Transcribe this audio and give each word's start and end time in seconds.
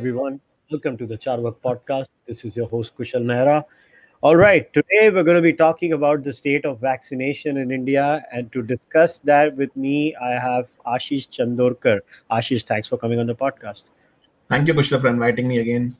Everyone. 0.00 0.40
Welcome 0.70 0.96
to 0.96 1.06
the 1.06 1.18
Charvak 1.18 1.56
podcast. 1.62 2.06
This 2.26 2.46
is 2.46 2.56
your 2.56 2.66
host, 2.68 2.96
Kushal 2.96 3.22
Mehra. 3.22 3.64
All 4.22 4.34
right, 4.34 4.72
today 4.72 5.10
we're 5.10 5.24
going 5.24 5.36
to 5.36 5.42
be 5.42 5.52
talking 5.52 5.92
about 5.92 6.24
the 6.24 6.32
state 6.32 6.64
of 6.64 6.80
vaccination 6.80 7.58
in 7.58 7.70
India. 7.70 8.24
And 8.32 8.50
to 8.52 8.62
discuss 8.62 9.18
that 9.24 9.54
with 9.58 9.76
me, 9.76 10.16
I 10.16 10.30
have 10.30 10.70
Aashish 10.86 11.28
Chandorkar. 11.28 12.00
Aashish, 12.30 12.64
thanks 12.64 12.88
for 12.88 12.96
coming 12.96 13.20
on 13.20 13.26
the 13.26 13.34
podcast. 13.34 13.82
Thank 14.48 14.68
you, 14.68 14.72
Kushal, 14.72 15.02
for 15.02 15.08
inviting 15.08 15.46
me 15.46 15.58
again. 15.58 15.94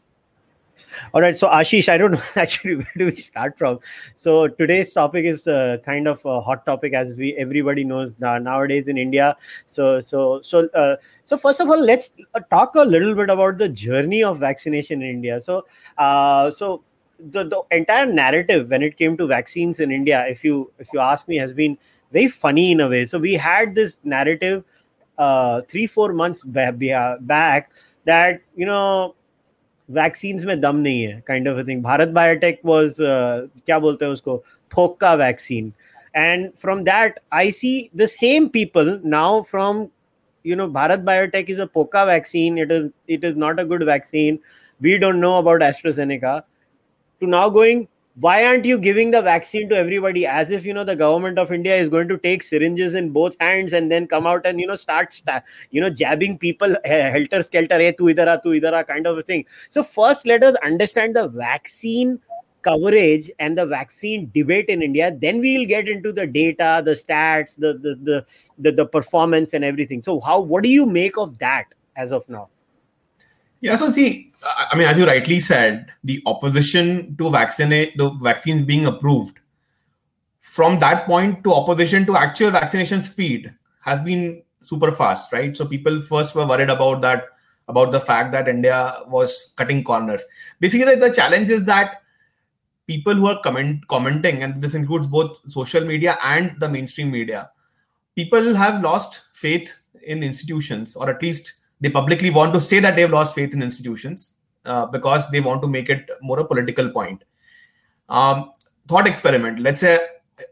All 1.14 1.20
right, 1.20 1.36
so 1.36 1.48
Aashish, 1.48 1.88
I 1.88 1.98
don't 1.98 2.12
know 2.12 2.22
actually 2.36 2.76
where 2.76 2.92
do 2.96 3.06
we 3.06 3.16
start 3.16 3.56
from. 3.58 3.78
So 4.14 4.48
today's 4.48 4.92
topic 4.92 5.24
is 5.24 5.46
uh, 5.48 5.78
kind 5.84 6.06
of 6.08 6.24
a 6.24 6.40
hot 6.40 6.64
topic, 6.66 6.94
as 6.94 7.14
we 7.16 7.34
everybody 7.36 7.84
knows 7.84 8.16
nowadays 8.20 8.88
in 8.88 8.98
India. 8.98 9.36
So 9.66 10.00
so 10.00 10.40
so 10.42 10.68
uh, 10.74 10.96
so 11.24 11.36
first 11.36 11.60
of 11.60 11.68
all, 11.70 11.78
let's 11.78 12.10
uh, 12.34 12.40
talk 12.50 12.74
a 12.74 12.82
little 12.84 13.14
bit 13.14 13.30
about 13.30 13.58
the 13.58 13.68
journey 13.68 14.22
of 14.22 14.38
vaccination 14.38 15.02
in 15.02 15.08
India. 15.10 15.40
So 15.40 15.66
uh, 15.98 16.50
so 16.50 16.82
the, 17.18 17.44
the 17.44 17.62
entire 17.70 18.06
narrative 18.06 18.70
when 18.70 18.82
it 18.82 18.96
came 18.96 19.16
to 19.18 19.26
vaccines 19.26 19.80
in 19.80 19.90
India, 19.90 20.26
if 20.28 20.44
you 20.44 20.70
if 20.78 20.92
you 20.92 21.00
ask 21.00 21.28
me, 21.28 21.36
has 21.36 21.52
been 21.52 21.76
very 22.12 22.28
funny 22.28 22.72
in 22.72 22.80
a 22.80 22.88
way. 22.88 23.04
So 23.04 23.18
we 23.18 23.34
had 23.34 23.74
this 23.74 23.98
narrative 24.04 24.64
uh, 25.18 25.60
three 25.62 25.86
four 25.86 26.12
months 26.12 26.42
back 26.44 27.70
that 28.04 28.40
you 28.56 28.66
know 28.66 29.14
vaccine 29.90 30.44
में 30.46 30.60
दम 30.60 30.76
नहीं 30.76 31.02
है 31.02 31.22
kind 31.26 31.48
of 31.48 31.66
thing 31.68 31.82
Bharat 31.82 32.08
Biotech 32.18 32.60
was 32.66 32.96
क्या 33.00 33.78
बोलते 33.78 34.04
हैं 34.04 34.12
उसको 34.12 34.42
फोका 34.72 35.14
vaccine 35.14 35.72
and 36.16 36.50
from 36.60 36.82
that 36.84 37.20
I 37.32 37.50
see 37.52 37.72
the 37.96 38.06
same 38.06 38.46
people 38.48 39.00
now 39.04 39.40
from 39.50 39.86
you 40.44 40.56
know 40.56 40.68
bharat 40.68 41.04
biotech 41.04 41.48
is 41.48 41.58
a 41.58 41.66
poca 41.66 42.04
vaccine 42.06 42.58
it 42.58 42.70
is 42.72 42.84
it 43.06 43.24
is 43.24 43.36
not 43.36 43.58
a 43.60 43.64
good 43.64 43.84
vaccine 43.84 44.38
we 44.80 44.96
don't 44.98 45.20
know 45.20 45.36
about 45.38 45.60
astrazeneca 45.60 46.42
to 47.22 47.26
now 47.26 47.48
going 47.48 47.86
why 48.16 48.44
aren't 48.44 48.64
you 48.64 48.76
giving 48.76 49.12
the 49.12 49.22
vaccine 49.22 49.68
to 49.68 49.76
everybody 49.76 50.26
as 50.26 50.50
if 50.50 50.66
you 50.66 50.74
know 50.74 50.82
the 50.82 50.96
government 50.96 51.38
of 51.38 51.52
india 51.52 51.76
is 51.76 51.88
going 51.88 52.08
to 52.08 52.18
take 52.18 52.42
syringes 52.42 52.96
in 52.96 53.10
both 53.10 53.36
hands 53.40 53.72
and 53.72 53.90
then 53.90 54.06
come 54.06 54.26
out 54.26 54.44
and 54.44 54.60
you 54.60 54.66
know 54.66 54.74
start 54.74 55.22
you 55.70 55.80
know 55.80 55.88
jabbing 55.88 56.36
people 56.36 56.74
helter 56.84 57.40
skelter 57.40 57.78
hey 57.78 57.92
tu 57.92 58.12
idara 58.12 58.42
tu 58.42 58.50
idara 58.60 58.86
kind 58.86 59.06
of 59.06 59.18
a 59.18 59.22
thing. 59.22 59.44
So 59.68 59.82
first 59.82 60.26
let 60.26 60.42
us 60.42 60.56
understand 60.62 61.14
the 61.14 61.28
vaccine 61.28 62.18
coverage 62.62 63.30
and 63.38 63.56
the 63.56 63.64
vaccine 63.64 64.30
debate 64.34 64.66
in 64.68 64.82
india. 64.82 65.16
Then 65.16 65.40
we'll 65.40 65.66
get 65.66 65.88
into 65.88 66.12
the 66.12 66.26
data 66.26 66.82
the 66.84 66.92
stats 66.92 67.56
the 67.56 67.74
the 67.74 67.94
the, 68.02 68.26
the, 68.58 68.72
the 68.72 68.86
performance 68.86 69.54
and 69.54 69.64
everything. 69.64 70.02
So 70.02 70.18
how 70.20 70.40
what 70.40 70.64
do 70.64 70.68
you 70.68 70.86
make 70.86 71.16
of 71.16 71.38
that 71.38 71.66
as 71.96 72.12
of 72.12 72.28
now 72.28 72.48
yeah, 73.60 73.76
so 73.76 73.90
see, 73.90 74.32
I 74.42 74.76
mean, 74.76 74.88
as 74.88 74.98
you 74.98 75.06
rightly 75.06 75.40
said, 75.40 75.92
the 76.02 76.22
opposition 76.26 77.16
to 77.16 77.30
vaccinate 77.30 77.96
the 77.96 78.10
vaccines 78.10 78.62
being 78.62 78.86
approved, 78.86 79.38
from 80.40 80.78
that 80.80 81.06
point 81.06 81.44
to 81.44 81.52
opposition 81.52 82.06
to 82.06 82.16
actual 82.16 82.50
vaccination 82.50 83.02
speed 83.02 83.54
has 83.82 84.02
been 84.02 84.42
super 84.62 84.90
fast, 84.92 85.32
right? 85.32 85.56
So 85.56 85.64
people 85.66 86.00
first 86.00 86.34
were 86.34 86.46
worried 86.46 86.70
about 86.70 87.02
that, 87.02 87.24
about 87.68 87.92
the 87.92 88.00
fact 88.00 88.32
that 88.32 88.48
India 88.48 88.96
was 89.06 89.52
cutting 89.56 89.84
corners. 89.84 90.24
Basically, 90.58 90.96
the 90.96 91.12
challenge 91.12 91.50
is 91.50 91.64
that 91.66 92.02
people 92.86 93.14
who 93.14 93.26
are 93.26 93.40
comment, 93.42 93.86
commenting, 93.88 94.42
and 94.42 94.60
this 94.60 94.74
includes 94.74 95.06
both 95.06 95.38
social 95.50 95.84
media 95.84 96.18
and 96.24 96.58
the 96.58 96.68
mainstream 96.68 97.10
media, 97.10 97.50
people 98.16 98.54
have 98.54 98.82
lost 98.82 99.22
faith 99.32 99.78
in 100.02 100.22
institutions, 100.22 100.96
or 100.96 101.08
at 101.08 101.22
least 101.22 101.59
they 101.80 101.90
publicly 101.90 102.30
want 102.30 102.52
to 102.52 102.60
say 102.60 102.80
that 102.80 102.96
they've 102.96 103.10
lost 103.10 103.34
faith 103.34 103.54
in 103.54 103.62
institutions 103.62 104.38
uh, 104.66 104.86
because 104.86 105.30
they 105.30 105.40
want 105.40 105.62
to 105.62 105.68
make 105.68 105.88
it 105.88 106.10
more 106.22 106.38
a 106.40 106.44
political 106.44 106.90
point. 106.90 107.24
Um, 108.10 108.50
thought 108.88 109.06
experiment. 109.06 109.60
Let's 109.60 109.80
say 109.80 109.98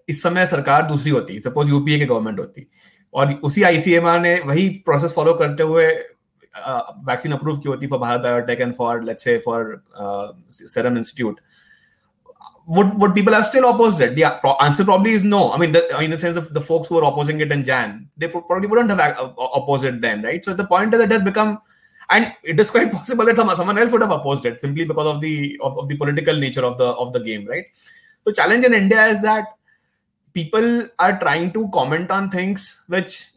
इस 0.09 0.23
समय 0.23 0.47
सरकार 0.47 0.83
दूसरी 0.87 1.11
होती 1.11 1.39
suppose 1.41 1.69
UPA 1.69 1.99
की 1.99 2.07
government 2.07 2.39
होती 2.39 2.67
और 3.15 3.33
उसी 3.45 3.63
ICMR 3.63 4.21
ने 4.21 4.35
वही 4.47 4.69
प्रोसेस 4.87 5.15
फॉलो 5.15 5.35
करते 5.35 5.63
हुए 5.63 5.87
वैक्सीन 7.07 7.33
अप्रूव 7.33 7.59
की 7.59 7.69
होती 7.69 7.87
for 7.87 7.99
Bharat 7.99 8.21
Biotech 8.21 8.61
and 8.61 8.75
for 8.75 9.03
let's 9.05 9.25
say 9.25 9.39
for 9.45 9.81
Serum 10.53 10.97
Institute 10.99 11.41
would 12.69 13.01
would 13.01 13.15
people 13.15 13.33
have 13.33 13.47
still 13.47 13.69
opposed 13.71 14.01
it? 14.03 14.15
The 14.15 14.25
answer 14.63 14.85
probably 14.85 15.13
is 15.13 15.25
no. 15.25 15.53
I 15.53 15.59
mean, 15.59 15.73
the, 15.73 16.01
in 16.01 16.11
the 16.11 16.19
sense 16.19 16.37
of 16.37 16.53
the 16.53 16.61
folks 16.61 16.89
who 16.89 16.97
were 16.97 17.03
opposing 17.03 17.41
it 17.41 17.51
in 17.51 17.65
Jan, 17.65 18.11
they 18.19 18.29
probably 18.29 18.69
wouldn't 18.69 18.91
have 18.91 19.01
uh, 19.01 19.33
opposed 19.55 19.87
it 19.87 20.03
then, 20.03 20.21
right? 20.23 20.45
So 20.45 20.53
the 20.53 20.67
point 20.67 20.93
is, 20.93 21.01
it 21.01 21.11
has 21.11 21.23
become, 21.23 21.63
and 22.11 22.35
it 22.43 22.61
is 22.61 22.71
quite 22.71 22.93
possible 22.99 23.25
that 23.25 23.37
someone 23.37 23.79
else 23.79 23.91
would 23.93 24.03
have 24.03 24.11
opposed 24.11 24.45
it 24.45 24.61
simply 24.61 24.85
because 24.85 25.07
of 25.07 25.23
the 25.23 25.59
of, 25.63 25.79
of 25.79 25.89
the 25.89 25.97
political 25.97 26.37
nature 26.37 26.63
of 26.63 26.77
the 26.77 26.89
of 26.89 27.15
the 27.15 27.21
game, 27.21 27.47
right? 27.47 27.65
The 28.25 28.35
challenge 28.35 28.65
in 28.65 28.75
India 28.75 29.07
is 29.07 29.23
that 29.23 29.47
people 30.35 30.89
are 30.99 31.19
trying 31.19 31.55
to 31.55 31.71
comment 31.71 32.11
on 32.11 32.31
things 32.31 32.85
which 32.89 33.29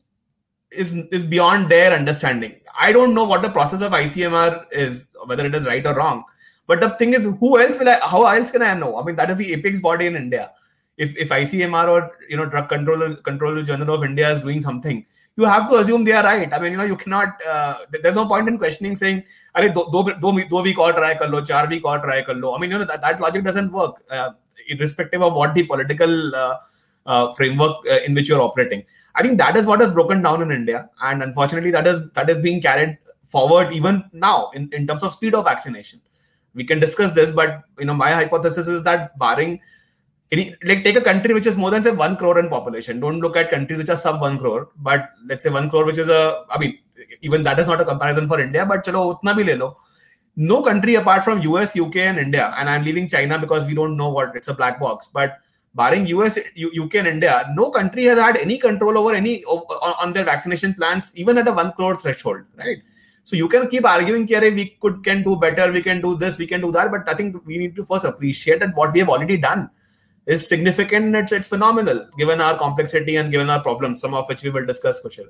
is 0.72 0.94
is 1.10 1.26
beyond 1.26 1.70
their 1.70 1.94
understanding. 1.94 2.56
I 2.78 2.92
don't 2.92 3.14
know 3.14 3.24
what 3.24 3.42
the 3.42 3.50
process 3.50 3.80
of 3.80 3.94
ICMR 3.94 4.66
is, 4.74 5.10
whether 5.26 5.46
it 5.46 5.56
is 5.56 5.66
right 5.66 5.86
or 5.86 5.96
wrong 5.96 6.26
but 6.68 6.80
the 6.80 6.90
thing 6.92 7.14
is, 7.14 7.26
who 7.26 7.60
else 7.60 7.80
will 7.80 7.90
I? 7.90 8.00
How 8.02 8.26
else 8.26 8.52
can 8.52 8.62
I 8.62 8.74
know? 8.74 9.00
I 9.00 9.04
mean, 9.04 9.16
that 9.16 9.30
is 9.30 9.38
the 9.38 9.54
apex 9.54 9.80
body 9.80 10.08
in 10.08 10.16
India. 10.16 10.52
If 10.98 11.18
if 11.18 11.30
ICMR 11.30 11.88
or 11.88 12.12
you 12.30 12.38
know 12.38 12.46
Drug 12.46 12.70
Controller 12.70 13.16
Controller 13.16 13.64
General 13.64 13.96
of 13.96 14.04
India 14.04 14.32
is 14.32 14.42
doing 14.42 14.62
something, 14.62 15.06
you 15.38 15.46
have 15.46 15.70
to 15.70 15.78
assume 15.78 16.04
they 16.04 16.12
are 16.14 16.24
right. 16.24 16.54
I 16.54 16.60
mean, 16.60 16.74
you 16.74 16.78
know, 16.78 16.84
you 16.84 16.96
cannot. 16.96 17.46
Uh, 17.46 17.78
there's 18.04 18.16
no 18.16 18.28
point 18.28 18.48
in 18.48 18.58
questioning 18.58 18.96
saying, 18.96 19.24
"Are 19.56 19.68
do 19.68 19.86
do 19.92 20.04
do, 20.22 20.46
do 20.50 20.62
week 20.62 20.78
or 20.78 20.94
try 20.94 21.16
kar 21.16 21.28
lo, 21.28 21.42
char 21.42 21.68
week 21.68 21.86
or 21.86 22.00
try 22.00 22.22
kar 22.22 22.36
lo." 22.36 22.56
I 22.56 22.60
mean, 22.60 22.72
you 22.72 22.78
know, 22.78 22.86
that, 22.86 23.02
that 23.02 23.20
logic 23.20 23.44
doesn't 23.44 23.72
work, 23.72 24.04
uh, 24.10 24.32
irrespective 24.70 25.22
of 25.22 25.34
what 25.34 25.54
the 25.54 25.66
political 25.66 26.36
uh, 26.36 26.58
uh, 27.06 27.34
framework 27.34 27.78
uh, 27.90 28.00
in 28.06 28.14
which 28.14 28.30
you're 28.30 28.42
operating. 28.42 28.84
I 29.16 29.24
think 29.24 29.40
that 29.40 29.58
is 29.58 29.66
what 29.66 29.82
has 29.82 29.92
broken 29.92 30.22
down 30.22 30.42
in 30.42 30.52
India, 30.52 30.90
and 31.02 31.24
unfortunately, 31.24 31.72
that 31.72 31.88
is 31.88 32.10
that 32.12 32.30
is 32.30 32.40
being 32.40 32.62
carried 32.62 32.98
forward 33.24 33.74
even 33.74 34.04
now 34.12 34.52
in, 34.54 34.70
in 34.74 34.86
terms 34.86 35.04
of 35.04 35.14
speed 35.14 35.34
of 35.34 35.46
vaccination 35.46 36.02
we 36.54 36.64
can 36.64 36.80
discuss 36.80 37.12
this 37.12 37.32
but 37.32 37.64
you 37.80 37.86
know 37.86 37.94
my 37.94 38.12
hypothesis 38.12 38.68
is 38.68 38.84
that 38.84 39.18
barring 39.18 39.60
any, 40.32 40.56
like 40.64 40.84
take 40.84 40.96
a 40.96 41.02
country 41.02 41.34
which 41.34 41.46
is 41.46 41.58
more 41.58 41.72
than 41.72 41.84
say 41.84 41.92
1 41.92 42.16
crore 42.16 42.40
in 42.40 42.50
population. 42.50 43.00
Don't 43.00 43.20
look 43.20 43.36
at 43.36 43.50
countries 43.52 43.80
which 43.80 43.90
are 43.90 43.98
sub 43.98 44.22
1 44.22 44.38
crore 44.40 44.70
but 44.78 45.10
let's 45.28 45.44
say 45.44 45.50
1 45.50 45.70
crore 45.70 45.86
which 45.86 45.98
is 45.98 46.08
a 46.08 46.46
i 46.50 46.58
mean 46.58 46.78
even 47.22 47.44
that 47.44 47.60
is 47.60 47.68
not 47.68 47.82
a 47.82 47.86
comparison 47.86 48.28
for 48.28 48.40
india 48.40 48.66
but 48.66 48.86
chalo 48.86 49.02
utna 49.14 49.36
bhi 49.40 49.48
le 49.52 49.58
lo. 49.64 49.78
No 50.36 50.62
country 50.62 50.96
apart 50.96 51.26
from 51.26 51.40
us 51.62 51.76
uk 51.76 51.96
and 51.96 52.18
india 52.18 52.54
and 52.58 52.70
i'm 52.70 52.84
leaving 52.84 53.08
china 53.14 53.38
because 53.38 53.66
we 53.66 53.74
don't 53.74 53.98
know 53.98 54.10
what 54.10 54.36
it's 54.36 54.48
a 54.48 54.54
black 54.54 54.80
box 54.80 55.10
but 55.18 55.40
barring 55.76 56.06
us 56.06 56.38
uk 56.84 56.96
and 57.02 57.08
india 57.08 57.34
no 57.58 57.70
country 57.70 58.06
has 58.06 58.18
had 58.18 58.38
any 58.38 58.58
control 58.58 58.98
over 58.98 59.14
any 59.14 59.44
on 59.44 60.14
their 60.14 60.24
vaccination 60.24 60.74
plans 60.74 61.12
even 61.16 61.38
at 61.38 61.48
a 61.48 61.52
1 61.52 61.74
crore 61.74 61.98
threshold 61.98 62.46
right 62.64 62.82
so 63.24 63.36
you 63.36 63.48
can 63.48 63.68
keep 63.70 63.86
arguing, 63.86 64.28
Kare, 64.28 64.52
we 64.52 64.78
could 64.80 65.04
can 65.04 65.24
do 65.24 65.36
better, 65.36 65.72
we 65.72 65.82
can 65.82 66.02
do 66.02 66.18
this, 66.18 66.38
we 66.38 66.48
can 66.48 66.62
do 66.62 66.72
that. 66.72 66.92
But 66.92 67.08
I 67.08 67.14
think 67.14 67.46
we 67.46 67.58
need 67.58 67.76
to 67.76 67.86
first 67.86 68.06
appreciate 68.06 68.60
that 68.60 68.76
what 68.76 68.94
we 68.94 69.00
have 69.00 69.10
already 69.10 69.38
done 69.38 69.70
is 70.26 70.48
significant. 70.48 71.16
It's, 71.16 71.32
it's 71.32 71.48
phenomenal 71.48 72.08
given 72.18 72.42
our 72.42 72.58
complexity 72.58 73.16
and 73.16 73.32
given 73.32 73.50
our 73.50 73.62
problems, 73.62 74.02
some 74.02 74.14
of 74.14 74.28
which 74.28 74.44
we 74.44 74.50
will 74.50 74.66
discuss, 74.66 75.02
Kushal. 75.04 75.28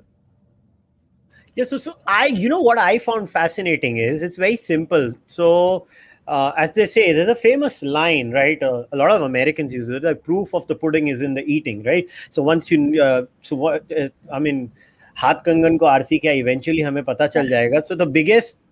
Yeah, 1.54 1.64
so 1.64 1.76
so 1.76 1.98
I 2.06 2.26
you 2.26 2.48
know 2.48 2.62
what 2.62 2.78
I 2.78 2.98
found 2.98 3.28
fascinating 3.28 3.98
is 3.98 4.22
it's 4.22 4.36
very 4.36 4.56
simple. 4.56 5.12
So 5.26 5.86
uh, 6.26 6.52
as 6.56 6.74
they 6.74 6.86
say, 6.86 7.12
there's 7.12 7.28
a 7.28 7.34
famous 7.34 7.82
line, 7.82 8.30
right? 8.30 8.62
Uh, 8.62 8.84
a 8.92 8.96
lot 8.96 9.10
of 9.10 9.22
Americans 9.22 9.74
use 9.74 9.90
it. 9.90 10.02
The 10.02 10.14
proof 10.14 10.54
of 10.54 10.66
the 10.66 10.74
pudding 10.74 11.08
is 11.08 11.20
in 11.20 11.34
the 11.34 11.42
eating, 11.42 11.82
right? 11.82 12.08
So 12.30 12.42
once 12.42 12.70
you, 12.70 13.02
uh, 13.02 13.26
so 13.42 13.56
what? 13.56 13.90
Uh, 13.92 14.08
I 14.32 14.38
mean, 14.38 14.72
हाथ 15.17 15.35
कंगन 15.45 15.77
को 15.77 15.85
RC 15.85 16.17
क्या 16.17 16.31
eventually 16.43 16.81
हमें 16.81 17.03
पता 17.03 17.27
चल 17.27 17.49
जाएगा 17.49 17.79
so 17.79 17.95
the 17.95 18.07
biggest 18.17 18.65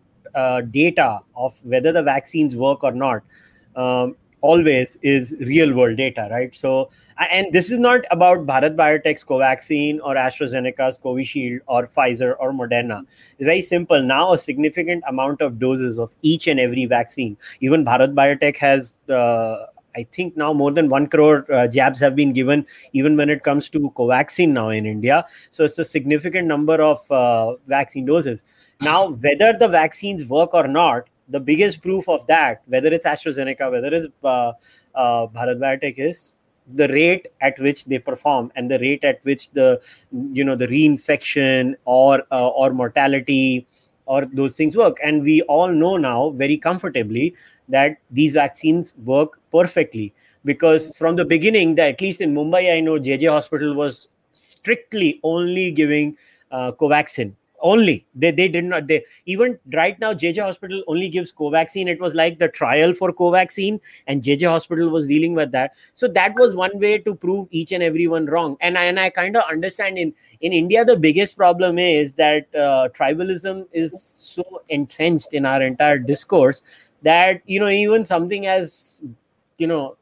data 0.72 1.22
of 1.36 1.58
whether 1.64 1.92
the 1.92 2.04
vaccines 2.04 2.56
work 2.56 2.84
or 2.84 2.92
not 2.92 3.22
um, 3.76 4.16
always 4.42 4.98
is 5.02 5.36
real 5.40 5.74
world 5.74 5.98
data 5.98 6.28
right 6.32 6.56
so 6.56 6.90
and 7.32 7.52
this 7.52 7.72
is 7.72 7.80
not 7.80 8.02
about 8.12 8.46
bharat 8.46 8.76
biotech's 8.76 9.24
covaxin 9.24 10.00
or 10.04 10.16
astrazeneca's 10.16 11.00
covishield 11.00 11.60
or 11.68 11.88
pfizer 11.88 12.36
or 12.40 12.52
moderna 12.52 13.00
it's 13.40 13.46
very 13.46 13.62
simple 13.62 14.04
now 14.04 14.34
a 14.34 14.38
significant 14.38 15.04
amount 15.08 15.42
of 15.42 15.58
doses 15.58 15.98
of 15.98 16.12
each 16.22 16.48
and 16.48 16.60
every 16.60 16.86
vaccine 16.86 17.38
even 17.62 17.86
bharat 17.86 18.14
biotech 18.14 18.58
has 18.58 18.94
uh, 19.10 19.66
I 19.97 20.05
think 20.13 20.37
now 20.37 20.53
more 20.53 20.73
than 20.73 20.89
one 20.89 21.07
crore 21.07 21.45
uh, 21.53 21.67
jabs 21.67 22.01
have 22.01 22.15
been 22.15 22.33
given, 22.33 22.67
even 22.93 23.17
when 23.17 23.31
it 23.31 23.43
comes 23.43 23.69
to 23.71 23.93
Covaxin 23.97 24.51
now 24.51 24.71
in 24.71 24.87
India. 24.87 25.25
So 25.51 25.65
it's 25.65 25.79
a 25.79 25.85
significant 25.85 26.47
number 26.47 26.81
of 26.83 27.11
uh, 27.11 27.57
vaccine 27.67 28.07
doses. 28.07 28.45
Now, 28.81 29.11
whether 29.11 29.53
the 29.53 29.69
vaccines 29.69 30.27
work 30.27 30.55
or 30.55 30.67
not, 30.67 31.09
the 31.29 31.41
biggest 31.41 31.83
proof 31.83 32.09
of 32.09 32.27
that, 32.27 32.63
whether 32.67 32.93
it's 32.93 33.07
AstraZeneca, 33.07 33.71
whether 33.71 33.95
it's 33.95 34.07
uh, 34.25 34.53
uh, 34.95 35.27
Bharat 35.27 35.59
Biotech, 35.59 35.99
is 35.99 36.33
the 36.75 36.89
rate 36.89 37.29
at 37.41 37.59
which 37.59 37.85
they 37.85 37.99
perform 37.99 38.53
and 38.55 38.71
the 38.71 38.79
rate 38.79 39.05
at 39.05 39.19
which 39.25 39.51
the 39.51 39.81
you 40.33 40.45
know 40.45 40.55
the 40.55 40.67
reinfection 40.67 41.75
or 41.85 42.23
uh, 42.31 42.49
or 42.49 42.73
mortality 42.73 43.67
or 44.07 44.25
those 44.33 44.57
things 44.57 44.77
work 44.77 44.97
and 45.03 45.23
we 45.23 45.43
all 45.43 45.69
know 45.69 45.97
now 45.97 46.31
very 46.31 46.57
comfortably 46.57 47.35
that 47.71 47.99
these 48.11 48.35
vaccines 48.35 48.95
work 49.05 49.41
perfectly. 49.53 50.13
Because 50.45 50.97
from 50.97 51.17
the 51.17 51.25
beginning 51.25 51.75
that 51.75 51.89
at 51.95 52.01
least 52.01 52.21
in 52.23 52.35
mumbai 52.35 52.75
i 52.75 52.81
know 52.81 52.99
jj 52.99 53.29
hospital 53.29 53.75
was 53.75 54.09
strictly 54.33 55.21
only 55.23 55.71
giving 55.71 56.17
uh, 56.51 56.73
covaxin 56.73 57.35
only. 57.63 58.07
They, 58.15 58.31
they 58.31 58.49
did 58.49 58.65
not 58.65 58.87
they 58.87 59.05
even 59.27 59.59
right 59.73 59.99
now 60.01 60.13
jj 60.15 60.43
hospital 60.43 60.83
only 60.87 61.09
gives 61.09 61.33
covaxin. 61.33 61.89
It 61.89 62.01
was 62.01 62.15
like 62.15 62.39
the 62.39 62.49
trial 62.49 62.93
for 62.93 63.13
covaxin 63.13 63.81
and 64.07 64.23
jj 64.23 64.49
hospital 64.49 64.89
was 64.89 65.07
dealing 65.07 65.35
with 65.35 65.53
that. 65.53 65.73
So 65.95 66.09
that 66.09 66.35
was 66.37 66.55
one 66.55 66.79
way 66.79 66.99
to 66.99 67.15
prove 67.15 67.49
each 67.51 67.73
and 67.73 67.83
everyone 67.83 68.27
wrong. 68.27 68.57
And 68.61 68.79
i, 68.79 68.85
and 68.85 68.99
I 68.99 69.11
kind 69.11 69.37
of 69.37 69.45
understand 69.51 69.99
in 69.99 70.13
in 70.41 70.53
india 70.53 70.85
the 70.85 70.97
biggest 70.97 71.37
problem 71.37 71.79
is 71.79 72.15
that 72.15 72.47
uh, 72.55 72.89
tribalism 72.89 73.67
is 73.73 74.01
so 74.03 74.63
entrenched 74.69 75.33
in 75.33 75.45
our 75.45 75.63
entire 75.63 75.99
discourse 75.99 76.63
that 77.03 77.43
you 77.47 77.61
know 77.61 77.69
even 77.69 78.05
something 78.05 78.47
as 78.47 79.03
you 79.59 79.67
know 79.67 79.97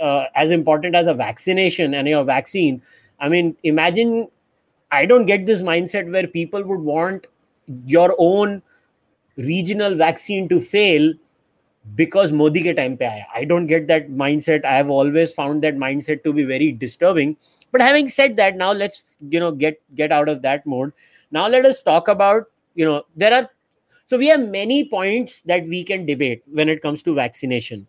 uh, 0.00 0.24
as 0.34 0.50
important 0.50 0.94
as 0.94 1.06
a 1.06 1.14
vaccination 1.14 1.94
and 1.94 2.08
your 2.08 2.24
vaccine 2.24 2.82
i 3.20 3.28
mean 3.28 3.56
imagine 3.64 4.28
I 4.90 5.06
don't 5.06 5.26
get 5.26 5.46
this 5.46 5.60
mindset 5.60 6.10
where 6.10 6.26
people 6.26 6.62
would 6.62 6.80
want 6.80 7.26
your 7.86 8.14
own 8.18 8.62
regional 9.36 9.94
vaccine 9.94 10.48
to 10.48 10.60
fail 10.60 11.12
because 11.94 12.32
Modi 12.32 12.62
ke 12.62 12.76
time 12.76 12.96
pe 12.96 13.06
aaya. 13.06 13.24
I 13.34 13.44
don't 13.44 13.66
get 13.66 13.86
that 13.88 14.10
mindset. 14.10 14.64
I 14.64 14.76
have 14.76 14.90
always 14.90 15.32
found 15.32 15.62
that 15.62 15.76
mindset 15.76 16.24
to 16.24 16.32
be 16.32 16.44
very 16.44 16.72
disturbing. 16.72 17.36
But 17.72 17.82
having 17.82 18.08
said 18.08 18.36
that, 18.36 18.56
now 18.56 18.72
let's 18.72 19.02
you 19.28 19.40
know 19.40 19.52
get 19.52 19.80
get 19.94 20.12
out 20.12 20.28
of 20.28 20.42
that 20.42 20.66
mode. 20.66 20.92
Now 21.30 21.46
let 21.48 21.66
us 21.66 21.82
talk 21.82 22.08
about 22.08 22.44
you 22.74 22.84
know 22.84 23.04
there 23.16 23.34
are 23.34 23.50
so 24.06 24.16
we 24.16 24.26
have 24.28 24.40
many 24.40 24.88
points 24.88 25.42
that 25.42 25.66
we 25.66 25.84
can 25.84 26.06
debate 26.06 26.42
when 26.50 26.68
it 26.68 26.82
comes 26.82 27.02
to 27.02 27.14
vaccination 27.14 27.86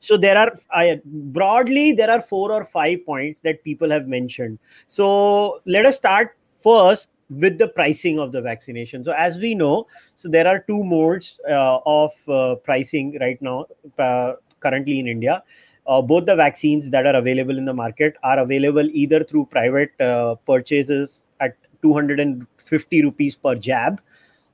so 0.00 0.16
there 0.16 0.36
are 0.36 0.52
I, 0.72 1.00
broadly 1.04 1.92
there 1.92 2.10
are 2.10 2.20
four 2.20 2.52
or 2.52 2.64
five 2.64 3.04
points 3.04 3.40
that 3.40 3.62
people 3.64 3.90
have 3.90 4.06
mentioned. 4.06 4.58
So 4.86 5.60
let 5.66 5.86
us 5.86 5.96
start 5.96 6.36
first 6.48 7.08
with 7.30 7.58
the 7.58 7.68
pricing 7.68 8.18
of 8.18 8.32
the 8.32 8.40
vaccination. 8.40 9.04
So 9.04 9.12
as 9.12 9.38
we 9.38 9.54
know 9.54 9.86
so 10.14 10.28
there 10.28 10.46
are 10.46 10.60
two 10.60 10.82
modes 10.84 11.38
uh, 11.48 11.78
of 11.84 12.12
uh, 12.28 12.54
pricing 12.56 13.18
right 13.20 13.40
now 13.42 13.66
uh, 13.98 14.34
currently 14.60 14.98
in 14.98 15.06
india. 15.06 15.42
Uh, 15.86 16.02
both 16.02 16.26
the 16.26 16.36
vaccines 16.36 16.90
that 16.90 17.06
are 17.06 17.16
available 17.16 17.56
in 17.56 17.64
the 17.64 17.72
market 17.72 18.14
are 18.22 18.40
available 18.40 18.86
either 18.92 19.24
through 19.24 19.46
private 19.46 19.90
uh, 20.00 20.34
purchases 20.46 21.22
at 21.40 21.56
250 21.80 23.02
rupees 23.02 23.34
per 23.34 23.54
jab 23.54 23.98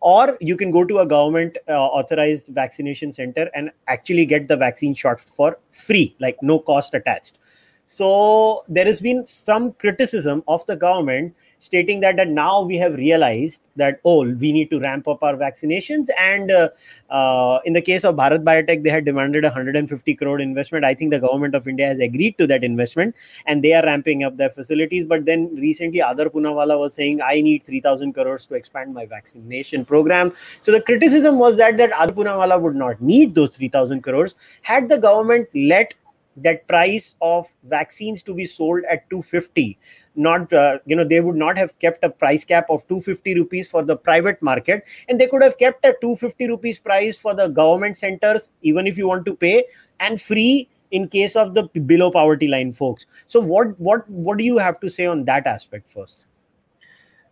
or 0.04 0.36
you 0.40 0.54
can 0.54 0.70
go 0.70 0.84
to 0.84 0.98
a 0.98 1.06
government 1.06 1.56
uh, 1.68 1.72
authorized 1.72 2.48
vaccination 2.48 3.10
center 3.10 3.50
and 3.54 3.70
actually 3.88 4.26
get 4.26 4.46
the 4.48 4.56
vaccine 4.56 4.94
shot 4.94 5.18
for 5.18 5.58
free 5.72 6.14
like 6.20 6.36
no 6.42 6.58
cost 6.58 6.92
attached 6.94 7.38
so 7.86 8.64
there 8.68 8.86
has 8.86 9.00
been 9.00 9.26
some 9.26 9.72
criticism 9.72 10.42
of 10.48 10.64
the 10.66 10.76
government 10.76 11.34
stating 11.58 12.00
that, 12.00 12.16
that 12.16 12.28
now 12.28 12.62
we 12.62 12.76
have 12.76 12.94
realized 12.94 13.60
that, 13.76 14.00
oh, 14.04 14.24
we 14.24 14.52
need 14.52 14.70
to 14.70 14.80
ramp 14.80 15.08
up 15.08 15.22
our 15.22 15.34
vaccinations. 15.34 16.08
And 16.18 16.50
uh, 16.50 16.68
uh, 17.10 17.60
in 17.64 17.72
the 17.72 17.80
case 17.80 18.04
of 18.04 18.16
Bharat 18.16 18.44
Biotech, 18.44 18.82
they 18.82 18.90
had 18.90 19.04
demanded 19.04 19.44
150 19.44 20.14
crore 20.14 20.40
investment. 20.40 20.84
I 20.84 20.94
think 20.94 21.10
the 21.10 21.20
government 21.20 21.54
of 21.54 21.66
India 21.66 21.86
has 21.86 22.00
agreed 22.00 22.36
to 22.38 22.46
that 22.46 22.64
investment 22.64 23.14
and 23.46 23.62
they 23.62 23.72
are 23.72 23.82
ramping 23.82 24.24
up 24.24 24.36
their 24.36 24.50
facilities. 24.50 25.04
But 25.04 25.24
then 25.24 25.54
recently, 25.56 26.00
Adar 26.00 26.26
Poonawalla 26.26 26.78
was 26.78 26.94
saying, 26.94 27.20
I 27.22 27.40
need 27.40 27.62
3,000 27.62 28.12
crores 28.12 28.46
to 28.46 28.54
expand 28.54 28.94
my 28.94 29.06
vaccination 29.06 29.84
program. 29.84 30.32
So 30.60 30.72
the 30.72 30.80
criticism 30.80 31.38
was 31.38 31.56
that, 31.58 31.76
that 31.78 31.90
Adar 31.90 32.14
Poonawalla 32.14 32.60
would 32.60 32.76
not 32.76 33.00
need 33.00 33.34
those 33.34 33.56
3,000 33.56 34.02
crores 34.02 34.34
had 34.62 34.88
the 34.88 34.98
government 34.98 35.48
let 35.54 35.94
that 36.36 36.66
price 36.66 37.14
of 37.20 37.46
vaccines 37.64 38.22
to 38.22 38.34
be 38.34 38.44
sold 38.44 38.84
at 38.90 39.08
250 39.10 39.78
not 40.16 40.52
uh, 40.52 40.78
you 40.86 40.96
know 40.96 41.04
they 41.04 41.20
would 41.20 41.36
not 41.36 41.56
have 41.58 41.76
kept 41.78 42.04
a 42.04 42.10
price 42.10 42.44
cap 42.44 42.66
of 42.70 42.86
250 42.88 43.34
rupees 43.34 43.68
for 43.68 43.84
the 43.84 43.96
private 43.96 44.40
market 44.42 44.84
and 45.08 45.20
they 45.20 45.26
could 45.26 45.42
have 45.42 45.56
kept 45.58 45.84
a 45.84 45.94
250 46.00 46.48
rupees 46.48 46.78
price 46.78 47.16
for 47.16 47.34
the 47.34 47.48
government 47.48 47.96
centers 47.96 48.50
even 48.62 48.86
if 48.86 48.98
you 48.98 49.06
want 49.06 49.24
to 49.24 49.34
pay 49.34 49.64
and 50.00 50.20
free 50.20 50.68
in 50.90 51.08
case 51.08 51.34
of 51.36 51.54
the 51.54 51.62
below 51.80 52.10
poverty 52.10 52.48
line 52.48 52.72
folks 52.72 53.06
so 53.26 53.40
what 53.40 53.78
what 53.80 54.08
what 54.08 54.38
do 54.38 54.44
you 54.44 54.58
have 54.58 54.78
to 54.80 54.88
say 54.88 55.06
on 55.06 55.24
that 55.24 55.46
aspect 55.46 55.90
first 55.90 56.26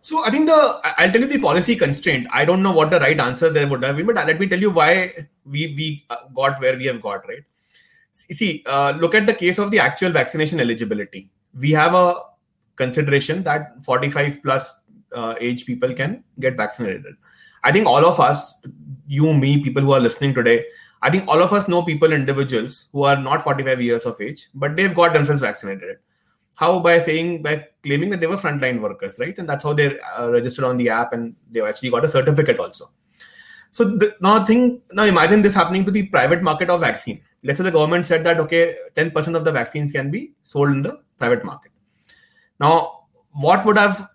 so 0.01 0.21
I 0.25 0.29
think 0.31 0.47
the 0.47 0.81
I'll 0.97 1.09
tell 1.11 1.21
you 1.21 1.27
the 1.27 1.39
policy 1.39 1.77
constraint. 1.77 2.27
I 2.29 2.43
don't 2.43 2.61
know 2.61 2.73
what 2.73 2.91
the 2.91 2.99
right 2.99 3.17
answer 3.17 3.49
there 3.49 3.65
would 3.65 3.83
have 3.83 3.95
been, 3.95 4.05
but 4.05 4.15
let 4.15 4.37
me 4.37 4.47
tell 4.49 4.59
you 4.59 4.69
why 4.69 5.13
we 5.45 5.73
we 5.77 6.03
uh, 6.09 6.27
got 6.33 6.59
where 6.59 6.75
we 6.75 6.87
have 6.87 7.01
got. 7.01 7.25
Right 7.25 7.45
see, 8.13 8.63
uh, 8.65 8.93
look 8.99 9.15
at 9.15 9.25
the 9.25 9.33
case 9.33 9.57
of 9.57 9.71
the 9.71 9.79
actual 9.79 10.11
vaccination 10.11 10.59
eligibility. 10.59 11.29
We 11.59 11.71
have 11.71 11.93
a 11.93 12.15
consideration 12.75 13.43
that 13.43 13.83
45 13.83 14.41
plus 14.43 14.73
uh, 15.13 15.35
age 15.39 15.65
people 15.65 15.93
can 15.93 16.23
get 16.39 16.57
vaccinated. 16.57 17.15
I 17.63 17.71
think 17.71 17.87
all 17.87 18.05
of 18.05 18.19
us, 18.19 18.55
you, 19.07 19.33
me, 19.33 19.63
people 19.63 19.81
who 19.81 19.93
are 19.93 19.99
listening 19.99 20.33
today, 20.33 20.65
I 21.01 21.09
think 21.09 21.27
all 21.27 21.41
of 21.41 21.53
us 21.53 21.67
know 21.67 21.83
people, 21.83 22.13
individuals 22.13 22.87
who 22.91 23.03
are 23.03 23.17
not 23.17 23.41
45 23.41 23.81
years 23.81 24.05
of 24.05 24.19
age, 24.21 24.47
but 24.53 24.75
they've 24.75 24.93
got 24.93 25.13
themselves 25.13 25.41
vaccinated. 25.41 25.97
How 26.55 26.79
by 26.79 26.99
saying 26.99 27.41
by 27.41 27.67
claiming 27.81 28.11
that 28.11 28.19
they 28.19 28.27
were 28.27 28.37
frontline 28.37 28.79
workers, 28.79 29.17
right? 29.19 29.35
And 29.37 29.49
that's 29.49 29.63
how 29.63 29.73
they 29.73 29.99
uh, 29.99 30.29
registered 30.29 30.65
on 30.65 30.77
the 30.77 30.89
app, 30.89 31.11
and 31.11 31.35
they've 31.49 31.63
actually 31.63 31.89
got 31.89 32.05
a 32.05 32.07
certificate 32.07 32.59
also. 32.59 32.91
So 33.71 33.85
the, 33.85 34.15
now 34.21 34.45
think 34.45 34.83
now 34.91 35.03
imagine 35.03 35.41
this 35.41 35.55
happening 35.55 35.83
to 35.85 35.91
the 35.91 36.05
private 36.07 36.43
market 36.43 36.69
of 36.69 36.81
vaccine 36.81 37.21
let's 37.43 37.59
say 37.59 37.63
the 37.63 37.71
government 37.71 38.05
said 38.05 38.23
that 38.23 38.39
okay 38.39 38.75
10% 38.95 39.35
of 39.35 39.43
the 39.43 39.51
vaccines 39.51 39.91
can 39.91 40.09
be 40.11 40.33
sold 40.41 40.69
in 40.69 40.81
the 40.81 40.99
private 41.17 41.43
market. 41.43 41.71
Now 42.59 43.05
what 43.31 43.65
would 43.65 43.77
have 43.77 44.07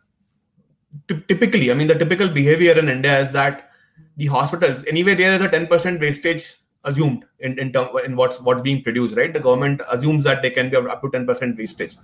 t- 1.08 1.22
typically 1.26 1.70
i 1.70 1.74
mean 1.74 1.88
the 1.88 1.98
typical 2.02 2.28
behavior 2.28 2.78
in 2.78 2.88
india 2.88 3.18
is 3.20 3.32
that 3.32 3.70
the 4.16 4.26
hospitals 4.26 4.84
anyway 4.86 5.14
there 5.14 5.32
is 5.32 5.42
a 5.42 5.48
10% 5.48 6.00
wastage 6.00 6.54
assumed 6.84 7.24
in 7.40 7.58
in, 7.58 7.72
term, 7.72 7.88
in 8.04 8.16
what's 8.16 8.40
what's 8.40 8.62
being 8.62 8.82
produced 8.82 9.16
right? 9.16 9.32
The 9.32 9.40
government 9.40 9.80
assumes 9.90 10.24
that 10.24 10.42
they 10.42 10.50
can 10.50 10.70
be 10.70 10.76
up 10.76 11.02
to 11.02 11.08
10% 11.08 11.58
wastage. 11.58 11.96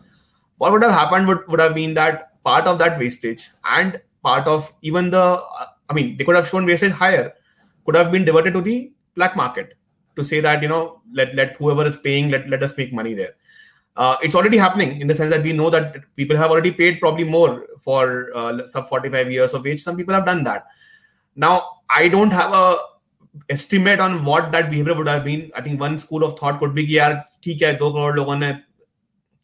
What 0.59 0.73
would 0.73 0.83
have 0.83 0.93
happened 0.93 1.29
would, 1.29 1.47
would 1.49 1.61
have 1.61 1.75
been 1.75 1.95
that 1.95 2.43
part 2.45 2.67
of 2.67 2.79
that 2.79 2.99
wastage 2.99 3.51
and 3.65 4.01
part 4.23 4.47
of 4.47 4.73
even 4.83 5.11
the 5.11 5.41
i 5.91 5.93
mean 5.93 6.17
they 6.17 6.25
could 6.25 6.37
have 6.37 6.49
shown 6.49 6.67
wastage 6.67 6.93
higher 6.93 7.33
could 7.85 7.95
have 7.95 8.11
been 8.11 8.25
diverted 8.25 8.55
to 8.55 8.61
the 8.61 8.93
black 9.15 9.37
market 9.37 9.75
to 10.16 10.24
say 10.24 10.40
that 10.40 10.62
you 10.62 10.68
know 10.68 11.02
let 11.14 11.34
let 11.36 11.56
whoever 11.58 11.86
is 11.86 11.98
paying 11.98 12.30
let, 12.30 12.50
let 12.50 12.64
us 12.64 12.76
make 12.78 12.94
money 12.94 13.14
there 13.14 13.36
uh, 13.98 14.16
it's 14.22 14.36
already 14.36 14.58
happening 14.58 15.00
in 15.02 15.08
the 15.08 15.16
sense 15.16 15.32
that 15.32 15.44
we 15.44 15.54
know 15.54 15.70
that 15.70 15.98
people 16.16 16.38
have 16.38 16.52
already 16.52 16.72
paid 16.72 17.00
probably 17.00 17.24
more 17.24 17.66
for 17.80 18.30
uh, 18.36 18.66
sub 18.66 18.88
45 18.88 19.32
years 19.32 19.54
of 19.54 19.68
age 19.68 19.82
some 19.82 19.98
people 19.98 20.14
have 20.14 20.26
done 20.26 20.44
that 20.44 20.68
now 21.36 21.54
i 21.90 22.08
don't 22.08 22.32
have 22.32 22.54
a 22.54 22.78
estimate 23.50 24.00
on 24.00 24.24
what 24.26 24.52
that 24.52 24.70
behavior 24.70 24.96
would 24.96 25.08
have 25.08 25.24
been 25.24 25.52
i 25.56 25.62
think 25.62 25.80
one 25.80 25.98
school 25.98 26.24
of 26.24 26.38
thought 26.40 26.60
could 26.60 26.74
be 26.74 26.86
कि 26.86 26.98
यार 26.98 27.14
ठीक 27.44 27.62
है 27.62 27.74
दो 27.78 27.92
करोड़ 27.92 28.16
लोगों 28.16 28.36
ने 28.36 28.50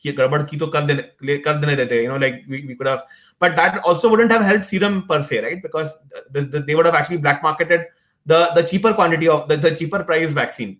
ये 0.06 0.12
गड़बड़ 0.14 0.42
की 0.50 0.58
तो 0.58 0.68
कर 0.68 0.82
देने 0.86 1.38
कर 1.46 1.54
देने 1.60 1.76
देते 1.76 2.02
you 2.04 2.10
know 2.10 2.18
like 2.24 2.42
we, 2.48 2.66
we 2.68 2.76
could 2.76 2.88
have 2.88 3.04
but 3.40 3.56
that 3.56 3.78
also 3.84 4.10
wouldn't 4.10 4.32
have 4.32 4.42
helped 4.42 4.66
serum 4.66 5.02
per 5.08 5.22
se 5.22 5.42
right 5.42 5.62
because 5.62 5.98
this, 6.32 6.48
this, 6.48 6.64
they 6.66 6.76
would 6.76 6.86
have 6.86 6.96
actually 6.96 7.18
black 7.18 7.42
marketed 7.44 7.86
the 8.27 8.51
the 8.55 8.63
cheaper 8.63 8.93
quantity 8.95 9.29
of 9.29 9.49
the, 9.49 9.57
the 9.57 9.75
cheaper 9.75 10.05
price 10.05 10.33
vaccine. 10.33 10.79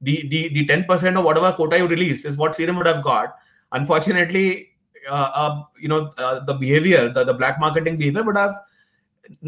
The 0.00 0.26
the 0.28 0.48
the 0.48 0.66
10% 0.66 1.18
of 1.18 1.24
whatever 1.24 1.52
quota 1.52 1.78
you 1.78 1.86
release 1.86 2.24
is 2.24 2.36
what 2.36 2.54
serum 2.54 2.76
would 2.76 2.86
have 2.86 3.02
got. 3.02 3.36
Unfortunately 3.72 4.70
uh, 5.08 5.30
uh, 5.34 5.62
you 5.78 5.88
know 5.88 6.10
uh, 6.18 6.44
the 6.44 6.54
behavior 6.54 7.08
the, 7.08 7.24
the 7.24 7.34
black 7.34 7.58
marketing 7.58 7.96
behavior 7.96 8.22
would 8.22 8.36
have 8.36 8.54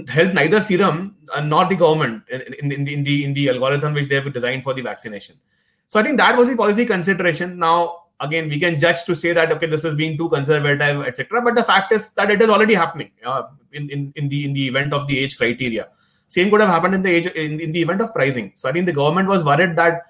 helped 0.08 0.34
neither 0.34 0.60
serum 0.60 1.16
nor 1.44 1.66
the 1.66 1.76
government 1.76 2.22
in, 2.30 2.72
in, 2.72 2.88
in 2.88 3.02
the 3.02 3.24
in 3.24 3.34
the 3.34 3.48
algorithm 3.48 3.94
which 3.94 4.08
they 4.08 4.14
have 4.14 4.32
designed 4.32 4.62
for 4.62 4.74
the 4.74 4.82
vaccination. 4.82 5.36
So 5.88 6.00
i 6.00 6.02
think 6.02 6.16
that 6.18 6.36
was 6.36 6.48
the 6.48 6.56
policy 6.56 6.86
consideration. 6.86 7.58
Now 7.58 8.02
again 8.20 8.48
we 8.48 8.58
can 8.58 8.78
judge 8.78 9.04
to 9.04 9.14
say 9.14 9.32
that 9.32 9.50
okay 9.52 9.66
this 9.66 9.84
is 9.84 9.94
being 9.94 10.16
too 10.16 10.28
conservative 10.28 11.02
etc 11.02 11.42
but 11.42 11.54
the 11.54 11.64
fact 11.64 11.92
is 11.92 12.12
that 12.12 12.30
it 12.30 12.40
is 12.40 12.48
already 12.48 12.74
happening 12.74 13.10
uh, 13.24 13.42
in, 13.72 13.90
in 13.90 14.12
in 14.16 14.28
the 14.28 14.44
in 14.44 14.52
the 14.52 14.68
event 14.68 14.92
of 14.92 15.06
the 15.08 15.18
age 15.18 15.36
criteria 15.36 15.88
same 16.31 16.49
could 16.49 16.59
have 16.59 16.69
happened 16.69 16.93
in 16.93 17.01
the 17.01 17.09
age 17.09 17.25
in, 17.27 17.59
in 17.59 17.71
the 17.71 17.81
event 17.81 18.01
of 18.01 18.13
pricing. 18.13 18.51
So 18.55 18.69
I 18.69 18.71
think 18.71 18.85
the 18.85 18.93
government 18.93 19.29
was 19.29 19.43
worried 19.43 19.75
that 19.77 20.03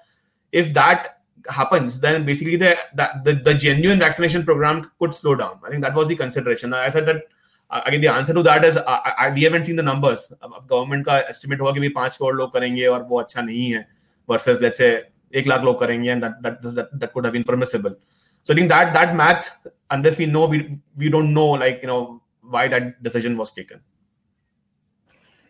if 0.52 0.72
that 0.74 1.20
happens, 1.48 2.00
then 2.00 2.24
basically 2.26 2.56
the, 2.56 2.76
the 2.94 3.40
the 3.44 3.54
genuine 3.54 3.98
vaccination 3.98 4.44
program 4.44 4.90
could 4.98 5.14
slow 5.14 5.34
down. 5.34 5.60
I 5.64 5.70
think 5.70 5.82
that 5.82 5.94
was 5.94 6.08
the 6.08 6.16
consideration. 6.16 6.74
I 6.74 6.88
said 6.88 7.06
that 7.06 7.22
uh, 7.70 7.82
again 7.86 8.00
the 8.00 8.08
answer 8.08 8.34
to 8.34 8.42
that 8.42 8.64
is 8.64 8.76
I, 8.76 9.12
I, 9.18 9.30
we 9.30 9.44
haven't 9.44 9.64
seen 9.64 9.76
the 9.76 9.82
numbers. 9.82 10.32
Government 10.66 11.06
का 11.06 11.28
estimate 11.28 11.60
होगा 11.60 11.72
कि 11.72 11.80
भी 11.80 11.88
पांच 11.94 12.16
करोड़ 12.16 12.34
लोग 12.36 12.52
करेंगे 12.52 12.86
और 12.86 13.02
वो 13.08 13.20
अच्छा 13.20 13.42
नहीं 13.42 13.72
है 13.72 13.86
versus 14.28 14.60
let's 14.60 14.78
say 14.78 14.90
एक 15.34 15.46
लाख 15.46 15.62
लोग 15.64 15.78
करेंगे 15.80 16.12
and 16.14 16.22
that 16.22 16.42
that 16.42 16.62
that, 16.62 16.98
that 16.98 17.12
could 17.12 17.24
have 17.24 17.32
been 17.32 17.44
permissible. 17.44 17.94
So 18.42 18.54
I 18.54 18.56
think 18.56 18.70
that 18.70 18.92
that 18.94 19.14
math 19.14 19.50
unless 19.90 20.18
we 20.18 20.26
know 20.26 20.46
we 20.46 20.80
we 20.96 21.08
don't 21.08 21.32
know 21.32 21.50
like 21.64 21.80
you 21.82 21.88
know 21.88 22.22
why 22.42 22.66
that 22.68 23.02
decision 23.02 23.36
was 23.36 23.52
taken. 23.52 23.80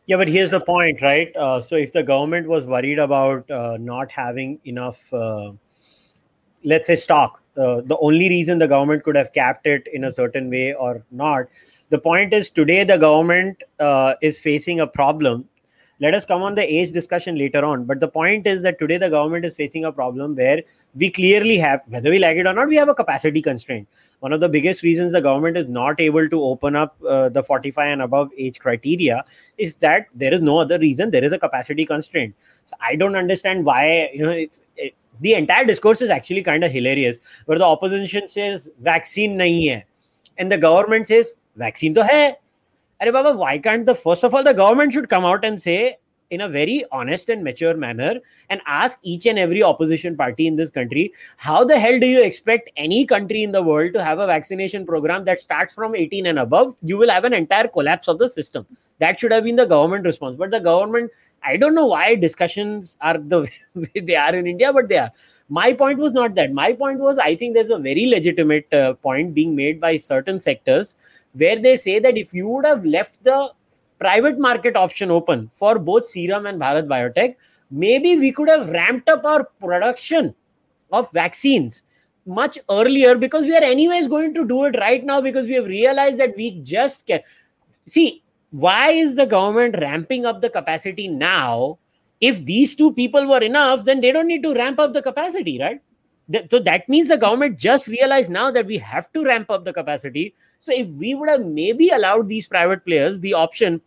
Yeah, 0.06 0.18
but 0.18 0.28
here's 0.28 0.52
the 0.52 0.60
point, 0.60 1.02
right? 1.02 1.34
Uh, 1.36 1.62
so 1.62 1.76
if 1.76 1.94
the 1.94 2.04
government 2.04 2.48
was 2.48 2.68
worried 2.68 3.00
about 3.00 3.50
uh, 3.50 3.78
not 3.80 4.12
having 4.12 4.60
enough, 4.66 5.02
uh, 5.14 5.54
let's 6.66 6.88
say, 6.88 6.96
stock, 6.96 7.42
uh, 7.56 7.82
the 7.86 7.98
only 8.02 8.28
reason 8.28 8.58
the 8.58 8.68
government 8.68 9.04
could 9.04 9.16
have 9.16 9.32
capped 9.32 9.66
it 9.66 9.88
in 9.94 10.04
a 10.04 10.12
certain 10.12 10.50
way 10.50 10.74
or 10.74 11.06
not, 11.12 11.46
the 11.90 11.98
point 11.98 12.34
is 12.34 12.50
today 12.50 12.84
the 12.84 12.98
government 12.98 13.64
uh, 13.80 14.16
is 14.22 14.40
facing 14.40 14.82
a 14.82 14.88
problem 14.88 15.48
let 16.00 16.14
us 16.14 16.26
come 16.26 16.42
on 16.42 16.56
the 16.56 16.64
age 16.64 16.92
discussion 16.92 17.38
later 17.38 17.64
on. 17.64 17.86
But 17.86 18.00
the 18.00 18.08
point 18.08 18.48
is 18.48 18.62
that 18.64 18.80
today 18.80 18.98
the 18.98 19.10
government 19.10 19.46
is 19.46 19.56
facing 19.56 19.86
a 19.86 19.92
problem 19.92 20.36
where 20.36 20.62
we 20.96 21.10
clearly 21.10 21.58
have 21.58 21.84
whether 21.88 22.10
we 22.10 22.20
like 22.20 22.38
it 22.38 22.48
or 22.48 22.54
not 22.54 22.68
we 22.68 22.76
have 22.76 22.90
a 22.90 22.96
capacity 22.96 23.42
constraint. 23.42 23.88
One 24.20 24.34
of 24.34 24.40
the 24.40 24.50
biggest 24.50 24.84
reasons 24.84 25.12
the 25.12 25.22
government 25.22 25.58
is 25.58 25.68
not 25.68 26.02
able 26.02 26.28
to 26.28 26.44
open 26.44 26.76
up 26.76 26.98
uh, 27.08 27.30
the 27.30 27.44
45 27.44 27.92
and 27.92 28.02
above 28.02 28.32
age 28.38 28.60
criteria 28.60 29.24
is 29.58 29.76
that 29.76 30.08
there 30.16 30.34
is 30.34 30.42
no 30.42 30.58
other 30.58 30.80
reason. 30.80 31.12
There 31.12 31.24
is 31.24 31.32
a 31.32 31.40
capacity 31.40 31.86
constraint. 31.86 32.36
So 32.66 32.76
i 32.82 32.96
don't 32.96 33.16
understand 33.16 33.66
why 33.66 34.10
you 34.14 34.26
know 34.26 34.32
it's 34.32 34.62
it, 34.78 34.94
the 35.22 35.34
entire 35.36 35.66
discourse 35.66 36.02
is 36.02 36.10
actually 36.10 36.44
kind 36.44 36.64
of 36.64 36.72
hilarious 36.72 37.20
where 37.46 37.58
the 37.58 37.66
opposition 37.66 38.28
says 38.28 38.70
vaccine 38.82 39.38
nahi 39.38 39.74
hai 39.74 39.86
and 40.38 40.52
the 40.52 40.58
government 40.58 41.08
says 41.08 41.34
vaccine 41.56 41.94
to 41.94 42.04
hai 42.04 42.36
Why 43.12 43.58
can't 43.58 43.86
the 43.86 43.96
first 43.96 44.24
of 44.24 44.34
all 44.34 44.44
the 44.44 44.54
government 44.54 44.94
should 44.94 45.10
come 45.10 45.26
out 45.26 45.44
and 45.44 45.62
say 45.62 45.98
in 46.30 46.42
a 46.42 46.50
very 46.50 46.84
honest 46.92 47.30
and 47.30 47.44
mature 47.44 47.76
manner 47.76 48.20
and 48.50 48.62
ask 48.66 48.98
each 49.04 49.26
and 49.26 49.38
every 49.38 49.62
opposition 49.62 50.16
party 50.18 50.48
in 50.48 50.56
this 50.56 50.72
country 50.72 51.14
how 51.38 51.64
the 51.64 51.80
hell 51.80 52.00
do 52.00 52.08
you 52.08 52.24
expect 52.24 52.72
any 52.76 53.06
country 53.06 53.44
in 53.44 53.52
the 53.52 53.62
world 53.62 53.94
to 53.94 54.04
have 54.04 54.20
a 54.20 54.26
vaccination 54.26 54.86
program 54.86 55.26
that 55.26 55.40
starts 55.40 55.74
from 55.74 55.96
18 55.96 56.26
and 56.26 56.40
above? 56.40 56.76
You 56.82 56.98
will 56.98 57.10
have 57.10 57.24
an 57.24 57.34
entire 57.34 57.68
collapse 57.68 58.08
of 58.08 58.18
the 58.20 58.30
system. 58.30 58.66
That 59.00 59.20
should 59.20 59.32
have 59.32 59.44
been 59.44 59.58
the 59.58 59.66
government 59.66 60.06
response. 60.06 60.38
But 60.38 60.52
the 60.52 60.60
government 60.60 61.12
i 61.46 61.58
don't 61.58 61.76
know 61.76 61.88
why 61.88 62.16
discussions 62.16 62.98
are 63.02 63.18
the 63.18 63.42
way 63.76 64.02
they 64.02 64.16
are 64.16 64.34
in 64.36 64.48
india 64.48 64.72
but 64.72 64.88
they 64.88 64.98
are. 64.98 65.12
My 65.50 65.74
point 65.74 66.00
was 66.00 66.14
not 66.14 66.36
that. 66.36 66.54
My 66.54 66.74
point 66.74 67.00
was 67.00 67.18
i 67.20 67.36
think 67.36 67.54
there's 67.54 67.70
a 67.70 67.78
very 67.78 68.06
legitimate 68.08 68.74
uh, 68.74 68.94
point 68.94 69.34
being 69.34 69.56
made 69.56 69.82
by 69.82 69.98
certain 69.98 70.40
sectors 70.40 70.96
where 71.34 71.60
they 71.60 71.76
say 71.76 72.00
that 72.00 72.18
if 72.18 72.34
you 72.34 72.48
would 72.48 72.66
have 72.66 72.86
left 72.86 73.24
the 73.24 73.52
private 74.00 74.40
market 74.40 74.76
option 74.76 75.12
open 75.12 75.50
for 75.52 75.80
both 75.80 76.06
Serum 76.06 76.46
and 76.46 76.60
Bharat 76.60 76.88
Biotech, 76.88 77.36
maybe 77.72 78.18
we 78.18 78.32
could 78.32 78.50
have 78.50 78.70
ramped 78.70 79.10
up 79.10 79.26
our 79.26 79.44
production 79.44 80.34
of 80.92 81.12
vaccines 81.12 81.84
much 82.26 82.58
earlier 82.70 83.16
because 83.16 83.44
we 83.44 83.56
are 83.56 83.64
anyways 83.64 84.08
going 84.08 84.34
to 84.34 84.48
do 84.48 84.66
it 84.66 84.78
right 84.80 85.04
now 85.04 85.20
because 85.20 85.46
we 85.46 85.54
have 85.54 85.66
realized 85.66 86.20
that 86.20 86.36
we 86.38 86.52
just 86.62 87.06
can 87.06 87.20
see 87.86 88.24
why 88.52 88.92
is 88.92 89.16
the 89.16 89.26
government 89.26 89.76
ramping 89.82 90.26
up 90.26 90.40
the 90.40 90.50
capacity 90.50 91.08
now? 91.08 91.80
If 92.22 92.46
these 92.46 92.76
two 92.76 92.94
people 92.94 93.28
were 93.28 93.42
enough 93.42 93.84
then 93.84 94.00
they 94.00 94.12
don't 94.12 94.28
need 94.28 94.44
to 94.44 94.54
ramp 94.54 94.80
up 94.80 94.94
the 94.94 95.02
capacity 95.02 95.60
right 95.60 95.82
so 96.50 96.60
that 96.60 96.88
means 96.88 97.10
the 97.10 97.18
government 97.18 97.60
just 97.60 97.88
realized 97.88 98.30
now 98.30 98.50
that 98.50 98.66
we 98.66 98.78
have 98.78 99.12
to 99.12 99.26
ramp 99.26 99.52
up 99.52 99.66
the 99.66 99.74
capacity. 99.74 100.34
So 100.60 100.72
if 100.74 100.88
we 100.88 101.16
would 101.16 101.30
have 101.30 101.46
maybe 101.46 101.90
allowed 101.90 102.30
these 102.30 102.48
private 102.48 102.86
players 102.86 103.20
the 103.20 103.34
option, 103.34 103.82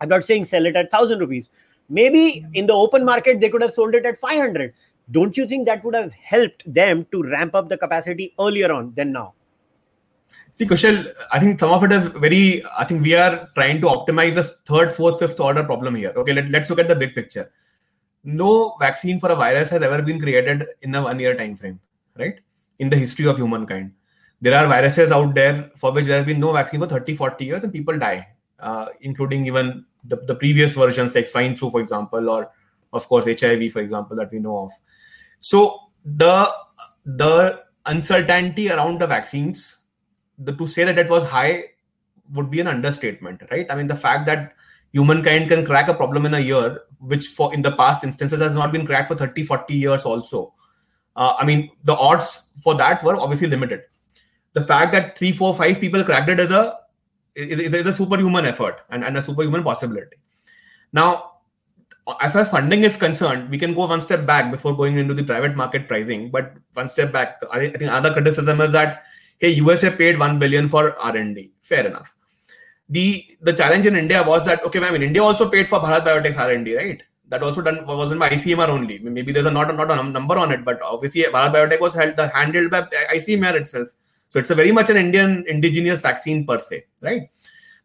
I'm 0.00 0.08
not 0.08 0.24
saying 0.24 0.46
sell 0.46 0.64
it 0.66 0.76
at 0.76 0.90
thousand 0.90 1.18
rupees. 1.18 1.50
Maybe 1.90 2.44
in 2.54 2.66
the 2.66 2.72
open 2.72 3.04
market 3.04 3.40
they 3.40 3.50
could 3.50 3.60
have 3.62 3.72
sold 3.72 3.94
it 3.94 4.06
at 4.06 4.18
500. 4.18 4.72
Don't 5.10 5.36
you 5.36 5.46
think 5.46 5.66
that 5.66 5.84
would 5.84 5.94
have 5.94 6.14
helped 6.14 6.62
them 6.72 7.06
to 7.12 7.22
ramp 7.22 7.54
up 7.54 7.68
the 7.68 7.76
capacity 7.76 8.34
earlier 8.40 8.72
on 8.72 8.94
than 8.96 9.12
now? 9.12 9.34
See, 10.52 10.64
Kushal, 10.64 11.12
I 11.32 11.38
think 11.38 11.60
some 11.60 11.70
of 11.70 11.84
it 11.84 11.92
is 11.92 12.06
very. 12.06 12.64
I 12.78 12.84
think 12.84 13.04
we 13.04 13.14
are 13.14 13.50
trying 13.54 13.82
to 13.82 13.88
optimize 13.88 14.34
the 14.36 14.42
third, 14.42 14.92
fourth, 14.92 15.18
fifth 15.18 15.38
order 15.38 15.62
problem 15.62 15.96
here. 15.96 16.14
Okay, 16.16 16.32
let, 16.32 16.48
let's 16.48 16.70
look 16.70 16.78
at 16.78 16.88
the 16.88 16.94
big 16.94 17.14
picture 17.14 17.50
no 18.24 18.76
vaccine 18.80 19.20
for 19.20 19.30
a 19.30 19.36
virus 19.36 19.68
has 19.70 19.82
ever 19.82 20.02
been 20.02 20.18
created 20.18 20.66
in 20.82 20.94
a 20.94 21.02
one 21.02 21.20
year 21.20 21.36
time 21.36 21.54
frame 21.54 21.78
right? 22.18 22.40
In 22.78 22.90
the 22.90 22.96
history 22.96 23.26
of 23.26 23.36
humankind. 23.36 23.92
There 24.40 24.56
are 24.56 24.66
viruses 24.66 25.12
out 25.12 25.34
there 25.34 25.70
for 25.76 25.92
which 25.92 26.06
there 26.06 26.18
has 26.18 26.26
been 26.26 26.40
no 26.40 26.52
vaccine 26.52 26.80
for 26.80 26.86
30 26.86 27.16
40 27.16 27.44
years 27.44 27.64
and 27.64 27.72
people 27.72 27.98
die 27.98 28.28
uh, 28.60 28.86
including 29.00 29.46
even 29.46 29.84
the, 30.04 30.16
the 30.16 30.34
previous 30.34 30.74
versions 30.74 31.14
like 31.14 31.26
swine 31.26 31.56
flu 31.56 31.70
for 31.70 31.80
example 31.80 32.28
or 32.30 32.50
of 32.92 33.06
course 33.08 33.26
hiv 33.26 33.72
for 33.72 33.80
example 33.80 34.16
that 34.16 34.30
we 34.32 34.38
know 34.38 34.64
of. 34.64 34.72
So 35.38 35.80
the 36.04 36.52
the 37.04 37.62
uncertainty 37.86 38.70
around 38.70 39.00
the 39.00 39.06
vaccines 39.06 39.78
the, 40.38 40.52
to 40.52 40.66
say 40.66 40.84
that 40.84 40.98
it 40.98 41.10
was 41.10 41.24
high 41.24 41.64
would 42.32 42.50
be 42.50 42.60
an 42.60 42.68
understatement 42.68 43.42
right? 43.50 43.66
I 43.70 43.74
mean 43.74 43.86
the 43.86 43.96
fact 43.96 44.26
that 44.26 44.54
humankind 44.94 45.48
can 45.48 45.66
crack 45.66 45.88
a 45.88 45.94
problem 46.00 46.26
in 46.26 46.34
a 46.34 46.44
year 46.48 46.82
which 47.12 47.26
for 47.38 47.52
in 47.52 47.62
the 47.66 47.72
past 47.80 48.04
instances 48.04 48.40
has 48.40 48.54
not 48.60 48.72
been 48.72 48.86
cracked 48.86 49.08
for 49.08 49.16
30 49.16 49.44
40 49.44 49.74
years 49.74 50.04
also 50.04 50.40
uh, 51.16 51.34
i 51.38 51.44
mean 51.50 51.68
the 51.90 51.96
odds 52.08 52.30
for 52.62 52.74
that 52.82 53.04
were 53.08 53.16
obviously 53.26 53.48
limited 53.48 53.82
the 54.52 54.64
fact 54.72 54.92
that 54.92 55.18
three 55.18 55.32
four 55.42 55.52
five 55.62 55.80
people 55.84 56.04
cracked 56.10 56.34
it 56.36 56.40
is 56.46 56.56
a 56.62 56.64
is, 57.34 57.74
is, 57.74 57.86
a 57.86 57.92
superhuman 57.92 58.46
effort 58.46 58.82
and, 58.90 59.04
and 59.04 59.16
a 59.16 59.22
superhuman 59.28 59.64
possibility 59.64 60.16
now 60.92 61.08
as 62.20 62.32
far 62.32 62.42
as 62.42 62.50
funding 62.50 62.84
is 62.84 62.98
concerned, 62.98 63.48
we 63.48 63.56
can 63.56 63.72
go 63.72 63.86
one 63.86 64.02
step 64.02 64.26
back 64.26 64.50
before 64.50 64.76
going 64.76 64.98
into 64.98 65.14
the 65.14 65.22
private 65.24 65.56
market 65.56 65.88
pricing. 65.88 66.30
But 66.30 66.52
one 66.74 66.90
step 66.90 67.12
back, 67.12 67.40
I 67.50 67.70
think 67.70 67.90
other 67.90 68.12
criticism 68.12 68.60
is 68.60 68.72
that 68.72 69.04
hey, 69.38 69.52
USA 69.52 69.90
paid 69.90 70.18
one 70.18 70.38
billion 70.38 70.68
for 70.68 70.94
R 70.98 71.16
and 71.16 71.34
D. 71.34 71.50
Fair 71.62 71.86
enough 71.86 72.14
the 72.88 73.26
the 73.40 73.52
challenge 73.52 73.86
in 73.86 73.96
India 73.96 74.22
was 74.22 74.44
that 74.44 74.64
okay, 74.64 74.84
I 74.84 74.90
mean 74.90 75.02
India 75.02 75.22
also 75.22 75.48
paid 75.48 75.68
for 75.68 75.80
Bharat 75.80 76.04
Biotech's 76.04 76.36
R 76.36 76.50
and 76.50 76.64
D, 76.64 76.76
right? 76.76 77.02
That 77.28 77.42
also 77.42 77.62
done 77.62 77.86
wasn't 77.86 78.20
by 78.20 78.28
ICMR 78.28 78.68
only. 78.68 78.98
Maybe 78.98 79.32
there's 79.32 79.46
a 79.46 79.50
not 79.50 79.70
a, 79.70 79.72
not 79.72 79.90
a 79.90 80.02
number 80.02 80.36
on 80.38 80.52
it, 80.52 80.64
but 80.64 80.80
obviously 80.82 81.22
Bharat 81.22 81.52
Biotech 81.54 81.80
was 81.80 81.94
held 81.94 82.18
handled 82.18 82.70
by 82.70 82.82
ICMR 83.12 83.54
itself. 83.54 83.88
So 84.28 84.38
it's 84.38 84.50
a 84.50 84.54
very 84.54 84.72
much 84.72 84.90
an 84.90 84.96
Indian 84.96 85.44
indigenous 85.48 86.00
vaccine 86.02 86.46
per 86.46 86.58
se, 86.58 86.84
right? 87.02 87.30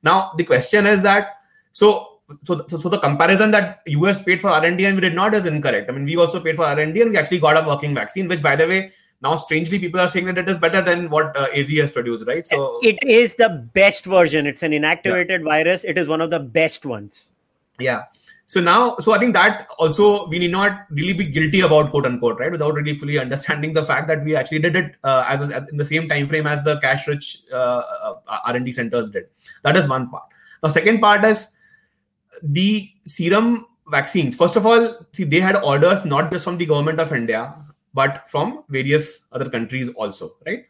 Now 0.04 0.34
the 0.38 0.44
question 0.44 0.86
is 0.86 1.04
that 1.04 1.38
so 1.72 2.20
so, 2.44 2.64
so, 2.68 2.90
the 2.90 3.00
comparison 3.00 3.50
that 3.52 3.82
US 3.88 4.22
paid 4.22 4.40
for 4.40 4.50
R 4.50 4.64
and 4.64 4.78
D 4.78 4.86
and 4.86 4.96
we 4.96 5.02
did 5.02 5.16
not 5.16 5.34
is 5.34 5.48
incorrect. 5.48 5.90
I 5.90 5.94
mean, 5.94 6.06
we 6.06 6.16
also 6.16 6.40
paid 6.40 6.56
for 6.56 6.64
R 6.64 6.80
and 6.80 6.94
D 6.94 7.02
and 7.02 7.10
we 7.10 7.18
actually 7.18 7.40
got 7.40 7.58
a 7.58 7.68
working 7.68 7.96
vaccine, 7.96 8.28
which 8.28 8.44
by 8.44 8.56
the 8.56 8.68
way 8.68 8.94
now 9.22 9.36
strangely 9.36 9.80
people 9.80 10.00
are 10.00 10.08
saying 10.08 10.26
that 10.26 10.38
it 10.38 10.48
is 10.48 10.58
better 10.58 10.82
than 10.82 11.10
what 11.10 11.36
uh, 11.36 11.48
az 11.54 11.70
has 11.72 11.92
produced 11.92 12.26
right? 12.28 12.48
So 12.48 12.80
it 12.82 12.98
is 13.04 13.34
the 13.36 13.50
best 13.74 14.06
version. 14.06 14.48
It's 14.48 14.64
an 14.64 14.72
inactivated 14.72 15.40
yeah. 15.40 15.52
virus. 15.52 15.84
It 15.84 15.98
is 15.98 16.08
one 16.08 16.22
of 16.22 16.30
the 16.30 16.40
best 16.40 16.86
ones. 16.86 17.34
Yeah. 17.80 18.04
So 18.48 18.60
now 18.60 18.98
so 18.98 19.12
i 19.14 19.20
think 19.20 19.36
that 19.36 19.68
also 19.78 20.28
we 20.28 20.40
need 20.40 20.52
not 20.52 20.86
really 20.90 21.14
be 21.14 21.26
guilty 21.26 21.60
about 21.60 21.92
quote 21.92 22.08
unquote 22.08 22.40
right 22.40 22.52
without 22.52 22.74
really 22.74 22.98
fully 22.98 23.20
understanding 23.20 23.74
the 23.74 23.84
fact 23.84 24.08
that 24.08 24.24
we 24.24 24.36
actually 24.36 24.58
did 24.58 24.76
it 24.76 24.96
uh, 25.04 25.24
as 25.28 25.44
a, 25.44 25.68
in 25.72 25.78
the 25.78 25.86
same 25.86 26.10
time 26.10 26.26
frame 26.26 26.48
as 26.48 26.64
the 26.64 26.80
cash 26.80 27.08
rich 27.08 27.44
uh, 27.54 27.84
uh 28.08 28.40
r&d 28.46 28.72
centers 28.72 29.12
did. 29.12 29.28
That 29.64 29.78
is 29.78 29.88
one 29.88 30.10
part. 30.10 30.24
The 30.64 30.72
second 30.72 31.00
part 31.00 31.24
is 31.26 31.56
the 32.42 32.90
serum 33.06 33.68
vaccines. 33.88 34.36
First 34.36 34.56
of 34.56 34.66
all 34.66 34.96
see 35.14 35.26
they 35.26 35.42
had 35.42 35.58
orders 35.58 36.04
not 36.04 36.32
just 36.32 36.44
from 36.44 36.58
the 36.58 36.66
government 36.66 37.00
of 37.00 37.14
india 37.14 37.54
but 38.00 38.30
from 38.30 38.64
various 38.70 39.06
other 39.32 39.50
countries 39.50 39.90
also, 39.90 40.34
right? 40.46 40.66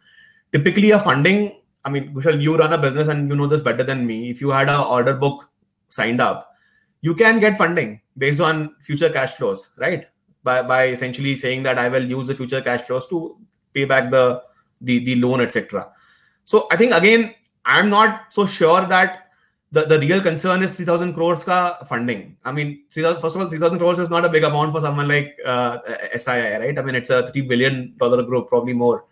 Typically, 0.51 0.91
a 0.91 0.99
funding, 0.99 1.61
I 1.85 1.89
mean, 1.89 2.13
Kushal, 2.13 2.41
you 2.41 2.57
run 2.57 2.73
a 2.73 2.77
business 2.77 3.07
and 3.07 3.29
you 3.29 3.35
know 3.35 3.47
this 3.47 3.61
better 3.61 3.83
than 3.83 4.05
me. 4.05 4.29
If 4.29 4.41
you 4.41 4.49
had 4.49 4.69
an 4.69 4.79
order 4.79 5.13
book 5.13 5.49
signed 5.89 6.21
up, 6.21 6.55
you 7.01 7.13
can 7.15 7.39
get 7.39 7.57
funding 7.57 8.01
based 8.17 8.41
on 8.41 8.75
future 8.81 9.09
cash 9.09 9.33
flows, 9.33 9.69
right? 9.77 10.07
By, 10.43 10.61
by 10.63 10.87
essentially 10.87 11.35
saying 11.35 11.63
that 11.63 11.77
I 11.77 11.87
will 11.89 12.03
use 12.03 12.27
the 12.27 12.35
future 12.35 12.61
cash 12.61 12.81
flows 12.81 13.07
to 13.07 13.37
pay 13.73 13.85
back 13.85 14.09
the 14.09 14.41
the, 14.81 14.99
the 15.03 15.15
loan, 15.15 15.41
etc. 15.41 15.91
So 16.45 16.67
I 16.71 16.77
think 16.77 16.93
again, 16.93 17.35
I'm 17.65 17.89
not 17.89 18.33
so 18.33 18.45
sure 18.45 18.85
that 18.85 19.28
the, 19.71 19.85
the 19.85 19.99
real 19.99 20.21
concern 20.21 20.63
is 20.63 20.75
3000 20.75 21.13
crores 21.13 21.43
ka 21.43 21.83
funding. 21.85 22.35
I 22.43 22.51
mean 22.51 22.83
3000 22.91 23.21
first 23.21 23.35
of 23.35 23.41
all 23.41 23.49
3000 23.49 23.77
crores 23.77 23.99
is 23.99 24.09
not 24.09 24.25
a 24.25 24.29
big 24.29 24.43
amount 24.43 24.71
for 24.71 24.81
someone 24.81 25.07
like 25.07 25.37
uh, 25.45 25.77
sii 26.15 26.59
right? 26.59 26.77
I 26.77 26.81
mean 26.81 26.95
it's 26.95 27.09
a 27.09 27.27
3 27.27 27.41
billion 27.41 27.93
dollar 27.97 28.23
group 28.23 28.49
probably 28.49 28.73
more. 28.73 29.05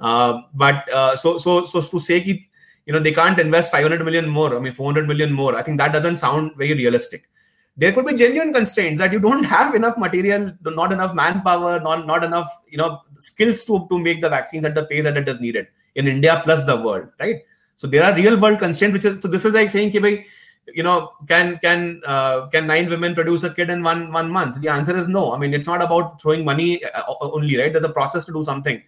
Uh, 0.00 0.42
but 0.54 0.88
uh, 0.92 1.14
so 1.14 1.38
so 1.38 1.64
so 1.64 1.80
to 1.80 2.00
say 2.00 2.20
ki, 2.20 2.48
you 2.86 2.92
know 2.92 2.98
they 2.98 3.12
can't 3.12 3.38
invest 3.38 3.70
500 3.70 4.04
million 4.04 4.28
more 4.28 4.56
i 4.56 4.58
mean 4.58 4.72
400 4.72 5.06
million 5.06 5.32
more 5.32 5.56
i 5.56 5.62
think 5.62 5.78
that 5.78 5.92
doesn't 5.92 6.16
sound 6.16 6.52
very 6.56 6.74
realistic. 6.74 7.28
There 7.74 7.90
could 7.92 8.04
be 8.04 8.14
genuine 8.14 8.52
constraints 8.52 9.00
that 9.00 9.12
you 9.14 9.18
don't 9.18 9.44
have 9.52 9.74
enough 9.74 9.96
material 9.96 10.52
not 10.64 10.92
enough 10.92 11.14
manpower 11.14 11.78
not 11.80 12.06
not 12.06 12.24
enough 12.24 12.50
you 12.68 12.78
know 12.78 13.00
skills 13.18 13.64
to 13.66 13.86
to 13.88 13.98
make 13.98 14.20
the 14.20 14.28
vaccines 14.28 14.64
at 14.64 14.74
the 14.74 14.84
pace 14.84 15.04
that 15.04 15.16
it 15.16 15.28
is 15.28 15.40
needed 15.40 15.68
in 15.94 16.08
india 16.08 16.40
plus 16.44 16.64
the 16.64 16.76
world 16.76 17.06
right 17.20 17.40
so 17.81 17.87
there 17.87 18.03
are 18.03 18.15
real 18.15 18.39
world 18.39 18.59
constraints, 18.59 18.93
which 18.93 19.05
is 19.05 19.21
so 19.21 19.27
this 19.27 19.45
is 19.45 19.53
like 19.53 19.69
saying, 19.69 19.91
Ki, 19.91 20.25
you 20.73 20.83
know, 20.83 21.13
can 21.27 21.57
can 21.59 22.01
uh, 22.05 22.47
can 22.47 22.67
nine 22.67 22.89
women 22.89 23.15
produce 23.15 23.43
a 23.43 23.49
kid 23.49 23.69
in 23.69 23.83
one 23.83 24.11
one 24.11 24.29
month? 24.29 24.61
The 24.61 24.69
answer 24.69 24.95
is 24.95 25.07
no. 25.07 25.33
I 25.33 25.37
mean, 25.37 25.53
it's 25.53 25.67
not 25.67 25.81
about 25.81 26.21
throwing 26.21 26.43
money 26.43 26.83
uh, 26.83 27.13
only, 27.21 27.57
right? 27.57 27.71
There's 27.71 27.85
a 27.85 27.89
process 27.89 28.25
to 28.25 28.33
do 28.33 28.43
something. 28.43 28.81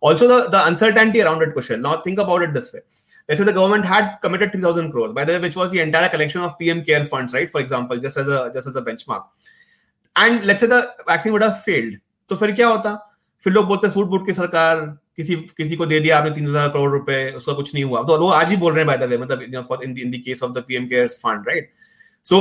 Also, 0.00 0.26
the, 0.26 0.50
the 0.50 0.66
uncertainty 0.66 1.22
around 1.22 1.42
it, 1.42 1.52
question. 1.52 1.82
Now 1.82 2.00
think 2.00 2.18
about 2.18 2.42
it 2.42 2.52
this 2.52 2.72
way. 2.72 2.80
let's 3.28 3.38
say 3.38 3.44
the 3.44 3.52
government 3.52 3.84
had 3.84 4.16
committed 4.20 4.52
3000 4.52 4.90
crores 4.90 5.12
by 5.12 5.24
the 5.24 5.32
way 5.32 5.38
which 5.38 5.56
was 5.56 5.70
the 5.70 5.80
entire 5.80 6.08
collection 6.08 6.40
of 6.40 6.56
pm 6.58 6.84
care 6.84 7.04
funds 7.04 7.34
right 7.34 7.50
for 7.50 7.60
example 7.60 7.96
just 7.96 8.16
as 8.16 8.28
a 8.28 8.50
just 8.54 8.66
as 8.66 8.76
a 8.76 8.82
benchmark 8.82 9.24
and 10.16 10.44
let's 10.44 10.60
say 10.60 10.66
the 10.66 10.80
vaccine 11.06 11.32
would 11.32 11.42
have 11.42 11.62
failed 11.62 11.94
तो 12.28 12.36
फिर 12.36 12.52
क्या 12.52 12.68
होता 12.68 12.90
फिर 13.44 13.52
लोग 13.52 13.66
बोलते 13.66 13.88
suit 13.90 14.06
boot 14.08 14.26
की 14.26 14.32
सरकार 14.32 14.76
किसी 15.17 15.35
किसी 15.57 15.75
को 15.75 15.85
दे 15.85 15.99
दिया 15.99 16.17
आपने 16.17 16.31
तीन 16.31 16.47
हज़ार 16.47 16.67
करोड़ 16.69 16.91
रुपए, 16.91 17.31
उसका 17.37 17.53
कुछ 17.53 17.73
नहीं 17.73 17.83
हुआ। 17.83 18.01
तो 18.03 18.17
वो 18.19 18.29
आज 18.31 18.49
ही 18.49 18.57
बोल 18.57 18.73
रहे 18.73 18.83
हैं 18.83 18.87
बाय 18.87 18.97
द 18.97 19.19
मतलब 19.21 19.81
in 19.83 20.11
case 20.25 20.43
of 20.43 20.59
PM 20.59 20.87
CARES 20.87 21.17
fund 21.19 21.47
right 21.47 21.71
so 22.25 22.39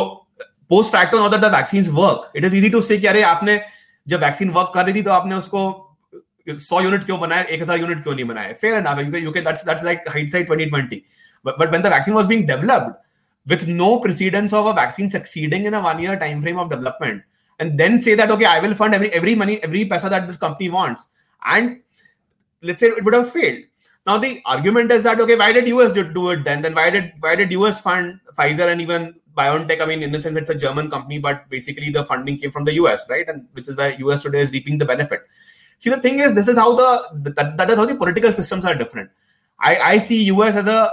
post 0.70 0.92
factor 0.92 1.18
not 1.18 1.34
the 1.34 1.54
vaccine 1.54 1.84
work 1.94 2.30
it 2.36 2.44
is 2.44 2.56
easy 2.56 2.68
to 2.70 2.80
say 2.82 2.96
अरे, 2.98 3.22
आपने 3.24 3.60
जब 4.06 4.20
वैक्सीन 4.20 4.50
वर्क 4.50 4.72
कर 4.74 4.84
रही 4.84 4.94
थी 4.94 5.02
तो 5.02 5.10
आपने 5.10 5.36
उसको 5.36 5.60
सौ 6.48 6.80
यूनिट 6.80 7.04
क्यों 7.04 7.18
बनाए 7.20 7.44
एक 7.44 7.62
हज़ार 7.62 7.80
यूनिट 7.80 8.02
क्यों 8.02 8.14
नहीं 8.14 8.24
बनाए 8.24 8.52
fair 8.60 8.76
and 8.76 8.86
twenty 8.86 10.66
twenty 10.66 11.02
but 11.44 11.72
when 11.72 11.82
the 11.82 11.92
vaccine 11.92 12.14
was 12.14 12.26
being 12.26 12.46
developed 12.46 12.92
with 13.46 13.64
no 13.70 13.94
precedence 14.02 14.54
of 14.54 14.66
a 14.68 14.80
vaccine 14.80 15.08
succeeding 15.08 15.66
in 15.66 15.74
one 15.88 16.02
year 16.02 16.14
time 16.16 16.42
frame 16.42 16.58
of 16.58 16.68
development 16.70 17.22
and 17.60 17.76
then 17.78 17.98
say 17.98 18.16
that 18.16 18.30
okay 18.30 18.44
I 18.44 18.60
will 18.60 18.74
fund 18.74 18.94
every 19.04 19.34
money 19.34 19.58
every 19.64 19.84
पैसा 19.92 20.08
that 20.08 20.22
this 20.22 20.36
company 20.36 20.68
wants 20.68 21.06
and 21.42 21.76
let's 22.62 22.80
say 22.80 22.88
it 22.88 23.04
would 23.04 23.14
have 23.14 23.30
failed 23.30 23.62
now 24.06 24.18
the 24.18 24.40
argument 24.46 24.90
is 24.90 25.02
that 25.02 25.20
okay 25.20 25.36
why 25.36 25.52
did 25.52 25.68
us 25.68 25.92
do, 25.92 26.30
it 26.30 26.44
then 26.44 26.62
then 26.62 26.74
why 26.74 26.90
did 26.90 27.12
why 27.20 27.34
did 27.34 27.52
us 27.52 27.80
fund 27.80 28.20
pfizer 28.36 28.70
and 28.70 28.80
even 28.80 29.14
BioNTech, 29.36 29.82
I 29.82 29.86
mean, 29.86 30.02
in 30.02 30.12
the 30.12 30.20
sense 30.20 30.36
it's 30.38 30.50
a 30.50 30.54
German 30.54 30.90
company, 30.90 31.18
but 31.18 31.48
basically 31.50 31.90
the 31.90 32.04
funding 32.04 32.38
came 32.38 32.50
from 32.50 32.64
the 32.64 32.72
US, 32.74 33.08
right? 33.10 33.28
And 33.28 33.46
which 33.52 33.68
is 33.68 33.76
why 33.76 33.94
US 33.98 34.22
today 34.22 34.40
is 34.40 34.50
reaping 34.50 34.78
the 34.78 34.86
benefit. 34.86 35.26
See, 35.78 35.90
the 35.90 36.00
thing 36.00 36.20
is, 36.20 36.34
this 36.34 36.48
is 36.48 36.56
how 36.56 36.74
the 36.74 37.32
that, 37.36 37.56
that 37.58 37.70
is 37.70 37.76
how 37.76 37.84
the 37.84 37.96
political 37.96 38.32
systems 38.32 38.64
are 38.64 38.74
different. 38.74 39.10
I, 39.60 39.76
I 39.76 39.98
see 39.98 40.24
US 40.24 40.56
as 40.56 40.66
a 40.66 40.90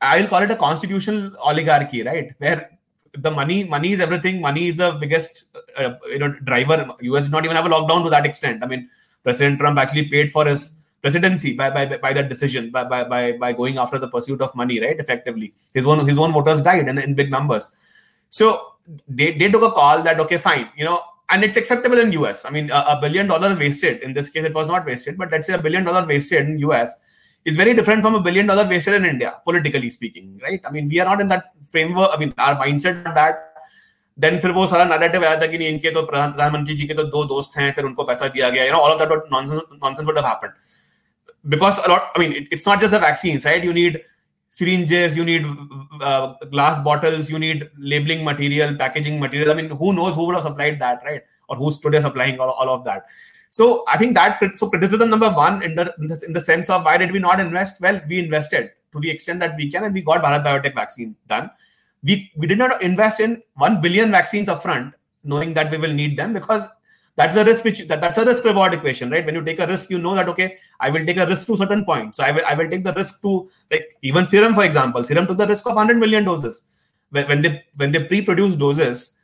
I 0.00 0.20
will 0.20 0.28
call 0.28 0.42
it 0.42 0.50
a 0.50 0.56
constitutional 0.56 1.36
oligarchy, 1.38 2.02
right? 2.02 2.32
Where 2.38 2.70
the 3.16 3.30
money 3.30 3.62
money 3.62 3.92
is 3.92 4.00
everything. 4.00 4.40
Money 4.40 4.68
is 4.68 4.78
the 4.78 4.92
biggest 4.92 5.44
uh, 5.76 5.94
you 6.08 6.18
know 6.18 6.32
driver. 6.50 6.90
US 7.00 7.24
did 7.24 7.32
not 7.32 7.44
even 7.44 7.56
have 7.56 7.66
a 7.66 7.68
lockdown 7.68 8.02
to 8.02 8.10
that 8.10 8.26
extent. 8.26 8.64
I 8.64 8.66
mean, 8.66 8.90
President 9.22 9.60
Trump 9.60 9.78
actually 9.78 10.08
paid 10.08 10.32
for 10.32 10.46
his 10.46 10.74
presidency 11.01 11.53
by 11.53 11.69
by, 11.69 11.85
by 11.97 12.13
that 12.13 12.29
decision 12.29 12.71
by, 12.71 12.83
by 12.83 13.03
by 13.03 13.33
by 13.33 13.53
going 13.53 13.77
after 13.77 13.97
the 13.97 14.07
pursuit 14.07 14.41
of 14.41 14.55
money, 14.55 14.79
right? 14.79 14.99
Effectively, 14.99 15.53
his 15.73 15.85
own 15.85 16.07
his 16.07 16.17
own 16.17 16.31
voters 16.31 16.61
died 16.61 16.87
in, 16.87 16.97
in 16.97 17.13
big 17.13 17.31
numbers. 17.31 17.75
So 18.29 18.73
they, 19.07 19.31
they 19.37 19.49
took 19.49 19.61
a 19.63 19.71
call 19.71 20.03
that 20.03 20.19
okay, 20.19 20.37
fine, 20.37 20.69
you 20.75 20.85
know, 20.85 21.01
and 21.29 21.43
it's 21.43 21.57
acceptable 21.57 21.99
in 21.99 22.11
US. 22.13 22.45
I 22.45 22.49
mean, 22.49 22.69
a, 22.71 22.85
a, 22.95 22.99
billion 23.01 23.27
dollars 23.27 23.57
wasted. 23.57 24.01
In 24.01 24.13
this 24.13 24.29
case, 24.29 24.45
it 24.45 24.53
was 24.53 24.67
not 24.67 24.85
wasted, 24.85 25.17
but 25.17 25.31
let's 25.31 25.47
say 25.47 25.53
a 25.53 25.57
billion 25.57 25.83
dollars 25.83 26.07
wasted 26.07 26.49
in 26.49 26.57
US 26.59 26.95
is 27.45 27.57
very 27.57 27.73
different 27.73 28.01
from 28.01 28.15
a 28.15 28.21
billion 28.21 28.47
dollars 28.47 28.69
wasted 28.69 28.95
in 28.95 29.05
India, 29.05 29.35
politically 29.43 29.89
speaking, 29.89 30.39
right? 30.41 30.61
I 30.65 30.71
mean, 30.71 30.87
we 30.89 30.99
are 30.99 31.05
not 31.05 31.21
in 31.21 31.27
that 31.27 31.51
framework. 31.63 32.11
I 32.13 32.17
mean, 32.17 32.33
our 32.37 32.55
mindset 32.55 33.03
that 33.03 33.49
then 34.19 34.39
फिर 34.39 34.51
वो 34.51 34.65
सारा 34.67 34.83
narrative 34.85 35.23
आया 35.25 35.39
था 35.41 35.45
कि 35.51 35.57
नहीं 35.57 35.67
इनके 35.67 35.91
तो 35.91 36.01
प्रधानमंत्री 36.05 36.75
जी 36.75 36.87
के 36.87 36.93
तो 36.93 37.03
दो 37.03 37.23
दोस्त 37.25 37.57
हैं 37.57 37.71
फिर 37.73 37.85
उनको 37.85 38.03
पैसा 38.03 38.27
दिया 38.35 38.49
गया 38.49 38.65
you 38.65 38.71
know 38.71 38.77
all 38.77 38.91
of 38.91 38.99
that 38.99 39.31
nonsense 39.31 40.05
would 40.05 40.17
have 40.17 40.27
happened 40.27 40.51
because 41.48 41.78
a 41.78 41.88
lot 41.88 42.10
i 42.14 42.18
mean 42.18 42.32
it, 42.32 42.48
it's 42.50 42.66
not 42.66 42.80
just 42.80 42.92
the 42.92 42.98
vaccines 42.98 43.44
right? 43.44 43.64
You 43.64 43.72
need 43.72 44.00
syringes 44.50 45.16
you 45.16 45.24
need 45.24 45.46
uh, 46.00 46.34
glass 46.50 46.82
bottles 46.82 47.30
you 47.30 47.38
need 47.38 47.68
labeling 47.78 48.24
material 48.24 48.74
packaging 48.74 49.20
material. 49.20 49.50
I 49.50 49.54
mean 49.54 49.70
who 49.70 49.92
knows 49.92 50.14
who 50.14 50.26
would 50.26 50.34
have 50.34 50.44
supplied 50.44 50.78
that 50.80 51.02
right? 51.04 51.22
Or 51.48 51.56
who's 51.56 51.78
today 51.78 52.00
supplying 52.00 52.38
all, 52.40 52.50
all 52.50 52.70
of 52.70 52.84
that? 52.84 53.06
So 53.50 53.84
i 53.88 53.96
think 53.96 54.14
that 54.14 54.40
so 54.56 54.68
criticism 54.68 55.10
number 55.10 55.30
one 55.30 55.62
in 55.62 55.74
the, 55.74 55.94
in 56.26 56.32
the 56.32 56.40
sense 56.40 56.70
of 56.70 56.84
why 56.84 56.96
did 56.96 57.12
we 57.12 57.18
not 57.18 57.40
invest? 57.40 57.80
Well 57.80 58.00
we 58.08 58.18
invested 58.18 58.70
to 58.92 59.00
the 59.00 59.10
extent 59.10 59.40
that 59.40 59.56
we 59.56 59.70
can 59.70 59.84
and 59.84 59.94
we 59.94 60.02
got 60.02 60.22
bharat 60.22 60.44
biotech 60.44 60.74
vaccine 60.74 61.16
done. 61.28 61.50
We 62.02 62.30
we 62.36 62.46
did 62.46 62.58
not 62.58 62.82
invest 62.82 63.20
in 63.20 63.42
1 63.56 63.80
billion 63.80 64.10
vaccines 64.10 64.48
upfront 64.48 64.92
knowing 65.24 65.52
that 65.54 65.70
we 65.70 65.78
will 65.78 65.92
need 65.92 66.16
them 66.16 66.32
because 66.32 66.62
that's 67.18 67.34
a 67.34 67.44
risk 67.44 67.64
which 67.64 67.80
that, 67.88 68.00
that's 68.00 68.16
a 68.16 68.24
risk 68.24 68.44
reward 68.44 68.74
equation 68.74 69.10
right? 69.10 69.26
When 69.26 69.34
you 69.34 69.44
take 69.44 69.58
a 69.58 69.66
risk 69.66 69.90
you 69.90 69.98
know 69.98 70.14
that 70.14 70.28
okay 70.32 70.56
i 70.78 70.88
will 70.88 71.04
take 71.04 71.16
a 71.16 71.26
risk 71.26 71.46
to 71.48 71.54
a 71.54 71.56
certain 71.56 71.84
point. 71.84 72.14
So 72.14 72.24
i 72.24 72.30
will 72.30 72.44
i 72.48 72.54
will 72.54 72.70
take 72.70 72.84
the 72.84 72.92
risk 72.98 73.20
to 73.22 73.50
like 73.72 73.96
even 74.02 74.24
serum 74.24 74.54
for 74.54 74.64
example. 74.64 75.02
Serum 75.02 75.26
took 75.26 75.38
the 75.38 75.48
risk 75.52 75.66
of 75.66 75.74
100 75.74 75.98
million 75.98 76.24
doses. 76.24 76.64
When, 77.10 77.26
when 77.26 77.42
they 77.42 77.64
when 77.76 77.90
they 77.92 78.04
pre-produce 78.04 78.54
doses 78.56 79.14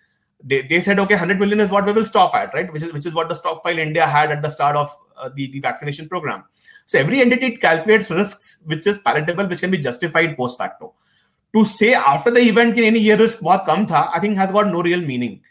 they, 0.42 0.62
they 0.62 0.80
said 0.80 0.98
okay 0.98 1.14
100 1.14 1.38
million 1.38 1.60
is 1.60 1.70
what 1.70 1.86
we 1.86 1.92
will 1.92 2.04
stop 2.04 2.34
at 2.34 2.52
right? 2.52 2.72
Which 2.72 2.82
is 2.82 2.92
which 2.92 3.06
is 3.06 3.14
what 3.14 3.28
the 3.28 3.36
stockpile 3.36 3.78
india 3.78 4.06
had 4.06 4.32
at 4.32 4.42
the 4.42 4.48
start 4.48 4.74
of 4.74 4.90
uh, 5.16 5.30
the, 5.34 5.50
the 5.52 5.60
vaccination 5.60 6.08
program. 6.08 6.42
So 6.86 6.98
every 6.98 7.20
entity 7.20 7.56
calculates 7.58 8.10
risks 8.10 8.58
which 8.64 8.88
is 8.88 8.98
palatable 8.98 9.46
which 9.46 9.60
can 9.60 9.70
be 9.70 9.78
justified 9.78 10.36
post 10.36 10.58
facto. 10.58 10.94
To 11.54 11.64
say 11.64 11.94
after 11.94 12.32
the 12.32 12.40
event 12.40 12.76
in 12.76 12.82
any 12.82 12.98
year 12.98 13.16
risk 13.16 13.40
what 13.40 13.64
come 13.66 13.86
tha, 13.86 14.10
i 14.12 14.18
think 14.18 14.36
has 14.36 14.50
got 14.50 14.66
no 14.66 14.82
real 14.82 15.00
meaning. 15.00 15.42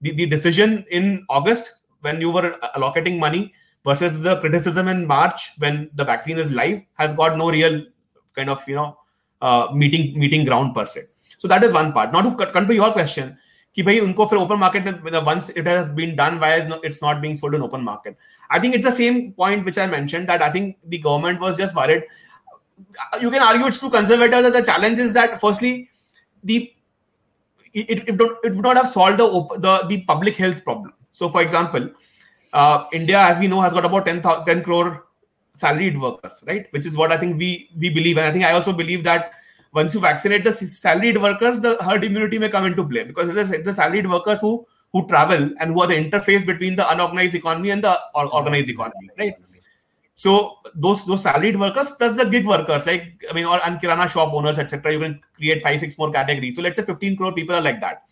The, 0.00 0.14
the 0.14 0.24
decision 0.24 0.86
in 0.90 1.26
august 1.28 1.74
when 2.01 2.21
you 2.21 2.31
were 2.31 2.57
allocating 2.75 3.19
money 3.19 3.53
versus 3.85 4.21
the 4.21 4.35
criticism 4.39 4.87
in 4.87 5.05
March 5.05 5.51
when 5.59 5.89
the 5.93 6.03
vaccine 6.03 6.37
is 6.39 6.51
live 6.51 6.83
has 6.95 7.15
got 7.15 7.37
no 7.37 7.49
real 7.49 7.83
kind 8.35 8.49
of 8.49 8.67
you 8.67 8.75
know 8.75 8.97
uh, 9.41 9.67
meeting 9.73 10.17
meeting 10.19 10.45
ground 10.45 10.73
per 10.73 10.85
se. 10.85 11.05
So 11.37 11.47
that 11.47 11.63
is 11.63 11.73
one 11.73 11.91
part. 11.93 12.11
Now 12.11 12.21
to 12.21 12.45
come 12.51 12.67
to 12.67 12.73
your 12.73 12.91
question, 12.91 13.37
कि 13.75 13.83
भाई 13.83 13.99
उनको 13.99 14.25
फिर 14.29 14.39
open 14.39 14.59
market 14.59 14.85
में 14.85 15.25
once 15.25 15.49
it 15.49 15.67
has 15.67 15.89
been 15.89 16.15
done, 16.15 16.39
why 16.39 16.55
is 16.55 16.67
not, 16.67 16.83
it's 16.83 17.01
not 17.01 17.21
being 17.21 17.37
sold 17.37 17.55
in 17.55 17.61
open 17.61 17.83
market? 17.83 18.17
I 18.49 18.59
think 18.59 18.75
it's 18.75 18.85
the 18.85 18.91
same 18.91 19.33
point 19.33 19.65
which 19.65 19.77
I 19.77 19.85
mentioned 19.85 20.29
that 20.29 20.41
I 20.41 20.49
think 20.49 20.77
the 20.85 20.99
government 20.99 21.39
was 21.39 21.57
just 21.57 21.75
worried. 21.75 22.03
You 23.21 23.31
can 23.31 23.41
argue 23.41 23.67
it's 23.67 23.79
too 23.79 23.89
conservative. 23.89 24.43
That 24.43 24.53
the 24.53 24.63
challenge 24.63 24.99
is 24.99 25.13
that 25.13 25.39
firstly, 25.41 25.89
the 26.43 26.71
it, 27.73 28.07
it, 28.07 28.21
it 28.43 28.55
would 28.55 28.63
not 28.63 28.77
have 28.77 28.87
solved 28.87 29.19
the, 29.19 29.27
the 29.59 29.87
the 29.87 30.01
public 30.03 30.37
health 30.37 30.63
problem 30.63 30.93
so, 31.12 31.28
for 31.28 31.42
example, 31.42 31.90
uh, 32.52 32.84
India, 32.92 33.18
as 33.18 33.38
we 33.38 33.48
know, 33.48 33.60
has 33.60 33.72
got 33.72 33.84
about 33.84 34.06
10, 34.06 34.22
10 34.22 34.62
crore 34.62 35.06
salaried 35.54 36.00
workers, 36.00 36.42
right? 36.46 36.66
Which 36.72 36.86
is 36.86 36.96
what 36.96 37.12
I 37.12 37.18
think 37.18 37.38
we 37.38 37.70
we 37.78 37.90
believe, 37.90 38.18
and 38.18 38.26
I 38.26 38.32
think 38.32 38.44
I 38.44 38.52
also 38.52 38.72
believe 38.72 39.04
that 39.04 39.32
once 39.72 39.94
you 39.94 40.00
vaccinate 40.00 40.44
the 40.44 40.52
salaried 40.52 41.20
workers, 41.20 41.60
the 41.60 41.76
herd 41.82 42.04
immunity 42.04 42.38
may 42.38 42.48
come 42.48 42.64
into 42.64 42.84
play 42.84 43.04
because 43.04 43.28
it's 43.28 43.64
the 43.64 43.74
salaried 43.74 44.08
workers 44.08 44.40
who 44.40 44.66
who 44.92 45.06
travel 45.06 45.50
and 45.60 45.72
who 45.72 45.80
are 45.82 45.86
the 45.86 45.94
interface 45.94 46.44
between 46.44 46.74
the 46.76 46.90
unorganized 46.90 47.34
economy 47.34 47.70
and 47.70 47.84
the 47.84 47.96
organized 48.14 48.68
economy, 48.68 49.10
right? 49.18 49.34
So 50.14 50.58
those 50.74 51.06
those 51.06 51.22
salaried 51.22 51.58
workers 51.58 51.92
plus 51.92 52.16
the 52.16 52.24
gig 52.24 52.46
workers, 52.46 52.86
like 52.86 53.24
I 53.30 53.32
mean, 53.32 53.46
or 53.46 53.60
and 53.64 53.80
kirana 53.80 54.08
shop 54.08 54.34
owners, 54.34 54.58
etc. 54.58 54.92
You 54.92 54.98
can 55.00 55.20
create 55.36 55.62
five, 55.62 55.80
six 55.80 55.96
more 55.96 56.10
categories. 56.12 56.56
So 56.56 56.62
let's 56.62 56.78
say 56.78 56.84
15 56.84 57.16
crore 57.16 57.32
people 57.32 57.54
are 57.54 57.62
like 57.62 57.80
that, 57.80 58.02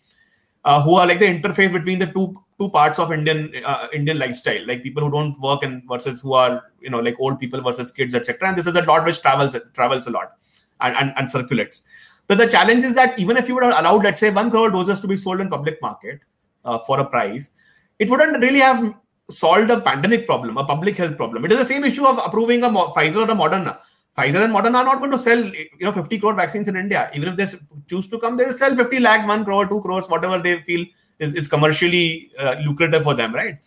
uh, 0.65 0.83
who 0.83 0.95
are 0.97 1.07
like 1.07 1.19
the 1.19 1.27
interface 1.27 1.73
between 1.73 1.99
the 1.99 2.07
two 2.07 2.37
two 2.59 2.69
parts 2.71 2.99
of 2.99 3.13
Indian 3.13 3.53
uh, 3.65 3.87
Indian 3.93 4.19
lifestyle, 4.19 4.67
like 4.67 4.83
people 4.83 5.03
who 5.03 5.11
don't 5.11 5.39
work 5.41 5.63
and 5.63 5.83
versus 5.89 6.23
who 6.23 6.35
are 6.35 6.65
you 6.81 6.91
know 6.91 6.99
like 6.99 7.17
old 7.19 7.39
people 7.39 7.61
versus 7.63 7.93
kids, 7.93 8.15
etc. 8.15 8.49
And 8.49 8.59
this 8.59 8.67
is 8.67 8.77
a 8.77 8.83
lot 8.83 9.05
which 9.05 9.21
travels 9.21 9.57
travels 9.75 10.07
a 10.07 10.11
lot 10.11 10.33
and, 10.81 10.97
and, 10.97 11.13
and 11.17 11.31
circulates. 11.31 11.85
But 12.27 12.39
the 12.39 12.47
challenge 12.47 12.85
is 12.85 12.95
that 12.95 13.19
even 13.19 13.37
if 13.37 13.49
you 13.49 13.55
would 13.55 13.65
have 13.65 13.79
allowed, 13.79 14.05
let's 14.05 14.21
say, 14.21 14.31
one 14.31 14.51
crore 14.51 14.71
doses 14.71 15.01
to 15.01 15.09
be 15.09 15.17
sold 15.17 15.41
in 15.41 15.49
public 15.49 15.81
market 15.81 16.21
uh, 16.65 16.79
for 16.79 17.01
a 17.01 17.05
price, 17.05 17.53
it 17.99 18.11
wouldn't 18.11 18.43
really 18.43 18.59
have 18.61 18.95
solved 19.31 19.71
a 19.71 19.81
pandemic 19.81 20.27
problem, 20.27 20.57
a 20.59 20.65
public 20.65 20.97
health 20.97 21.17
problem. 21.17 21.45
It 21.45 21.53
is 21.53 21.59
the 21.59 21.65
same 21.65 21.85
issue 21.85 22.07
of 22.07 22.19
approving 22.25 22.65
a 22.65 22.69
Pfizer 22.69 23.17
or 23.17 23.31
a 23.31 23.35
Moderna. 23.35 23.79
Pfizer 24.19 24.43
and 24.45 24.53
Moderna 24.53 24.79
are 24.79 24.85
not 24.85 24.99
going 24.99 25.13
to 25.13 25.19
sell, 25.19 25.39
you 25.39 25.69
know, 25.81 25.93
50 25.93 26.19
crore 26.19 26.35
vaccines 26.35 26.67
in 26.67 26.77
India. 26.77 27.09
Even 27.15 27.29
if 27.29 27.37
they 27.37 27.47
choose 27.89 28.09
to 28.09 28.19
come, 28.19 28.37
they'll 28.37 28.57
sell 28.57 28.75
50 28.75 28.99
lakhs, 28.99 29.25
1 29.25 29.45
crore, 29.45 29.67
2 29.67 29.81
crores, 29.81 30.09
whatever 30.09 30.39
they 30.43 30.61
feel 30.63 30.85
is, 31.21 31.35
is 31.35 31.47
commercially 31.47 32.33
uh, 32.39 32.57
lucrative 32.67 33.05
for 33.05 33.15
them, 33.15 33.33
right? 33.33 33.59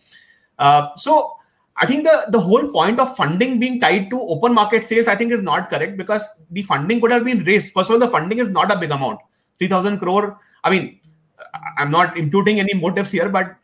Uh, 0.58 0.88
so 0.94 1.38
I 1.76 1.86
think 1.86 2.04
the, 2.04 2.26
the 2.28 2.40
whole 2.40 2.70
point 2.70 3.00
of 3.00 3.16
funding 3.16 3.58
being 3.58 3.80
tied 3.80 4.10
to 4.10 4.20
open 4.20 4.52
market 4.52 4.84
sales, 4.84 5.08
I 5.08 5.16
think, 5.16 5.32
is 5.32 5.42
not 5.42 5.70
correct 5.70 5.96
because 5.96 6.28
the 6.50 6.62
funding 6.62 7.00
could 7.00 7.12
have 7.12 7.24
been 7.24 7.44
raised. 7.44 7.72
First 7.72 7.88
of 7.88 7.94
all, 7.94 8.00
the 8.00 8.08
funding 8.08 8.38
is 8.38 8.50
not 8.50 8.70
a 8.70 8.78
big 8.78 8.90
amount. 8.90 9.20
3,000 9.58 9.98
crore. 9.98 10.38
I 10.62 10.70
mean, 10.70 11.00
I'm 11.78 11.90
not 11.90 12.18
imputing 12.18 12.60
any 12.60 12.74
motives 12.74 13.10
here, 13.10 13.30
but 13.30 13.56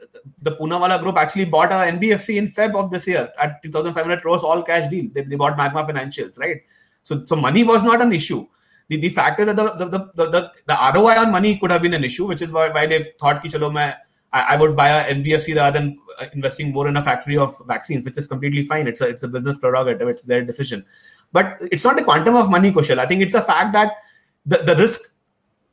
the 0.42 0.52
Poonawalla 0.52 1.00
group 1.02 1.16
actually 1.16 1.44
bought 1.44 1.70
a 1.70 1.92
NBFC 1.92 2.36
in 2.36 2.46
Feb 2.46 2.74
of 2.74 2.90
this 2.90 3.06
year 3.06 3.30
at 3.38 3.62
2,500 3.62 4.22
crores 4.22 4.42
all 4.42 4.62
cash 4.62 4.88
deal. 4.88 5.10
They, 5.12 5.22
they 5.22 5.36
bought 5.36 5.56
Magma 5.56 5.84
Financials, 5.84 6.38
right? 6.38 6.62
So, 7.08 7.24
so 7.24 7.36
money 7.36 7.64
was 7.64 7.84
not 7.84 8.02
an 8.06 8.12
issue 8.12 8.46
the, 8.88 8.96
the 8.96 9.08
fact 9.10 9.40
is 9.40 9.46
that 9.46 9.56
the, 9.56 9.64
the, 9.64 9.86
the, 10.14 10.30
the, 10.30 10.52
the 10.66 10.92
ROI 10.94 11.18
on 11.18 11.30
money 11.30 11.58
could 11.58 11.70
have 11.70 11.82
been 11.82 11.94
an 11.94 12.04
issue, 12.04 12.26
which 12.26 12.42
is 12.42 12.50
why, 12.50 12.70
why 12.70 12.86
they 12.86 13.12
thought 13.20 13.42
ki 13.42 13.48
chalo 13.48 13.74
I, 14.32 14.40
I 14.40 14.56
would 14.56 14.76
buy 14.76 14.88
a 14.88 15.14
NBFC 15.14 15.56
rather 15.56 15.78
than 15.78 15.98
uh, 16.20 16.26
investing 16.32 16.72
more 16.72 16.88
in 16.88 16.96
a 16.96 17.02
factory 17.02 17.36
of 17.36 17.56
vaccines, 17.66 18.04
which 18.04 18.18
is 18.18 18.26
completely 18.26 18.62
fine. 18.62 18.86
It's 18.86 19.00
a, 19.00 19.08
it's 19.08 19.22
a 19.22 19.28
business 19.28 19.58
prerogative. 19.58 20.08
It's 20.08 20.22
their 20.22 20.44
decision. 20.44 20.84
But 21.32 21.58
it's 21.60 21.84
not 21.84 21.96
the 21.96 22.04
quantum 22.04 22.36
of 22.36 22.50
money, 22.50 22.72
Kushal. 22.72 22.98
I 22.98 23.06
think 23.06 23.22
it's 23.22 23.34
a 23.34 23.42
fact 23.42 23.72
that 23.74 23.92
the, 24.44 24.58
the 24.58 24.76
risk 24.76 25.00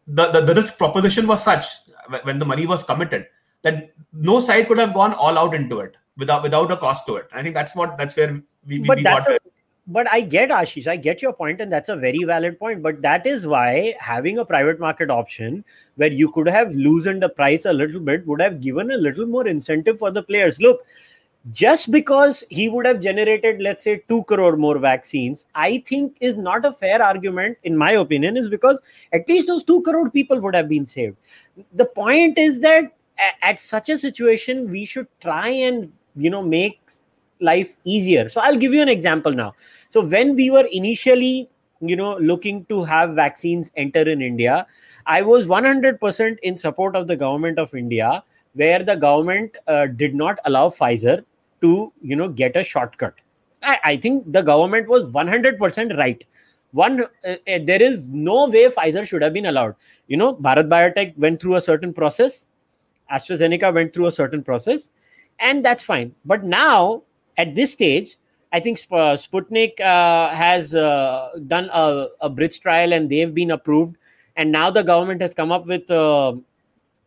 the, 0.07 0.29
the, 0.31 0.41
the 0.41 0.53
risk 0.53 0.77
proposition 0.77 1.25
was 1.25 1.43
such 1.43 1.65
when 2.23 2.37
the 2.37 2.45
money 2.45 2.67
was 2.67 2.83
committed 2.83 3.25
that 3.63 3.91
no 4.13 4.39
side 4.39 4.67
could 4.67 4.77
have 4.77 4.93
gone 4.93 5.13
all 5.13 5.37
out 5.39 5.55
into 5.55 5.79
it 5.79 5.97
without 6.17 6.43
without 6.43 6.69
a 6.69 6.77
cost 6.77 7.07
to 7.07 7.15
it. 7.15 7.27
I 7.33 7.41
think 7.41 7.55
that's 7.55 7.75
what 7.75 7.97
that's 7.97 8.15
where 8.15 8.33
we, 8.67 8.79
we, 8.79 8.87
but 8.87 8.97
we 8.97 9.03
that's 9.03 9.25
got 9.25 9.35
a, 9.35 9.39
but 9.87 10.07
I 10.11 10.21
get 10.21 10.49
Aashish, 10.49 10.87
I 10.87 10.95
get 10.95 11.21
your 11.21 11.33
point, 11.33 11.61
and 11.61 11.71
that's 11.71 11.89
a 11.89 11.95
very 11.95 12.23
valid 12.23 12.59
point. 12.59 12.81
But 12.81 13.01
that 13.03 13.25
is 13.25 13.45
why 13.45 13.93
having 13.99 14.39
a 14.39 14.45
private 14.45 14.79
market 14.79 15.09
option 15.09 15.63
where 15.95 16.11
you 16.11 16.31
could 16.31 16.49
have 16.49 16.71
loosened 16.73 17.21
the 17.21 17.29
price 17.29 17.65
a 17.65 17.73
little 17.73 17.99
bit 17.99 18.25
would 18.25 18.41
have 18.41 18.61
given 18.61 18.91
a 18.91 18.97
little 18.97 19.25
more 19.25 19.47
incentive 19.47 19.99
for 19.99 20.09
the 20.09 20.23
players. 20.23 20.59
Look, 20.59 20.81
just 21.51 21.91
because 21.91 22.43
he 22.49 22.69
would 22.69 22.87
have 22.87 22.99
generated, 22.99 23.61
let's 23.61 23.83
say, 23.83 24.01
2 24.09 24.23
crore 24.23 24.57
more 24.57 24.79
vaccines, 24.79 25.45
I 25.53 25.83
think 25.85 26.17
is 26.19 26.37
not 26.37 26.65
a 26.65 26.71
fair 26.71 27.03
argument, 27.03 27.59
in 27.63 27.77
my 27.77 27.91
opinion, 27.91 28.35
is 28.37 28.49
because 28.49 28.81
at 29.13 29.29
least 29.29 29.45
those 29.45 29.63
2 29.63 29.83
crore 29.83 30.09
people 30.09 30.41
would 30.41 30.55
have 30.55 30.67
been 30.67 30.87
saved. 30.87 31.17
The 31.73 31.85
point 31.85 32.39
is 32.39 32.59
that 32.61 32.97
at 33.43 33.59
such 33.59 33.89
a 33.89 33.97
situation, 33.99 34.71
we 34.71 34.85
should 34.85 35.07
try 35.21 35.49
and, 35.49 35.91
you 36.15 36.31
know, 36.31 36.41
make 36.41 36.81
life 37.39 37.75
easier. 37.83 38.29
So 38.29 38.41
I'll 38.41 38.57
give 38.57 38.73
you 38.73 38.81
an 38.81 38.89
example 38.89 39.31
now. 39.31 39.53
So 39.89 40.05
when 40.05 40.35
we 40.35 40.49
were 40.49 40.67
initially, 40.71 41.49
you 41.81 41.95
know, 41.95 42.17
looking 42.17 42.65
to 42.65 42.83
have 42.83 43.11
vaccines 43.11 43.71
enter 43.75 44.01
in 44.01 44.21
India, 44.21 44.65
I 45.05 45.21
was 45.21 45.47
100% 45.47 46.37
in 46.41 46.57
support 46.57 46.95
of 46.95 47.07
the 47.07 47.15
government 47.15 47.59
of 47.59 47.73
India, 47.75 48.23
where 48.53 48.83
the 48.83 48.95
government 48.95 49.55
uh, 49.67 49.87
did 49.87 50.15
not 50.15 50.39
allow 50.45 50.69
Pfizer 50.69 51.23
to, 51.61 51.91
you 52.01 52.15
know, 52.15 52.29
get 52.29 52.55
a 52.55 52.63
shortcut. 52.63 53.13
I, 53.61 53.79
I 53.83 53.97
think 53.97 54.31
the 54.31 54.41
government 54.41 54.87
was 54.87 55.09
100% 55.11 55.97
right. 55.97 56.23
One, 56.71 57.03
uh, 57.03 57.05
uh, 57.47 57.59
there 57.63 57.81
is 57.81 58.09
no 58.09 58.47
way 58.47 58.67
Pfizer 58.69 59.05
should 59.05 59.21
have 59.21 59.33
been 59.33 59.45
allowed. 59.45 59.75
You 60.07 60.17
know, 60.17 60.35
Bharat 60.35 60.67
Biotech 60.67 61.17
went 61.17 61.41
through 61.41 61.55
a 61.55 61.61
certain 61.61 61.93
process, 61.93 62.47
AstraZeneca 63.11 63.73
went 63.73 63.93
through 63.93 64.07
a 64.07 64.11
certain 64.11 64.43
process, 64.43 64.91
and 65.39 65.63
that's 65.63 65.83
fine. 65.83 66.13
But 66.25 66.43
now 66.43 67.03
at 67.37 67.55
this 67.55 67.71
stage, 67.71 68.17
I 68.51 68.59
think 68.59 68.77
Sp- 68.79 69.19
Sputnik 69.19 69.81
uh, 69.81 70.33
has 70.33 70.75
uh, 70.75 71.31
done 71.47 71.69
a, 71.73 72.07
a, 72.21 72.29
bridge 72.29 72.61
trial 72.61 72.93
and 72.93 73.09
they've 73.09 73.33
been 73.33 73.51
approved. 73.51 73.97
And 74.37 74.51
now 74.51 74.69
the 74.69 74.83
government 74.83 75.21
has 75.21 75.33
come 75.33 75.51
up 75.51 75.65
with 75.65 75.89
uh, 75.91 76.35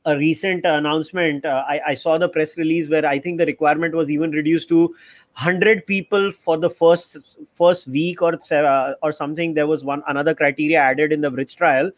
a 0.04 0.18
recent 0.18 0.66
announcement. 0.66 1.44
Uh, 1.44 1.64
I, 1.66 1.80
I, 1.86 1.94
saw 1.94 2.18
the 2.18 2.28
press 2.28 2.56
release 2.56 2.88
where 2.88 3.06
I 3.06 3.18
think 3.18 3.38
the 3.38 3.46
requirement 3.46 3.94
was 3.94 4.10
even 4.10 4.30
reduced 4.30 4.68
to 4.70 4.88
100 5.34 5.86
people 5.86 6.32
for 6.32 6.58
the 6.58 6.70
first 6.70 7.38
first 7.46 7.86
week 7.88 8.20
or 8.22 8.38
uh, 8.50 8.94
or 9.02 9.12
something. 9.12 9.54
There 9.54 9.66
was 9.66 9.84
one 9.84 10.02
another 10.06 10.34
criteria 10.34 10.78
added 10.78 11.12
in 11.12 11.20
the 11.20 11.30
bridge 11.30 11.56
trial, 11.56 11.90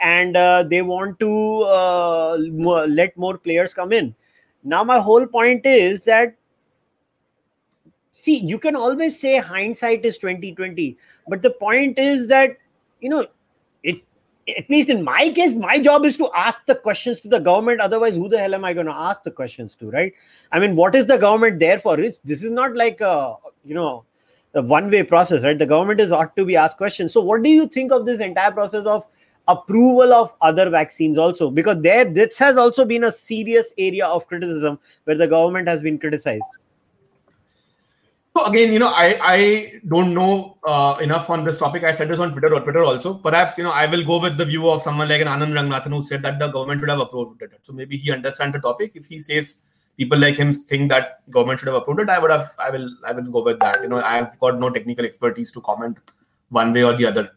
and 0.00 0.36
uh, 0.36 0.64
they 0.64 0.82
want 0.82 1.18
to 1.20 1.28
let 2.88 3.16
more 3.16 3.38
players 3.38 3.74
come 3.74 3.92
in. 3.92 4.14
Now, 4.64 4.82
my 4.82 4.98
whole 4.98 5.26
point 5.26 5.64
is 5.64 6.04
that 6.04 6.36
see 8.16 8.38
you 8.50 8.58
can 8.58 8.74
always 8.74 9.18
say 9.20 9.36
hindsight 9.36 10.04
is 10.06 10.16
2020 10.16 10.96
but 11.28 11.42
the 11.42 11.50
point 11.50 11.98
is 11.98 12.28
that 12.28 12.56
you 13.00 13.10
know 13.10 13.26
it 13.82 14.02
at 14.48 14.70
least 14.70 14.88
in 14.88 15.04
my 15.04 15.28
case 15.38 15.52
my 15.52 15.78
job 15.78 16.06
is 16.06 16.16
to 16.16 16.30
ask 16.34 16.64
the 16.66 16.74
questions 16.74 17.20
to 17.20 17.28
the 17.28 17.38
government. 17.38 17.80
Otherwise 17.80 18.16
who 18.16 18.28
the 18.28 18.38
hell 18.38 18.54
am 18.54 18.64
i 18.64 18.72
going 18.72 18.86
to 18.86 19.00
ask 19.10 19.22
the 19.22 19.30
questions 19.30 19.74
to 19.76 19.90
right? 19.90 20.14
I 20.50 20.60
mean 20.60 20.74
what 20.76 20.94
is 20.94 21.06
the 21.06 21.18
government 21.18 21.60
there 21.60 21.78
for? 21.78 22.00
It's, 22.00 22.20
this 22.20 22.42
is 22.42 22.50
not 22.50 22.74
like 22.74 23.02
a 23.02 23.36
you 23.64 23.74
know 23.74 24.04
a 24.54 24.62
one 24.62 24.90
way 24.90 25.02
process 25.02 25.44
right? 25.44 25.58
The 25.58 25.66
government 25.66 26.00
is 26.00 26.10
ought 26.10 26.34
to 26.36 26.46
be 26.46 26.56
asked 26.56 26.78
questions. 26.78 27.12
So 27.12 27.20
what 27.20 27.42
do 27.42 27.50
you 27.50 27.66
think 27.66 27.92
of 27.92 28.06
this 28.06 28.20
entire 28.20 28.52
process 28.52 28.86
of 28.86 29.06
approval 29.46 30.14
of 30.14 30.32
other 30.40 30.70
vaccines 30.70 31.18
also? 31.18 31.50
Because 31.50 31.82
there 31.82 32.06
this 32.06 32.38
has 32.38 32.56
also 32.56 32.86
been 32.86 33.04
a 33.04 33.12
serious 33.12 33.74
area 33.76 34.06
of 34.06 34.26
criticism 34.26 34.78
where 35.04 35.18
the 35.18 35.28
government 35.28 35.68
has 35.68 35.82
been 35.82 35.98
criticized 35.98 36.62
so 38.36 38.44
again, 38.44 38.72
you 38.72 38.78
know, 38.78 38.92
I 38.94 39.18
I 39.22 39.80
don't 39.88 40.12
know 40.12 40.58
uh, 40.62 40.98
enough 41.00 41.30
on 41.30 41.44
this 41.44 41.58
topic. 41.58 41.84
I 41.84 41.94
said 41.94 42.08
this 42.08 42.18
on 42.18 42.32
Twitter 42.32 42.54
or 42.54 42.60
Twitter 42.60 42.84
also. 42.84 43.14
Perhaps 43.14 43.56
you 43.56 43.64
know 43.64 43.70
I 43.70 43.86
will 43.86 44.04
go 44.04 44.20
with 44.20 44.36
the 44.36 44.44
view 44.44 44.68
of 44.68 44.82
someone 44.82 45.08
like 45.08 45.22
an 45.22 45.28
Anand 45.28 45.54
Ranganathan 45.58 45.94
who 45.96 46.02
said 46.02 46.22
that 46.22 46.38
the 46.38 46.48
government 46.48 46.80
should 46.80 46.90
have 46.90 47.00
approved 47.00 47.40
it. 47.40 47.52
So 47.62 47.72
maybe 47.72 47.96
he 47.96 48.12
understands 48.12 48.54
the 48.54 48.60
topic. 48.60 48.92
If 48.94 49.06
he 49.06 49.20
says 49.20 49.56
people 49.96 50.18
like 50.18 50.36
him 50.36 50.52
think 50.52 50.90
that 50.90 51.22
government 51.30 51.60
should 51.60 51.68
have 51.68 51.76
approved 51.76 52.00
it, 52.00 52.10
I 52.10 52.18
would 52.18 52.30
have 52.30 52.52
I 52.58 52.68
will 52.68 52.90
I 53.06 53.12
will 53.12 53.30
go 53.38 53.42
with 53.42 53.58
that. 53.60 53.82
You 53.82 53.88
know, 53.88 54.02
I've 54.02 54.38
got 54.38 54.58
no 54.58 54.68
technical 54.68 55.06
expertise 55.06 55.50
to 55.52 55.62
comment 55.62 55.96
one 56.50 56.74
way 56.74 56.84
or 56.84 56.94
the 56.94 57.06
other. 57.06 57.30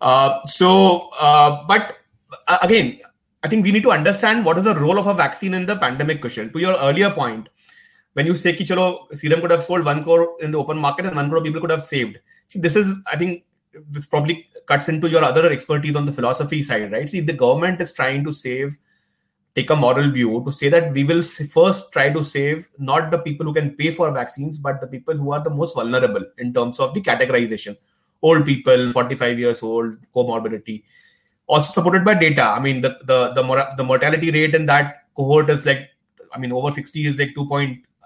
Uh, 0.00 0.44
so, 0.46 1.10
uh, 1.20 1.64
but 1.66 1.96
uh, 2.48 2.58
again, 2.62 2.98
I 3.44 3.48
think 3.48 3.64
we 3.64 3.70
need 3.70 3.84
to 3.84 3.92
understand 3.92 4.44
what 4.44 4.58
is 4.58 4.64
the 4.64 4.74
role 4.74 4.98
of 4.98 5.06
a 5.06 5.14
vaccine 5.14 5.54
in 5.54 5.66
the 5.66 5.76
pandemic, 5.76 6.20
Kushal. 6.22 6.52
To 6.52 6.58
your 6.58 6.76
earlier 6.76 7.10
point, 7.10 7.48
when 8.18 8.26
you 8.30 8.34
say 8.42 8.52
ki 8.58 8.66
serum 8.66 9.40
could 9.42 9.52
have 9.54 9.62
sold 9.62 9.84
one 9.84 10.02
crore 10.04 10.26
in 10.40 10.50
the 10.50 10.58
open 10.58 10.78
market 10.84 11.06
and 11.06 11.14
one 11.14 11.30
crore 11.30 11.42
people 11.42 11.60
could 11.60 11.74
have 11.76 11.82
saved. 11.82 12.18
See 12.46 12.60
this 12.66 12.76
is 12.76 12.90
i 13.12 13.16
think 13.16 13.44
this 13.96 14.06
probably 14.06 14.36
cuts 14.70 14.88
into 14.92 15.08
your 15.14 15.24
other 15.24 15.50
expertise 15.56 15.96
on 15.96 16.06
the 16.06 16.12
philosophy 16.12 16.62
side 16.62 16.92
right? 16.92 17.08
See 17.08 17.20
the 17.20 17.32
government 17.32 17.80
is 17.80 17.92
trying 17.92 18.24
to 18.24 18.32
save 18.32 18.76
take 19.54 19.70
a 19.70 19.76
moral 19.76 20.10
view 20.10 20.42
to 20.46 20.52
say 20.52 20.68
that 20.68 20.92
we 20.92 21.04
will 21.10 21.22
first 21.22 21.92
try 21.92 22.08
to 22.16 22.22
save 22.22 22.68
not 22.78 23.10
the 23.12 23.18
people 23.18 23.46
who 23.46 23.54
can 23.58 23.70
pay 23.82 23.90
for 23.90 24.10
vaccines 24.12 24.58
but 24.66 24.80
the 24.80 24.86
people 24.86 25.16
who 25.22 25.32
are 25.32 25.42
the 25.42 25.54
most 25.60 25.74
vulnerable 25.74 26.24
in 26.38 26.52
terms 26.52 26.80
of 26.80 26.94
the 26.94 27.00
categorization. 27.00 27.76
Old 28.22 28.44
people 28.46 28.92
45 28.92 29.38
years 29.38 29.62
old 29.62 29.96
comorbidity. 30.14 30.82
Also 31.46 31.70
supported 31.72 32.04
by 32.04 32.14
data. 32.14 32.42
I 32.42 32.60
mean 32.60 32.80
the 32.80 32.98
the 33.04 33.18
the, 33.38 33.44
the 33.76 33.84
mortality 33.84 34.30
rate 34.30 34.54
in 34.54 34.66
that 34.66 35.04
cohort 35.14 35.50
is 35.50 35.64
like 35.66 35.88
i 36.32 36.38
mean 36.38 36.52
over 36.52 36.70
60 36.70 37.06
is 37.06 37.18
like 37.18 37.34
2 37.34 37.46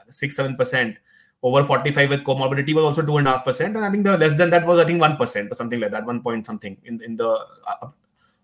six 0.09 0.35
seven 0.35 0.55
percent. 0.55 0.97
Over 1.43 1.63
forty 1.63 1.91
five 1.91 2.09
with 2.09 2.23
comorbidity 2.23 2.73
was 2.73 2.83
also 2.83 3.03
two 3.03 3.17
and 3.17 3.27
a 3.27 3.31
half 3.31 3.45
percent, 3.45 3.75
and 3.75 3.85
I 3.85 3.91
think 3.91 4.03
the 4.03 4.17
less 4.17 4.35
than 4.37 4.49
that 4.49 4.65
was 4.65 4.79
I 4.79 4.85
think 4.85 4.99
one 4.99 5.17
percent 5.17 5.51
or 5.51 5.55
something 5.55 5.79
like 5.79 5.91
that, 5.91 6.05
one 6.05 6.21
point 6.21 6.45
something 6.45 6.77
in 6.83 7.01
in 7.01 7.15
the 7.15 7.29
uh, 7.67 7.89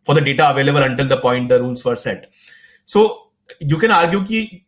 for 0.02 0.14
the 0.14 0.22
data 0.22 0.50
available 0.50 0.84
until 0.84 1.08
the 1.08 1.18
point 1.18 1.50
the 1.50 1.60
rules 1.60 1.84
were 1.84 1.96
set. 1.96 2.32
So 2.86 3.32
you 3.60 3.78
can 3.78 3.92
argue 3.92 4.22
कि 4.24 4.66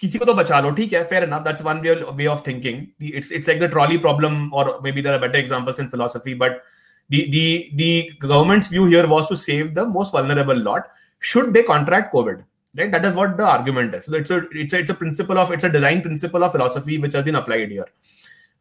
किसी 0.00 0.18
को 0.18 0.24
तो 0.24 0.34
बचा 0.34 0.60
लो 0.60 0.70
ठीक 0.76 0.92
है 0.92 1.08
fair 1.08 1.24
enough 1.24 1.44
that's 1.44 1.62
one 1.62 1.80
way, 1.82 2.02
way 2.20 2.26
of 2.26 2.40
thinking 2.44 2.78
it's 2.98 3.30
it's 3.30 3.46
like 3.46 3.60
the 3.60 3.68
trolley 3.68 3.98
problem 3.98 4.52
or 4.52 4.80
maybe 4.82 5.00
there 5.00 5.14
are 5.14 5.20
better 5.24 5.38
examples 5.38 5.78
in 5.78 5.88
philosophy 5.88 6.34
but 6.34 6.62
the 7.08 7.20
the 7.30 7.70
the 7.82 8.10
government's 8.18 8.68
view 8.68 8.86
here 8.86 9.06
was 9.06 9.28
to 9.28 9.36
save 9.36 9.74
the 9.76 9.84
most 9.84 10.12
vulnerable 10.12 10.56
lot 10.56 10.88
should 11.20 11.52
they 11.54 11.62
contract 11.62 12.12
covid 12.14 12.42
right? 12.77 12.91
That 12.91 13.05
is 13.05 13.15
what 13.15 13.37
the 13.37 13.45
argument 13.45 13.93
is. 13.95 14.05
So 14.05 14.15
it's 14.15 14.29
a 14.29 14.47
it's 14.51 14.73
a, 14.73 14.79
it's 14.79 14.89
a 14.89 14.93
principle 14.93 15.37
of 15.37 15.51
it's 15.51 15.63
a 15.63 15.69
design 15.69 16.01
principle 16.01 16.43
of 16.43 16.51
philosophy 16.51 16.97
which 16.97 17.13
has 17.13 17.25
been 17.25 17.35
applied 17.35 17.71
here. 17.71 17.87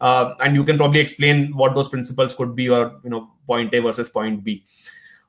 Uh, 0.00 0.34
and 0.40 0.54
you 0.54 0.64
can 0.64 0.76
probably 0.76 1.00
explain 1.00 1.52
what 1.56 1.74
those 1.74 1.88
principles 1.88 2.34
could 2.34 2.54
be 2.54 2.68
or 2.68 3.00
you 3.04 3.10
know 3.10 3.30
point 3.46 3.74
a 3.74 3.80
versus 3.80 4.08
point 4.08 4.42
b. 4.42 4.64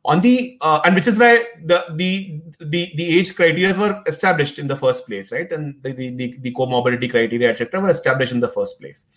On 0.06 0.22
the 0.22 0.58
uh, 0.62 0.80
and 0.86 0.96
which 0.96 1.08
is 1.08 1.20
why 1.20 1.44
the 1.64 1.86
the 1.96 2.42
the 2.60 2.94
the 2.96 3.20
age 3.20 3.36
criteria 3.36 3.78
were 3.78 4.02
established 4.08 4.58
in 4.58 4.68
the 4.68 4.76
first 4.76 5.06
place 5.06 5.32
right? 5.32 5.52
And 5.52 5.82
the 5.84 5.92
the, 5.92 6.10
the, 6.16 6.38
the 6.40 6.54
comorbidity 6.54 7.10
criteria 7.10 7.50
etc 7.50 7.82
were 7.82 7.90
established 7.90 8.32
in 8.32 8.40
the 8.40 8.48
first 8.48 8.80
place. 8.80 9.08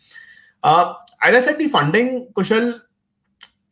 Uh, 0.63 0.95
as 1.23 1.35
i 1.35 1.41
said 1.41 1.59
the 1.59 1.67
funding 1.69 2.27
kushal 2.35 2.79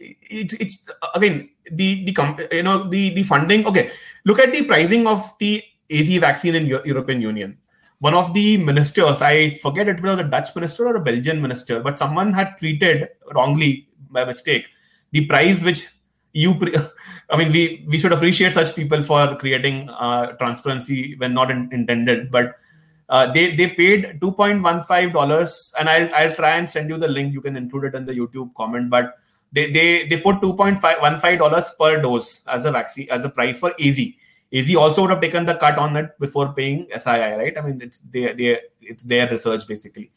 it's 0.01 0.55
it's 0.55 0.89
again 1.15 1.51
the 1.71 2.05
the 2.05 2.49
you 2.53 2.63
know 2.63 2.89
the 2.89 3.15
the 3.15 3.23
funding 3.25 3.67
okay. 3.67 3.91
Look 4.25 4.39
at 4.39 4.53
the 4.53 4.65
pricing 4.65 5.07
of 5.07 5.33
the 5.39 5.63
AZ 5.91 6.09
vaccine 6.19 6.55
in 6.55 6.67
European 6.67 7.21
Union. 7.21 7.59
One 8.01 8.15
of 8.15 8.33
the 8.33 8.57
ministers, 8.57 9.23
I 9.23 9.51
forget 9.51 9.89
it 9.89 10.01
was 10.01 10.19
a 10.19 10.25
Dutch 10.25 10.55
minister 10.55 10.87
or 10.87 10.97
a 10.97 11.01
Belgian 11.01 11.43
minister, 11.43 11.81
but 11.81 11.99
someone 11.99 12.33
had 12.33 12.57
tweeted 12.59 13.09
wrongly 13.35 13.89
by 14.11 14.25
mistake 14.25 14.69
the 15.11 15.27
price 15.27 15.65
which 15.65 15.89
you. 16.33 16.55
Pre- 16.55 16.77
I 17.31 17.37
mean, 17.37 17.53
we 17.53 17.85
we 17.89 17.99
should 17.99 18.13
appreciate 18.13 18.55
such 18.55 18.75
people 18.75 19.03
for 19.03 19.37
creating 19.37 19.91
uh, 19.91 20.33
transparency 20.33 21.17
when 21.17 21.35
not 21.35 21.51
in, 21.51 21.69
intended, 21.73 22.31
but. 22.31 22.57
Uh, 23.11 23.25
they 23.33 23.57
they 23.57 23.67
paid 23.71 24.21
two 24.21 24.31
point 24.33 24.63
one 24.63 24.83
five 24.83 25.15
dollars, 25.15 25.73
and 25.79 25.89
I'll 25.89 26.15
I'll 26.15 26.35
try 26.35 26.59
and 26.59 26.69
send 26.69 26.91
you 26.91 26.99
the 26.99 27.09
link. 27.09 27.33
You 27.33 27.41
can 27.41 27.57
include 27.57 27.85
it 27.85 27.95
in 27.95 28.05
the 28.05 28.13
YouTube 28.13 28.53
comment. 28.53 28.91
But 28.91 29.17
they 29.51 29.73
they 29.73 30.07
they 30.07 30.19
put 30.19 30.43
two 30.43 30.53
point 30.53 30.79
five 30.79 31.01
one 31.01 31.17
five 31.17 31.39
dollars 31.39 31.73
per 31.81 32.03
dose 32.03 32.47
as 32.47 32.67
a 32.67 32.71
vaccine 32.71 33.09
as 33.11 33.25
a 33.25 33.31
price 33.31 33.61
for 33.61 33.73
AZ. 33.81 33.99
AZ 34.53 34.75
also 34.75 35.03
would 35.03 35.11
have 35.11 35.21
taken 35.21 35.45
the 35.45 35.55
cut 35.55 35.79
on 35.79 35.97
it 35.97 36.19
before 36.19 36.53
paying 36.55 36.87
SII, 36.95 37.37
right? 37.37 37.59
I 37.59 37.61
mean, 37.61 37.81
it's 37.83 37.99
they, 37.99 38.33
they, 38.33 38.61
it's 38.81 39.05
their 39.05 39.29
research 39.29 39.67
basically. 39.69 40.11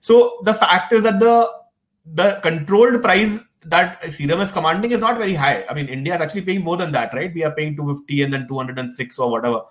So 0.00 0.40
the 0.44 0.54
fact 0.54 0.92
is 0.92 1.02
that 1.04 1.20
the 1.20 1.48
the 2.14 2.40
controlled 2.42 3.02
price 3.02 3.44
that 3.64 4.02
Serum 4.12 4.40
is 4.40 4.52
commanding 4.52 4.92
is 4.92 5.00
not 5.00 5.18
very 5.18 5.34
high. 5.34 5.64
I 5.68 5.74
mean, 5.74 5.88
India 5.88 6.14
is 6.14 6.20
actually 6.20 6.42
paying 6.42 6.62
more 6.62 6.76
than 6.76 6.92
that, 6.92 7.12
right? 7.12 7.32
We 7.34 7.44
are 7.44 7.50
paying 7.50 7.76
250 7.76 8.22
and 8.22 8.32
then 8.32 8.48
206 8.48 9.18
or 9.18 9.30
whatever. 9.30 9.62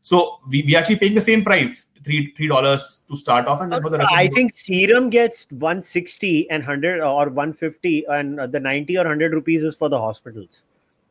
So 0.00 0.40
we 0.48 0.62
we 0.62 0.74
actually 0.74 0.96
paying 0.96 1.14
the 1.14 1.20
same 1.20 1.44
price, 1.44 1.86
three 2.02 2.32
three 2.36 2.48
dollars 2.48 3.04
to 3.08 3.16
start 3.16 3.46
off, 3.46 3.60
and 3.60 3.70
then 3.70 3.80
for 3.80 3.90
the 3.90 3.98
rest. 3.98 4.10
I 4.12 4.26
think 4.26 4.52
Serum 4.54 5.10
gets 5.10 5.46
160 5.50 6.50
and 6.50 6.62
100 6.62 7.00
or 7.00 7.28
150, 7.28 8.04
and 8.08 8.40
the 8.50 8.58
90 8.58 8.96
or 8.96 9.04
100 9.04 9.32
rupees 9.32 9.62
is 9.62 9.76
for 9.76 9.88
the 9.88 9.98
hospitals. 9.98 10.62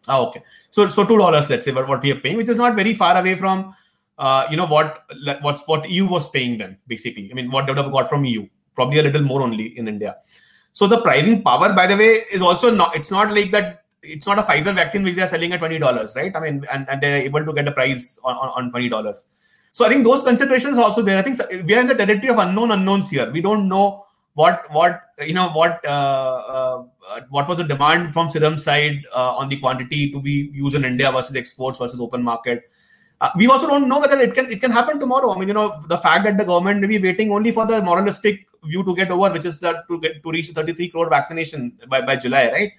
Oh, 0.07 0.27
okay. 0.27 0.43
So 0.69 0.87
so 0.87 1.05
two 1.05 1.17
dollars, 1.17 1.49
let's 1.49 1.65
say, 1.65 1.71
what, 1.71 1.87
what 1.87 2.01
we 2.01 2.11
are 2.11 2.19
paying, 2.19 2.37
which 2.37 2.49
is 2.49 2.57
not 2.57 2.75
very 2.75 2.93
far 2.93 3.17
away 3.17 3.35
from 3.35 3.75
uh, 4.17 4.47
you 4.49 4.57
know 4.57 4.67
what 4.67 5.03
what's 5.41 5.67
what 5.67 5.89
EU 5.89 6.07
was 6.07 6.29
paying 6.29 6.57
them 6.57 6.77
basically. 6.87 7.29
I 7.31 7.33
mean, 7.33 7.51
what 7.51 7.65
they 7.65 7.71
would 7.71 7.83
have 7.83 7.91
got 7.91 8.09
from 8.09 8.25
EU, 8.25 8.47
probably 8.75 8.99
a 8.99 9.03
little 9.03 9.21
more 9.21 9.41
only 9.41 9.77
in 9.77 9.87
India. 9.87 10.17
So 10.73 10.87
the 10.87 11.01
pricing 11.01 11.41
power, 11.43 11.73
by 11.73 11.87
the 11.87 11.97
way, 11.97 12.23
is 12.31 12.41
also 12.41 12.73
not. 12.73 12.95
It's 12.95 13.11
not 13.11 13.33
like 13.33 13.51
that. 13.51 13.83
It's 14.03 14.25
not 14.25 14.39
a 14.39 14.43
Pfizer 14.43 14.73
vaccine 14.73 15.03
which 15.03 15.15
they 15.15 15.21
are 15.21 15.27
selling 15.27 15.51
at 15.53 15.59
twenty 15.59 15.77
dollars, 15.77 16.15
right? 16.15 16.35
I 16.35 16.39
mean, 16.39 16.65
and, 16.71 16.89
and 16.89 17.01
they're 17.01 17.17
able 17.17 17.45
to 17.45 17.53
get 17.53 17.67
a 17.67 17.71
price 17.71 18.19
on, 18.23 18.35
on, 18.35 18.49
on 18.49 18.71
twenty 18.71 18.89
dollars. 18.89 19.27
So 19.73 19.85
I 19.85 19.89
think 19.89 20.03
those 20.03 20.23
considerations 20.23 20.77
also 20.77 21.01
there. 21.01 21.17
I 21.17 21.21
think 21.21 21.37
we 21.65 21.75
are 21.75 21.81
in 21.81 21.87
the 21.87 21.95
territory 21.95 22.29
of 22.29 22.39
unknown 22.39 22.71
unknowns 22.71 23.09
here. 23.09 23.29
We 23.31 23.41
don't 23.41 23.67
know 23.67 24.05
what 24.33 24.65
what 24.71 25.01
you 25.19 25.33
know 25.33 25.49
what 25.49 25.83
uh, 25.85 25.89
uh, 25.89 26.83
what 27.29 27.47
was 27.47 27.57
the 27.57 27.63
demand 27.63 28.13
from 28.13 28.29
Serum 28.29 28.57
side 28.57 29.05
uh, 29.15 29.35
on 29.35 29.49
the 29.49 29.57
quantity 29.57 30.11
to 30.11 30.19
be 30.19 30.51
used 30.53 30.75
in 30.75 30.85
India 30.85 31.11
versus 31.11 31.35
exports 31.35 31.79
versus 31.79 31.99
open 31.99 32.23
market. 32.23 32.69
Uh, 33.19 33.29
we 33.35 33.47
also 33.47 33.67
don't 33.67 33.87
know 33.87 33.99
whether 33.99 34.19
it 34.19 34.33
can 34.33 34.51
it 34.51 34.59
can 34.59 34.71
happen 34.71 34.99
tomorrow. 34.99 35.33
I 35.33 35.37
mean, 35.37 35.47
you 35.47 35.53
know, 35.53 35.83
the 35.87 35.97
fact 35.97 36.23
that 36.23 36.37
the 36.37 36.45
government 36.45 36.81
may 36.81 36.87
be 36.87 36.99
waiting 36.99 37.31
only 37.31 37.51
for 37.51 37.67
the 37.67 37.81
moralistic 37.81 38.47
view 38.63 38.83
to 38.83 38.95
get 38.95 39.11
over, 39.11 39.31
which 39.31 39.45
is 39.45 39.59
that 39.59 39.87
to 39.87 39.99
get 39.99 40.23
to 40.23 40.31
reach 40.31 40.49
33 40.49 40.89
crore 40.89 41.09
vaccination 41.09 41.77
by, 41.87 42.01
by 42.01 42.15
July, 42.15 42.49
right? 42.51 42.71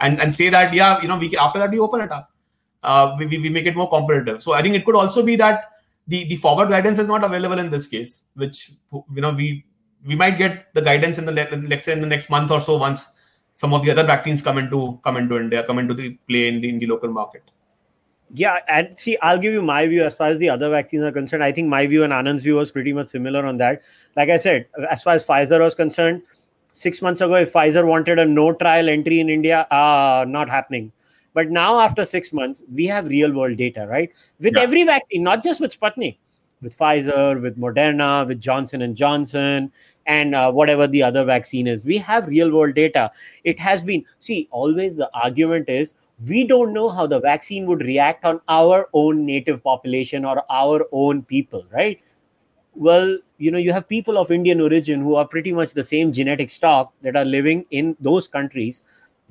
And 0.00 0.20
and 0.20 0.34
say 0.34 0.48
that 0.48 0.74
yeah, 0.74 1.00
you 1.00 1.06
know, 1.06 1.16
we 1.16 1.36
after 1.36 1.60
that 1.60 1.70
we 1.70 1.78
open 1.78 2.00
it 2.00 2.10
up, 2.10 2.32
uh, 2.82 3.14
we, 3.18 3.26
we 3.26 3.48
make 3.50 3.66
it 3.66 3.76
more 3.76 3.88
competitive. 3.88 4.42
So 4.42 4.54
I 4.54 4.62
think 4.62 4.74
it 4.74 4.84
could 4.84 4.96
also 4.96 5.22
be 5.22 5.36
that 5.36 5.70
the 6.08 6.26
the 6.26 6.36
forward 6.36 6.70
guidance 6.70 6.98
is 6.98 7.08
not 7.08 7.22
available 7.22 7.60
in 7.60 7.70
this 7.70 7.86
case, 7.86 8.24
which 8.34 8.72
you 8.92 9.20
know 9.20 9.30
we 9.30 9.64
we 10.04 10.16
might 10.16 10.38
get 10.38 10.74
the 10.74 10.82
guidance 10.82 11.18
in 11.18 11.24
the 11.24 11.32
let's 11.68 11.84
say 11.84 11.92
in 11.92 12.00
the 12.00 12.06
next 12.06 12.30
month 12.30 12.50
or 12.50 12.60
so 12.60 12.76
once 12.76 13.12
some 13.54 13.72
of 13.72 13.84
the 13.84 13.90
other 13.90 14.04
vaccines 14.04 14.42
come 14.42 14.58
into 14.58 14.98
come 15.02 15.16
into 15.16 15.36
India, 15.38 15.62
come 15.64 15.78
into 15.78 15.94
the 15.94 16.10
play 16.28 16.48
in 16.48 16.60
the, 16.60 16.68
in 16.68 16.78
the 16.78 16.86
local 16.86 17.10
market. 17.10 17.42
Yeah, 18.32 18.58
and 18.68 18.98
see, 18.98 19.16
I'll 19.22 19.38
give 19.38 19.52
you 19.52 19.62
my 19.62 19.86
view 19.86 20.02
as 20.02 20.16
far 20.16 20.26
as 20.28 20.38
the 20.38 20.48
other 20.48 20.68
vaccines 20.68 21.04
are 21.04 21.12
concerned. 21.12 21.44
I 21.44 21.52
think 21.52 21.68
my 21.68 21.86
view 21.86 22.02
and 22.02 22.12
Anand's 22.12 22.42
view 22.42 22.56
was 22.56 22.72
pretty 22.72 22.92
much 22.92 23.06
similar 23.08 23.46
on 23.46 23.58
that. 23.58 23.82
Like 24.16 24.28
I 24.28 24.38
said, 24.38 24.66
as 24.90 25.04
far 25.04 25.14
as 25.14 25.24
Pfizer 25.24 25.60
was 25.60 25.74
concerned, 25.74 26.22
six 26.72 27.00
months 27.00 27.20
ago, 27.20 27.34
if 27.34 27.52
Pfizer 27.52 27.86
wanted 27.86 28.18
a 28.18 28.24
no 28.24 28.52
trial 28.52 28.88
entry 28.88 29.20
in 29.20 29.30
India, 29.30 29.66
uh, 29.70 30.24
not 30.26 30.48
happening. 30.50 30.90
But 31.32 31.50
now, 31.50 31.80
after 31.80 32.04
six 32.04 32.32
months, 32.32 32.62
we 32.72 32.86
have 32.86 33.08
real 33.08 33.32
world 33.32 33.56
data, 33.56 33.86
right? 33.88 34.10
With 34.40 34.56
yeah. 34.56 34.62
every 34.62 34.84
vaccine, 34.84 35.22
not 35.22 35.42
just 35.42 35.60
with 35.60 35.78
Sputnik, 35.78 36.18
with 36.62 36.76
Pfizer, 36.76 37.40
with 37.40 37.58
Moderna, 37.58 38.26
with 38.26 38.40
Johnson 38.40 38.82
and 38.82 38.96
Johnson, 38.96 39.72
and 40.06 40.34
uh, 40.34 40.50
whatever 40.52 40.86
the 40.86 41.02
other 41.02 41.24
vaccine 41.24 41.66
is. 41.66 41.84
We 41.84 41.98
have 41.98 42.26
real 42.26 42.50
world 42.50 42.74
data. 42.74 43.10
It 43.44 43.58
has 43.58 43.82
been, 43.82 44.04
see, 44.18 44.48
always 44.50 44.96
the 44.96 45.10
argument 45.14 45.68
is 45.68 45.94
we 46.28 46.44
don't 46.44 46.72
know 46.72 46.88
how 46.88 47.06
the 47.06 47.20
vaccine 47.20 47.66
would 47.66 47.82
react 47.82 48.24
on 48.24 48.40
our 48.48 48.88
own 48.92 49.26
native 49.26 49.62
population 49.62 50.24
or 50.24 50.42
our 50.50 50.86
own 50.92 51.22
people, 51.22 51.64
right? 51.72 52.00
Well, 52.74 53.18
you 53.38 53.50
know, 53.50 53.58
you 53.58 53.72
have 53.72 53.88
people 53.88 54.18
of 54.18 54.30
Indian 54.30 54.60
origin 54.60 55.00
who 55.00 55.16
are 55.16 55.26
pretty 55.26 55.52
much 55.52 55.72
the 55.72 55.82
same 55.82 56.12
genetic 56.12 56.50
stock 56.50 56.92
that 57.02 57.16
are 57.16 57.24
living 57.24 57.64
in 57.70 57.96
those 58.00 58.28
countries 58.28 58.82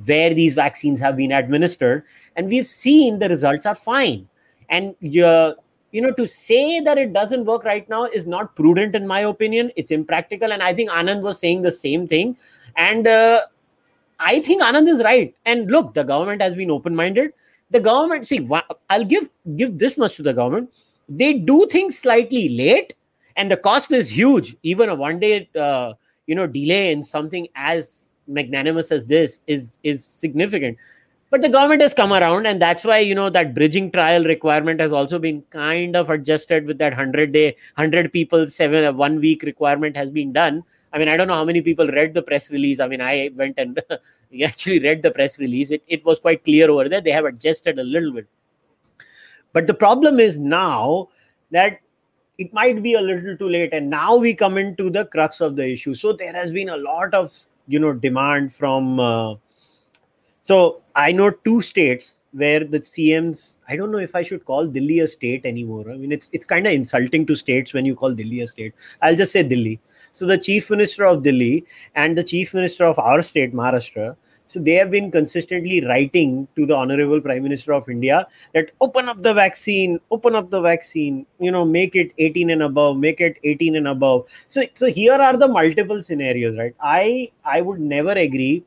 where 0.06 0.34
these 0.34 0.54
vaccines 0.56 1.00
have 1.00 1.16
been 1.16 1.32
administered, 1.32 2.04
and 2.36 2.48
we've 2.48 2.66
seen 2.66 3.20
the 3.20 3.30
results 3.30 3.66
are 3.66 3.76
fine. 3.76 4.28
And 4.70 4.96
you 5.00 5.54
you 5.94 6.02
know 6.02 6.12
to 6.12 6.28
say 6.28 6.82
that 6.82 6.98
it 6.98 7.14
doesn't 7.14 7.46
work 7.46 7.64
right 7.64 7.88
now 7.88 8.04
is 8.06 8.26
not 8.26 8.56
prudent 8.56 8.96
in 8.96 9.08
my 9.08 9.22
opinion. 9.22 9.72
It's 9.78 9.92
impractical. 9.92 10.52
And 10.52 10.62
i 10.62 10.74
think 10.74 10.90
anand 10.90 11.22
was 11.22 11.40
saying 11.40 11.62
the 11.62 11.72
same 11.72 12.08
thing. 12.08 12.36
And 12.76 13.08
uh, 13.08 13.42
i 14.20 14.40
think 14.42 14.62
anand 14.62 14.90
is 14.90 15.04
right. 15.04 15.34
And 15.46 15.72
look 15.72 15.94
the 15.94 16.04
government 16.04 16.42
has 16.42 16.56
been 16.56 16.72
open 16.72 16.96
minded 16.96 17.32
the 17.72 17.80
government 17.80 18.28
see 18.28 18.40
i'll 18.90 19.06
give 19.14 19.30
give 19.58 19.78
this 19.78 19.98
much 19.98 20.16
to 20.18 20.24
the 20.24 20.34
government. 20.34 20.72
They 21.10 21.34
do 21.34 21.68
things 21.68 21.98
slightly 21.98 22.50
late 22.50 22.94
and 23.36 23.52
the 23.52 23.58
cost 23.58 23.92
is 23.92 24.10
huge. 24.10 24.56
Even 24.64 24.90
a 24.90 24.96
one 24.96 25.20
day 25.20 25.50
uh, 25.60 25.94
you 26.28 26.36
know 26.36 26.48
delay 26.48 26.92
in 26.92 27.04
something 27.04 27.48
as 27.56 28.12
magnanimous 28.28 28.92
as 28.92 29.06
this 29.06 29.40
is 29.48 29.78
is 29.84 30.06
significant 30.06 30.78
but 31.34 31.42
the 31.42 31.50
government 31.50 31.82
has 31.82 31.96
come 31.96 32.14
around 32.14 32.46
and 32.46 32.62
that's 32.62 32.84
why 32.84 33.00
you 33.00 33.16
know 33.16 33.28
that 33.28 33.56
bridging 33.56 33.92
trial 33.92 34.24
requirement 34.24 34.80
has 34.80 34.92
also 34.94 35.18
been 35.18 35.42
kind 35.50 35.96
of 35.96 36.12
adjusted 36.12 36.68
with 36.68 36.78
that 36.78 36.92
100 36.92 37.32
day 37.32 37.46
100 37.74 38.14
people 38.14 38.46
seven 38.46 38.86
uh, 38.86 38.94
one 38.94 39.20
week 39.20 39.42
requirement 39.42 39.98
has 39.98 40.12
been 40.12 40.32
done. 40.32 40.64
I 40.94 41.00
mean 41.00 41.08
i 41.08 41.18
don't 41.18 41.28
know 41.28 41.34
how 41.34 41.44
many 41.44 41.62
people 41.62 41.88
read 41.88 42.14
the 42.14 42.22
press 42.22 42.52
release. 42.52 42.80
I 42.80 42.88
mean 42.88 43.02
i 43.02 43.32
went 43.36 43.58
and 43.58 43.82
actually 44.46 44.78
read 44.78 45.02
the 45.02 45.10
press 45.10 45.40
release. 45.40 45.72
It, 45.72 45.82
it 45.88 46.06
was 46.06 46.20
quite 46.20 46.44
clear 46.44 46.70
over 46.70 46.88
there. 46.88 47.02
They 47.02 47.18
have 47.18 47.26
adjusted 47.26 47.80
a 47.80 47.84
little 47.84 48.14
bit. 48.14 48.28
But 49.54 49.66
the 49.66 49.74
problem 49.74 50.20
is 50.20 50.38
now 50.38 51.10
that 51.50 51.80
it 52.38 52.54
might 52.54 52.84
be 52.84 52.94
a 52.94 53.02
little 53.02 53.36
too 53.36 53.50
late 53.50 53.74
and 53.74 53.90
now 53.90 54.16
we 54.16 54.36
come 54.36 54.60
into 54.60 54.92
the 54.92 55.06
crux 55.06 55.42
of 55.42 55.56
the 55.56 55.68
issue. 55.68 55.96
So 55.96 56.14
there 56.14 56.34
has 56.34 56.52
been 56.52 56.70
a 56.70 56.78
lot 56.78 57.16
of 57.16 57.34
you 57.68 57.80
know 57.80 57.92
demand 57.92 58.54
from 58.54 59.00
uh, 59.00 59.34
so 60.44 60.82
I 60.94 61.14
know 61.14 61.30
two 61.30 61.62
states 61.62 62.18
where 62.34 62.66
the 62.66 62.80
CMs, 62.80 63.60
I 63.70 63.78
don't 63.78 63.92
know 63.92 63.98
if 63.98 64.14
I 64.14 64.24
should 64.24 64.44
call 64.44 64.68
Delhi 64.68 65.00
a 65.00 65.08
state 65.08 65.46
anymore. 65.46 65.90
I 65.90 65.96
mean, 65.96 66.12
it's 66.12 66.30
it's 66.34 66.44
kind 66.44 66.68
of 66.68 66.74
insulting 66.74 67.26
to 67.28 67.36
states 67.36 67.74
when 67.74 67.86
you 67.86 67.96
call 67.96 68.14
Delhi 68.14 68.42
a 68.42 68.48
state. 68.48 68.74
I'll 69.02 69.16
just 69.16 69.32
say 69.32 69.44
Delhi. 69.44 69.80
So 70.12 70.26
the 70.26 70.38
chief 70.38 70.70
minister 70.70 71.06
of 71.06 71.24
Delhi 71.24 71.66
and 71.96 72.18
the 72.18 72.26
chief 72.26 72.54
minister 72.54 72.86
of 72.86 73.00
our 73.00 73.22
state, 73.22 73.54
Maharashtra, 73.54 74.18
so 74.48 74.60
they 74.60 74.74
have 74.74 74.92
been 74.92 75.10
consistently 75.12 75.80
writing 75.86 76.48
to 76.58 76.66
the 76.66 76.76
honorable 76.76 77.22
prime 77.22 77.44
minister 77.44 77.74
of 77.74 77.88
India 77.88 78.28
that 78.54 78.72
open 78.82 79.08
up 79.08 79.24
the 79.24 79.34
vaccine, 79.34 79.98
open 80.12 80.36
up 80.36 80.50
the 80.50 80.60
vaccine, 80.60 81.26
you 81.40 81.52
know, 81.52 81.64
make 81.64 81.96
it 81.96 82.12
18 82.18 82.50
and 82.50 82.64
above, 82.64 82.98
make 82.98 83.22
it 83.22 83.38
18 83.46 83.78
and 83.78 83.88
above. 83.88 84.26
So 84.48 84.64
so 84.74 84.88
here 84.88 85.14
are 85.14 85.38
the 85.38 85.48
multiple 85.48 86.04
scenarios, 86.04 86.58
right? 86.58 86.76
I 86.82 87.32
I 87.46 87.62
would 87.62 87.80
never 87.80 88.12
agree 88.12 88.66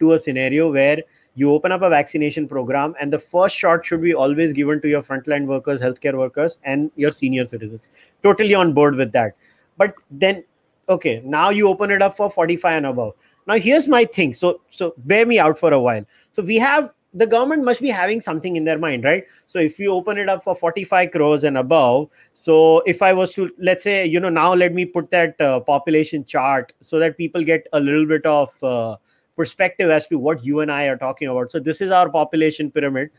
to 0.00 0.12
a 0.14 0.18
scenario 0.18 0.72
where 0.72 0.98
you 1.34 1.52
open 1.52 1.72
up 1.72 1.82
a 1.82 1.88
vaccination 1.88 2.48
program 2.48 2.94
and 3.00 3.12
the 3.12 3.18
first 3.18 3.56
shot 3.56 3.84
should 3.84 4.02
be 4.02 4.14
always 4.14 4.52
given 4.52 4.80
to 4.82 4.88
your 4.88 5.02
frontline 5.02 5.46
workers 5.46 5.80
healthcare 5.80 6.16
workers 6.18 6.58
and 6.64 6.90
your 6.96 7.12
senior 7.12 7.44
citizens. 7.44 7.88
Totally 8.22 8.54
on 8.54 8.72
board 8.72 8.96
with 8.96 9.12
that. 9.12 9.36
But 9.76 9.94
then 10.10 10.44
okay 10.88 11.22
now 11.24 11.50
you 11.50 11.68
open 11.68 11.90
it 11.90 12.02
up 12.02 12.16
for 12.16 12.28
45 12.28 12.78
and 12.78 12.86
above. 12.86 13.14
Now 13.46 13.54
here's 13.54 13.88
my 13.88 14.04
thing. 14.04 14.34
So 14.34 14.60
so 14.70 14.94
bear 14.98 15.24
me 15.26 15.38
out 15.38 15.58
for 15.58 15.72
a 15.72 15.80
while. 15.80 16.04
So 16.30 16.42
we 16.42 16.56
have 16.56 16.92
the 17.14 17.26
government 17.26 17.64
must 17.64 17.80
be 17.80 17.88
having 17.90 18.20
something 18.20 18.54
in 18.56 18.64
their 18.64 18.78
mind 18.78 19.04
right? 19.04 19.24
So 19.46 19.58
if 19.58 19.78
you 19.78 19.92
open 19.92 20.18
it 20.18 20.28
up 20.28 20.44
for 20.44 20.54
45 20.54 21.10
crores 21.10 21.44
and 21.44 21.58
above 21.58 22.08
so 22.34 22.80
if 22.86 23.02
i 23.02 23.12
was 23.12 23.32
to 23.34 23.50
let's 23.58 23.82
say 23.82 24.06
you 24.06 24.20
know 24.20 24.28
now 24.28 24.54
let 24.54 24.72
me 24.72 24.84
put 24.84 25.10
that 25.10 25.40
uh, 25.40 25.58
population 25.58 26.24
chart 26.24 26.72
so 26.80 27.00
that 27.00 27.16
people 27.16 27.42
get 27.42 27.66
a 27.72 27.80
little 27.80 28.06
bit 28.06 28.24
of 28.24 28.62
uh, 28.62 28.96
perspective 29.40 29.90
as 29.96 30.06
to 30.08 30.18
what 30.18 30.44
you 30.44 30.60
and 30.60 30.70
I 30.70 30.84
are 30.84 30.96
talking 31.02 31.28
about. 31.28 31.50
So 31.50 31.58
this 31.58 31.80
is 31.80 31.90
our 31.90 32.10
population 32.10 32.70
pyramid. 32.70 33.10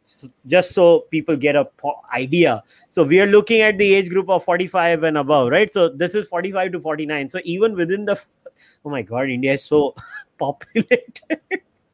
So 0.00 0.28
just 0.46 0.70
so 0.72 1.00
people 1.10 1.36
get 1.36 1.56
a 1.56 1.64
po- 1.64 2.00
idea. 2.14 2.62
So 2.88 3.04
we 3.04 3.20
are 3.20 3.26
looking 3.26 3.60
at 3.60 3.76
the 3.76 3.94
age 3.94 4.08
group 4.08 4.30
of 4.30 4.44
45 4.44 5.02
and 5.02 5.18
above, 5.18 5.50
right? 5.50 5.70
So 5.70 5.88
this 5.88 6.14
is 6.14 6.28
45 6.28 6.72
to 6.72 6.80
49. 6.80 7.28
So 7.28 7.40
even 7.44 7.74
within 7.74 8.06
the 8.06 8.18
oh 8.84 8.90
my 8.90 9.02
god, 9.02 9.28
India 9.28 9.52
is 9.52 9.64
so 9.64 9.94
populated. 10.38 11.40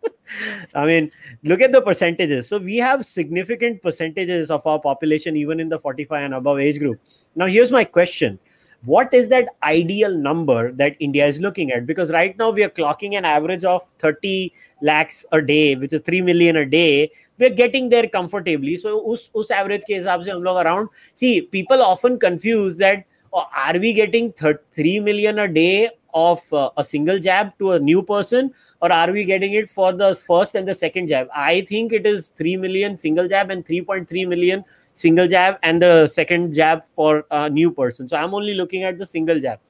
I 0.74 0.86
mean, 0.86 1.10
look 1.42 1.60
at 1.60 1.72
the 1.72 1.82
percentages. 1.82 2.48
So 2.48 2.58
we 2.58 2.76
have 2.76 3.04
significant 3.04 3.82
percentages 3.82 4.50
of 4.50 4.66
our 4.66 4.80
population 4.80 5.36
even 5.36 5.58
in 5.58 5.68
the 5.68 5.78
45 5.78 6.24
and 6.24 6.34
above 6.34 6.60
age 6.60 6.78
group. 6.78 7.00
Now 7.34 7.46
here's 7.46 7.72
my 7.72 7.84
question 7.84 8.38
what 8.84 9.14
is 9.14 9.28
that 9.28 9.48
ideal 9.62 10.16
number 10.16 10.72
that 10.72 10.96
India 10.98 11.26
is 11.26 11.38
looking 11.38 11.70
at? 11.70 11.86
Because 11.86 12.10
right 12.10 12.36
now 12.36 12.50
we 12.50 12.64
are 12.64 12.68
clocking 12.68 13.16
an 13.16 13.24
average 13.24 13.64
of 13.64 13.88
30 14.00 14.52
lakhs 14.80 15.24
a 15.32 15.40
day, 15.40 15.76
which 15.76 15.92
is 15.92 16.00
3 16.00 16.20
million 16.22 16.56
a 16.56 16.66
day. 16.66 17.10
We're 17.38 17.50
getting 17.50 17.88
there 17.88 18.08
comfortably. 18.08 18.76
So, 18.76 19.12
us, 19.12 19.30
us 19.36 19.50
average 19.50 19.84
case, 19.84 20.04
around. 20.06 20.88
See, 21.14 21.42
people 21.42 21.80
often 21.82 22.18
confuse 22.18 22.76
that 22.78 23.04
oh, 23.32 23.44
are 23.54 23.78
we 23.78 23.92
getting 23.92 24.32
3 24.32 25.00
million 25.00 25.38
a 25.38 25.48
day 25.48 25.90
of 26.14 26.40
uh, 26.52 26.70
a 26.76 26.84
single 26.84 27.18
jab 27.18 27.56
to 27.58 27.72
a 27.72 27.78
new 27.78 28.02
person 28.02 28.52
or 28.80 28.92
are 28.92 29.12
we 29.12 29.24
getting 29.24 29.54
it 29.54 29.70
for 29.70 29.92
the 29.92 30.14
first 30.14 30.54
and 30.54 30.66
the 30.66 30.74
second 30.74 31.08
jab? 31.08 31.28
I 31.34 31.62
think 31.62 31.92
it 31.92 32.06
is 32.06 32.28
3 32.36 32.56
million 32.56 32.96
single 32.96 33.28
jab 33.28 33.50
and 33.50 33.64
3.3 33.64 34.28
million 34.28 34.64
single 34.94 35.28
jab 35.28 35.56
and 35.62 35.80
the 35.80 36.06
second 36.06 36.54
jab 36.54 36.84
for 36.84 37.24
a 37.30 37.48
new 37.48 37.70
person. 37.70 38.08
So 38.08 38.16
i'm 38.16 38.34
only 38.34 38.54
looking 38.54 38.84
at 38.84 38.98
the 38.98 39.06
single 39.06 39.40
jab. 39.40 39.60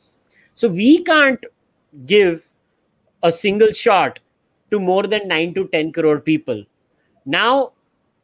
So 0.54 0.68
we 0.68 1.02
can't 1.02 1.44
give 2.06 2.48
a 3.22 3.30
single 3.30 3.72
shot 3.72 4.18
to 4.70 4.80
more 4.80 5.04
than 5.04 5.28
9 5.28 5.54
to 5.54 5.68
10 5.68 5.92
crore 5.92 6.20
people. 6.20 6.64
Now 7.24 7.72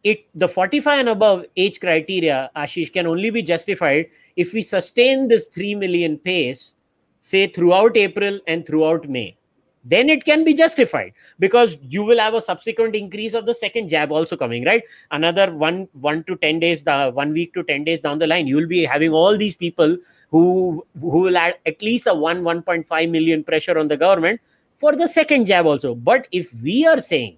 it 0.05 0.25
the 0.35 0.49
45 0.49 1.01
and 1.01 1.09
above 1.09 1.45
age 1.57 1.81
criteria 1.81 2.51
aashish 2.57 2.93
can 2.93 3.07
only 3.07 3.31
be 3.31 3.43
justified 3.43 4.07
if 4.37 4.53
we 4.53 4.63
sustain 4.63 5.27
this 5.29 5.49
3 5.49 5.75
million 5.75 6.19
pace 6.19 6.75
say 7.22 7.48
throughout 7.48 7.98
April 7.98 8.40
and 8.48 8.66
throughout 8.66 9.08
May, 9.10 9.38
then 9.86 10.10
it 10.10 10.24
can 10.24 10.44
be 10.44 10.54
justified 10.54 11.14
because 11.40 11.76
you 11.90 12.04
will 12.04 12.20
have 12.20 12.34
a 12.34 12.42
subsequent 12.42 12.96
increase 12.96 13.34
of 13.34 13.46
the 13.46 13.54
second 13.54 13.90
jab 13.90 14.12
also 14.12 14.38
coming, 14.38 14.64
right? 14.64 14.84
Another 15.12 15.54
one, 15.54 15.88
one 15.94 16.24
to 16.26 16.36
10 16.38 16.60
days, 16.60 16.84
the 16.84 17.12
one 17.12 17.34
week 17.34 17.54
to 17.54 17.64
10 17.64 17.84
days 17.84 18.02
down 18.02 18.20
the 18.20 18.28
line, 18.28 18.48
you 18.48 18.56
will 18.56 18.68
be 18.68 18.86
having 18.86 19.12
all 19.12 19.38
these 19.38 19.56
people 19.56 19.98
who, 20.30 20.86
who 21.00 21.22
will 21.24 21.38
add 21.38 21.56
at 21.66 21.82
least 21.82 22.08
a 22.08 22.14
1, 22.14 22.44
1.5 22.44 23.10
million 23.10 23.44
pressure 23.44 23.78
on 23.78 23.88
the 23.88 23.98
government 23.98 24.40
for 24.78 24.96
the 24.96 25.08
second 25.08 25.46
jab 25.48 25.66
also. 25.66 25.94
But 25.96 26.28
if 26.32 26.54
we 26.62 26.86
are 26.88 27.00
saying 27.00 27.38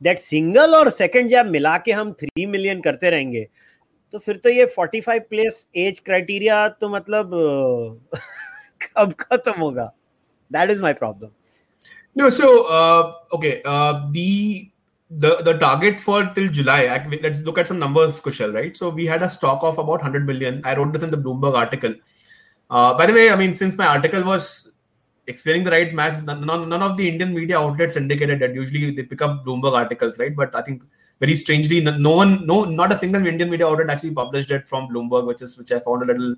that 0.00 0.18
single 0.18 0.74
or 0.74 0.90
second 0.90 1.30
jab 1.30 1.46
मिला 1.46 1.76
के 1.84 1.92
हम 1.92 2.12
three 2.20 2.46
million 2.46 2.80
करते 2.82 3.10
रहेंगे 3.10 3.46
तो 4.12 4.18
फिर 4.18 4.36
तो 4.44 4.48
ये 4.50 4.66
45 4.78 5.20
plus 5.30 5.66
age 5.76 5.98
criteria 6.06 6.68
तो 6.80 6.88
मतलब 6.88 7.30
कब 8.82 9.12
खत्म 9.20 9.60
होगा 9.60 9.92
that 10.52 10.70
is 10.70 10.80
my 10.80 10.92
problem 11.02 11.28
no 12.18 12.30
so 12.30 12.46
uh, 12.76 13.12
okay 13.36 13.62
uh, 13.64 14.08
the 14.10 14.70
the 15.24 15.32
the 15.48 15.54
target 15.64 16.00
for 16.04 16.20
till 16.36 16.48
july 16.58 16.78
let's 17.24 17.42
look 17.48 17.58
at 17.62 17.68
some 17.70 17.78
numbers 17.78 18.20
kushal 18.20 18.54
right 18.58 18.76
so 18.80 18.88
we 19.00 19.04
had 19.10 19.22
a 19.26 19.28
stock 19.34 19.66
of 19.68 19.78
about 19.82 20.06
100 20.08 20.26
million 20.30 20.60
i 20.64 20.74
wrote 20.76 20.92
this 20.94 21.04
in 21.08 21.12
the 21.14 21.20
bloomberg 21.26 21.58
article 21.64 21.94
uh, 22.70 22.92
by 23.00 23.06
the 23.10 23.12
way 23.18 23.26
i 23.34 23.36
mean 23.42 23.54
since 23.60 23.78
my 23.82 23.86
article 23.86 24.24
was 24.30 24.48
explaining 25.26 25.64
the 25.68 25.70
right 25.76 25.92
match 25.94 26.16
none, 26.24 26.68
none 26.72 26.82
of 26.88 26.96
the 26.96 27.06
indian 27.08 27.32
media 27.34 27.58
outlets 27.58 27.96
indicated 28.02 28.40
that 28.40 28.54
usually 28.54 28.90
they 28.96 29.04
pick 29.12 29.22
up 29.26 29.44
bloomberg 29.44 29.74
articles 29.82 30.18
right 30.18 30.34
but 30.34 30.56
i 30.60 30.62
think 30.62 30.82
very 31.20 31.36
strangely 31.36 31.80
no 31.80 32.14
one 32.22 32.32
no 32.46 32.64
not 32.64 32.90
a 32.90 32.98
single 33.02 33.24
indian 33.34 33.50
media 33.50 33.66
outlet 33.68 33.90
actually 33.90 34.16
published 34.22 34.50
it 34.50 34.66
from 34.72 34.88
bloomberg 34.88 35.26
which 35.26 35.42
is 35.46 35.56
which 35.58 35.70
i 35.70 35.78
found 35.78 36.02
a 36.02 36.06
little 36.12 36.34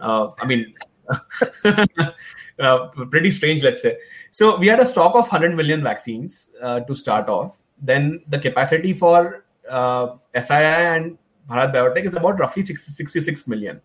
uh, 0.00 0.24
i 0.40 0.46
mean 0.46 0.62
uh, 2.59 2.87
pretty 3.09 3.31
strange 3.31 3.63
let's 3.63 3.81
say. 3.81 3.97
So 4.31 4.57
we 4.57 4.67
had 4.67 4.79
a 4.79 4.85
stock 4.85 5.15
of 5.15 5.29
100 5.29 5.55
million 5.55 5.83
vaccines 5.83 6.51
uh, 6.61 6.79
to 6.81 6.95
start 6.95 7.29
off. 7.29 7.61
Then 7.81 8.21
the 8.27 8.39
capacity 8.39 8.93
for 8.93 9.45
uh, 9.69 10.15
SII 10.35 10.95
and 10.95 11.17
Bharat 11.49 11.73
Biotech 11.73 12.05
is 12.05 12.15
about 12.15 12.39
roughly 12.39 12.65
60, 12.65 12.91
66 12.91 13.47
million 13.47 13.81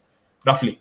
roughly 0.46 0.80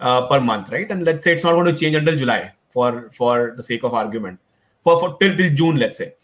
uh, 0.00 0.26
per 0.28 0.40
month 0.40 0.70
right? 0.70 0.90
And 0.90 1.04
let's 1.04 1.24
say 1.24 1.34
it's 1.34 1.44
not 1.44 1.52
going 1.52 1.66
to 1.66 1.74
change 1.74 1.96
until 1.96 2.16
july 2.16 2.52
for 2.68 3.10
for 3.10 3.54
the 3.56 3.62
sake 3.62 3.82
of 3.84 3.94
argument. 3.94 4.38
For, 4.82 5.00
for 5.00 5.16
till, 5.18 5.36
till 5.36 5.50
june 5.50 5.76
let's 5.76 5.98
say. 5.98 6.14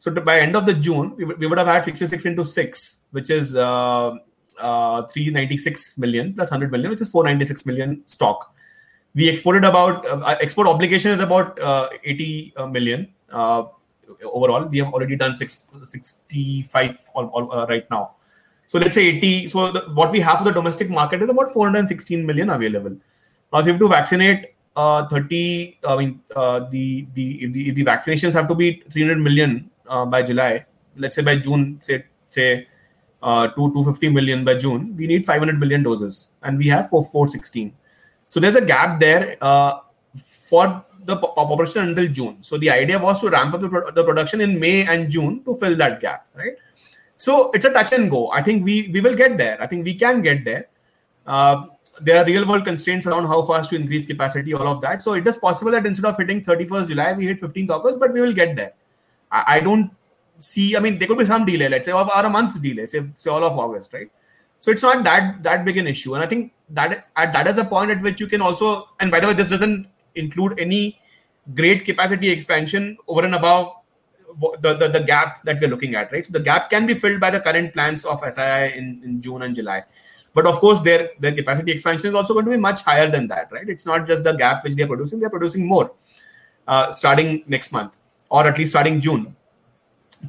So 0.00 0.10
to, 0.10 0.20
by 0.22 0.40
end 0.40 0.56
of 0.56 0.64
the 0.64 0.72
June, 0.72 1.14
we, 1.16 1.24
we 1.26 1.46
would 1.46 1.58
have 1.58 1.66
had 1.66 1.84
66 1.84 2.24
into 2.24 2.44
6, 2.44 3.04
which 3.10 3.28
is 3.28 3.54
uh, 3.54 4.16
uh, 4.58 5.02
396 5.02 5.98
million 5.98 6.32
plus 6.34 6.50
100 6.50 6.72
million, 6.72 6.90
which 6.90 7.02
is 7.02 7.10
496 7.10 7.66
million 7.66 8.02
stock. 8.06 8.54
We 9.14 9.28
exported 9.28 9.64
about, 9.64 10.06
uh, 10.06 10.36
export 10.40 10.68
obligation 10.68 11.10
is 11.12 11.20
about 11.20 11.60
uh, 11.60 11.88
80 12.04 12.54
uh, 12.56 12.62
uh, 13.32 13.64
overall. 14.24 14.66
We 14.66 14.78
have 14.78 14.92
already 14.92 15.16
done 15.16 15.34
six, 15.34 15.64
65 15.82 17.10
all, 17.14 17.52
uh, 17.52 17.66
right 17.66 17.90
now. 17.90 18.12
So 18.68 18.78
let's 18.78 18.94
say 18.94 19.06
80. 19.06 19.48
So 19.48 19.72
the, 19.72 19.80
what 19.94 20.12
we 20.12 20.20
have 20.20 20.38
for 20.38 20.44
the 20.44 20.52
domestic 20.52 20.90
market 20.90 21.22
is 21.22 21.28
about 21.28 21.50
416 21.52 22.24
million 22.24 22.50
available. 22.50 22.96
Now, 23.52 23.58
if 23.58 23.66
you 23.66 23.72
have 23.72 23.80
to 23.80 23.88
vaccinate 23.88 24.54
uh, 24.76 25.08
30, 25.08 25.78
I 25.88 25.96
mean, 25.96 26.20
the, 26.28 27.06
the, 27.12 27.46
the, 27.46 27.70
the 27.72 27.84
vaccinations 27.84 28.34
have 28.34 28.46
to 28.46 28.54
be 28.54 28.84
300 28.90 29.18
million 29.18 29.70
by 30.06 30.22
July, 30.22 30.66
let's 30.96 31.16
say 31.16 31.22
by 31.22 31.36
June, 31.36 31.78
say 31.80 32.04
say 32.30 32.68
two 33.20 33.72
250 33.72 34.08
million 34.10 34.44
by 34.44 34.54
June, 34.54 34.94
we 34.96 35.08
need 35.08 35.26
500 35.26 35.58
million 35.58 35.82
doses, 35.82 36.32
and 36.42 36.56
we 36.56 36.68
have 36.68 36.88
4 36.88 37.02
416. 37.02 37.74
So 38.30 38.38
there's 38.38 38.56
a 38.56 38.64
gap 38.64 39.00
there 39.00 39.36
uh, 39.40 39.80
for 40.14 40.84
the 41.04 41.16
population 41.16 41.88
until 41.88 42.06
June. 42.06 42.42
So 42.42 42.56
the 42.56 42.70
idea 42.70 42.98
was 42.98 43.20
to 43.20 43.28
ramp 43.28 43.54
up 43.54 43.60
the, 43.60 43.68
pro- 43.68 43.90
the, 43.90 44.04
production 44.04 44.40
in 44.40 44.58
May 44.58 44.86
and 44.86 45.10
June 45.10 45.42
to 45.44 45.54
fill 45.54 45.76
that 45.76 46.00
gap, 46.00 46.26
right? 46.34 46.56
So 47.16 47.50
it's 47.50 47.64
a 47.64 47.72
touch 47.72 47.92
and 47.92 48.08
go. 48.08 48.30
I 48.30 48.42
think 48.42 48.64
we 48.64 48.88
we 48.92 49.00
will 49.00 49.16
get 49.16 49.36
there. 49.36 49.60
I 49.60 49.66
think 49.66 49.84
we 49.84 49.94
can 49.94 50.22
get 50.22 50.44
there. 50.44 50.68
Uh, 51.26 51.66
there 52.00 52.22
are 52.22 52.24
real 52.24 52.46
world 52.48 52.64
constraints 52.64 53.06
around 53.06 53.26
how 53.26 53.42
fast 53.42 53.70
to 53.70 53.76
increase 53.76 54.06
capacity, 54.06 54.54
all 54.54 54.68
of 54.68 54.80
that. 54.82 55.02
So 55.02 55.14
it 55.14 55.26
is 55.26 55.36
possible 55.36 55.72
that 55.72 55.84
instead 55.84 56.06
of 56.06 56.16
hitting 56.16 56.40
31st 56.40 56.88
July, 56.88 57.12
we 57.12 57.26
hit 57.26 57.40
15th 57.40 57.70
August, 57.70 58.00
but 58.00 58.12
we 58.12 58.20
will 58.20 58.32
get 58.32 58.56
there. 58.56 58.72
I, 59.30 59.56
I 59.56 59.60
don't 59.60 59.90
see. 60.38 60.76
I 60.76 60.80
mean, 60.80 60.98
there 60.98 61.08
could 61.08 61.18
be 61.18 61.26
some 61.26 61.44
delay. 61.44 61.68
Let's 61.68 61.86
say 61.86 61.92
or 61.92 62.06
a 62.06 62.30
month's 62.30 62.58
delay, 62.58 62.86
say, 62.86 63.04
say 63.14 63.28
all 63.28 63.44
of 63.44 63.58
August, 63.58 63.92
right? 63.92 64.10
So 64.60 64.70
it's 64.70 64.82
not 64.82 65.04
that 65.04 65.42
that 65.42 65.64
big 65.64 65.78
an 65.78 65.86
issue, 65.86 66.14
and 66.14 66.22
I 66.22 66.26
think 66.26 66.52
that 66.70 67.08
at 67.16 67.32
that 67.32 67.46
is 67.46 67.58
a 67.58 67.64
point 67.64 67.90
at 67.90 68.02
which 68.02 68.20
you 68.20 68.26
can 68.26 68.42
also. 68.42 68.88
And 69.00 69.10
by 69.10 69.20
the 69.20 69.28
way, 69.28 69.32
this 69.32 69.50
doesn't 69.50 69.86
include 70.14 70.58
any 70.60 71.00
great 71.54 71.84
capacity 71.84 72.30
expansion 72.30 72.96
over 73.08 73.24
and 73.24 73.34
above 73.34 73.72
the, 74.60 74.74
the, 74.74 74.88
the 74.88 75.00
gap 75.00 75.42
that 75.44 75.60
we're 75.60 75.70
looking 75.70 75.94
at, 75.94 76.12
right? 76.12 76.24
So 76.24 76.32
the 76.32 76.40
gap 76.40 76.70
can 76.70 76.86
be 76.86 76.94
filled 76.94 77.20
by 77.20 77.30
the 77.30 77.40
current 77.40 77.72
plans 77.72 78.04
of 78.04 78.20
SII 78.20 78.76
in, 78.76 79.00
in 79.02 79.20
June 79.20 79.42
and 79.42 79.54
July. 79.54 79.82
But 80.34 80.46
of 80.46 80.60
course, 80.60 80.80
their 80.82 81.10
their 81.18 81.32
capacity 81.32 81.72
expansion 81.72 82.10
is 82.10 82.14
also 82.14 82.34
going 82.34 82.44
to 82.44 82.50
be 82.50 82.56
much 82.56 82.82
higher 82.82 83.10
than 83.10 83.26
that, 83.28 83.50
right? 83.50 83.68
It's 83.68 83.86
not 83.86 84.06
just 84.06 84.24
the 84.24 84.32
gap 84.32 84.62
which 84.62 84.74
they're 84.74 84.86
producing; 84.86 85.20
they're 85.20 85.30
producing 85.30 85.66
more 85.66 85.92
uh, 86.68 86.92
starting 86.92 87.42
next 87.48 87.72
month 87.72 87.96
or 88.30 88.46
at 88.46 88.56
least 88.56 88.72
starting 88.72 89.00
June. 89.00 89.34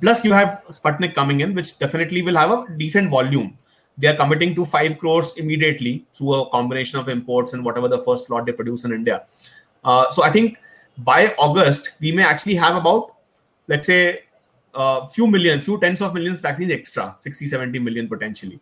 Plus, 0.01 0.23
you 0.25 0.33
have 0.33 0.63
Sputnik 0.69 1.13
coming 1.13 1.41
in, 1.41 1.53
which 1.53 1.77
definitely 1.77 2.21
will 2.21 2.37
have 2.37 2.51
a 2.51 2.65
decent 2.77 3.09
volume. 3.09 3.57
They 4.01 4.07
are 4.07 4.15
committing 4.15 4.55
to 4.55 4.65
5 4.65 4.97
crores 4.97 5.37
immediately 5.37 6.05
through 6.13 6.33
a 6.33 6.49
combination 6.49 6.99
of 6.99 7.07
imports 7.07 7.53
and 7.53 7.63
whatever 7.63 7.87
the 7.87 7.99
first 7.99 8.29
lot 8.31 8.47
they 8.47 8.51
produce 8.51 8.83
in 8.83 8.91
India. 8.91 9.23
Uh, 9.83 10.09
so 10.09 10.23
I 10.23 10.31
think 10.31 10.57
by 10.97 11.35
August, 11.37 11.93
we 11.99 12.11
may 12.11 12.23
actually 12.23 12.55
have 12.55 12.75
about, 12.75 13.15
let's 13.67 13.85
say, 13.85 14.23
a 14.73 14.77
uh, 14.77 15.05
few 15.05 15.27
million, 15.27 15.61
few 15.61 15.79
tens 15.79 16.01
of 16.01 16.13
millions 16.13 16.41
vaccines 16.41 16.71
extra, 16.71 17.13
60, 17.19 17.47
70 17.47 17.79
million 17.79 18.07
potentially. 18.07 18.59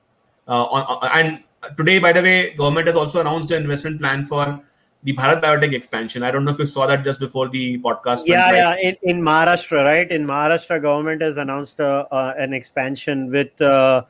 Uh, 0.47 0.65
on, 0.65 1.09
and 1.13 1.43
today, 1.77 1.99
by 1.99 2.11
the 2.11 2.21
way, 2.21 2.53
government 2.55 2.87
has 2.87 2.97
also 2.97 3.21
announced 3.21 3.51
an 3.51 3.63
investment 3.63 3.99
plan 4.01 4.25
for 4.25 4.61
the 5.03 5.13
Bharat 5.13 5.41
Biotech 5.41 5.73
expansion. 5.73 6.23
I 6.23 6.31
don't 6.31 6.45
know 6.45 6.51
if 6.51 6.59
you 6.59 6.65
saw 6.65 6.87
that 6.87 7.03
just 7.03 7.19
before 7.19 7.47
the 7.49 7.77
podcast. 7.79 8.23
Yeah, 8.25 8.51
went, 8.51 8.63
right? 8.63 8.83
yeah. 8.83 8.89
In, 8.89 8.97
in, 9.03 9.21
Maharashtra, 9.21 9.83
right? 9.83 10.11
In 10.11 10.25
Maharashtra, 10.25 10.81
government 10.81 11.21
has 11.21 11.37
announced 11.37 11.79
uh, 11.79 12.05
uh, 12.11 12.33
an 12.37 12.53
expansion 12.53 13.31
with 13.31 13.61
uh, 13.61 14.03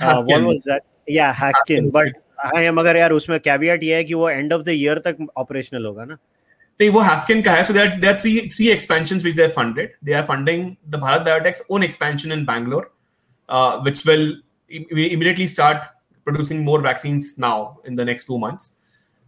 uh 0.00 0.22
what 0.22 0.42
was 0.42 0.62
that? 0.62 0.84
Yeah, 1.06 1.34
Haffkine. 1.34 1.90
But 1.92 2.14
हाँ 2.38 2.62
ये 2.62 2.70
मगर 2.70 2.96
यार 2.96 3.12
उसमें 3.12 3.38
caveat 3.40 3.82
ये 3.82 3.94
है 3.96 4.04
कि 4.04 4.14
वो 4.14 4.28
end 4.30 4.52
of 4.52 4.60
the 4.64 4.68
year 4.68 4.98
तक 5.04 5.26
ऑपरेशनल 5.36 5.84
होगा 5.86 6.04
ना 6.04 6.14
नहीं 6.80 6.88
वो 6.90 7.00
हैफकिन 7.00 7.40
का 7.42 7.52
है 7.52 7.62
so 7.64 7.74
there 7.74 7.88
there 8.00 8.18
three 8.20 8.34
three 8.54 8.68
expansions 8.70 9.22
which 9.22 9.36
they 9.36 9.42
have 9.42 9.52
funded 9.56 9.92
they 10.04 10.12
are 10.12 10.22
funding 10.22 10.70
the 10.88 10.96
Bharat 11.04 11.22
Biotech's 11.26 11.62
own 11.70 11.82
expansion 11.82 12.32
in 12.32 12.44
Bangalore 12.46 12.92
which 13.84 14.06
will 14.06 14.28
immediately 14.70 15.48
start 15.48 15.94
producing 16.26 16.62
more 16.66 16.78
vaccines 16.84 17.26
now 17.42 17.78
in 17.88 17.98
the 17.98 18.04
next 18.06 18.24
two 18.28 18.38
months 18.44 18.70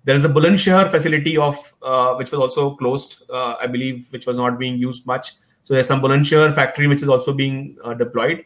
there 0.09 0.17
is 0.17 0.25
a 0.25 0.29
Bulandshahr 0.31 0.91
facility 0.91 1.37
of 1.37 1.57
uh, 1.83 2.15
which 2.15 2.33
was 2.33 2.41
also 2.41 2.75
closed, 2.77 3.25
uh, 3.29 3.57
I 3.61 3.67
believe, 3.67 4.07
which 4.11 4.27
was 4.27 4.39
not 4.39 4.59
being 4.59 4.79
used 4.79 5.07
much. 5.07 5.33
So 5.65 5.75
there's 5.75 5.87
some 5.87 6.01
Bulandshahr 6.01 6.55
factory 6.55 6.87
which 6.87 7.03
is 7.03 7.11
also 7.11 7.35
being 7.35 7.77
uh, 7.85 7.93
deployed. 7.93 8.43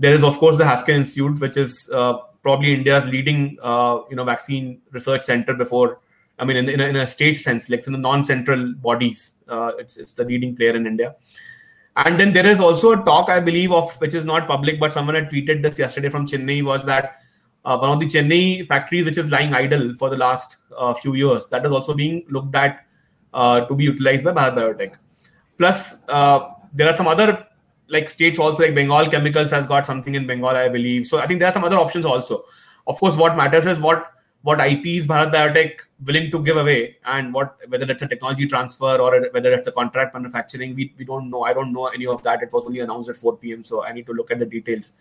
There 0.00 0.12
is, 0.12 0.24
of 0.24 0.36
course, 0.38 0.58
the 0.58 0.64
Haffkine 0.64 0.96
Institute, 0.96 1.38
which 1.38 1.56
is 1.56 1.88
uh, 1.94 2.14
probably 2.42 2.74
India's 2.74 3.06
leading, 3.06 3.58
uh, 3.62 4.00
you 4.10 4.16
know, 4.16 4.24
vaccine 4.24 4.80
research 4.90 5.22
center. 5.22 5.54
Before, 5.54 6.00
I 6.36 6.44
mean, 6.44 6.56
in, 6.56 6.68
in, 6.68 6.80
a, 6.80 6.86
in 6.86 6.96
a 6.96 7.06
state 7.06 7.34
sense, 7.34 7.70
like 7.70 7.86
in 7.86 7.92
the 7.92 7.98
non-central 8.00 8.74
bodies, 8.74 9.34
uh, 9.46 9.70
it's 9.78 9.98
it's 9.98 10.14
the 10.14 10.24
leading 10.24 10.56
player 10.56 10.74
in 10.74 10.84
India. 10.84 11.14
And 11.94 12.18
then 12.18 12.32
there 12.32 12.46
is 12.46 12.60
also 12.60 13.00
a 13.00 13.04
talk, 13.04 13.28
I 13.28 13.38
believe, 13.38 13.70
of 13.70 13.94
which 14.00 14.14
is 14.14 14.24
not 14.24 14.48
public, 14.48 14.80
but 14.80 14.92
someone 14.92 15.14
had 15.14 15.30
tweeted 15.30 15.62
this 15.62 15.78
yesterday 15.78 16.08
from 16.08 16.26
Chennai 16.26 16.64
was 16.64 16.82
that 16.86 17.20
one 17.76 17.90
of 17.90 18.00
the 18.00 18.06
Chennai 18.06 18.66
factories 18.66 19.04
which 19.04 19.18
is 19.18 19.28
lying 19.30 19.52
idle 19.52 19.94
for 19.96 20.08
the 20.08 20.16
last 20.16 20.56
uh, 20.76 20.94
few 20.94 21.14
years. 21.14 21.48
That 21.48 21.66
is 21.66 21.72
also 21.72 21.92
being 21.92 22.24
looked 22.30 22.54
at 22.54 22.86
uh, 23.34 23.60
to 23.66 23.74
be 23.74 23.84
utilized 23.84 24.24
by 24.24 24.32
Bharat 24.32 24.54
Biotech. 24.54 24.94
Plus, 25.58 26.02
uh, 26.08 26.50
there 26.72 26.88
are 26.88 26.96
some 26.96 27.08
other 27.08 27.46
like 27.88 28.08
states 28.08 28.38
also 28.38 28.62
like 28.62 28.74
Bengal 28.74 29.08
Chemicals 29.08 29.50
has 29.50 29.66
got 29.66 29.86
something 29.86 30.14
in 30.14 30.26
Bengal, 30.26 30.50
I 30.50 30.68
believe. 30.68 31.06
So 31.06 31.18
I 31.18 31.26
think 31.26 31.40
there 31.40 31.48
are 31.48 31.52
some 31.52 31.64
other 31.64 31.76
options 31.76 32.04
also. 32.04 32.44
Of 32.86 32.98
course, 32.98 33.16
what 33.16 33.36
matters 33.36 33.66
is 33.66 33.80
what 33.80 34.12
what 34.42 34.60
IP 34.60 34.86
is 34.86 35.06
Bharat 35.06 35.32
Biotech 35.32 35.80
willing 36.04 36.30
to 36.30 36.40
give 36.42 36.56
away, 36.56 36.96
and 37.04 37.34
what 37.34 37.56
whether 37.68 37.90
it's 37.90 38.02
a 38.02 38.08
technology 38.08 38.46
transfer 38.46 38.96
or 38.96 39.28
whether 39.32 39.52
it's 39.52 39.66
a 39.66 39.72
contract 39.72 40.14
manufacturing. 40.14 40.74
We, 40.74 40.94
we 40.96 41.04
don't 41.04 41.28
know. 41.28 41.42
I 41.42 41.52
don't 41.52 41.72
know 41.72 41.86
any 41.86 42.06
of 42.06 42.22
that. 42.22 42.42
It 42.42 42.52
was 42.52 42.64
only 42.66 42.80
announced 42.80 43.10
at 43.10 43.16
4 43.16 43.36
p.m. 43.38 43.64
So 43.64 43.84
I 43.84 43.92
need 43.92 44.06
to 44.06 44.12
look 44.12 44.30
at 44.30 44.38
the 44.38 44.46
details. 44.46 44.92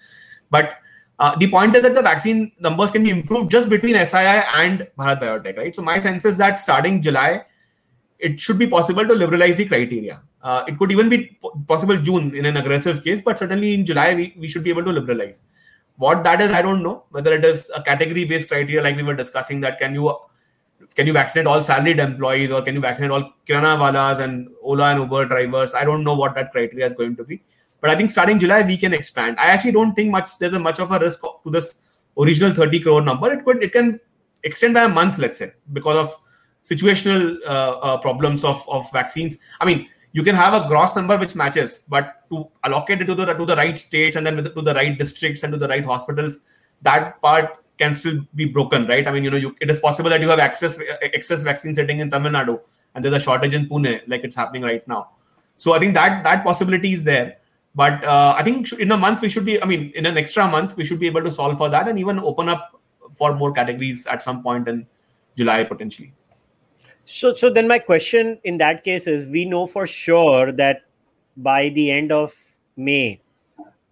But 0.50 0.80
uh, 1.20 1.36
the 1.38 1.49
point 1.49 1.76
is 1.76 1.84
that 1.84 1.95
the 1.95 2.01
vaccine 2.01 2.51
numbers 2.59 2.91
can 2.91 3.03
be 3.03 3.09
improved 3.09 3.49
just 3.49 3.70
between 3.70 3.95
SII 3.95 4.43
and 4.55 4.88
Bharat 4.97 5.20
Biotech, 5.20 5.57
right? 5.57 5.76
So 5.76 5.82
my 5.82 5.99
sense 5.99 6.26
is 6.26 6.38
that 6.38 6.59
starting 6.59 7.01
July, 7.01 7.45
it 8.20 8.39
should 8.39 8.59
be 8.59 8.68
possible 8.68 9.07
to 9.07 9.13
liberalize 9.13 9.57
the 9.57 9.65
criteria. 9.65 10.22
Uh, 10.43 10.63
it 10.68 10.78
could 10.78 10.91
even 10.91 11.09
be 11.09 11.38
possible 11.68 11.97
June 11.97 12.36
in 12.36 12.45
an 12.45 12.57
aggressive 12.57 13.03
case, 13.03 13.22
but 13.22 13.39
certainly 13.39 13.74
in 13.74 13.86
July 13.86 14.13
we, 14.13 14.36
we 14.38 14.47
should 14.47 14.63
be 14.63 14.70
able 14.70 14.84
to 14.84 14.91
liberalize. 14.91 15.43
What 15.97 16.24
that 16.24 16.39
is, 16.41 16.51
I 16.51 16.61
don't 16.61 16.84
know. 16.84 17.05
Whether 17.09 17.34
it 17.34 17.43
is 17.43 17.72
a 17.76 17.82
category-based 17.82 18.47
criteria 18.47 18.84
like 18.84 18.95
we 18.95 19.01
were 19.01 19.15
discussing, 19.15 19.61
that 19.61 19.80
can 19.80 19.95
you 19.95 20.15
can 20.95 21.07
you 21.07 21.13
vaccinate 21.13 21.47
all 21.47 21.61
salaried 21.63 21.99
employees 21.99 22.51
or 22.51 22.61
can 22.61 22.76
you 22.76 22.82
vaccinate 22.82 23.09
all 23.09 23.34
kirana 23.47 23.78
walas 23.78 24.20
and 24.20 24.49
Ola 24.61 24.91
and 24.91 24.99
Uber 24.99 25.26
drivers? 25.26 25.74
I 25.74 25.84
don't 25.84 26.03
know 26.03 26.15
what 26.15 26.36
that 26.36 26.51
criteria 26.51 26.86
is 26.86 26.93
going 26.93 27.15
to 27.15 27.24
be. 27.24 27.41
But 27.82 27.92
I 27.92 27.96
think 27.96 28.10
starting 28.10 28.40
July 28.40 28.62
we 28.64 28.78
can 28.78 28.94
expand. 28.94 29.40
I 29.40 29.48
actually 29.48 29.72
don't 29.72 29.94
think 29.94 30.12
much 30.12 30.38
there's 30.40 30.54
a 30.54 30.60
much 30.60 30.80
of 30.80 30.92
a 30.92 31.00
risk 31.00 31.22
to 31.22 31.50
this 31.50 31.82
original 32.18 32.54
30 32.54 32.80
crore 32.80 33.02
number. 33.02 33.32
It 33.32 33.44
could 33.44 33.64
it 33.64 33.74
can 33.74 34.00
extend 34.44 34.74
by 34.74 34.84
a 34.84 34.90
month, 34.90 35.18
let's 35.18 35.40
say, 35.40 35.52
because 35.74 35.98
of 35.98 36.16
situational 36.64 37.38
uh, 37.46 37.78
uh, 37.80 37.98
problems 37.98 38.44
of 38.44 38.68
of 38.68 38.92
vaccines. 38.92 39.38
I 39.62 39.66
mean, 39.66 39.88
you 40.12 40.24
can 40.24 40.36
have 40.36 40.54
a 40.54 40.68
gross 40.68 40.96
number 40.96 41.18
which 41.18 41.36
matches, 41.36 41.84
but 41.88 42.30
to 42.32 42.48
allocate 42.64 43.02
it 43.02 43.06
to 43.06 43.16
the 43.16 43.26
to 43.26 43.46
the 43.46 43.56
right 43.56 43.78
states 43.78 44.16
and 44.16 44.26
then 44.26 44.44
to 44.44 44.62
the 44.62 44.74
right 44.74 44.98
districts 44.98 45.44
and 45.44 45.54
to 45.54 45.60
the 45.60 45.68
right 45.68 45.86
hospitals, 45.86 46.40
that 46.82 47.22
part 47.22 47.64
can 47.78 47.94
still 47.94 48.22
be 48.34 48.46
broken, 48.46 48.88
right? 48.88 49.08
I 49.08 49.12
mean, 49.12 49.24
you 49.24 49.30
know, 49.30 49.38
you, 49.38 49.56
it 49.62 49.70
is 49.70 49.80
possible 49.80 50.10
that 50.10 50.22
you 50.22 50.30
have 50.30 50.40
access 50.40 50.80
excess 51.02 51.44
vaccine 51.44 51.76
setting 51.76 52.00
in 52.00 52.10
Tamil 52.10 52.32
Nadu 52.32 52.60
and 52.96 53.06
there's 53.06 53.14
a 53.14 53.20
shortage 53.20 53.54
in 53.54 53.68
Pune, 53.70 54.02
like 54.08 54.24
it's 54.24 54.36
happening 54.36 54.64
right 54.64 54.88
now. 54.88 55.10
So 55.58 55.74
I 55.74 55.80
think 55.80 55.94
that 55.94 56.24
that 56.24 56.44
possibility 56.44 56.94
is 56.94 57.04
there. 57.04 57.38
But 57.78 58.04
uh, 58.04 58.34
I 58.36 58.42
think 58.42 58.74
in 58.74 58.92
a 58.92 58.98
month 58.98 59.22
we 59.22 59.30
should 59.30 59.46
be. 59.46 59.62
I 59.62 59.66
mean, 59.66 59.92
in 59.94 60.08
an 60.08 60.18
extra 60.18 60.48
month 60.48 60.76
we 60.76 60.84
should 60.84 61.00
be 61.00 61.06
able 61.06 61.24
to 61.24 61.32
solve 61.32 61.58
for 61.60 61.70
that 61.70 61.88
and 61.88 62.00
even 62.00 62.20
open 62.20 62.50
up 62.50 62.82
for 63.14 63.36
more 63.36 63.52
categories 63.54 64.08
at 64.08 64.24
some 64.24 64.42
point 64.42 64.68
in 64.68 64.88
July 65.36 65.64
potentially. 65.64 66.12
So, 67.06 67.36
so 67.36 67.52
then 67.52 67.68
my 67.68 67.78
question 67.78 68.40
in 68.44 68.58
that 68.58 68.84
case 68.84 69.06
is: 69.06 69.28
we 69.28 69.46
know 69.46 69.68
for 69.68 69.86
sure 69.86 70.52
that 70.54 70.86
by 71.38 71.70
the 71.70 71.92
end 71.92 72.12
of 72.12 72.36
May, 72.78 73.22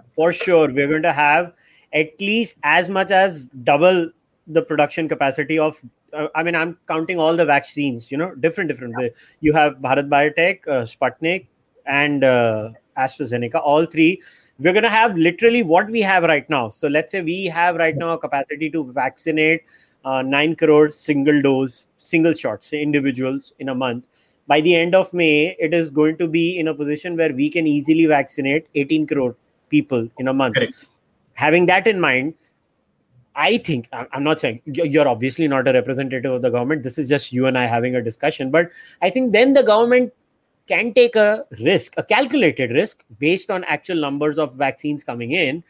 for 0.10 0.32
sure 0.32 0.72
we're 0.72 0.88
going 0.88 1.04
to 1.04 1.14
have 1.14 1.54
at 1.94 2.20
least 2.20 2.58
as 2.64 2.90
much 2.90 3.12
as 3.12 3.46
double 3.64 4.10
the 4.48 4.62
production 4.62 5.10
capacity 5.10 5.58
of 5.58 5.82
uh, 6.14 6.28
i 6.36 6.44
mean 6.44 6.56
i'm 6.56 6.78
counting 6.88 7.20
all 7.20 7.36
the 7.36 7.46
vaccines 7.46 8.12
you 8.12 8.18
know 8.18 8.34
different 8.36 8.68
different 8.68 8.94
yeah. 9.00 9.08
you 9.42 9.54
have 9.54 9.76
bharat 9.86 10.10
biotech 10.10 10.68
uh, 10.68 10.84
sputnik 10.94 11.48
and 11.86 12.24
uh, 12.24 12.70
astrazeneca 12.98 13.62
all 13.64 13.86
three. 13.86 14.22
We're 14.60 14.74
going 14.74 14.84
to 14.84 14.90
have 14.90 15.18
literally 15.18 15.64
what 15.64 15.90
we 15.90 16.02
have 16.02 16.24
right 16.24 16.50
now. 16.50 16.70
So 16.70 16.88
let's 16.88 17.12
say 17.12 17.22
we 17.22 17.46
have 17.46 17.76
right 17.76 17.96
now 17.96 18.12
a 18.12 18.18
capacity 18.18 18.70
to 18.72 18.92
vaccinate 18.94 19.64
uh, 20.06 20.22
9 20.22 20.56
crore 20.56 20.90
single 20.90 21.42
dose 21.42 21.88
single 21.98 22.34
shots 22.34 22.72
individuals 22.72 23.54
in 23.60 23.70
a 23.70 23.76
month. 23.76 24.06
By 24.48 24.62
the 24.62 24.76
end 24.76 24.96
of 24.96 25.14
may 25.14 25.56
it 25.60 25.74
is 25.74 25.90
going 25.90 26.18
to 26.18 26.28
be 26.28 26.60
in 26.60 26.68
a 26.68 26.74
position 26.74 27.18
where 27.18 27.34
we 27.34 27.50
can 27.50 27.68
easily 27.68 28.06
vaccinate 28.06 28.70
18 28.76 29.08
crore 29.08 29.36
people 29.70 30.08
in 30.20 30.28
a 30.28 30.34
month. 30.34 30.56
Correct. 30.56 30.86
Having 31.34 31.66
that 31.66 31.88
in 31.88 32.00
mind 32.00 32.34
i 33.36 33.58
think 33.58 33.90
i'm 33.92 34.24
not 34.24 34.40
saying 34.40 34.62
you're 34.66 35.08
obviously 35.10 35.46
not 35.46 35.68
a 35.68 35.74
representative 35.74 36.32
of 36.32 36.42
the 36.42 36.50
government. 36.50 36.84
This 36.84 36.98
is 36.98 37.10
just 37.10 37.34
you 37.34 37.48
and 37.48 37.58
i 37.58 37.66
having 37.66 37.96
a 37.96 38.02
discussion. 38.02 38.52
But 38.52 38.72
i 39.02 39.10
think 39.10 39.34
then 39.34 39.54
the 39.54 39.64
government 39.64 40.14
can 40.68 40.94
take 40.94 41.16
a 41.16 41.46
risk 41.60 41.94
a 41.98 42.04
calculated 42.04 42.72
risk 42.72 43.04
based 43.20 43.52
on 43.52 43.64
actual 43.66 43.96
numbers 43.96 44.40
of 44.40 44.54
vaccines 44.56 45.04
coming 45.04 45.32
in 45.32 45.64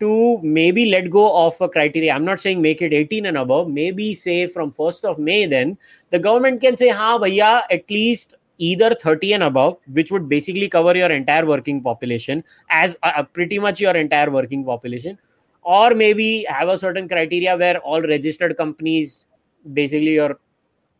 to 0.00 0.38
maybe 0.42 0.86
let 0.90 1.10
go 1.10 1.46
of 1.46 1.60
a 1.60 1.68
criteria. 1.68 2.12
I'm 2.12 2.24
not 2.24 2.40
saying 2.40 2.60
make 2.60 2.82
it 2.82 2.92
18 2.92 3.26
and 3.26 3.36
above. 3.38 3.68
Maybe 3.70 4.16
say 4.16 4.48
from 4.48 4.72
1st 4.72 5.04
of 5.04 5.18
may 5.18 5.46
then 5.46 5.78
the 6.10 6.18
government 6.18 6.60
can 6.60 6.76
say 6.76 6.88
ha 6.88 7.18
bhaiya 7.18 7.62
at 7.70 7.88
least 7.88 8.34
either 8.58 8.94
30 8.94 9.34
and 9.34 9.44
above 9.44 9.76
which 9.92 10.10
would 10.10 10.28
basically 10.28 10.68
cover 10.68 10.96
your 10.96 11.10
entire 11.10 11.46
working 11.46 11.80
population 11.80 12.42
as 12.70 12.96
uh, 13.02 13.12
uh, 13.16 13.22
pretty 13.22 13.58
much 13.58 13.80
your 13.80 13.94
entire 13.96 14.30
working 14.30 14.64
population. 14.64 15.18
Or 15.62 15.94
maybe 15.94 16.44
have 16.48 16.68
a 16.68 16.76
certain 16.76 17.08
criteria 17.08 17.56
where 17.56 17.78
all 17.78 18.02
registered 18.02 18.56
companies 18.56 19.26
basically 19.72 20.14
your 20.14 20.40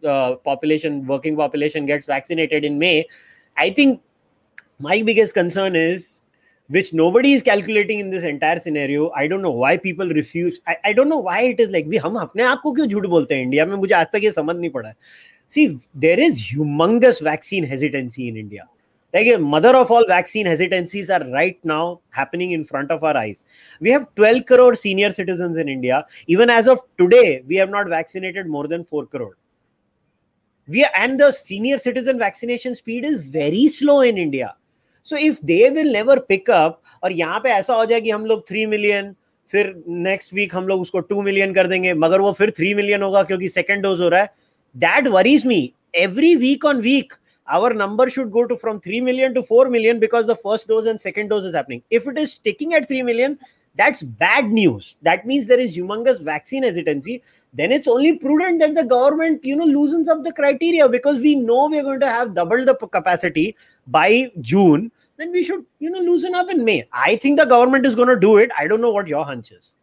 uh, 0.07 0.36
population 0.36 1.05
working 1.05 1.36
population 1.36 1.86
gets 1.86 2.07
vaccinated 2.07 2.64
in 2.64 2.78
may 2.78 3.07
i 3.62 3.70
think 3.70 4.01
my 4.80 5.01
biggest 5.01 5.34
concern 5.34 5.76
is 5.76 6.24
which 6.76 6.93
nobody 6.93 7.34
is 7.34 7.41
calculating 7.41 7.99
in 7.99 8.10
this 8.10 8.24
entire 8.24 8.60
scenario 8.60 9.10
i 9.16 9.28
don't 9.28 9.41
know 9.41 9.55
why 9.64 9.78
people 9.78 10.10
refuse 10.10 10.60
i, 10.68 10.76
I 10.84 10.93
don't 10.93 11.10
know 11.10 11.24
why 11.30 11.41
it 11.53 11.60
is 11.60 11.70
like 11.70 11.88
we 11.88 11.97
हम 11.97 12.16
अपने 12.20 12.43
आप 12.43 12.62
को 12.64 12.74
क्यों 12.74 12.88
झूठ 12.88 13.05
बोलते 13.16 13.36
हैं 13.36 13.41
India 13.41 13.66
में 13.66 13.76
मुझे 13.76 13.95
आज 13.95 14.08
तक 14.14 14.24
ये 14.24 14.32
समझ 14.32 14.55
नहीं 14.55 14.70
पड़ा 14.70 14.93
See, 15.47 15.80
there 15.95 16.20
is 16.20 16.41
humongous 16.41 17.22
vaccine 17.22 17.64
hesitancy 17.64 18.28
in 18.28 18.36
India. 18.36 18.68
Like 19.14 19.28
a 19.28 19.38
mother 19.39 19.74
of 19.76 19.89
all 19.89 20.05
vaccine 20.05 20.45
hesitancies 20.45 21.10
are 21.10 21.24
right 21.32 21.58
now 21.64 22.01
happening 22.10 22.51
in 22.51 22.66
front 22.66 22.91
of 22.91 23.03
our 23.05 23.16
eyes. 23.16 23.45
We 23.80 23.89
have 23.91 24.14
12 24.16 24.45
crore 24.45 24.76
senior 24.76 25.12
citizens 25.12 25.58
in 25.58 25.70
India. 25.70 26.05
Even 26.28 26.49
as 26.49 26.68
of 26.68 26.82
today, 26.99 27.43
we 27.47 27.55
have 27.55 27.70
not 27.70 27.88
vaccinated 27.88 28.47
more 28.47 28.68
than 28.68 28.84
4 28.84 29.05
crore. 29.05 29.38
We 30.69 30.85
are, 30.85 30.91
and 30.97 31.19
the 31.19 31.33
senior 31.33 31.79
citizen 31.79 32.19
vaccination 32.19 32.75
speed 32.75 33.05
is 33.05 33.21
very 33.21 33.69
slow 33.69 34.01
in 34.01 34.17
India. 34.17 34.55
So 35.03 35.17
if 35.17 35.41
they 35.41 35.69
will 35.71 35.93
never 35.93 36.21
pick 36.21 36.49
up, 36.49 36.83
और 37.03 37.13
यहाँ 37.13 37.41
पे 37.41 37.51
ऐसा 37.51 37.75
हो 37.75 37.85
जाए 37.87 38.01
कि 38.01 38.11
हम 38.11 38.27
लोग 38.27 38.49
three 38.49 38.67
million 38.67 39.15
फिर 39.51 39.75
नेक्स्ट 39.89 40.35
वीक 40.35 40.55
हम 40.55 40.69
लोग 40.69 40.81
उसको 40.81 41.01
टू 41.01 41.23
मिलियन 41.23 41.55
कर 41.55 41.67
देंगे 41.67 41.95
मगर 41.95 42.21
वो 42.21 42.33
फिर 42.33 42.51
थ्री 42.57 42.75
मिलियन 42.75 43.03
होगा 43.03 43.23
क्योंकि 43.23 43.49
सेकेंड 43.49 43.83
डोज 43.83 44.01
हो 44.01 44.09
रहा 44.09 44.21
है 44.21 44.31
that 44.75 45.11
worries 45.13 45.45
me 45.45 45.75
every 45.95 46.37
week 46.37 46.65
on 46.65 46.81
week 46.81 47.13
our 47.57 47.72
number 47.74 48.09
should 48.11 48.30
go 48.36 48.46
to 48.46 48.57
from 48.57 48.80
3 48.80 49.00
million 49.09 49.34
to 49.34 49.42
4 49.42 49.68
million 49.68 49.98
because 50.05 50.26
the 50.26 50.36
first 50.44 50.68
dose 50.68 50.86
and 50.92 51.00
second 51.00 51.28
dose 51.28 51.44
is 51.50 51.55
happening 51.55 51.82
if 51.90 52.07
it 52.12 52.18
is 52.22 52.32
sticking 52.38 52.74
at 52.78 52.88
3 52.88 53.03
million 53.09 53.38
that's 53.80 54.03
bad 54.22 54.50
news 54.61 54.96
that 55.03 55.26
means 55.26 55.46
there 55.46 55.61
is 55.66 55.76
humongous 55.76 56.22
vaccine 56.30 56.68
hesitancy 56.68 57.22
then 57.61 57.72
it's 57.72 57.92
only 57.96 58.12
prudent 58.24 58.64
that 58.64 58.74
the 58.80 58.84
government 58.94 59.44
you 59.50 59.57
know 59.61 59.68
loosens 59.76 60.09
up 60.14 60.24
the 60.24 60.32
criteria 60.40 60.88
because 60.96 61.20
we 61.28 61.34
know 61.34 61.68
we're 61.68 61.86
going 61.90 62.00
to 62.07 62.14
have 62.16 62.34
double 62.40 62.64
the 62.70 62.74
capacity 62.98 63.46
by 63.98 64.11
june 64.40 64.90
then 65.16 65.32
we 65.32 65.44
should 65.50 65.64
you 65.78 65.90
know 65.90 66.07
loosen 66.11 66.34
up 66.34 66.50
in 66.57 66.64
may 66.64 66.80
i 66.92 67.16
think 67.16 67.38
the 67.44 67.53
government 67.55 67.92
is 67.92 67.94
going 67.94 68.12
to 68.16 68.20
do 68.26 68.36
it 68.46 68.59
i 68.59 68.66
don't 68.66 68.86
know 68.88 68.96
what 68.98 69.14
your 69.14 69.24
hunch 69.32 69.53
is 69.61 69.74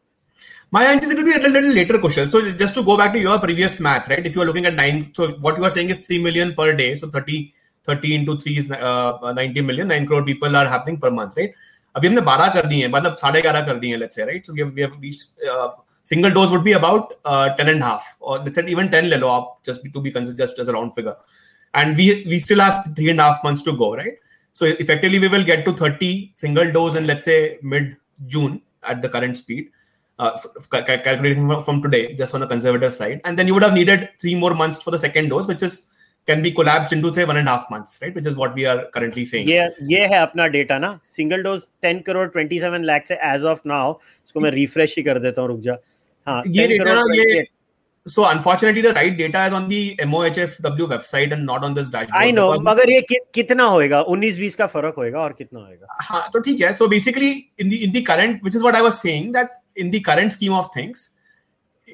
my 0.72 0.86
hunch 0.86 1.04
is 1.04 1.10
it 1.10 1.18
will 1.18 1.26
be 1.26 1.34
a 1.34 1.50
little 1.50 1.74
later 1.74 1.98
question. 1.98 2.30
So 2.30 2.52
just 2.52 2.76
to 2.76 2.84
go 2.84 2.96
back 2.96 3.12
to 3.14 3.20
your 3.20 3.40
previous 3.40 3.80
math, 3.80 4.08
right? 4.08 4.24
If 4.24 4.36
you 4.36 4.44
are 4.44 4.46
looking 4.46 4.68
at 4.68 4.76
nine, 4.76 5.12
so 5.16 5.32
what 5.46 5.58
you 5.58 5.64
are 5.64 5.72
saying 5.72 5.90
is 5.90 6.06
3 6.06 6.22
million 6.22 6.54
per 6.54 6.76
day. 6.76 6.94
So 6.94 7.10
30, 7.10 7.52
30 7.89 8.15
into 8.15 8.37
3 8.39 8.59
is 8.59 8.71
uh, 8.71 9.33
90 9.33 9.61
million. 9.63 9.89
9 9.89 10.07
crore 10.07 10.25
people 10.25 10.57
are 10.57 10.67
happening 10.67 10.99
per 10.99 11.11
month, 11.11 11.37
right? 11.37 11.55
अभी 11.97 12.09
हमने 12.09 12.21
12 12.27 12.53
कर 12.55 12.67
दी 12.67 12.81
हैं 12.81 12.89
मतलब 12.93 13.17
साढ़े 13.17 13.41
ग्यारह 13.43 13.61
कर 13.67 13.77
दी 13.79 13.91
हैं 13.91 13.99
let's 13.99 14.17
say 14.19 14.25
right 14.29 14.47
so 14.49 14.55
we 14.55 14.63
have 14.63 14.71
we 14.79 14.83
have 14.85 14.95
reached 15.03 15.45
uh, 15.51 15.69
single 16.11 16.33
dose 16.39 16.51
would 16.55 16.65
be 16.65 16.73
about 16.79 17.13
uh, 17.25 17.55
10 17.59 17.69
and 17.73 17.85
a 17.85 17.87
half 17.87 18.09
or 18.21 18.39
let's 18.39 18.59
say 18.59 18.65
even 18.73 18.89
10 18.95 19.05
ले 19.11 19.17
लो 19.17 19.29
आप 19.35 19.53
just 19.69 19.85
to 19.97 20.03
be 20.07 20.13
considered 20.17 20.43
just 20.45 20.59
as 20.65 20.73
a 20.73 20.75
round 20.77 20.95
figure 20.97 21.15
and 21.83 22.03
we 22.03 22.09
we 22.33 22.41
still 22.47 22.65
have 22.65 22.83
three 22.97 23.11
and 23.13 23.25
a 23.25 23.29
half 23.29 23.45
months 23.45 23.63
to 23.69 23.77
go 23.85 23.91
right 24.01 24.19
so 24.61 24.73
effectively 24.87 25.21
we 25.27 25.31
will 25.37 25.47
get 25.53 25.65
to 25.69 25.77
30 25.85 26.11
single 26.45 26.75
dose 26.79 26.99
in 27.03 27.07
let's 27.13 27.31
say 27.31 27.39
mid 27.75 27.97
June 28.35 28.61
at 28.83 29.01
the 29.07 29.13
current 29.17 29.43
speed 29.45 29.71
uh, 30.19 30.39
calculating 30.71 31.61
from 31.63 31.83
today, 31.83 32.15
just 32.15 32.35
on 32.35 32.41
the 32.41 32.47
conservative 32.47 32.95
side, 32.95 33.21
and 33.25 33.39
then 33.39 33.47
you 33.49 33.55
would 33.55 33.63
have 33.63 33.75
needed 33.75 34.11
three 34.21 34.35
more 34.35 34.55
months 34.55 34.83
for 34.83 34.91
the 34.91 34.99
second 34.99 35.29
dose, 35.29 35.47
which 35.49 35.63
is 35.63 35.89
can 36.28 36.42
be 36.42 36.52
collapsed 36.52 36.94
into 36.94 37.14
say 37.14 37.26
one 37.26 37.38
and 37.38 37.48
a 37.48 37.52
half 37.52 37.70
months, 37.72 38.00
right? 38.02 38.14
Which 38.14 38.26
is 38.26 38.36
what 38.36 38.54
we 38.54 38.66
are 38.66 38.88
currently 38.96 39.26
saying. 39.26 39.48
Yeah, 39.48 39.70
ये 39.92 40.08
है 40.08 40.20
अपना 40.22 40.48
data 40.56 40.80
ना 40.80 41.00
single 41.06 41.44
dose 41.44 41.62
10 41.86 42.02
crore 42.08 42.28
27 42.38 42.84
lakh 42.90 43.06
से 43.06 43.16
as 43.34 43.44
of 43.54 43.62
now 43.68 43.94
इसको 44.26 44.40
मैं 44.40 44.52
refresh 44.52 44.96
ही 44.98 45.04
कर 45.04 45.20
देता 45.20 45.42
हूँ 45.42 45.50
रुक 45.50 45.62
जा 45.70 45.78
हाँ 46.28 46.42
ये 46.48 46.68
डेटा 46.68 47.04
ये 47.14 47.46
so 48.06 48.24
unfortunately 48.26 48.82
the 48.82 48.92
right 48.94 49.18
data 49.18 49.42
is 49.48 49.54
on 49.54 49.66
the 49.70 49.96
MOHFW 50.12 50.86
website 50.92 51.34
and 51.34 51.46
not 51.46 51.66
on 51.66 51.74
this 51.74 51.90
dashboard. 51.96 52.22
I 52.22 52.32
know 52.32 52.46
मगर 52.68 52.90
ये 52.92 53.02
कि, 53.02 53.20
कितना 53.34 53.64
होएगा 53.64 54.04
19 54.10 54.38
20 54.40 54.56
का 54.56 54.68
फ़र्क 54.68 54.96
होएगा 54.98 55.20
और 55.20 55.34
कितना 55.38 55.60
होएगा 55.60 55.98
हाँ 56.02 56.30
तो 56.34 56.40
ठीक 56.40 56.62
है 56.62 56.72
so 56.80 56.88
basically 56.94 57.32
in 57.64 57.70
the 57.74 57.84
in 57.88 57.92
the 57.98 58.04
current 58.12 58.48
which 58.48 58.56
is 58.60 58.64
what 58.68 58.76
I 58.76 58.82
was 58.88 59.00
saying 59.06 59.32
that 59.34 59.60
in 59.76 59.92
the 59.92 60.02
current 60.02 60.34
scheme 60.34 60.54
of 60.54 60.70
things, 60.74 61.10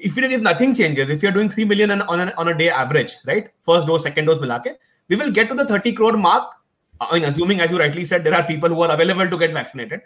if, 0.02 0.16
if 0.18 0.40
nothing 0.40 0.74
changes, 0.74 1.08
if 1.08 1.22
you're 1.22 1.32
doing 1.32 1.48
3 1.48 1.64
million 1.64 1.90
on, 2.02 2.20
a, 2.20 2.34
on 2.36 2.48
a 2.48 2.54
day 2.56 2.70
average, 2.70 3.14
right? 3.26 3.48
First 3.62 3.86
dose, 3.86 4.02
second 4.02 4.26
dose, 4.26 4.38
milake, 4.38 4.76
we 5.08 5.16
will 5.16 5.30
get 5.30 5.48
to 5.48 5.54
the 5.54 5.66
30 5.66 5.92
crore 5.92 6.16
mark. 6.16 6.52
I 7.00 7.14
mean, 7.14 7.24
assuming, 7.24 7.60
as 7.60 7.70
you 7.70 7.78
rightly 7.78 8.04
said, 8.04 8.24
there 8.24 8.34
are 8.34 8.42
people 8.42 8.68
who 8.68 8.80
are 8.82 8.90
available 8.90 9.28
to 9.28 9.38
get 9.38 9.52
vaccinated 9.52 10.00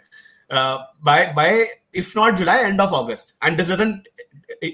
uh, 0.49 0.79
by, 1.01 1.31
by, 1.33 1.65
if 1.93 2.15
not 2.15 2.37
July, 2.37 2.63
end 2.63 2.81
of 2.81 2.93
August. 2.93 3.33
And 3.41 3.57
this 3.57 3.69
doesn't 3.69 4.07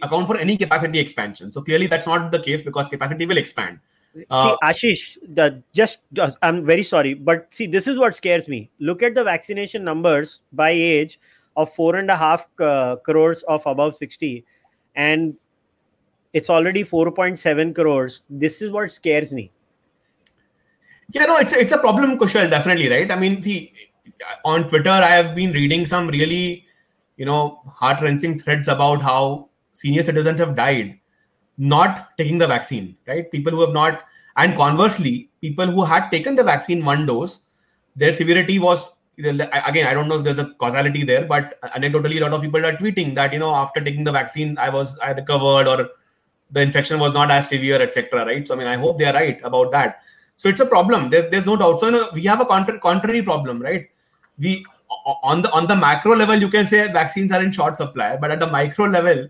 account 0.02 0.28
for 0.28 0.38
any 0.38 0.58
capacity 0.58 1.00
expansion. 1.00 1.52
So 1.52 1.62
clearly, 1.62 1.88
that's 1.88 2.08
not 2.08 2.32
the 2.32 2.40
case 2.40 2.62
because 2.62 2.90
capacity 2.90 3.26
will 3.26 3.38
expand. 3.38 3.80
Uh, 4.32 4.56
see, 4.74 4.94
Aashish, 4.94 5.18
the, 5.36 5.62
just, 5.74 6.00
just 6.14 6.38
I'm 6.42 6.66
very 6.66 6.82
sorry, 6.82 7.14
but 7.14 7.54
see, 7.54 7.68
this 7.68 7.88
is 7.88 8.00
what 8.00 8.16
scares 8.16 8.48
me. 8.48 8.72
Look 8.80 9.04
at 9.04 9.14
the 9.14 9.24
vaccination 9.24 9.84
numbers 9.84 10.40
by 10.54 10.72
age 10.72 11.20
of 11.56 11.72
four 11.74 11.96
and 11.96 12.10
a 12.10 12.16
half 12.16 12.48
uh, 12.60 12.96
crores 12.98 13.44
of 13.44 13.66
above 13.66 13.96
60 13.96 14.44
and 14.98 15.36
it's 16.34 16.50
already 16.50 16.84
4.7 16.84 17.74
crores. 17.74 18.24
This 18.30 18.62
is 18.62 18.72
what 18.72 18.92
scares 18.92 19.32
me. 19.32 19.52
Yeah 21.12 21.26
no 21.26 21.38
it's, 21.38 21.54
it's 21.54 21.72
a 21.72 21.78
problem 21.78 22.20
kushal 22.20 22.50
definitely 22.50 22.90
right? 22.90 23.10
I 23.10 23.16
mean 23.16 23.42
see 23.42 23.72
on 24.44 24.68
twitter 24.68 24.90
i 24.90 25.10
have 25.10 25.36
been 25.36 25.52
reading 25.52 25.86
some 25.86 26.08
really 26.08 26.66
you 27.18 27.26
know 27.26 27.62
heart-wrenching 27.68 28.38
threads 28.40 28.68
about 28.68 29.02
how 29.02 29.50
senior 29.74 30.02
citizens 30.02 30.40
have 30.40 30.56
died 30.56 31.00
not 31.58 32.18
taking 32.18 32.38
the 32.38 32.48
vaccine 32.48 32.96
right? 33.08 33.32
People 33.32 33.52
who 33.52 33.62
have 33.62 33.74
not 33.74 34.04
and 34.38 34.56
conversely 34.56 35.30
people 35.42 35.68
who 35.68 35.86
had 35.86 36.10
taken 36.10 36.36
the 36.36 36.44
vaccine 36.44 36.84
one 36.84 37.06
dose 37.06 37.42
their 37.96 38.12
severity 38.12 38.60
was 38.60 38.90
again 39.18 39.88
i 39.88 39.94
don't 39.94 40.08
know 40.08 40.18
if 40.18 40.24
there's 40.24 40.38
a 40.40 40.46
causality 40.60 41.04
there 41.04 41.26
but 41.26 41.60
anecdotally 41.76 42.18
a 42.18 42.22
lot 42.22 42.34
of 42.34 42.42
people 42.42 42.64
are 42.64 42.74
tweeting 42.74 43.16
that 43.16 43.34
you 43.34 43.40
know 43.40 43.54
after 43.54 43.82
taking 43.82 44.04
the 44.04 44.12
vaccine 44.12 44.58
i 44.58 44.70
was 44.70 44.98
i 45.00 45.12
recovered 45.12 45.68
or 45.68 45.90
the 46.52 46.62
infection 46.62 47.00
was 47.00 47.14
not 47.14 47.32
as 47.32 47.50
severe 47.50 47.82
etc 47.82 48.26
right 48.26 48.48
so 48.48 48.54
i 48.54 48.58
mean 48.58 48.68
i 48.68 48.76
hope 48.76 48.98
they 49.00 49.06
are 49.06 49.14
right 49.14 49.40
about 49.44 49.72
that 49.72 50.00
So 50.42 50.50
it's 50.50 50.62
a 50.64 50.66
problem. 50.72 51.10
There's, 51.12 51.32
there's 51.32 51.48
no 51.50 51.54
doubt. 51.60 51.80
So 51.82 51.88
you 51.88 51.94
know, 51.94 52.10
we 52.16 52.24
have 52.32 52.42
a 52.42 52.46
contra- 52.50 52.80
contrary 52.80 53.22
problem, 53.30 53.62
right? 53.68 53.86
We 54.44 54.52
on 55.30 55.42
the 55.46 55.52
on 55.60 55.66
the 55.72 55.76
macro 55.76 56.16
level, 56.16 56.36
you 56.36 56.50
can 56.56 56.68
say 56.72 56.82
vaccines 56.98 57.32
are 57.38 57.42
in 57.46 57.52
short 57.52 57.80
supply, 57.82 58.18
but 58.18 58.36
at 58.36 58.40
the 58.44 58.50
micro 58.56 58.86
level, 58.98 59.24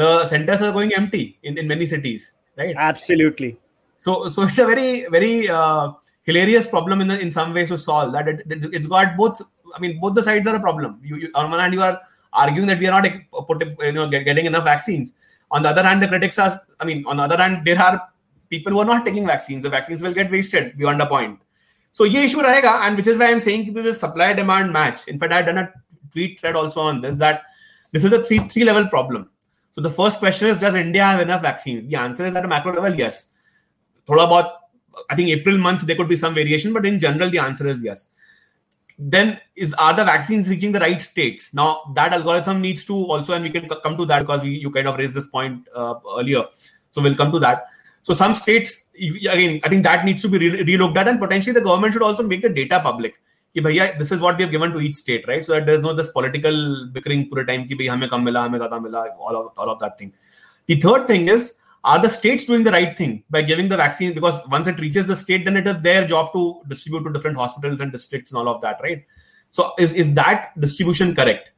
the 0.00 0.24
centers 0.32 0.62
are 0.66 0.72
going 0.72 0.92
empty 0.94 1.38
in, 1.42 1.56
in 1.62 1.66
many 1.66 1.86
cities, 1.86 2.32
right? 2.58 2.76
Absolutely. 2.88 3.56
So 3.96 4.28
so 4.28 4.42
it's 4.42 4.58
a 4.58 4.66
very 4.66 5.06
very 5.16 5.48
uh, 5.48 5.92
hilarious 6.23 6.67
problem 6.67 7.01
in 7.01 7.07
the, 7.07 7.19
in 7.19 7.31
some 7.31 7.53
ways 7.53 7.69
to 7.69 7.77
solve. 7.77 8.13
That 8.13 8.27
it, 8.27 8.41
it, 8.47 8.73
has 8.73 8.87
got 8.87 9.17
both. 9.17 9.41
I 9.75 9.79
mean, 9.79 9.99
both 9.99 10.15
the 10.15 10.23
sides 10.23 10.47
are 10.47 10.55
a 10.55 10.59
problem. 10.59 10.99
You, 11.03 11.17
you 11.17 11.31
on 11.35 11.49
one 11.49 11.59
hand, 11.59 11.73
you 11.73 11.81
are 11.81 12.01
arguing 12.33 12.67
that 12.67 12.79
we 12.79 12.87
are 12.87 13.01
not 13.01 13.11
put, 13.47 13.63
you 13.85 13.91
know 13.91 14.09
getting 14.09 14.45
enough 14.45 14.63
vaccines. 14.63 15.15
On 15.51 15.63
the 15.63 15.69
other 15.69 15.83
hand, 15.83 16.01
the 16.01 16.07
critics 16.07 16.39
are. 16.39 16.59
I 16.79 16.85
mean, 16.85 17.05
on 17.07 17.17
the 17.17 17.23
other 17.23 17.37
hand, 17.37 17.65
there 17.65 17.79
are 17.81 18.09
people 18.49 18.73
who 18.73 18.79
are 18.79 18.85
not 18.85 19.05
taking 19.05 19.25
vaccines. 19.25 19.63
The 19.63 19.69
vaccines 19.69 20.01
will 20.01 20.13
get 20.13 20.31
wasted 20.31 20.77
beyond 20.77 21.01
a 21.01 21.05
point. 21.05 21.39
So 21.91 22.05
ये 22.05 22.25
issue 22.25 22.41
रहेगा, 22.41 22.81
and 22.87 22.97
which 22.97 23.07
is 23.07 23.17
why 23.17 23.31
I'm 23.31 23.41
saying 23.41 23.73
this 23.73 23.99
supply 23.99 24.33
demand 24.33 24.71
match. 24.71 25.07
In 25.07 25.19
fact, 25.19 25.33
I've 25.33 25.45
done 25.45 25.57
a 25.57 25.73
tweet 26.11 26.39
thread 26.39 26.55
also 26.55 26.81
on 26.81 27.01
this 27.01 27.17
that 27.17 27.43
this 27.91 28.03
is 28.03 28.13
a 28.13 28.23
three 28.23 28.39
three 28.47 28.63
level 28.63 28.87
problem. 28.87 29.29
So 29.71 29.81
the 29.81 29.89
first 29.89 30.19
question 30.19 30.47
is, 30.49 30.57
does 30.57 30.75
India 30.75 31.03
have 31.03 31.21
enough 31.21 31.41
vaccines? 31.41 31.87
The 31.87 31.95
answer 31.95 32.25
is 32.25 32.35
at 32.35 32.43
a 32.45 32.47
macro 32.47 32.73
level, 32.73 32.93
yes. 32.95 33.31
Thoda 34.07 34.25
about, 34.25 34.62
I 35.09 35.15
think 35.15 35.29
April 35.29 35.57
month 35.57 35.81
there 35.81 35.95
could 35.95 36.09
be 36.09 36.17
some 36.17 36.33
variation, 36.35 36.73
but 36.73 36.85
in 36.85 36.99
general 36.99 37.29
the 37.29 37.39
answer 37.39 37.67
is 37.67 37.83
yes. 37.83 38.09
Then 38.97 39.39
is 39.55 39.73
are 39.75 39.93
the 39.93 40.03
vaccines 40.03 40.49
reaching 40.49 40.71
the 40.71 40.79
right 40.79 41.01
states? 41.01 41.53
Now 41.53 41.81
that 41.95 42.13
algorithm 42.13 42.61
needs 42.61 42.85
to 42.85 42.95
also, 42.95 43.33
and 43.33 43.43
we 43.43 43.49
can 43.49 43.69
come 43.69 43.97
to 43.97 44.05
that 44.05 44.19
because 44.27 44.41
we, 44.41 44.57
you 44.57 44.71
kind 44.71 44.87
of 44.87 44.97
raised 44.97 45.13
this 45.13 45.27
point 45.27 45.67
uh, 45.75 45.95
earlier. 46.17 46.43
So 46.91 47.01
we'll 47.01 47.15
come 47.15 47.31
to 47.31 47.39
that. 47.39 47.67
So 48.01 48.13
some 48.13 48.33
states, 48.33 48.87
again, 48.97 49.59
I 49.63 49.69
think 49.69 49.83
that 49.83 50.05
needs 50.05 50.21
to 50.23 50.29
be 50.29 50.37
re- 50.37 50.77
looked 50.77 50.97
at, 50.97 51.07
and 51.07 51.19
potentially 51.19 51.53
the 51.53 51.61
government 51.61 51.93
should 51.93 52.01
also 52.01 52.23
make 52.23 52.41
the 52.41 52.49
data 52.49 52.79
public. 52.91 53.19
कि 53.55 53.61
भैया 53.61 53.85
this 53.99 54.11
is 54.11 54.19
what 54.19 54.35
we 54.37 54.43
have 54.43 54.51
given 54.51 54.71
to 54.71 54.79
each 54.79 54.95
state 54.97 55.27
right 55.27 55.43
so 55.43 55.53
that 55.53 55.63
there 55.65 55.77
is 55.77 55.85
no 55.85 55.93
this 55.93 56.07
political 56.15 56.57
bickering 56.93 57.23
पूरे 57.29 57.43
time 57.43 57.63
कि 57.67 57.75
भाई 57.75 57.87
हमें 57.87 58.07
कम 58.09 58.23
मिला 58.25 58.43
हमें 58.43 58.57
ज्यादा 58.59 58.79
मिला 58.79 58.99
all 58.99 59.35
all 59.35 59.69
of 59.69 59.77
that 59.83 59.93
thing 60.01 60.11
the 60.71 60.79
third 60.85 61.09
thing 61.09 61.29
is 61.29 61.51
are 61.84 62.00
the 62.00 62.08
states 62.08 62.44
doing 62.44 62.62
the 62.62 62.70
right 62.70 62.96
thing 62.96 63.22
by 63.30 63.42
giving 63.42 63.68
the 63.68 63.76
vaccine? 63.76 64.14
Because 64.14 64.40
once 64.48 64.66
it 64.66 64.80
reaches 64.80 65.06
the 65.06 65.16
state 65.16 65.44
then 65.44 65.56
it 65.56 65.66
is 65.66 65.80
their 65.80 66.06
job 66.06 66.32
to 66.32 66.62
distribute 66.68 67.04
to 67.04 67.12
different 67.12 67.36
hospitals 67.36 67.80
and 67.80 67.92
districts 67.92 68.32
and 68.32 68.38
all 68.38 68.48
of 68.54 68.62
that 68.62 68.80
right? 68.82 69.04
So 69.50 69.72
is, 69.78 69.92
is 69.92 70.14
that 70.14 70.58
distribution 70.58 71.14
correct? 71.14 71.50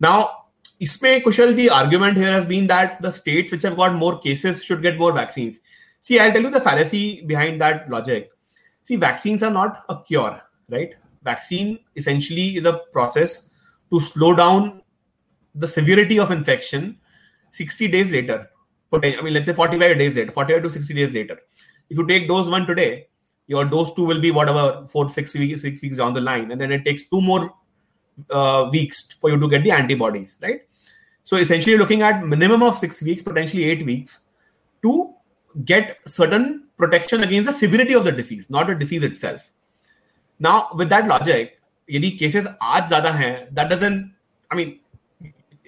Now 0.00 0.44
isme 0.80 1.22
kushal 1.22 1.54
the 1.56 1.70
argument 1.70 2.16
here 2.16 2.30
has 2.30 2.46
been 2.46 2.66
that 2.68 3.02
the 3.02 3.10
states 3.10 3.52
which 3.52 3.62
have 3.62 3.76
got 3.76 3.94
more 3.94 4.18
cases 4.18 4.64
should 4.64 4.82
get 4.82 4.98
more 4.98 5.12
vaccines. 5.12 5.60
See 6.00 6.20
i'll 6.20 6.32
tell 6.32 6.42
you 6.42 6.50
the 6.50 6.60
fallacy 6.60 7.22
behind 7.22 7.60
that 7.60 7.90
logic. 7.90 8.30
See 8.84 8.96
vaccines 8.96 9.42
are 9.42 9.50
not 9.50 9.84
a 9.88 10.02
cure 10.02 10.40
right? 10.68 10.94
Vaccine 11.22 11.78
essentially 11.96 12.56
is 12.56 12.64
a 12.64 12.80
process 12.92 13.50
to 13.90 14.00
slow 14.00 14.34
down 14.34 14.82
the 15.54 15.68
severity 15.68 16.18
of 16.18 16.30
infection 16.30 16.98
60 17.50 17.88
days 17.88 18.10
later 18.10 18.50
I 18.93 19.21
mean, 19.21 19.33
let's 19.33 19.45
say 19.45 19.53
45 19.53 19.97
days 19.97 20.15
later, 20.15 20.31
45 20.31 20.63
to 20.63 20.69
60 20.69 20.93
days 20.93 21.13
later. 21.13 21.39
If 21.89 21.97
you 21.97 22.07
take 22.07 22.27
dose 22.27 22.49
one 22.49 22.65
today, 22.65 23.07
your 23.47 23.65
dose 23.65 23.93
two 23.93 24.05
will 24.05 24.21
be 24.21 24.31
whatever 24.31 24.85
four, 24.87 25.09
six 25.09 25.33
weeks, 25.35 25.61
six 25.61 25.81
weeks 25.81 25.97
down 25.97 26.13
the 26.13 26.21
line, 26.21 26.51
and 26.51 26.61
then 26.61 26.71
it 26.71 26.85
takes 26.85 27.09
two 27.09 27.21
more 27.21 27.53
uh, 28.29 28.69
weeks 28.71 29.13
for 29.13 29.29
you 29.29 29.39
to 29.39 29.49
get 29.49 29.63
the 29.63 29.71
antibodies, 29.71 30.37
right? 30.41 30.61
So 31.23 31.37
essentially, 31.37 31.77
looking 31.77 32.01
at 32.01 32.25
minimum 32.25 32.63
of 32.63 32.77
six 32.77 33.01
weeks, 33.01 33.21
potentially 33.21 33.63
eight 33.65 33.85
weeks, 33.85 34.25
to 34.83 35.13
get 35.65 35.97
certain 36.07 36.67
protection 36.77 37.23
against 37.23 37.47
the 37.47 37.53
severity 37.53 37.93
of 37.93 38.03
the 38.03 38.11
disease, 38.11 38.49
not 38.49 38.67
the 38.67 38.75
disease 38.75 39.03
itself. 39.03 39.51
Now, 40.39 40.69
with 40.73 40.89
that 40.89 41.07
logic, 41.07 41.55
यदि 41.91 42.17
cases 42.19 42.47
आज 42.61 42.87
ज़्यादा 42.89 43.11
हैं, 43.15 43.55
that 43.55 43.69
doesn't, 43.69 44.13
I 44.51 44.55
mean, 44.55 44.79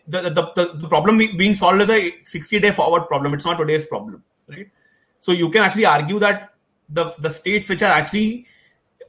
the, 0.09 0.23
the, 0.23 0.53
the, 0.55 0.73
the 0.75 0.89
problem 0.89 1.19
being 1.19 1.55
solved 1.55 1.83
is 1.83 1.91
a 1.91 2.21
60 2.23 2.61
day 2.61 2.71
forward 2.71 3.07
problem. 3.09 3.35
It's 3.35 3.45
not 3.45 3.59
today's 3.59 3.85
problem, 3.85 4.23
right? 4.49 4.69
So 5.21 5.33
you 5.33 5.51
can 5.51 5.63
actually 5.63 5.87
argue 5.87 6.19
that 6.21 6.55
the, 6.89 7.15
the 7.19 7.31
states 7.31 7.69
which 7.69 7.83
are 7.83 7.93
actually 7.93 8.47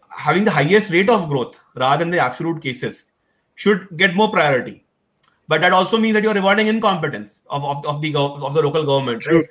having 0.09 0.43
the 0.43 0.51
highest 0.51 0.89
rate 0.91 1.09
of 1.09 1.29
growth 1.29 1.59
rather 1.75 2.03
than 2.03 2.09
the 2.11 2.19
absolute 2.19 2.61
cases 2.61 3.11
should 3.55 3.87
get 3.97 4.15
more 4.15 4.31
priority. 4.31 4.83
But 5.47 5.61
that 5.61 5.71
also 5.71 5.97
means 5.97 6.15
that 6.15 6.23
you're 6.23 6.33
rewarding 6.33 6.67
incompetence 6.67 7.43
of, 7.49 7.63
of, 7.63 7.85
of 7.85 8.01
the 8.01 8.15
of 8.15 8.53
the 8.53 8.61
local 8.61 8.85
government, 8.85 9.25
right? 9.27 9.43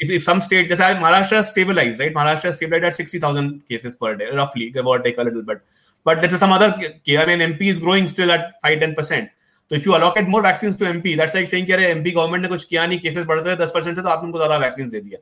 If, 0.00 0.10
if 0.10 0.22
some 0.22 0.40
state, 0.40 0.68
just 0.68 0.80
Maharashtra 0.80 1.42
stabilized, 1.42 1.98
right? 1.98 2.14
Maharashtra 2.14 2.54
stabilized 2.54 2.84
at 2.84 2.94
60,000 2.94 3.68
cases 3.68 3.96
per 3.96 4.14
day, 4.14 4.30
roughly, 4.30 4.70
give 4.70 4.86
or 4.86 5.00
take 5.00 5.18
a 5.18 5.22
little 5.22 5.42
bit. 5.42 5.60
But 6.04 6.18
let's 6.18 6.32
say 6.32 6.38
some 6.38 6.52
other, 6.52 6.72
I 6.76 7.26
mean, 7.26 7.40
MP 7.40 7.62
is 7.62 7.80
growing 7.80 8.06
still 8.06 8.30
at 8.30 8.60
5 8.62 8.78
10%. 8.78 9.30
So 9.69 9.75
if 9.75 9.85
you 9.85 9.95
allocate 9.95 10.27
more 10.27 10.41
vaccines 10.41 10.75
to 10.77 10.85
MP, 10.85 11.15
that's 11.17 11.33
like 11.33 11.47
saying 11.47 11.65
कि 11.65 11.73
अरे 11.73 11.93
MP 11.95 12.13
government 12.13 12.43
ने 12.43 12.49
कुछ 12.49 12.63
किया 12.65 12.85
नहीं 12.87 13.01
cases 13.01 13.25
बढ़ 13.27 13.39
रहे 13.39 13.55
10 13.57 13.71
percent 13.75 13.95
से 13.95 14.01
तो 14.01 14.09
आपने 14.09 14.27
उनको 14.27 14.37
ज़्यादा 14.37 14.59
vaccines 14.65 14.91
दे 14.91 15.01
दिया. 15.01 15.19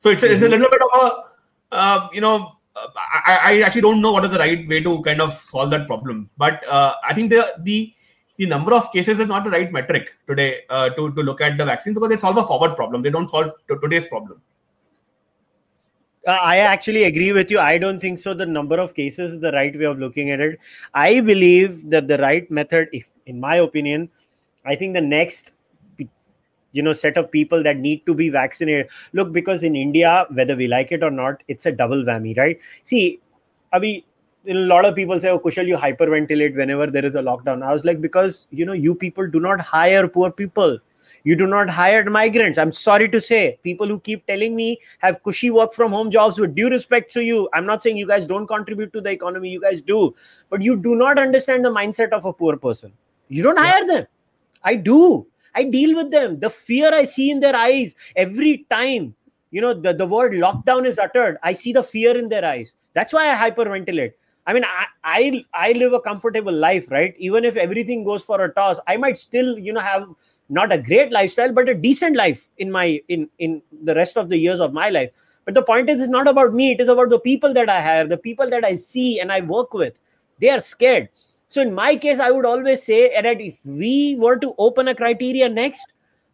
So 0.00 0.10
it's 0.10 0.22
a, 0.22 0.32
it's 0.32 0.42
a 0.42 0.48
little 0.48 0.70
bit 0.70 0.82
of 0.82 1.00
a 1.00 1.10
uh, 1.72 2.08
you 2.14 2.20
know 2.20 2.52
I, 2.76 3.38
I 3.44 3.60
actually 3.62 3.82
don't 3.82 4.00
know 4.00 4.12
what 4.12 4.24
is 4.24 4.30
the 4.30 4.38
right 4.38 4.66
way 4.68 4.80
to 4.80 5.02
kind 5.02 5.20
of 5.20 5.32
solve 5.32 5.70
that 5.70 5.86
problem. 5.86 6.30
But 6.38 6.66
uh, 6.68 6.94
I 7.04 7.14
think 7.14 7.30
the 7.30 7.54
the 7.58 7.92
the 8.36 8.46
number 8.46 8.72
of 8.72 8.90
cases 8.92 9.20
is 9.20 9.28
not 9.28 9.44
the 9.44 9.50
right 9.50 9.70
metric 9.70 10.14
today 10.26 10.62
uh, 10.70 10.88
to, 10.90 11.12
to 11.12 11.22
look 11.22 11.40
at 11.42 11.58
the 11.58 11.64
vaccines 11.64 11.94
because 11.94 12.08
they 12.08 12.16
solve 12.16 12.38
a 12.38 12.42
forward 12.42 12.74
problem. 12.74 13.02
They 13.02 13.10
don't 13.10 13.28
solve 13.28 13.52
today's 13.82 14.08
problem. 14.08 14.40
Uh, 16.27 16.39
I 16.41 16.57
actually 16.57 17.03
agree 17.03 17.31
with 17.33 17.51
you. 17.51 17.59
I 17.59 17.77
don't 17.77 17.99
think 17.99 18.17
so. 18.17 18.33
The 18.33 18.45
number 18.45 18.79
of 18.79 18.95
cases 18.95 19.33
is 19.33 19.39
the 19.39 19.51
right 19.51 19.77
way 19.77 19.85
of 19.85 19.99
looking 19.99 20.31
at 20.31 20.39
it. 20.39 20.59
I 20.93 21.19
believe 21.21 21.87
that 21.91 22.07
the 22.07 22.17
right 22.17 22.49
method, 22.49 22.89
if 22.93 23.11
in 23.27 23.39
my 23.39 23.57
opinion, 23.57 24.09
I 24.65 24.75
think 24.75 24.95
the 24.95 25.01
next 25.01 25.51
you 26.75 26.83
know 26.83 26.91
set 26.91 27.17
of 27.17 27.31
people 27.31 27.63
that 27.63 27.77
need 27.77 28.05
to 28.05 28.13
be 28.13 28.29
vaccinated 28.29 28.89
look 29.13 29.31
because 29.31 29.63
in 29.63 29.77
india 29.77 30.25
whether 30.31 30.57
we 30.57 30.67
like 30.67 30.91
it 30.91 31.03
or 31.03 31.09
not 31.09 31.41
it's 31.47 31.65
a 31.65 31.71
double 31.71 32.03
whammy 32.09 32.35
right 32.37 32.59
see 32.83 33.19
i 33.71 33.79
mean 33.79 34.03
a 34.47 34.53
lot 34.53 34.85
of 34.85 34.93
people 34.95 35.19
say, 35.19 35.29
"Oh, 35.29 35.39
Kushal, 35.39 35.65
you 35.65 35.75
hyperventilate 35.75 36.55
whenever 36.55 36.85
there 36.87 37.03
is 37.03 37.15
a 37.15 37.21
lockdown." 37.21 37.63
I 37.63 37.73
was 37.73 37.83
like, 37.83 37.99
because 37.99 38.47
you 38.51 38.63
know, 38.63 38.73
you 38.73 38.93
people 38.93 39.27
do 39.27 39.39
not 39.39 39.59
hire 39.59 40.07
poor 40.07 40.29
people. 40.31 40.77
You 41.25 41.35
do 41.35 41.47
not 41.47 41.69
hire 41.69 42.07
migrants. 42.07 42.59
I'm 42.59 42.71
sorry 42.71 43.09
to 43.09 43.19
say, 43.19 43.59
people 43.63 43.87
who 43.87 43.99
keep 43.99 44.25
telling 44.27 44.55
me 44.55 44.79
have 44.99 45.21
cushy 45.23 45.49
work 45.49 45.73
from 45.73 45.91
home 45.91 46.11
jobs. 46.11 46.39
With 46.39 46.53
due 46.53 46.69
respect 46.69 47.11
to 47.13 47.23
you, 47.23 47.49
I'm 47.51 47.65
not 47.65 47.81
saying 47.81 47.97
you 47.97 48.07
guys 48.07 48.25
don't 48.25 48.45
contribute 48.45 48.93
to 48.93 49.01
the 49.01 49.09
economy. 49.09 49.49
You 49.49 49.59
guys 49.59 49.81
do, 49.81 50.15
but 50.51 50.61
you 50.61 50.77
do 50.77 50.95
not 50.95 51.17
understand 51.17 51.65
the 51.65 51.71
mindset 51.71 52.09
of 52.09 52.25
a 52.25 52.31
poor 52.31 52.57
person. 52.57 52.93
You 53.27 53.41
don't 53.41 53.57
hire 53.57 53.87
them. 53.87 54.05
I 54.63 54.75
do. 54.75 55.25
I 55.55 55.63
deal 55.63 55.95
with 55.95 56.11
them. 56.11 56.39
The 56.39 56.49
fear 56.49 56.93
I 56.93 57.03
see 57.05 57.31
in 57.31 57.39
their 57.39 57.55
eyes 57.55 57.95
every 58.15 58.65
time 58.69 59.15
you 59.51 59.61
know 59.61 59.73
the, 59.73 59.93
the 59.93 60.05
word 60.05 60.33
lockdown 60.33 60.85
is 60.85 60.99
uttered 60.99 61.37
i 61.41 61.53
see 61.53 61.71
the 61.71 61.81
fear 61.81 62.17
in 62.17 62.27
their 62.27 62.43
eyes 62.43 62.75
that's 62.93 63.13
why 63.13 63.31
i 63.31 63.49
hyperventilate 63.49 64.11
I 64.47 64.53
mean, 64.53 64.63
I, 64.63 64.85
I 65.03 65.45
I 65.53 65.71
live 65.71 65.93
a 65.93 65.99
comfortable 65.99 66.53
life, 66.53 66.91
right? 66.91 67.15
Even 67.17 67.45
if 67.45 67.55
everything 67.55 68.03
goes 68.03 68.23
for 68.23 68.43
a 68.43 68.53
toss, 68.53 68.79
I 68.87 68.95
might 68.95 69.17
still, 69.17 69.57
you 69.57 69.73
know, 69.73 69.79
have 69.79 70.07
not 70.49 70.71
a 70.71 70.77
great 70.77 71.11
lifestyle, 71.11 71.51
but 71.51 71.69
a 71.69 71.73
decent 71.73 72.15
life 72.15 72.49
in 72.57 72.71
my 72.71 73.01
in 73.07 73.29
in 73.39 73.61
the 73.83 73.95
rest 73.95 74.17
of 74.17 74.29
the 74.29 74.37
years 74.37 74.59
of 74.59 74.73
my 74.73 74.89
life. 74.89 75.11
But 75.45 75.53
the 75.53 75.61
point 75.61 75.89
is, 75.89 76.01
it's 76.01 76.09
not 76.09 76.27
about 76.27 76.53
me. 76.53 76.71
It 76.71 76.81
is 76.81 76.89
about 76.89 77.09
the 77.09 77.19
people 77.19 77.53
that 77.53 77.69
I 77.69 77.79
have, 77.79 78.09
the 78.09 78.17
people 78.17 78.49
that 78.49 78.65
I 78.65 78.75
see 78.75 79.19
and 79.19 79.31
I 79.31 79.41
work 79.41 79.73
with. 79.73 80.01
They 80.39 80.49
are 80.49 80.59
scared. 80.59 81.09
So 81.49 81.61
in 81.61 81.73
my 81.73 81.95
case, 81.95 82.19
I 82.19 82.31
would 82.31 82.45
always 82.45 82.83
say 82.83 83.09
that 83.21 83.39
if 83.39 83.63
we 83.65 84.15
were 84.19 84.37
to 84.37 84.55
open 84.57 84.87
a 84.87 84.95
criteria 84.95 85.47
next, 85.47 85.85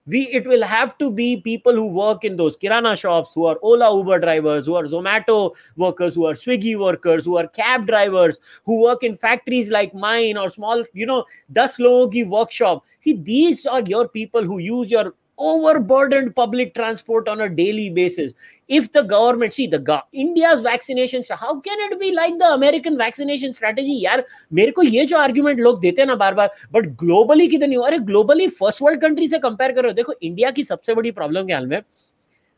we 0.07 0.21
it 0.29 0.47
will 0.47 0.63
have 0.63 0.97
to 0.97 1.11
be 1.11 1.37
people 1.37 1.73
who 1.73 1.95
work 1.95 2.23
in 2.23 2.35
those 2.35 2.57
kirana 2.57 2.97
shops 2.97 3.33
who 3.35 3.45
are 3.45 3.57
ola 3.61 3.95
uber 3.95 4.19
drivers 4.19 4.65
who 4.65 4.73
are 4.75 4.85
zomato 4.85 5.51
workers 5.77 6.15
who 6.15 6.25
are 6.25 6.33
swiggy 6.33 6.77
workers 6.79 7.23
who 7.25 7.37
are 7.37 7.47
cab 7.47 7.85
drivers 7.85 8.39
who 8.65 8.81
work 8.81 9.03
in 9.03 9.15
factories 9.15 9.69
like 9.69 9.93
mine 9.93 10.37
or 10.37 10.49
small 10.49 10.83
you 10.93 11.05
know 11.05 11.23
10 11.53 11.69
logo 11.79 12.09
ki 12.11 12.23
workshop. 12.23 12.83
See 12.99 13.13
these 13.13 13.65
are 13.65 13.81
your 13.81 14.07
people 14.07 14.43
who 14.43 14.57
use 14.57 14.89
your 14.89 15.13
overburdened 15.40 16.34
public 16.34 16.74
transport 16.74 17.28
on 17.28 17.40
a 17.42 17.48
daily 17.48 17.90
basis. 17.90 18.32
If 18.68 18.92
the 18.92 19.02
government, 19.02 19.54
see 19.54 19.66
the 19.66 19.78
go- 19.78 20.02
India's 20.12 20.60
vaccination, 20.60 21.22
how 21.30 21.60
can 21.60 21.78
it 21.80 22.00
be 22.00 22.12
like 22.12 22.38
the 22.38 22.52
American 22.52 22.96
vaccination 22.96 23.52
strategy? 23.52 24.02
यार 24.04 24.24
मेरे 24.52 24.70
को 24.72 24.82
ये 24.82 25.04
जो 25.06 25.18
argument 25.18 25.60
लोग 25.60 25.80
देते 25.80 26.02
हैं 26.02 26.06
ना 26.06 26.14
बार 26.14 26.34
बार 26.34 26.54
but 26.72 26.86
globally 27.02 27.48
कितने 27.48 27.66
नहीं 27.66 27.78
अरे 27.86 27.98
ग्लोबली 28.12 28.48
फर्स्ट 28.62 28.82
वर्ल्ड 28.82 29.00
कंट्री 29.00 29.28
से 29.28 29.38
कंपेयर 29.38 29.72
करो 29.72 29.92
देखो 29.92 30.14
इंडिया 30.22 30.50
की 30.50 30.64
सबसे 30.64 30.94
बड़ी 30.94 31.10
प्रॉब्लम 31.20 31.46
के 31.46 31.52
हाल 31.52 31.66
में 31.66 31.80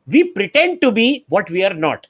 we 0.08 0.22
pretend 0.38 0.78
to 0.80 0.90
be 0.90 1.10
what 1.32 1.50
we 1.50 1.62
are 1.62 1.74
not 1.86 2.06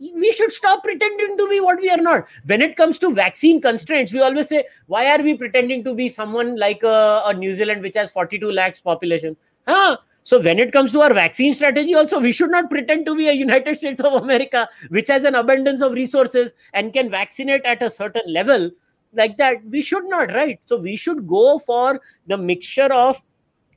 we 0.00 0.28
should 0.32 0.52
stop 0.52 0.82
pretending 0.82 1.32
to 1.38 1.46
be 1.48 1.56
what 1.62 1.80
we 1.84 1.88
are 1.90 2.02
not. 2.02 2.28
When 2.50 2.62
it 2.62 2.76
comes 2.76 2.98
to 2.98 3.08
vaccine 3.14 3.60
constraints, 3.60 4.12
we 4.12 4.20
always 4.20 4.48
say, 4.48 4.62
why 4.86 5.00
are 5.14 5.20
we 5.22 5.34
pretending 5.34 5.82
to 5.86 5.94
be 5.94 6.08
someone 6.08 6.56
like 6.56 6.84
a, 6.84 7.22
a 7.26 7.34
New 7.34 7.52
Zealand 7.52 7.82
which 7.82 7.96
has 7.96 8.12
42 8.12 8.52
lakhs 8.52 8.80
population? 8.80 9.36
Huh? 9.67 9.97
so 10.25 10.39
when 10.39 10.57
it 10.57 10.71
comes 10.71 10.91
to 10.93 11.01
our 11.01 11.13
vaccine 11.13 11.53
strategy 11.53 11.93
also 11.95 12.19
we 12.19 12.31
should 12.31 12.49
not 12.49 12.69
pretend 12.69 13.05
to 13.05 13.15
be 13.15 13.27
a 13.27 13.33
united 13.33 13.77
states 13.77 13.99
of 13.99 14.13
america 14.21 14.69
which 14.89 15.09
has 15.09 15.25
an 15.25 15.35
abundance 15.35 15.81
of 15.81 15.91
resources 15.91 16.53
and 16.73 16.93
can 16.93 17.09
vaccinate 17.09 17.65
at 17.65 17.83
a 17.83 17.89
certain 17.89 18.23
level 18.27 18.71
like 19.15 19.37
that. 19.37 19.63
We 19.65 19.81
should 19.81 20.05
not 20.05 20.33
right? 20.33 20.59
So 20.65 20.77
we 20.77 20.95
should 20.95 21.27
go 21.27 21.59
for 21.59 22.01
the 22.27 22.37
mixture 22.37 22.91
of 22.91 23.21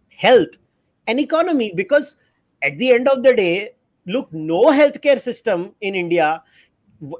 health 0.09 0.59
and 1.07 1.21
economy 1.21 1.73
because 1.77 2.17
at 2.63 2.79
the 2.79 2.93
end 2.93 3.09
of 3.09 3.23
the 3.23 3.35
day 3.35 3.71
look 4.07 4.33
no 4.33 4.67
healthcare 4.67 5.19
system 5.19 5.75
in 5.81 5.95
india 5.95 6.43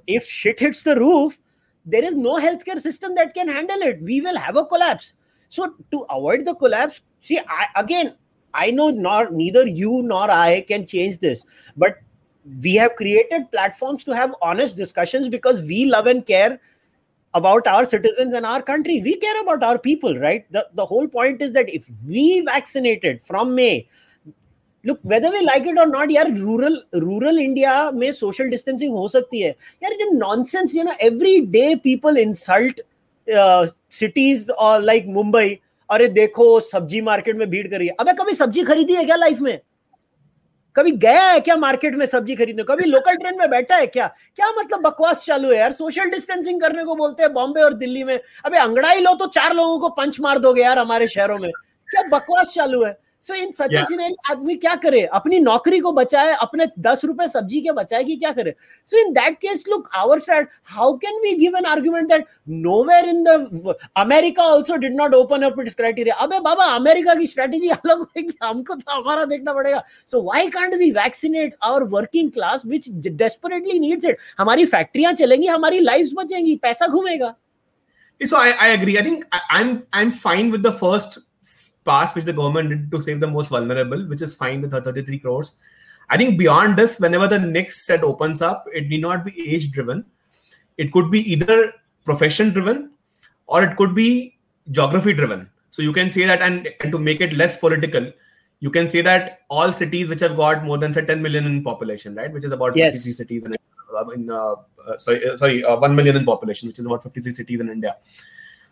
if 0.07 0.25
shit 0.25 0.59
hits 0.59 0.83
the 0.83 0.97
roof 0.97 1.39
there 1.85 2.03
is 2.03 2.17
no 2.17 2.39
healthcare 2.39 2.81
system 2.81 3.15
that 3.15 3.35
can 3.35 3.49
handle 3.49 3.81
it. 3.83 4.01
We 4.03 4.21
will 4.21 4.37
have 4.37 4.57
a 4.57 4.65
collapse. 4.65 5.13
So 5.51 5.75
to 5.93 6.07
avoid 6.11 6.45
the 6.45 6.55
collapse 6.55 7.03
see 7.21 7.39
I, 7.39 7.67
again 7.77 8.17
I 8.65 8.71
know 8.71 8.91
nor 8.91 9.31
neither 9.31 9.67
you 9.67 10.03
nor 10.05 10.31
I 10.31 10.63
can 10.73 10.87
change 10.87 11.19
this, 11.19 11.45
but 11.77 11.99
we 12.63 12.75
have 12.77 12.97
created 12.97 13.51
platforms 13.53 14.05
to 14.05 14.17
have 14.17 14.35
honest 14.43 14.77
discussions 14.77 15.29
because 15.29 15.61
we 15.63 15.85
love 15.87 16.07
and 16.07 16.25
care 16.25 16.59
about 17.35 17.67
our 17.67 17.85
citizens 17.85 18.35
and 18.35 18.47
our 18.47 18.63
country. 18.63 19.01
We 19.03 19.17
care 19.17 19.41
about 19.43 19.63
our 19.63 19.79
people, 19.79 20.19
right? 20.19 20.51
The, 20.53 20.67
the 20.75 20.87
whole 20.87 21.07
point 21.07 21.43
is 21.43 21.53
that 21.53 21.69
if 21.69 21.91
we 22.09 22.41
vaccinated 22.41 23.23
from 23.23 23.55
May, 23.55 23.87
look 24.85 25.01
whether 25.03 25.31
we 25.31 25.45
like 25.45 25.67
it 25.67 25.79
or 25.79 25.87
not 25.87 26.11
yeah, 26.11 26.25
rural 26.25 26.81
rural 26.95 27.39
india 27.39 27.91
may 27.95 28.11
social 28.13 28.49
distancing 28.49 28.93
ho 28.93 29.07
sakti 29.15 29.43
hai 29.47 29.55
Yeah, 29.83 29.89
it 29.95 30.03
is 30.07 30.13
nonsense 30.19 30.75
you 30.75 30.85
know 30.85 30.95
every 31.01 31.41
day 31.57 31.77
people 31.87 32.17
insult 32.17 32.83
uh, 33.41 33.67
cities 33.89 34.49
or 34.67 34.79
like 34.81 35.07
mumbai 35.07 35.61
अरे 35.91 36.09
देखो, 36.09 36.61
सब्ज़ी 36.61 37.01
market 37.01 37.37
में 37.37 37.51
भीड़ 37.51 37.67
करी 37.69 37.87
है। 37.87 37.95
अबे, 38.01 38.13
कभी 38.13 38.35
सब्ज़ी 38.35 38.63
खरीदी 38.63 38.95
है 38.95 39.05
क्या 39.05 39.17
लाइफ 39.17 39.41
में? 39.41 39.61
कभी 40.77 40.91
गया 40.93 41.27
है 41.27 41.41
क्या 41.41 41.57
मार्केट 41.57 41.95
में 41.95 42.07
सब्ज़ी 42.07 42.35
खरीदने? 42.37 42.63
कभी 42.63 42.85
लोकल 42.85 43.17
ट्रेन 43.17 43.39
में 43.39 43.51
बैठा 43.51 43.77
है 43.77 43.87
क्या? 43.87 44.07
क्या 44.37 44.51
मतलब 44.51 44.81
बकवास 44.81 45.25
चालू 45.25 45.51
है 45.51 45.59
यार? 45.59 45.73
सोशल 45.73 46.11
डिस्टेंसिंग 46.11 46.61
करने 46.61 46.85
को 46.85 46.95
बोलते 46.95 47.23
हैं 47.23 47.33
बॉम्बे 47.33 47.61
और 47.61 47.75
दिल्ली 47.75 48.05
में। 48.05 48.19
अबे, 48.45 48.59
अंगड़ाई 48.59 49.01
लो 49.01 49.15
तो 49.15 49.27
चार 49.27 49.55
लोगों 49.55 49.79
को 49.79 49.89
पंच 49.89 50.21
मार 50.21 50.39
दोगे 50.39 50.63
यार 50.63 50.79
हमारे 50.79 51.07
शहरों 51.07 51.39
में। 51.39 51.51
क्या 51.89 52.03
बकवास 52.09 52.47
चालू 52.47 52.85
है? 52.85 52.99
सो 53.27 53.35
इन 53.35 53.51
सच 53.53 53.75
सिनेरियो 53.77 54.33
आदमी 54.33 54.55
क्या 54.57 54.75
करे? 54.83 55.03
अपनी 55.19 55.39
नौकरी 55.41 55.79
को 55.81 55.93
बचाए 55.93 56.35
अपने 56.43 56.67
दस 56.81 57.05
रुपए 57.05 57.27
सब्ज़ी 57.29 57.61
के 57.61 57.73
बचाए 57.73 58.05
कि 58.05 58.17
क्या 58.17 58.33
करे? 58.33 58.55
So 58.87 58.99
in 58.99 59.13
that 59.13 59.39
case 59.41 59.65
look 59.69 59.89
our 59.97 60.19
friend 60.21 60.47
how 60.75 60.93
can 61.05 61.21
we 61.23 61.33
give 61.39 61.57
an 61.57 61.65
argument 61.67 62.09
that 62.09 62.27
nowhere 62.67 63.09
in 63.09 63.23
the 63.25 63.75
America 63.97 64.45
also 64.53 64.77
did 64.77 64.97
not 64.97 65.15
open 65.15 65.43
up 65.43 65.61
its 65.61 65.75
criteria 65.75 66.15
अबे 66.27 66.41
बाबा 66.41 66.65
अमेरिका 66.75 67.15
की 67.15 67.27
स्ट्रेटजी 67.27 67.69
अलग 67.69 67.99
होगी 67.99 68.37
हमको 68.43 68.75
तो 68.75 68.93
हमारा 68.93 69.25
देखना 69.25 69.53
पड़ेगा। 69.53 69.83
So 70.07 70.23
why 70.23 70.49
can't 70.51 70.75
we 70.75 70.91
vaccinate 71.01 71.57
our 71.63 71.83
working 71.97 72.31
class 72.33 72.63
which 72.67 72.89
desperately 73.07 73.79
needs 73.79 74.05
it 74.05 74.19
हमारी 74.39 74.65
फैक्ट्रियाँ 74.77 75.13
चलेंगी 75.15 75.47
हमारी 75.47 75.81
लाइव्स 75.81 76.13
बचेंगी 76.17 76.57
पैसा 76.63 76.87
घूमेगा। 76.87 77.35
So 78.21 78.37
I, 78.39 78.53
I 78.65 78.67
agree. 78.75 78.93
I 78.99 79.03
think 79.07 79.25
I, 79.31 79.39
I'm 79.55 79.71
I'm 79.93 80.11
fine 80.19 80.51
with 80.53 80.63
the 80.67 80.71
first 80.77 81.17
pass 81.87 82.15
which 82.15 82.25
the 82.25 82.33
government 82.33 82.69
did 82.69 82.91
to 82.91 83.01
save 83.01 83.21
the 83.21 83.27
most 83.27 83.49
vulnerable, 83.49 84.07
which 84.09 84.23
is 84.23 84.35
fine, 84.35 84.61
the 84.61 84.81
33 84.81 85.19
crores. 85.21 85.57
I 86.09 86.17
think 86.17 86.39
beyond 86.39 86.77
this, 86.77 86.99
whenever 87.01 87.27
the 87.27 87.39
next 87.39 87.87
set 87.87 88.05
opens 88.05 88.43
up, 88.43 88.67
it 88.73 88.89
need 88.89 89.03
not 89.03 89.25
be 89.25 89.55
age 89.55 89.73
driven. 89.73 90.05
It 90.77 90.93
could 90.93 91.11
be 91.11 91.21
either 91.33 91.73
profession 92.05 92.53
driven 92.53 92.91
or 93.47 93.63
it 93.63 93.77
could 93.77 93.95
be 93.95 94.39
geography 94.71 95.15
driven. 95.15 95.51
So 95.71 95.83
you 95.83 95.93
can 95.93 96.11
say 96.11 96.25
that, 96.27 96.43
and, 96.43 96.69
and 96.81 96.93
to 96.93 96.99
make 96.99 97.21
it 97.21 97.33
less 97.35 97.59
political, 97.59 98.13
you 98.61 98.71
can 98.71 98.89
say 98.89 99.01
that 99.03 99.41
all 99.49 99.73
cities 99.73 100.09
which 100.09 100.21
have 100.21 100.37
got 100.37 100.65
more 100.65 100.79
than 100.79 100.95
say 100.95 101.05
10 101.05 101.21
million 101.23 101.45
in 101.47 101.63
population, 101.63 102.15
right, 102.15 102.33
which 102.33 102.45
is 102.45 102.53
about 102.53 102.77
yes. 102.77 102.95
53 102.95 103.13
cities 103.13 103.45
in, 103.45 103.55
in 104.15 104.31
uh, 104.31 104.55
uh, 104.87 104.97
sorry, 104.97 105.29
uh, 105.29 105.37
sorry 105.37 105.65
uh, 105.65 105.77
1 105.77 105.95
million 105.95 106.17
in 106.17 106.25
population, 106.25 106.69
which 106.69 106.79
is 106.79 106.87
about 106.87 107.03
53 107.03 107.33
cities 107.33 107.61
in 107.61 107.69
India. 107.69 107.97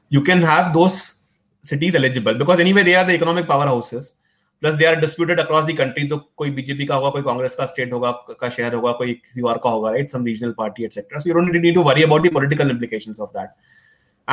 You 0.08 0.22
can 0.22 0.42
have 0.42 0.72
those 0.72 1.16
cities 1.63 1.95
eligible 1.95 2.33
because 2.33 2.59
anyway 2.59 2.83
they 2.83 2.95
are 2.95 3.05
the 3.05 3.13
economic 3.13 3.47
powerhouses 3.53 4.15
plus 4.61 4.73
they 4.75 4.85
are 4.85 4.99
disputed 4.99 5.39
across 5.39 5.65
the 5.65 5.75
country 5.77 6.07
तो 6.07 6.17
कोई 6.37 6.49
BJP 6.51 6.85
का 6.85 6.95
होगा 6.95 7.09
कोई 7.09 7.21
कांग्रेस 7.23 7.55
का 7.55 7.65
state 7.65 7.93
होगा 7.93 8.11
का 8.41 8.49
शहर 8.49 8.73
होगा 8.73 8.91
कोई 9.01 9.13
किसी 9.13 9.41
और 9.51 9.57
का 9.63 9.69
होगा 9.69 9.91
right 9.91 10.09
some 10.11 10.25
regional 10.25 10.51
party 10.57 10.83
etcetera 10.85 11.19
so 11.19 11.29
you 11.29 11.35
don't 11.35 11.55
need 11.55 11.75
to 11.75 11.83
worry 11.83 12.03
about 12.03 12.27
the 12.27 12.31
political 12.33 12.71
implications 12.73 13.21
of 13.25 13.35
that 13.35 13.53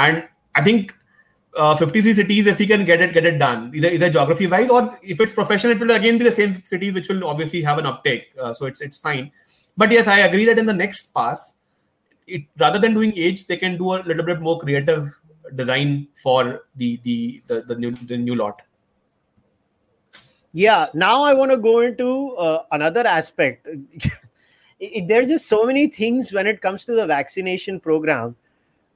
and 0.04 0.22
i 0.60 0.62
think 0.64 0.90
uh, 1.60 1.74
53 1.82 2.14
cities 2.16 2.48
if 2.52 2.58
we 2.62 2.66
can 2.70 2.82
get 2.88 3.04
it 3.06 3.12
get 3.18 3.28
it 3.30 3.38
done 3.42 3.62
either 3.80 3.92
either 3.98 4.08
geography 4.16 4.48
wise 4.54 4.72
or 4.78 4.80
if 5.14 5.22
it's 5.26 5.36
professional 5.36 5.74
it 5.76 5.84
will 5.84 5.94
again 5.98 6.18
be 6.22 6.26
the 6.28 6.34
same 6.38 6.56
cities 6.72 6.98
which 6.98 7.08
will 7.12 7.22
obviously 7.34 7.62
have 7.68 7.80
an 7.84 7.88
uptake 7.92 8.26
uh, 8.40 8.52
so 8.60 8.68
it's 8.72 8.84
it's 8.88 9.02
fine 9.06 9.30
but 9.84 9.94
yes 9.98 10.10
i 10.16 10.18
agree 10.24 10.48
that 10.50 10.62
in 10.64 10.72
the 10.72 10.76
next 10.80 11.14
pass 11.20 11.46
it 12.38 12.44
rather 12.64 12.82
than 12.86 12.98
doing 13.00 13.14
age 13.28 13.46
they 13.52 13.60
can 13.64 13.80
do 13.84 13.94
a 13.94 14.00
little 14.12 14.28
bit 14.32 14.44
more 14.48 14.58
creative 14.64 15.08
design 15.55 16.07
for 16.15 16.65
the 16.75 16.99
the 17.03 17.41
the, 17.47 17.61
the 17.61 17.75
new 17.75 17.91
the 17.91 18.17
new 18.17 18.35
lot. 18.35 18.61
Yeah 20.53 20.87
now 20.93 21.23
i 21.23 21.33
want 21.33 21.51
to 21.51 21.57
go 21.57 21.79
into 21.79 22.35
uh, 22.35 22.63
another 22.71 23.05
aspect. 23.07 23.67
There's 25.05 25.29
just 25.29 25.47
so 25.47 25.63
many 25.63 25.87
things 25.87 26.33
when 26.33 26.47
it 26.47 26.61
comes 26.61 26.85
to 26.85 26.93
the 26.93 27.05
vaccination 27.05 27.79
program 27.79 28.35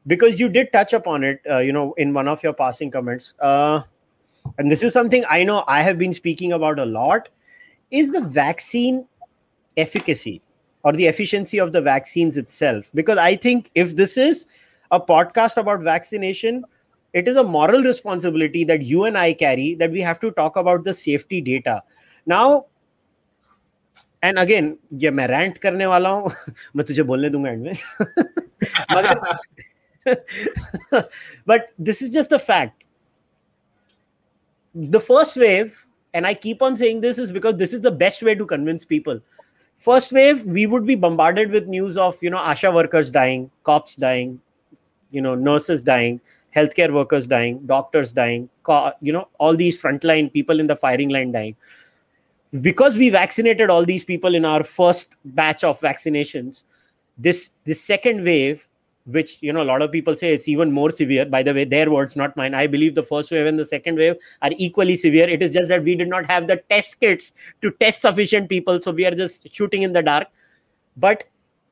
because 0.07 0.39
you 0.39 0.49
did 0.49 0.73
touch 0.73 0.93
upon 0.93 1.23
it 1.23 1.41
uh, 1.49 1.59
you 1.59 1.71
know 1.71 1.93
in 1.93 2.13
one 2.13 2.27
of 2.27 2.43
your 2.43 2.53
passing 2.53 2.91
comments. 2.91 3.33
Uh, 3.39 3.83
and 4.57 4.69
this 4.69 4.83
is 4.83 4.93
something 4.93 5.23
i 5.29 5.43
know 5.43 5.63
i 5.67 5.81
have 5.81 5.97
been 5.97 6.13
speaking 6.13 6.51
about 6.53 6.79
a 6.79 6.85
lot. 6.85 7.29
Is 7.91 8.11
the 8.11 8.21
vaccine 8.21 9.05
efficacy 9.77 10.41
or 10.83 10.93
the 10.93 11.05
efficiency 11.05 11.59
of 11.59 11.71
the 11.71 11.81
vaccines 11.81 12.37
itself? 12.37 12.91
Because 12.93 13.17
i 13.17 13.35
think 13.35 13.71
if 13.75 13.95
this 13.95 14.17
is 14.17 14.45
a 14.90 15.00
podcast 15.00 15.56
about 15.56 15.80
vaccination, 15.80 16.64
it 17.12 17.28
is 17.28 17.36
a 17.36 17.44
moral 17.44 17.82
responsibility 17.82 18.64
that 18.64 18.82
you 18.82 19.04
and 19.04 19.18
I 19.18 19.32
carry 19.32 19.74
that 19.76 19.90
we 19.90 20.00
have 20.00 20.20
to 20.20 20.30
talk 20.32 20.56
about 20.56 20.84
the 20.84 20.94
safety 20.94 21.40
data. 21.40 21.82
Now, 22.26 22.66
and 24.24 24.38
again 24.38 24.76
ये 25.02 25.10
मैं 25.10 25.26
rant 25.28 25.56
करने 25.58 25.86
वाला 25.86 26.08
हूं 26.08 26.30
मैं 26.76 26.84
तुझे 26.86 27.02
बोलने 27.10 27.28
दूंगा 27.30 27.50
and 27.50 27.62
में 27.62 27.72
but 31.48 31.68
this 31.80 32.02
is 32.02 32.12
just 32.14 32.32
a 32.34 32.36
fact 32.36 32.84
the 34.74 35.00
first 35.00 35.36
wave, 35.36 35.86
and 36.14 36.26
I 36.26 36.34
keep 36.34 36.60
on 36.62 36.76
saying 36.76 37.00
this, 37.00 37.18
is 37.18 37.32
because 37.32 37.56
this 37.56 37.72
is 37.72 37.80
the 37.80 37.90
best 37.90 38.22
way 38.22 38.34
to 38.34 38.46
convince 38.46 38.84
people. 38.84 39.20
First 39.76 40.12
wave, 40.12 40.44
we 40.44 40.66
would 40.66 40.86
be 40.86 40.94
bombarded 40.94 41.50
with 41.50 41.66
news 41.66 41.96
of 41.96 42.22
you 42.22 42.30
know 42.30 42.38
Asha 42.38 42.72
workers 42.72 43.10
dying, 43.10 43.50
cops 43.64 43.96
dying, 43.96 44.40
you 45.15 45.21
know 45.21 45.35
nurses 45.35 45.83
dying 45.83 46.19
healthcare 46.55 46.93
workers 46.93 47.27
dying 47.27 47.59
doctors 47.65 48.11
dying 48.11 48.49
you 49.01 49.13
know 49.13 49.27
all 49.39 49.55
these 49.55 49.81
frontline 49.81 50.31
people 50.31 50.59
in 50.59 50.67
the 50.67 50.75
firing 50.75 51.09
line 51.09 51.31
dying. 51.31 51.55
Because 52.61 52.95
we 52.95 53.09
vaccinated 53.09 53.69
all 53.69 53.85
these 53.85 54.05
people 54.05 54.33
in 54.33 54.45
our 54.45 54.63
first 54.63 55.09
batch 55.25 55.63
of 55.63 55.79
vaccinations 55.81 56.63
this 57.17 57.49
this 57.65 57.81
second 57.81 58.23
wave 58.23 58.67
which 59.05 59.37
you 59.41 59.53
know 59.53 59.61
a 59.61 59.69
lot 59.69 59.81
of 59.81 59.91
people 59.91 60.17
say 60.17 60.33
it's 60.33 60.47
even 60.47 60.71
more 60.71 60.89
severe 60.91 61.25
by 61.25 61.43
the 61.43 61.53
way 61.53 61.63
their 61.63 61.91
words 61.91 62.15
not 62.15 62.35
mine 62.35 62.55
i 62.55 62.65
believe 62.65 62.95
the 62.95 63.03
first 63.03 63.31
wave 63.31 63.45
and 63.45 63.59
the 63.59 63.65
second 63.65 63.95
wave 63.95 64.15
are 64.41 64.51
equally 64.57 64.95
severe. 64.95 65.29
It 65.29 65.41
is 65.41 65.53
just 65.53 65.69
that 65.69 65.83
we 65.83 65.95
did 65.95 66.09
not 66.09 66.25
have 66.25 66.47
the 66.47 66.57
test 66.69 66.99
kits 66.99 67.31
to 67.61 67.71
test 67.71 68.01
sufficient 68.01 68.49
people 68.49 68.81
so 68.81 68.91
we 68.91 69.05
are 69.05 69.11
just 69.11 69.51
shooting 69.51 69.83
in 69.83 69.93
the 69.93 70.01
dark. 70.01 70.27
But 70.97 71.25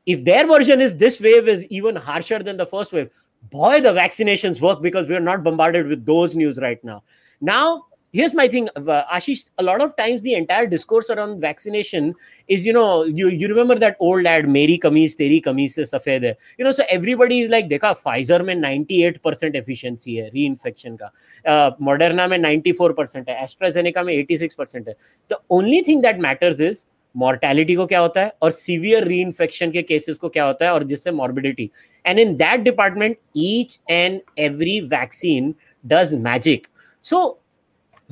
if 0.06 0.24
their 0.24 0.46
version 0.46 0.82
is 0.82 0.98
this 0.98 1.20
wave 1.22 1.48
is 1.48 1.66
even 1.66 1.96
harsher 1.96 2.40
than 2.40 2.58
the 2.58 2.66
first 2.66 2.94
wave 2.94 3.10
boy, 3.50 3.82
the 3.82 3.90
vaccinations 3.90 4.62
work 4.62 4.82
because 4.82 5.10
we're 5.10 5.20
not 5.20 5.44
bombarded 5.44 5.88
with 5.88 6.06
those 6.06 6.36
news 6.36 6.58
right 6.58 6.84
now. 6.84 7.04
Now, 7.42 7.86
here's 8.14 8.34
my 8.34 8.48
thing, 8.48 8.70
uh, 8.76 9.04
Aashish. 9.12 9.50
A 9.58 9.64
lot 9.64 9.82
of 9.82 9.96
times, 9.98 10.22
the 10.22 10.36
entire 10.36 10.68
discourse 10.68 11.10
around 11.10 11.42
vaccination 11.42 12.14
is, 12.48 12.66
you 12.66 12.72
know, 12.72 13.04
you 13.04 13.28
you 13.28 13.48
remember 13.48 13.78
that 13.80 13.98
old 14.00 14.26
ad, 14.26 14.48
"Meri 14.48 14.78
kameez, 14.80 15.16
teri 15.22 15.42
kameez 15.44 15.72
se 15.72 15.86
safed 15.86 16.24
hai." 16.30 16.36
You 16.58 16.66
know, 16.66 16.72
so 16.72 16.86
everybody 16.90 17.42
is 17.42 17.50
like, 17.50 17.68
"Dekha, 17.70 17.94
Pfizer 18.04 18.44
mein 18.46 18.62
98% 18.62 19.56
efficiency 19.56 20.20
hai 20.22 20.30
reinfection 20.38 20.98
ka, 21.00 21.12
uh, 21.46 21.72
Moderna 21.90 22.30
mein 22.30 22.42
94% 22.42 23.28
hai, 23.28 23.38
AstraZeneca 23.48 24.06
mein 24.06 24.20
86% 24.20 24.88
hai." 24.88 24.96
The 25.30 25.40
only 25.50 25.82
thing 25.82 26.02
that 26.02 26.20
matters 26.20 26.60
is 26.60 26.88
mortality 27.16 27.76
को 27.76 27.86
क्या 27.86 28.00
होता 28.00 28.22
है 28.22 28.34
और 28.42 28.52
severe 28.52 29.04
री 29.08 29.20
infection 29.22 29.72
के 29.72 29.82
cases 29.82 30.18
को 30.18 30.30
क्या 30.30 30.46
होता 30.46 30.66
है 30.66 30.72
और 30.74 30.84
जिससे 30.88 31.12
morbidity 31.12 31.70
and 32.06 32.20
in 32.20 32.36
that 32.38 32.62
department 32.62 33.18
each 33.38 33.80
and 33.90 34.20
every 34.40 34.80
vaccine 34.94 35.54
does 35.94 36.14
magic 36.24 36.68
so 37.06 37.28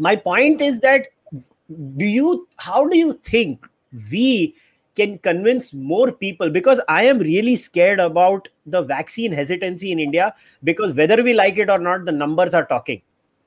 my 0.01 0.15
point 0.25 0.61
is 0.61 0.79
that 0.81 1.09
do 1.71 2.05
you 2.05 2.47
how 2.57 2.87
do 2.87 2.97
you 2.97 3.13
think 3.23 3.67
we 4.11 4.55
can 4.97 5.17
convince 5.19 5.73
more 5.73 6.11
people 6.11 6.49
because 6.49 6.81
i 6.87 7.03
am 7.03 7.19
really 7.19 7.55
scared 7.55 7.99
about 7.99 8.47
the 8.65 8.81
vaccine 8.81 9.31
hesitancy 9.31 9.91
in 9.91 9.99
india 9.99 10.33
because 10.63 10.93
whether 10.93 11.23
we 11.23 11.33
like 11.33 11.57
it 11.57 11.69
or 11.69 11.79
not 11.79 12.05
the 12.05 12.11
numbers 12.11 12.53
are 12.53 12.65
talking 12.65 13.01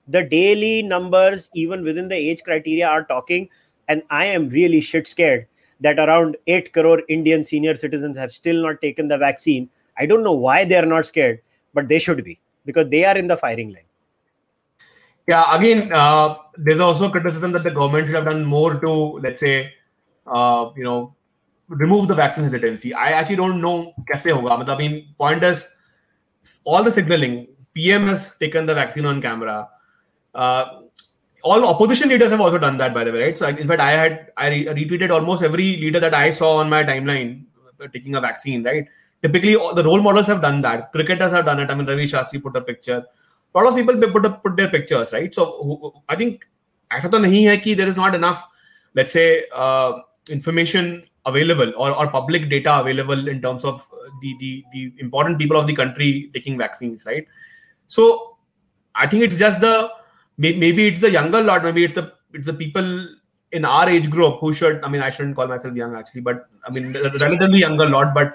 the 0.09 0.23
daily 0.23 0.83
numbers 0.83 1.51
even 1.55 1.83
within 1.83 2.09
the 2.09 2.17
age 2.17 2.43
criteria 2.43 2.87
are 2.87 3.05
talking 3.05 3.49
and 3.89 4.03
I 4.11 4.27
am 4.27 4.49
really 4.49 4.81
shit 4.81 5.07
scared 5.07 5.47
that 5.81 5.99
around 5.99 6.37
8 6.47 6.73
crore 6.73 7.03
Indian 7.09 7.45
senior 7.45 7.75
citizens 7.75 8.17
have 8.17 8.33
still 8.33 8.63
not 8.63 8.81
taken 8.81 9.09
the 9.09 9.19
vaccine. 9.19 9.69
I 9.99 10.07
don't 10.07 10.23
know 10.23 10.33
why 10.33 10.65
they 10.65 10.77
are 10.77 10.87
not 10.87 11.07
scared, 11.07 11.41
but 11.73 11.89
they 11.89 11.99
should 11.99 12.25
be 12.25 12.41
because 12.65 12.89
they 12.89 13.05
are 13.05 13.17
in 13.17 13.27
the 13.27 13.37
firing 13.37 13.73
line. 13.73 13.85
Yeah, 15.27 15.57
again, 15.57 15.91
uh, 15.93 16.37
there's 16.57 16.81
also 16.81 17.11
criticism 17.11 17.53
that 17.53 17.65
the 17.65 17.71
government 17.71 18.07
should 18.07 18.17
have 18.17 18.27
done 18.27 18.45
more 18.45 18.79
to, 18.79 18.91
let's 19.23 19.41
say, 19.41 19.73
uh, 20.27 20.71
you 20.77 20.85
know, 20.85 21.15
remove 21.69 22.09
the 22.09 22.15
vaccine 22.15 22.45
hesitancy. 22.45 22.93
I 22.93 23.13
actually 23.13 23.37
don't 23.37 23.61
know 23.61 23.95
kaise 24.13 24.31
hoga. 24.33 24.69
I 24.69 24.77
mean, 24.77 25.15
point 25.17 25.43
is, 25.43 25.75
all 26.65 26.83
the 26.83 26.93
signaling, 26.93 27.49
PM 27.73 28.07
has 28.07 28.37
taken 28.37 28.67
the 28.67 28.75
vaccine 28.75 29.07
on 29.07 29.23
camera. 29.23 29.69
Uh, 30.35 30.83
all 31.44 31.66
opposition 31.66 32.10
leaders 32.10 32.32
have 32.32 32.42
also 32.42 32.58
done 32.58 32.78
that, 32.78 32.94
by 32.94 33.04
the 33.04 33.12
way, 33.12 33.24
right? 33.24 33.38
So, 33.38 33.48
in 33.48 33.68
fact, 33.68 33.82
I 33.82 33.92
had 33.92 34.32
I 34.38 34.50
retweeted 34.50 35.10
almost 35.10 35.44
every 35.44 35.78
leader 35.78 36.00
that 36.00 36.14
I 36.14 36.30
saw 36.30 36.58
on 36.58 36.70
my 36.70 36.84
timeline 36.84 37.46
uh, 37.80 37.88
taking 37.88 38.16
a 38.16 38.22
vaccine, 38.22 38.64
right? 38.64 38.88
Typically, 39.22 39.56
all, 39.56 39.74
the 39.74 39.84
role 39.84 40.02
models 40.02 40.28
have 40.28 40.42
done 40.42 40.62
that. 40.62 40.92
Cricketers 40.92 41.32
have 41.32 41.46
done 41.46 41.60
it. 41.60 41.72
I 41.72 41.76
mean, 41.76 41.88
Ravi 41.88 42.06
Shastri 42.06 42.42
put 42.42 42.56
a 42.56 42.62
picture. 42.62 43.04
A 43.56 43.58
lot 43.58 43.68
of 43.68 43.76
people 43.76 43.96
put 44.12 44.26
up, 44.26 44.44
put 44.44 44.58
their 44.58 44.70
pictures, 44.70 45.14
right? 45.14 45.34
So, 45.34 46.04
I 46.10 46.16
think 46.16 46.46
ऐसा 46.92 47.10
तो 47.10 47.20
नहीं 47.20 47.44
है 47.46 47.58
कि 47.58 47.78
there 47.78 47.88
is 47.88 47.98
not 47.98 48.16
enough, 48.16 48.46
let's 48.96 49.12
say, 49.12 49.46
uh, 49.54 49.94
information 50.30 51.04
available 51.26 51.72
or, 51.78 51.92
or 51.92 52.08
public 52.08 52.50
data 52.50 52.80
available 52.80 53.28
in 53.28 53.42
terms 53.42 53.64
of 53.64 53.88
the, 54.22 54.36
the 54.40 54.64
the 54.74 54.94
important 55.00 55.38
people 55.38 55.58
of 55.58 55.68
the 55.68 55.74
country 55.74 56.30
taking 56.34 56.58
vaccines, 56.58 57.06
right? 57.06 57.28
So, 57.88 58.38
I 58.96 59.08
think 59.08 59.24
it's 59.24 59.38
just 59.38 59.62
the 59.62 59.90
maybe 60.37 60.87
it's 60.87 61.01
the 61.01 61.11
younger 61.11 61.43
lot 61.43 61.63
maybe 61.63 61.85
it's 61.85 61.95
the 61.95 62.13
it's 62.33 62.47
the 62.47 62.53
people 62.53 63.09
in 63.53 63.65
our 63.65 63.89
age 63.89 64.11
group 64.11 64.39
who 64.41 64.53
should 64.53 64.83
i 64.83 64.89
mean 64.89 65.01
i 65.01 65.11
shouldn't 65.11 65.37
call 65.37 65.47
myself 65.47 65.75
young 65.75 65.95
actually 65.95 66.21
but 66.21 66.47
i 66.67 66.71
mean 66.71 66.93
relatively 67.21 67.61
younger 67.61 67.89
lot 67.89 68.13
but 68.13 68.35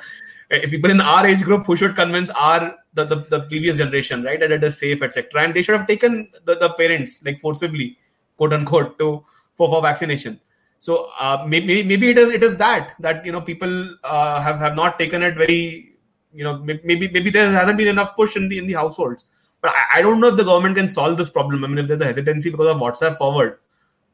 if 0.49 0.69
people 0.71 0.89
in 0.89 1.01
our 1.01 1.27
age 1.27 1.43
group 1.43 1.65
who 1.65 1.75
should 1.75 1.95
convince 1.95 2.29
our 2.31 2.75
the, 2.93 3.03
the, 3.05 3.15
the 3.29 3.41
previous 3.41 3.77
generation 3.77 4.23
right 4.23 4.39
that 4.39 4.51
it 4.51 4.63
is 4.63 4.79
safe 4.79 5.01
etc 5.01 5.43
and 5.43 5.53
they 5.53 5.61
should 5.61 5.75
have 5.75 5.87
taken 5.87 6.29
the, 6.45 6.55
the 6.55 6.69
parents 6.69 7.23
like 7.25 7.37
forcibly 7.39 7.97
quote 8.39 8.53
unquote 8.53 8.97
to 8.97 9.23
for, 9.59 9.69
for 9.69 9.81
vaccination. 9.81 10.39
So 10.79 11.09
uh, 11.19 11.45
maybe 11.45 11.83
maybe 11.83 12.09
it 12.11 12.17
is 12.17 12.31
it 12.31 12.41
is 12.41 12.55
that 12.57 12.93
that 12.99 13.25
you 13.25 13.33
know 13.33 13.41
people 13.41 13.73
uh, 14.03 14.41
have 14.41 14.59
have 14.59 14.75
not 14.75 14.97
taken 14.97 15.21
it 15.21 15.35
very 15.35 15.95
you 16.33 16.45
know 16.45 16.57
maybe 16.59 17.09
maybe 17.15 17.29
there 17.29 17.51
hasn't 17.51 17.77
been 17.77 17.89
enough 17.89 18.15
push 18.15 18.37
in 18.37 18.47
the 18.47 18.57
in 18.57 18.65
the 18.65 18.77
households 18.81 19.25
but 19.61 19.71
I, 19.71 19.99
I, 19.99 20.01
don't 20.01 20.19
know 20.19 20.27
if 20.27 20.37
the 20.37 20.43
government 20.43 20.75
can 20.75 20.89
solve 20.89 21.17
this 21.17 21.29
problem. 21.29 21.63
I 21.63 21.67
mean, 21.67 21.77
if 21.79 21.87
there's 21.87 22.01
a 22.01 22.05
hesitancy 22.05 22.49
because 22.49 22.73
of 22.73 22.81
WhatsApp 22.81 23.17
forward, 23.17 23.59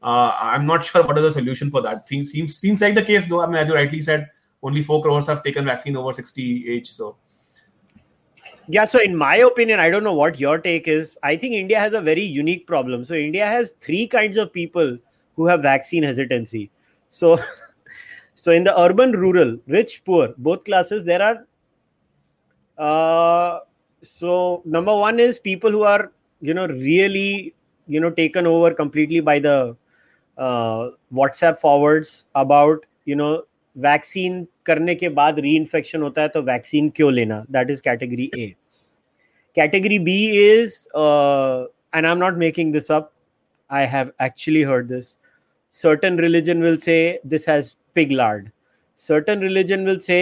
uh, 0.02 0.32
I'm 0.40 0.66
not 0.66 0.84
sure 0.84 1.04
what 1.04 1.16
is 1.18 1.22
the 1.22 1.40
solution 1.40 1.70
for 1.70 1.80
that. 1.82 2.08
Seems 2.08 2.30
seems 2.30 2.56
seems 2.56 2.80
like 2.80 2.94
the 2.94 3.02
case 3.02 3.28
though. 3.28 3.42
I 3.42 3.46
mean, 3.46 3.56
as 3.56 3.68
you 3.68 3.74
rightly 3.74 4.00
said, 4.00 4.28
only 4.62 4.82
four 4.82 5.02
crores 5.02 5.26
have 5.26 5.42
taken 5.42 5.64
vaccine 5.64 5.96
over 5.96 6.12
60 6.12 6.68
age. 6.68 6.90
So 6.90 7.16
yeah 8.68 8.84
so 8.84 8.98
in 8.98 9.16
my 9.16 9.36
opinion 9.36 9.78
i 9.78 9.88
don't 9.88 10.02
know 10.02 10.14
what 10.14 10.40
your 10.40 10.58
take 10.58 10.88
is 10.88 11.18
i 11.22 11.36
think 11.36 11.54
india 11.54 11.78
has 11.78 11.92
a 11.92 12.00
very 12.00 12.22
unique 12.22 12.66
problem 12.66 13.04
so 13.04 13.14
india 13.14 13.46
has 13.46 13.74
three 13.80 14.06
kinds 14.06 14.36
of 14.36 14.52
people 14.52 14.96
who 15.36 15.46
have 15.46 15.62
vaccine 15.62 16.02
hesitancy 16.02 16.70
so 17.08 17.38
so 18.34 18.52
in 18.52 18.64
the 18.64 18.78
urban 18.80 19.12
rural 19.12 19.56
rich 19.66 20.02
poor 20.04 20.34
both 20.38 20.64
classes 20.64 21.04
there 21.04 21.22
are 21.22 21.46
uh, 22.78 23.60
so 24.05 24.61
number 24.65 24.95
one 24.95 25.19
is 25.19 25.39
people 25.39 25.71
who 25.71 25.83
are 25.83 26.11
you 26.41 26.53
know 26.53 26.67
really 26.67 27.53
you 27.87 27.99
know 27.99 28.09
taken 28.09 28.47
over 28.47 28.73
completely 28.73 29.19
by 29.19 29.39
the 29.39 29.75
uh, 30.37 30.89
whatsapp 31.13 31.57
forwards 31.57 32.25
about 32.35 32.85
you 33.05 33.15
know 33.15 33.41
vaccine 33.77 34.45
करने 34.65 34.93
के 34.95 35.09
बाद 35.17 35.39
री 35.39 35.55
infection 35.55 36.01
होता 36.01 36.21
है 36.21 36.27
तो 36.27 36.41
vaccine 36.43 36.89
क्यों 36.95 37.11
लेना 37.13 37.43
that 37.51 37.69
is 37.71 37.81
category 37.81 38.29
A 38.37 38.53
category 39.55 39.99
B 39.99 40.17
is 40.39 40.75
and 41.93 42.07
i'm 42.07 42.19
not 42.19 42.37
making 42.41 42.69
this 42.73 42.89
up 42.97 43.07
i 43.69 43.79
have 43.93 44.11
actually 44.25 44.61
heard 44.67 44.87
this 44.91 45.07
certain 45.79 46.19
religion 46.25 46.61
will 46.65 46.77
say 46.83 47.19
this 47.33 47.47
has 47.51 47.75
pig 47.99 48.13
lard 48.19 48.45
certain 49.05 49.41
religion 49.45 49.83
will 49.89 49.99
say 50.05 50.19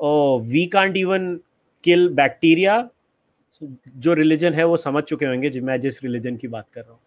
oh 0.00 0.38
we 0.54 0.66
can't 0.72 0.96
even 1.02 1.28
kill 1.88 2.08
bacteria 2.20 2.90
जो 3.97 4.13
religion 4.13 4.53
है 4.53 4.65
वो 4.65 4.77
समझ 4.77 5.03
चुके 5.03 5.25
होंगे 5.25 5.49
जो, 5.49 5.61
मैं 5.61 5.79
जिस 5.79 6.03
religion 6.03 6.35
की 6.37 6.47
बात 6.47 6.65
कर 6.73 6.81
रहा 6.81 6.91
हूँ। 6.91 6.99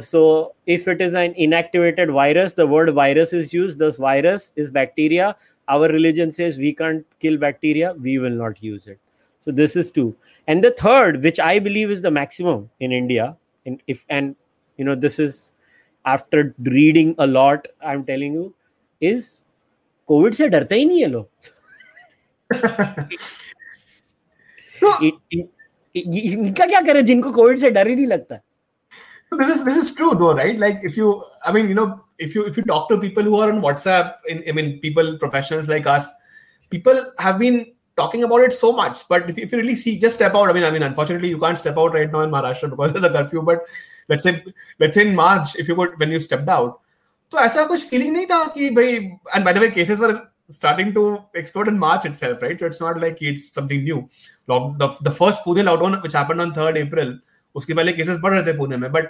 So 0.00 0.20
if 0.68 0.88
it 0.90 1.00
is 1.00 1.16
an 1.16 1.34
inactivated 1.38 2.10
virus 2.10 2.54
the 2.58 2.60
word 2.68 2.90
virus 2.90 3.34
is 3.34 3.56
use 3.56 3.78
this 3.78 3.96
virus 4.00 4.52
is 4.58 4.70
bacteria 4.72 5.34
our 5.68 5.92
religion 5.92 6.30
say 6.30 6.46
is 6.46 6.60
we 6.60 6.70
can't 6.72 7.04
kill 7.20 7.36
bacteria 7.38 7.90
we 7.98 8.16
will 8.18 8.32
not 8.38 8.58
use 8.64 8.90
it 8.90 8.98
so 9.46 9.52
this 9.52 9.76
is 9.76 9.92
two 9.94 10.12
and 10.48 10.66
the 10.66 10.70
third 10.78 11.16
which 11.22 11.40
I 11.40 11.60
believe 11.60 11.92
is 11.92 12.02
the 12.02 12.12
maximum 12.12 12.66
in 12.80 12.92
India 12.92 13.34
in 13.66 13.78
if 13.88 14.04
and 14.10 14.34
you 14.78 14.86
know 14.86 14.94
this 14.96 15.20
is 15.20 15.40
after 16.04 16.52
reading 16.68 17.14
a 17.18 17.24
lot 17.24 17.68
I 17.84 17.94
am 17.94 18.02
telling 18.02 18.34
you 18.34 18.52
is 19.02 19.28
covid 20.08 20.34
से 20.34 20.48
डरते 20.48 20.74
ही 20.74 20.84
नहीं 20.84 21.00
है 21.00 21.06
लोग। 21.08 21.28
इनका 25.96 26.66
क्या 26.66 26.80
करे 26.80 27.02
जिनको 27.02 27.32
Covid 27.32 27.58
से 27.58 27.70
डर 27.70 27.88
ही 27.88 27.94
नहीं 27.94 28.06
लगता 28.06 28.40
this 29.38 29.48
is 29.52 29.64
this 29.66 29.76
is 29.76 29.88
true 29.98 30.14
though 30.18 30.32
right 30.38 30.58
like 30.62 30.82
if 30.88 30.96
you 30.96 31.12
i 31.44 31.52
mean 31.54 31.68
you 31.68 31.76
know 31.78 31.86
if 32.26 32.34
you 32.36 32.42
if 32.50 32.58
you 32.58 32.62
talk 32.66 32.88
to 32.90 32.98
people 33.04 33.24
who 33.30 33.38
are 33.44 33.48
on 33.52 33.60
whatsapp 33.64 34.28
in, 34.32 34.42
i 34.48 34.52
mean 34.52 34.68
people 34.84 35.08
professionals 35.22 35.70
like 35.72 35.88
us 35.92 36.10
people 36.74 37.00
have 37.18 37.40
been 37.40 37.56
talking 37.96 38.22
about 38.28 38.44
it 38.48 38.52
so 38.52 38.70
much 38.72 39.00
but 39.08 39.28
if, 39.30 39.40
if 39.46 39.50
you 39.50 39.58
really 39.58 39.74
see 39.74 39.98
just 40.04 40.20
step 40.20 40.36
out 40.36 40.48
i 40.48 40.52
mean 40.52 40.68
i 40.68 40.70
mean 40.70 40.86
unfortunately 40.90 41.28
you 41.28 41.40
can't 41.46 41.58
step 41.58 41.82
out 41.84 41.98
right 41.98 42.12
now 42.12 42.20
in 42.20 42.30
maharashtra 42.30 42.70
because 42.70 42.92
there's 42.92 43.04
a 43.04 43.10
curfew 43.10 43.42
but 43.42 43.66
let's 44.08 44.22
say 44.22 44.34
let's 44.78 44.94
say 44.94 45.06
in 45.08 45.14
march 45.14 45.56
if 45.56 45.68
you 45.68 45.76
could 45.82 45.98
when 46.04 46.16
you 46.16 46.20
stepped 46.20 46.48
out 46.48 46.80
तो 47.32 47.38
ऐसा 47.40 47.64
कुछ 47.66 47.88
feeling 47.90 48.12
नहीं 48.12 48.26
था 48.26 48.44
कि 48.54 48.68
भाई 48.70 48.94
and 49.36 49.44
by 49.44 49.54
the 49.54 49.58
way 49.58 49.68
cases 49.70 49.98
were 50.00 50.12
starting 50.49 50.93
to 50.93 51.23
explode 51.35 51.67
in 51.67 51.77
March 51.77 52.05
itself, 52.05 52.41
right? 52.41 52.59
So 52.59 52.65
it's 52.65 52.81
not 52.81 52.99
like 52.99 53.21
it's 53.21 53.51
something 53.53 53.83
new. 53.83 54.09
The, 54.47 54.95
the 55.01 55.11
first 55.11 55.43
Pune 55.45 55.63
lockdown 55.63 56.01
which 56.01 56.13
happened 56.13 56.41
on 56.41 56.53
3rd 56.53 56.77
April, 56.77 57.17
उसके 57.55 57.73
पहले 57.73 57.93
cases 57.97 58.19
बढ़ 58.21 58.33
रहे 58.33 58.43
थे 58.45 58.57
पुणे 58.57 58.77
में 58.77 58.91
but 58.91 59.09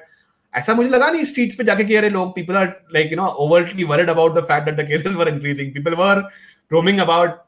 ऐसा 0.55 0.73
मुझे 0.73 0.89
लगा 0.89 1.09
नहीं 1.09 1.23
स्ट्रीट्स 1.25 1.55
पे 1.55 1.63
जाके 1.63 1.83
कि 1.83 1.95
अरे 1.95 2.09
लोग 2.09 2.33
people 2.35 2.57
are 2.61 2.67
like 2.95 3.11
you 3.11 3.17
know 3.17 3.29
overtly 3.45 3.85
worried 3.91 4.09
about 4.13 4.35
the 4.35 4.43
fact 4.51 4.65
that 4.69 4.77
the 4.77 4.85
cases 4.91 5.15
were 5.15 5.27
increasing. 5.31 5.73
People 5.73 5.95
were 5.95 6.23
roaming 6.71 7.01
about 7.05 7.45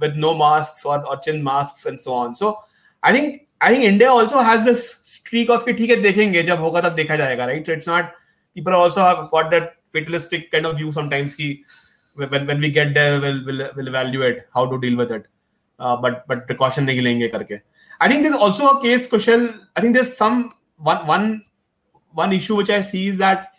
with 0.00 0.16
no 0.16 0.34
masks 0.34 0.84
or, 0.84 1.06
or 1.06 1.16
chin 1.18 1.42
masks 1.42 1.86
and 1.86 2.00
so 2.00 2.14
on. 2.14 2.34
So 2.34 2.58
I 3.02 3.12
think 3.12 3.42
I 3.60 3.70
think 3.74 3.84
India 3.84 4.10
also 4.10 4.40
has 4.40 4.64
this 4.64 4.84
streak 5.12 5.50
of 5.50 5.64
कि 5.64 5.72
ठीक 5.72 5.90
है 5.90 6.00
देखेंगे 6.02 6.42
जब 6.42 6.60
होगा 6.60 6.80
तब 6.80 6.94
देखा 6.94 7.16
जाएगा 7.16 7.46
right? 7.46 7.66
So 7.66 7.76
it's 7.78 7.90
not 7.92 8.12
people 8.56 8.74
also 8.74 9.04
have 9.08 9.30
got 9.30 9.50
that 9.50 9.76
fatalistic 9.92 10.50
kind 10.52 10.66
of 10.66 10.76
view 10.76 10.92
sometimes 10.98 11.34
कि 11.40 11.54
when, 12.17 12.47
when 12.47 12.59
we 12.59 12.69
get 12.69 12.93
there 12.93 13.19
we'll, 13.21 13.43
we'll, 13.45 13.69
we'll 13.75 13.87
evaluate 13.87 14.39
how 14.53 14.65
to 14.65 14.79
deal 14.79 14.97
with 14.97 15.11
it. 15.11 15.25
Uh, 15.79 15.95
but 15.95 16.27
but 16.27 16.47
precaution 16.47 16.87
nahi 16.87 17.03
lenge 17.03 17.31
karke. 17.31 17.61
I 18.01 18.07
think 18.07 18.23
there's 18.23 18.33
also 18.45 18.67
a 18.69 18.81
case 18.81 19.07
kushal 19.09 19.43
i 19.75 19.81
think 19.81 19.93
there's 19.95 20.15
some 20.15 20.53
one 20.77 21.05
one 21.07 21.43
one 22.13 22.33
issue 22.33 22.55
which 22.55 22.69
i 22.69 22.81
see 22.81 23.07
is 23.07 23.17
that 23.19 23.53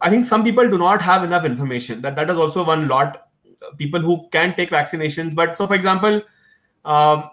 i 0.00 0.10
think 0.10 0.24
some 0.24 0.44
people 0.44 0.68
do 0.68 0.78
not 0.78 1.02
have 1.02 1.24
enough 1.24 1.44
information. 1.44 2.02
That 2.02 2.16
that 2.16 2.30
is 2.30 2.36
also 2.36 2.64
one 2.64 2.88
lot 2.88 3.24
people 3.76 4.00
who 4.00 4.28
can 4.30 4.54
take 4.54 4.70
vaccinations. 4.70 5.34
But 5.34 5.56
so 5.56 5.66
for 5.66 5.74
example 5.74 6.22
um, 6.84 7.30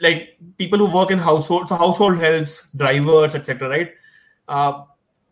like 0.00 0.36
people 0.58 0.78
who 0.78 0.92
work 0.92 1.10
in 1.10 1.18
household 1.18 1.68
so 1.68 1.76
household 1.76 2.18
helps 2.18 2.70
drivers 2.70 3.34
etc 3.34 3.68
right? 3.68 3.92
Uh, 4.48 4.82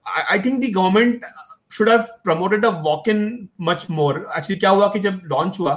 I, 0.07 0.25
I 0.31 0.39
think 0.39 0.61
the 0.61 0.71
government 0.71 1.25
should 1.70 1.88
have 1.88 2.10
promoted 2.24 2.64
a 2.66 2.72
walk-in 2.72 3.50
much 3.58 3.90
more. 3.90 4.28
Actually, 4.34 4.60
क्या 4.60 4.70
हुआ 4.70 4.88
कि 4.94 5.00
जब 5.00 5.22
launch 5.32 5.60
हुआ 5.60 5.76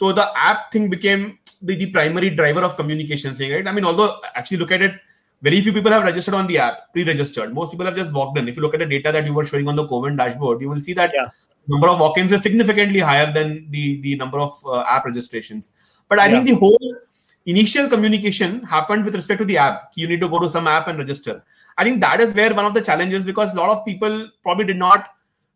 तो 0.00 0.14
the 0.14 0.26
app 0.36 0.70
thing 0.72 0.90
became 0.90 1.38
the, 1.62 1.76
the 1.76 1.90
primary 1.90 2.30
driver 2.30 2.62
of 2.62 2.76
communication 2.76 3.34
thing, 3.34 3.52
right? 3.52 3.66
I 3.66 3.72
mean, 3.72 3.84
although 3.84 4.20
actually 4.34 4.58
look 4.58 4.72
at 4.72 4.82
it, 4.82 4.94
very 5.42 5.60
few 5.60 5.72
people 5.72 5.90
have 5.90 6.04
registered 6.04 6.34
on 6.34 6.46
the 6.46 6.58
app, 6.58 6.92
pre-registered. 6.92 7.52
Most 7.52 7.72
people 7.72 7.86
have 7.86 7.96
just 7.96 8.12
walked 8.12 8.38
in. 8.38 8.48
If 8.48 8.56
you 8.56 8.62
look 8.62 8.74
at 8.74 8.80
the 8.80 8.86
data 8.86 9.10
that 9.12 9.26
you 9.26 9.34
were 9.34 9.44
showing 9.44 9.68
on 9.68 9.76
the 9.76 9.86
COVID 9.86 10.16
dashboard, 10.16 10.60
you 10.60 10.68
will 10.68 10.80
see 10.80 10.92
that 10.94 11.12
yeah. 11.14 11.30
number 11.66 11.88
of 11.88 11.98
walk-ins 11.98 12.32
is 12.32 12.42
significantly 12.42 13.00
higher 13.00 13.32
than 13.32 13.66
the 13.70 14.00
the 14.02 14.16
number 14.16 14.38
of 14.38 14.52
uh, 14.66 14.82
app 14.82 15.04
registrations. 15.04 15.72
But 16.08 16.20
I 16.20 16.26
yeah. 16.26 16.32
think 16.34 16.46
the 16.46 16.54
whole 16.54 16.94
initial 17.46 17.88
communication 17.88 18.62
happened 18.62 19.04
with 19.04 19.16
respect 19.16 19.40
to 19.40 19.44
the 19.44 19.58
app. 19.58 19.90
You 19.96 20.06
need 20.06 20.20
to 20.20 20.28
go 20.28 20.38
to 20.38 20.48
some 20.48 20.68
app 20.68 20.86
and 20.88 20.98
register. 20.98 21.42
I 21.76 21.84
think 21.84 22.00
that 22.00 22.20
is 22.20 22.34
where 22.34 22.54
one 22.54 22.64
of 22.64 22.74
the 22.74 22.82
challenges 22.82 23.24
because 23.24 23.54
a 23.54 23.58
lot 23.58 23.70
of 23.70 23.84
people 23.84 24.30
probably 24.42 24.66
did 24.66 24.76
not 24.76 25.08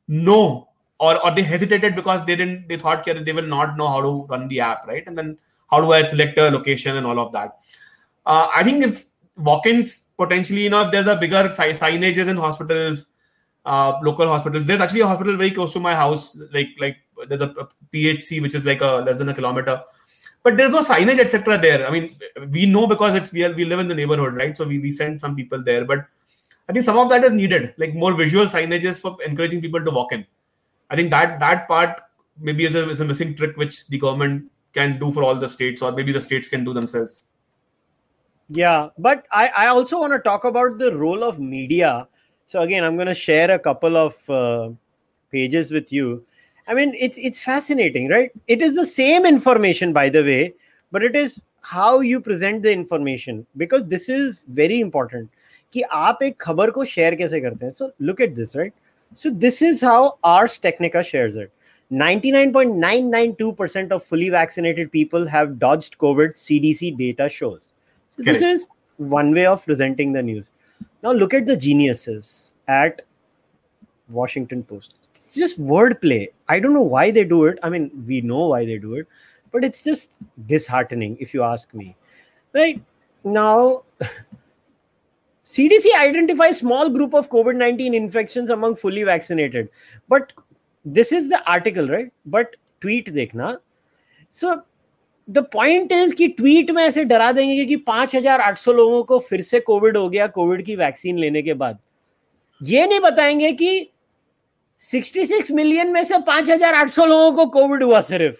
know 0.07 0.67
or 0.99 1.23
or 1.25 1.31
they 1.33 1.41
hesitated 1.41 1.95
because 1.95 2.25
they 2.25 2.35
didn't 2.35 2.67
they 2.67 2.77
thought 2.77 3.05
they 3.05 3.33
will 3.33 3.47
not 3.47 3.77
know 3.77 3.87
how 3.87 4.01
to 4.01 4.25
run 4.29 4.47
the 4.47 4.59
app 4.59 4.87
right 4.87 5.07
and 5.07 5.17
then 5.17 5.37
how 5.69 5.79
do 5.79 5.91
i 5.93 6.03
select 6.03 6.37
a 6.37 6.49
location 6.49 6.97
and 6.97 7.07
all 7.07 7.19
of 7.19 7.31
that 7.31 7.59
uh, 8.25 8.47
i 8.53 8.63
think 8.63 8.83
if 8.83 9.05
walk-ins 9.37 10.07
potentially 10.17 10.63
you 10.63 10.69
know 10.69 10.81
if 10.81 10.91
there's 10.91 11.07
a 11.07 11.15
bigger 11.15 11.49
signages 11.49 12.27
in 12.27 12.37
hospitals 12.37 13.07
uh, 13.65 13.93
local 14.01 14.27
hospitals. 14.27 14.65
There's 14.65 14.81
actually 14.81 15.01
a 15.01 15.07
hospital 15.07 15.37
very 15.37 15.51
close 15.51 15.73
to 15.73 15.79
my 15.79 15.95
house, 15.95 16.37
like 16.51 16.69
like 16.79 16.97
there's 17.27 17.41
a, 17.41 17.49
a 17.49 17.67
PHC 17.93 18.41
which 18.41 18.55
is 18.55 18.65
like 18.65 18.81
a 18.81 19.03
less 19.05 19.19
than 19.19 19.29
a 19.29 19.33
kilometer, 19.33 19.81
but 20.43 20.57
there's 20.57 20.71
no 20.71 20.81
signage 20.81 21.19
etc. 21.19 21.57
There. 21.59 21.87
I 21.87 21.91
mean, 21.91 22.15
we 22.49 22.65
know 22.65 22.87
because 22.87 23.15
it's 23.15 23.31
we, 23.31 23.43
are, 23.43 23.53
we 23.53 23.65
live 23.65 23.79
in 23.79 23.87
the 23.87 23.95
neighborhood, 23.95 24.35
right? 24.35 24.57
So 24.57 24.65
we, 24.65 24.79
we 24.79 24.91
send 24.91 25.21
some 25.21 25.35
people 25.35 25.63
there, 25.63 25.85
but 25.85 26.05
I 26.71 26.73
think 26.73 26.85
some 26.85 26.97
of 26.97 27.09
that 27.09 27.23
is 27.23 27.33
needed, 27.33 27.73
like 27.77 27.93
more 27.93 28.13
visual 28.13 28.45
signages 28.45 29.01
for 29.01 29.17
encouraging 29.25 29.61
people 29.61 29.83
to 29.83 29.91
walk 29.91 30.13
in. 30.13 30.25
I 30.89 30.95
think 30.95 31.11
that 31.11 31.39
that 31.39 31.67
part 31.67 32.01
maybe 32.39 32.65
is 32.65 32.75
a, 32.75 32.89
is 32.89 33.01
a 33.01 33.05
missing 33.05 33.35
trick 33.35 33.57
which 33.57 33.87
the 33.87 33.97
government 33.97 34.49
can 34.73 34.97
do 34.99 35.11
for 35.11 35.23
all 35.23 35.35
the 35.35 35.49
states, 35.49 35.81
or 35.81 35.91
maybe 35.91 36.13
the 36.13 36.21
states 36.21 36.47
can 36.47 36.63
do 36.63 36.73
themselves. 36.73 37.27
Yeah, 38.47 38.89
but 38.97 39.25
I, 39.31 39.51
I 39.55 39.67
also 39.67 39.99
want 39.99 40.13
to 40.13 40.19
talk 40.19 40.45
about 40.45 40.77
the 40.77 40.95
role 40.95 41.23
of 41.23 41.39
media 41.39 42.07
so 42.51 42.59
again, 42.59 42.83
I'm 42.83 42.97
going 42.97 43.07
to 43.07 43.13
share 43.13 43.49
a 43.51 43.57
couple 43.57 43.95
of 43.95 44.29
uh, 44.29 44.71
pages 45.31 45.71
with 45.71 45.93
you. 45.93 46.25
I 46.67 46.73
mean, 46.73 46.93
it's 46.99 47.17
it's 47.17 47.39
fascinating, 47.39 48.09
right? 48.09 48.29
It 48.47 48.61
is 48.61 48.75
the 48.75 48.85
same 48.85 49.25
information, 49.25 49.93
by 49.93 50.09
the 50.09 50.21
way, 50.21 50.53
but 50.91 51.01
it 51.01 51.15
is 51.15 51.41
how 51.61 52.01
you 52.01 52.19
present 52.19 52.61
the 52.61 52.73
information 52.73 53.47
because 53.55 53.85
this 53.85 54.09
is 54.09 54.45
very 54.49 54.81
important. 54.81 55.29
कि 55.72 55.82
आप 55.82 56.22
एक 56.22 56.40
खबर 56.40 56.70
को 56.70 56.84
share 56.84 57.14
कैसे 57.14 57.40
करते 57.40 57.66
हैं 57.66 57.72
So 57.72 57.90
look 58.00 58.20
at 58.20 58.34
this, 58.34 58.56
right? 58.56 58.72
So 59.14 59.30
this 59.30 59.62
is 59.62 59.80
how 59.80 60.18
Ars 60.22 60.58
Technica 60.58 61.02
shares 61.02 61.36
it. 61.36 61.52
99.992% 61.92 63.92
of 63.92 64.02
fully 64.02 64.28
vaccinated 64.28 64.90
people 64.90 65.26
have 65.26 65.58
dodged 65.58 65.98
COVID, 65.98 66.30
CDC 66.30 66.98
data 66.98 67.28
shows. 67.28 67.70
So 68.10 68.22
this 68.22 68.42
is 68.42 68.68
one 68.96 69.32
way 69.32 69.46
of 69.46 69.64
presenting 69.64 70.12
the 70.12 70.22
news. 70.22 70.52
Now 71.02 71.12
look 71.12 71.34
at 71.34 71.46
the 71.46 71.56
geniuses 71.56 72.54
at 72.66 73.02
Washington 74.08 74.64
Post. 74.64 74.94
It's 75.14 75.34
just 75.34 75.60
wordplay. 75.60 76.28
I 76.48 76.58
don't 76.58 76.72
know 76.72 76.82
why 76.82 77.10
they 77.10 77.24
do 77.24 77.46
it. 77.46 77.58
I 77.62 77.68
mean, 77.68 77.90
we 78.06 78.20
know 78.20 78.48
why 78.48 78.66
they 78.66 78.78
do 78.78 78.94
it, 78.94 79.06
but 79.52 79.64
it's 79.64 79.82
just 79.82 80.12
disheartening 80.46 81.16
if 81.20 81.34
you 81.34 81.42
ask 81.42 81.72
me. 81.74 81.96
Right 82.52 82.80
now, 83.24 83.82
CDC 85.45 85.93
identifies 85.97 86.59
small 86.59 86.89
group 86.89 87.13
of 87.13 87.29
COVID-19 87.29 87.93
infections 87.93 88.49
among 88.49 88.75
fully 88.75 89.03
vaccinated. 89.03 89.69
But 90.07 90.33
this 90.85 91.11
is 91.11 91.29
the 91.29 91.43
article, 91.49 91.87
right? 91.87 92.11
But 92.25 92.55
tweet 92.81 93.11
देखना. 93.13 93.57
So 94.29 94.61
the 95.29 95.39
point 95.53 95.91
is 95.91 96.13
कि 96.15 96.27
tweet 96.27 96.71
में 96.71 96.83
ऐसे 96.83 97.03
डरा 97.05 97.31
देंगे 97.31 97.65
कि 97.65 97.75
पाँच 97.87 98.15
हज़ार 98.15 98.41
आठ 98.41 98.57
सौ 98.57 98.71
लोगों 98.73 99.03
को 99.03 99.19
फिर 99.19 99.41
से 99.41 99.59
कोविड 99.59 99.97
हो 99.97 100.07
गया 100.09 100.27
कोविड 100.37 100.63
की 100.65 100.75
वैक्सीन 100.75 101.17
लेने 101.17 101.41
के 101.41 101.53
बाद 101.53 101.77
ये 102.61 102.85
नहीं 102.87 102.99
बताएँगे 102.99 103.51
कि 103.51 103.91
66 104.79 105.51
मिलियन 105.51 105.91
में 105.93 106.03
से 106.03 106.17
5800 106.29 107.05
लोगों 107.07 107.31
को 107.31 107.45
कोविड 107.59 107.83
हुआ 107.83 108.01
सिर्फ़ 108.01 108.35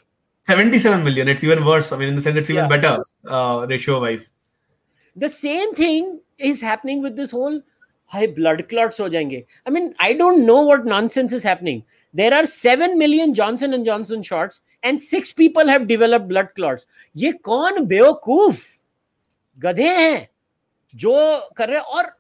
77 0.52 1.04
million 1.08 1.28
it's 1.28 1.44
even 1.48 1.64
worse 1.66 1.92
i 1.94 1.98
mean 1.98 2.10
in 2.12 2.16
the 2.16 2.22
sense 2.28 2.38
it's 2.42 2.50
even 2.50 2.64
yeah. 2.64 2.72
better 2.76 2.94
uh, 3.30 3.66
ratio 3.70 4.00
wise 4.04 4.24
the 5.16 5.30
same 5.30 5.76
thing 5.82 6.08
is 6.42 6.62
happening 6.62 7.02
with 7.02 7.16
this 7.16 7.32
whole 7.32 7.62
high 8.12 8.28
blood 8.28 8.68
clots 8.70 8.98
ho 8.98 9.10
jayenge. 9.10 9.46
I 9.66 9.70
mean, 9.70 9.94
i 10.00 10.14
don't 10.14 10.46
know 10.46 10.62
what 10.62 10.86
nonsense 10.86 11.34
is 11.34 11.44
happening. 11.44 11.84
There 12.16 12.34
are 12.34 12.46
7 12.46 12.98
million 12.98 13.34
johnson 13.34 13.74
and 13.74 13.86
johnson 13.86 14.22
shots 14.24 14.62
and 14.84 15.00
six 15.00 15.32
people 15.38 15.70
have 15.70 15.84
develop 15.86 16.22
blood 16.22 16.48
clots 16.56 16.88
ये 17.16 17.32
कौन 17.44 17.86
बेवकूफ़ 17.86 18.64
गधे 19.60 19.90
हैं 19.98 20.28
जो 20.94 21.14
कर 21.58 21.70
रहे 21.70 21.80
और 21.80 22.12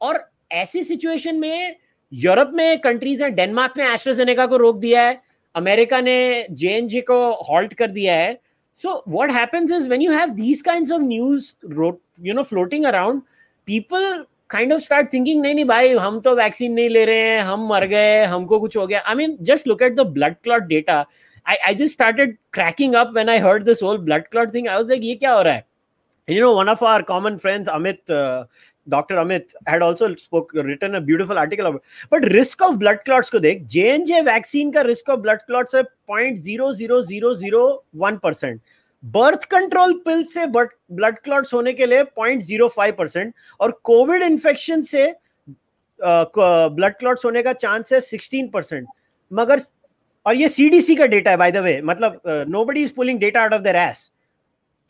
और 0.00 0.24
ऐसी 0.52 0.82
सिचुएशन 0.84 1.36
में 1.40 1.76
यूरोप 2.12 2.50
में 2.54 2.78
कंट्रीज़ 2.80 3.22
हैं 3.22 3.34
डेनमार्क 3.34 3.74
ने 3.76 3.92
एस्ट्राजेनेका 3.92 4.46
को 4.46 4.56
रोक 4.56 4.78
दिया 4.78 5.02
है 5.02 5.20
अमेरिका 5.54 6.00
ने 6.00 6.46
जे 6.62 7.00
को 7.10 7.20
हॉल्ट 7.50 7.74
कर 7.74 7.90
दिया 7.90 8.14
है 8.14 8.38
so 8.78 9.02
what 9.08 9.32
happens 9.32 9.72
is 9.72 9.86
when 9.88 10.02
you 10.02 10.12
have 10.12 10.30
these 10.34 10.62
kinds 10.62 10.92
of 10.92 11.02
news 11.02 11.52
you 12.26 12.34
know 12.34 12.42
floating 12.42 12.84
around 12.86 13.22
people 13.66 14.24
kind 14.50 14.72
of 14.72 14.80
start 14.82 15.12
thinking 15.12 15.40
नहीं 15.42 15.54
नहीं 15.54 15.64
भाई 15.64 15.94
हम 15.94 16.20
तो 16.20 16.34
वैक्सीन 16.36 16.72
नहीं 16.72 16.88
ले 16.90 17.04
रहे 17.04 17.28
हैं 17.28 17.40
हम 17.50 17.66
मर 17.68 17.86
गए 17.86 18.22
हमको 18.34 18.60
कुछ 18.60 18.76
हो 18.76 18.86
गया 18.86 19.00
I 19.00 19.14
mean 19.14 19.36
just 19.50 19.66
look 19.68 19.82
at 19.82 19.94
the 19.94 20.06
blood 20.16 20.34
clot 20.42 20.62
data 20.72 21.04
I, 21.46 21.58
I 21.68 21.74
just 21.74 21.92
started 21.92 22.36
cracking 22.52 22.94
up 22.94 23.14
when 23.14 23.28
I 23.28 23.38
heard 23.38 23.64
this 23.64 23.80
whole 23.80 23.98
blood 23.98 24.30
clot 24.30 24.52
thing. 24.52 24.68
I 24.68 24.78
was 24.78 24.88
like, 24.88 25.02
ye 25.02 25.18
kya 25.18 25.36
ho 25.36 25.44
raha 25.44 25.52
hai? 25.52 25.64
You 26.28 26.40
know, 26.40 26.54
one 26.54 26.68
of 26.68 26.82
our 26.82 27.02
common 27.02 27.38
friends, 27.38 27.68
Amit, 27.68 28.08
uh, 28.08 28.44
Dr. 28.88 29.16
Amit, 29.16 29.54
had 29.66 29.82
also 29.82 30.14
spoke, 30.16 30.52
written 30.54 30.94
a 30.94 31.00
beautiful 31.00 31.38
article 31.38 31.66
about. 31.66 31.82
But 32.08 32.30
risk 32.32 32.62
of 32.62 32.78
blood 32.78 33.00
clots 33.04 33.30
ko 33.30 33.40
dekh, 33.40 33.66
J&J 33.66 34.22
vaccine 34.22 34.72
ka 34.72 34.82
risk 34.82 35.08
of 35.08 35.22
blood 35.22 35.40
clots 35.46 35.74
है 35.74 35.84
0.00001 36.08 38.22
percent 38.22 38.60
birth 39.04 39.44
control 39.50 39.92
pill 40.04 40.24
से 40.32 40.46
blood 40.46 41.18
clots 41.24 41.54
होने 41.54 41.72
के 41.72 41.86
लिए 41.86 42.02
0.05 42.18 42.92
percent 42.98 43.32
और 43.60 43.80
covid 43.84 44.22
infection 44.22 44.82
से 44.82 45.04
blood 46.00 46.94
clots 46.98 47.24
होने 47.24 47.42
का 47.42 47.52
chance 47.52 47.92
है 47.92 48.00
16 48.00 48.52
परसेंट 48.52 48.86
मगर 49.30 49.62
और 50.26 50.36
ये 50.36 50.48
सीडीसी 50.48 50.96
का 50.96 51.06
डेटा 51.06 51.30
है 51.30 51.36
बाय 51.36 51.52
द 51.52 51.56
वे 51.64 51.80
मतलब 51.82 52.20
nobody 52.48 52.82
is 52.84 52.92
pulling 52.94 53.20
data 53.20 53.42
out 53.42 53.52
of 53.54 53.62
there 53.62 53.76
as 53.76 54.10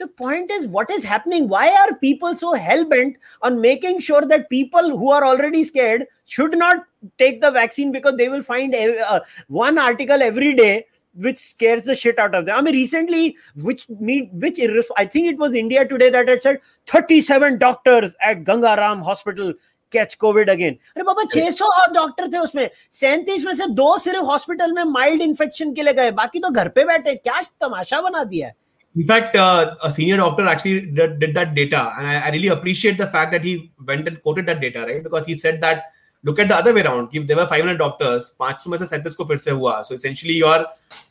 the 0.00 0.06
point 0.20 0.50
is 0.50 0.66
what 0.74 0.90
is 0.90 1.02
happening 1.04 1.46
why 1.46 1.64
are 1.78 1.94
people 2.02 2.36
so 2.42 2.52
hell-bent 2.66 3.16
on 3.42 3.60
making 3.60 3.98
sure 4.00 4.22
that 4.22 4.46
people 4.52 4.86
who 5.00 5.10
are 5.10 5.24
already 5.24 5.62
scared 5.62 6.04
should 6.24 6.56
not 6.60 6.86
take 7.18 7.42
the 7.42 7.50
vaccine 7.50 7.92
because 7.92 8.16
they 8.16 8.28
will 8.28 8.42
find 8.42 8.74
a, 8.74 8.84
uh, 9.00 9.20
one 9.48 9.78
article 9.78 10.22
every 10.22 10.54
day 10.54 10.86
which 11.15 11.39
scares 11.39 11.83
the 11.83 11.95
shit 11.95 12.17
out 12.19 12.35
of 12.35 12.45
them 12.45 12.57
i 12.57 12.61
mean 12.61 12.75
recently 12.75 13.37
which 13.67 13.87
me 14.07 14.29
which 14.33 14.59
i 14.97 15.05
think 15.05 15.27
it 15.27 15.37
was 15.37 15.53
india 15.53 15.85
today 15.91 16.09
that 16.09 16.27
had 16.27 16.41
said 16.41 16.59
37 16.87 17.57
doctors 17.57 18.17
at 18.31 18.43
gangaram 18.43 19.01
hospital 19.11 19.53
catch 19.93 20.15
Covid 20.19 20.49
again 20.49 20.73
अरे 20.95 21.03
बाबा 21.03 21.23
600 21.35 21.93
doctor 21.93 22.27
थे 22.33 22.37
उसमें 22.37 22.69
सैंतीस 22.99 23.45
में 23.45 23.53
से 23.55 23.67
दो 23.79 23.97
सिर्फ 24.05 24.25
hospital 24.27 24.71
में 24.73 24.83
mild 24.91 25.21
infection 25.21 25.73
के 25.73 25.83
लिए 25.83 25.93
गए 25.93 26.11
बाकी 26.19 26.39
तो 26.45 26.49
घर 26.49 26.69
पे 26.77 26.85
बैठे 26.85 27.15
क्या 27.15 27.41
तमाशा 27.65 28.01
बना 28.09 28.23
दिया 28.35 28.47
है 28.47 28.53
In 28.95 29.05
fact, 29.07 29.33
uh, 29.35 29.75
a 29.83 29.89
senior 29.93 30.17
doctor 30.19 30.43
actually 30.49 30.73
did, 30.97 31.15
did 31.21 31.31
that 31.37 31.49
data, 31.55 31.79
and 31.97 32.07
I, 32.07 32.13
I, 32.19 32.29
really 32.35 32.51
appreciate 32.53 32.97
the 32.99 33.07
fact 33.15 33.33
that 33.33 33.47
he 33.47 33.51
went 33.89 34.07
and 34.11 34.21
quoted 34.21 34.45
that 34.51 34.61
data, 34.61 34.85
right? 34.89 35.01
Because 35.07 35.25
he 35.31 35.35
said 35.41 35.59
that 35.63 35.81
look 36.23 36.39
at 36.39 36.47
the 36.47 36.55
other 36.55 36.73
way 36.73 36.81
around. 36.81 37.09
If 37.13 37.27
there 37.27 37.37
were 37.37 37.47
500 37.47 37.77
doctors, 37.77 38.33
500 38.39 38.69
में 38.69 38.77
से 38.77 38.87
37 38.87 39.15
को 39.15 39.25
फिर 39.27 39.37
से 39.37 39.51
हुआ. 39.51 39.83
So 39.85 39.95
essentially, 39.95 40.33
your 40.33 40.65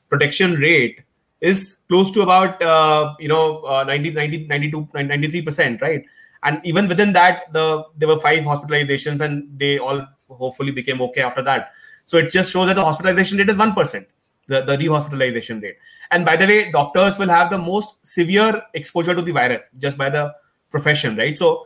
protection 0.09 0.55
rate 0.57 1.03
is 1.41 1.81
close 1.89 2.11
to 2.13 2.23
about 2.23 2.63
uh, 2.63 3.15
you 3.19 3.29
know 3.29 3.63
uh, 3.63 3.85
90, 3.85 4.13
90, 4.13 4.47
92, 4.49 4.89
93 4.95 5.43
percent, 5.43 5.83
right? 5.83 6.05
and 6.45 6.61
even 6.65 6.87
within 6.87 7.13
that 7.13 7.53
the 7.53 7.85
there 7.97 8.09
were 8.09 8.19
five 8.19 8.45
hospitalizations 8.45 9.21
and 9.21 9.49
they 9.59 9.79
all 9.79 10.07
hopefully 10.29 10.71
became 10.71 11.01
okay 11.01 11.23
after 11.23 11.43
that 11.43 11.73
so 12.05 12.19
it 12.19 12.31
just 12.31 12.53
shows 12.53 12.67
that 12.69 12.77
the 12.77 12.85
hospitalization 12.85 13.39
rate 13.39 13.51
is 13.51 13.57
1% 13.57 14.07
the, 14.47 14.61
the 14.61 14.77
rehospitalization 14.77 15.63
rate 15.63 15.77
and 16.11 16.25
by 16.25 16.37
the 16.37 16.47
way 16.47 16.71
doctors 16.71 17.19
will 17.19 17.29
have 17.29 17.51
the 17.51 17.59
most 17.59 18.07
severe 18.07 18.63
exposure 18.75 19.15
to 19.15 19.23
the 19.23 19.33
virus 19.33 19.71
just 19.79 19.99
by 19.99 20.09
the 20.09 20.33
profession 20.71 21.17
right 21.17 21.39
so 21.39 21.53
uh, 21.53 21.65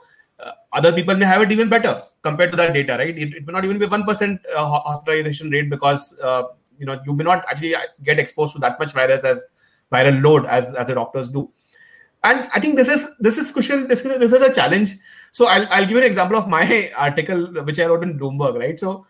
other 0.74 0.92
people 0.92 1.16
may 1.16 1.26
have 1.26 1.42
it 1.42 1.52
even 1.52 1.70
better 1.70 2.02
compared 2.22 2.52
to 2.52 2.58
that 2.58 2.74
data 2.74 2.98
right 2.98 3.18
it, 3.18 3.34
it 3.34 3.46
may 3.46 3.54
not 3.54 3.66
even 3.66 3.78
be 3.78 3.86
1% 3.86 4.40
uh, 4.56 4.66
hospitalization 4.66 5.50
rate 5.50 5.70
because 5.70 6.18
uh, 6.22 6.44
you 6.78 6.86
know 6.86 7.00
you 7.06 7.14
may 7.14 7.24
not 7.24 7.46
actually 7.50 7.76
get 8.04 8.20
exposed 8.20 8.54
to 8.54 8.60
that 8.60 8.80
much 8.80 8.94
virus 8.94 9.24
as 9.24 9.46
viral 9.92 10.22
load 10.24 10.46
as 10.46 10.74
as 10.76 10.88
the 10.88 10.96
doctors 10.96 11.30
do 11.30 11.50
and 12.24 12.50
I 12.54 12.60
think 12.60 12.78
this 12.78 12.88
is 12.88 13.08
this 13.20 13.38
is 13.38 13.52
Kushal, 13.52 13.88
this 13.88 14.06
is, 14.06 14.20
this 14.20 14.32
is 14.32 14.42
a 14.42 14.54
challenge. 14.54 14.94
So 15.32 15.48
I'll, 15.48 15.68
I'll 15.70 15.84
give 15.84 15.92
you 15.92 15.98
an 15.98 16.04
example 16.04 16.38
of 16.38 16.48
my 16.48 16.92
article 16.98 17.48
which 17.64 17.80
I 17.80 17.86
wrote 17.86 18.04
in 18.04 18.18
Bloomberg, 18.18 18.58
right? 18.58 18.80
So 18.80 19.06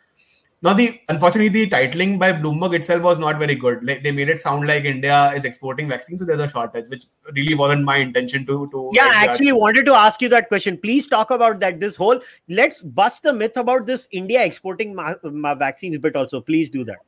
now 0.63 0.73
the 0.73 0.99
unfortunately 1.09 1.49
the 1.49 1.69
titling 1.69 2.17
by 2.17 2.31
Bloomberg 2.31 2.73
itself 2.73 3.03
was 3.03 3.19
not 3.19 3.37
very 3.37 3.53
good. 3.53 3.85
Like, 3.85 4.01
they 4.01 4.11
made 4.11 4.29
it 4.29 4.39
sound 4.39 4.65
like 4.65 4.85
India 4.85 5.33
is 5.35 5.43
exporting 5.43 5.89
vaccines, 5.89 6.21
so 6.21 6.25
there's 6.25 6.39
a 6.39 6.47
shortage, 6.47 6.89
which 6.89 7.05
really 7.33 7.53
wasn't 7.53 7.83
my 7.83 7.97
intention 7.97 8.45
to 8.45 8.67
to. 8.71 8.89
Yeah, 8.93 9.09
I 9.11 9.25
actually 9.25 9.51
wanted 9.51 9.85
to 9.87 9.93
ask 9.93 10.21
you 10.21 10.29
that 10.29 10.47
question. 10.47 10.77
Please 10.77 11.07
talk 11.07 11.31
about 11.31 11.59
that. 11.59 11.79
This 11.81 11.97
whole 11.97 12.19
let's 12.47 12.81
bust 12.81 13.23
the 13.23 13.33
myth 13.33 13.57
about 13.57 13.85
this 13.85 14.07
India 14.11 14.43
exporting 14.43 14.95
ma- 14.95 15.15
ma- 15.23 15.55
vaccines 15.55 15.97
bit 15.97 16.15
also. 16.15 16.39
Please 16.39 16.69
do 16.69 16.85
that. 16.85 16.99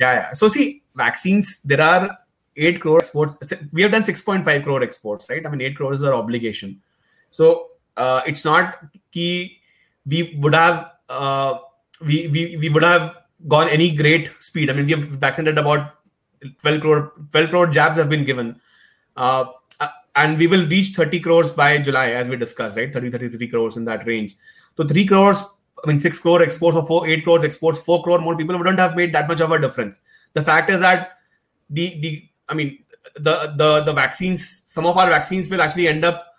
Yeah, 0.00 0.14
yeah. 0.14 0.32
So 0.32 0.48
see, 0.48 0.82
vaccines 0.94 1.60
there 1.64 1.80
are 1.80 2.18
8 2.56 2.80
crore 2.80 2.98
exports 2.98 3.52
we 3.72 3.82
have 3.82 3.92
done 3.92 4.02
6.5 4.02 4.62
crore 4.62 4.82
exports 4.82 5.26
right 5.30 5.46
i 5.46 5.48
mean 5.48 5.62
8 5.62 5.76
crores 5.76 6.00
is 6.00 6.04
our 6.04 6.14
obligation 6.14 6.80
so 7.30 7.68
uh, 7.96 8.20
it's 8.26 8.44
not 8.44 8.78
key 9.10 9.58
we 10.06 10.36
would 10.40 10.54
have 10.54 10.92
uh, 11.08 11.58
we, 12.04 12.28
we 12.28 12.56
we 12.56 12.68
would 12.68 12.82
have 12.82 13.16
gone 13.48 13.68
any 13.68 13.94
great 13.94 14.30
speed. 14.40 14.70
I 14.70 14.74
mean 14.74 14.86
we 14.86 14.92
have 14.92 15.08
vaccinated 15.26 15.58
about 15.58 15.94
12 16.60 16.80
crore 16.80 17.12
12 17.30 17.50
crore 17.50 17.66
jabs 17.66 17.98
have 17.98 18.08
been 18.08 18.24
given. 18.24 18.60
Uh, 19.16 19.44
and 20.14 20.36
we 20.38 20.46
will 20.46 20.66
reach 20.68 20.88
30 20.88 21.20
crores 21.20 21.50
by 21.50 21.78
july 21.78 22.10
as 22.10 22.28
we 22.28 22.36
discussed 22.36 22.76
right? 22.76 22.92
30 22.92 23.10
33 23.10 23.48
crores 23.48 23.76
in 23.76 23.84
that 23.84 24.06
range. 24.06 24.36
So 24.76 24.84
3 24.84 25.06
crores 25.06 25.44
I 25.84 25.88
mean, 25.88 25.98
six 25.98 26.20
crore 26.20 26.42
exports 26.42 26.76
or 26.76 26.86
four, 26.86 27.08
eight 27.08 27.24
crores 27.24 27.42
exports, 27.42 27.78
four 27.78 28.02
crore 28.02 28.20
more 28.20 28.36
people 28.36 28.56
wouldn't 28.56 28.78
have 28.78 28.94
made 28.94 29.12
that 29.14 29.26
much 29.26 29.40
of 29.40 29.50
a 29.50 29.58
difference. 29.58 30.00
The 30.32 30.42
fact 30.42 30.70
is 30.70 30.80
that 30.80 31.18
the 31.70 31.98
the 32.00 32.28
I 32.48 32.54
mean 32.54 32.84
the 33.14 33.52
the 33.56 33.82
the 33.82 33.92
vaccines, 33.92 34.46
some 34.48 34.86
of 34.86 34.96
our 34.96 35.08
vaccines 35.08 35.50
will 35.50 35.60
actually 35.60 35.88
end 35.88 36.04
up 36.04 36.34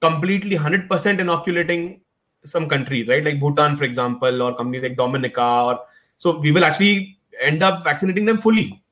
completely 0.00 0.56
100% 0.56 1.18
inoculating 1.18 2.00
some 2.48 2.68
countries, 2.68 3.08
right? 3.08 3.24
Like 3.24 3.40
Bhutan, 3.40 3.76
for 3.76 3.84
example, 3.84 4.42
or 4.42 4.54
companies 4.56 4.82
like 4.82 4.96
Dominica, 4.96 5.42
or 5.42 5.80
so 6.16 6.38
we 6.38 6.52
will 6.52 6.64
actually 6.64 7.18
end 7.40 7.62
up 7.62 7.84
vaccinating 7.84 8.24
them 8.24 8.38
fully, 8.38 8.82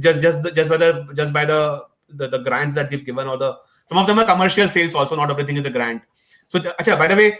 just 0.00 0.20
just 0.20 0.42
the, 0.42 0.50
just 0.52 0.70
by 0.70 0.76
the 0.76 1.08
just 1.14 1.32
by 1.32 1.44
the, 1.44 1.84
the 2.08 2.28
the 2.28 2.38
grants 2.38 2.76
that 2.76 2.90
we've 2.90 3.04
given, 3.04 3.28
or 3.28 3.36
the 3.36 3.58
some 3.86 3.98
of 3.98 4.06
them 4.06 4.18
are 4.18 4.24
commercial 4.24 4.68
sales. 4.68 4.94
Also, 4.94 5.16
not 5.16 5.30
everything 5.30 5.56
is 5.56 5.66
a 5.66 5.70
grant. 5.70 6.02
So, 6.48 6.58
the, 6.58 6.74
achha, 6.80 6.96
by 6.98 7.08
the 7.08 7.16
way, 7.16 7.38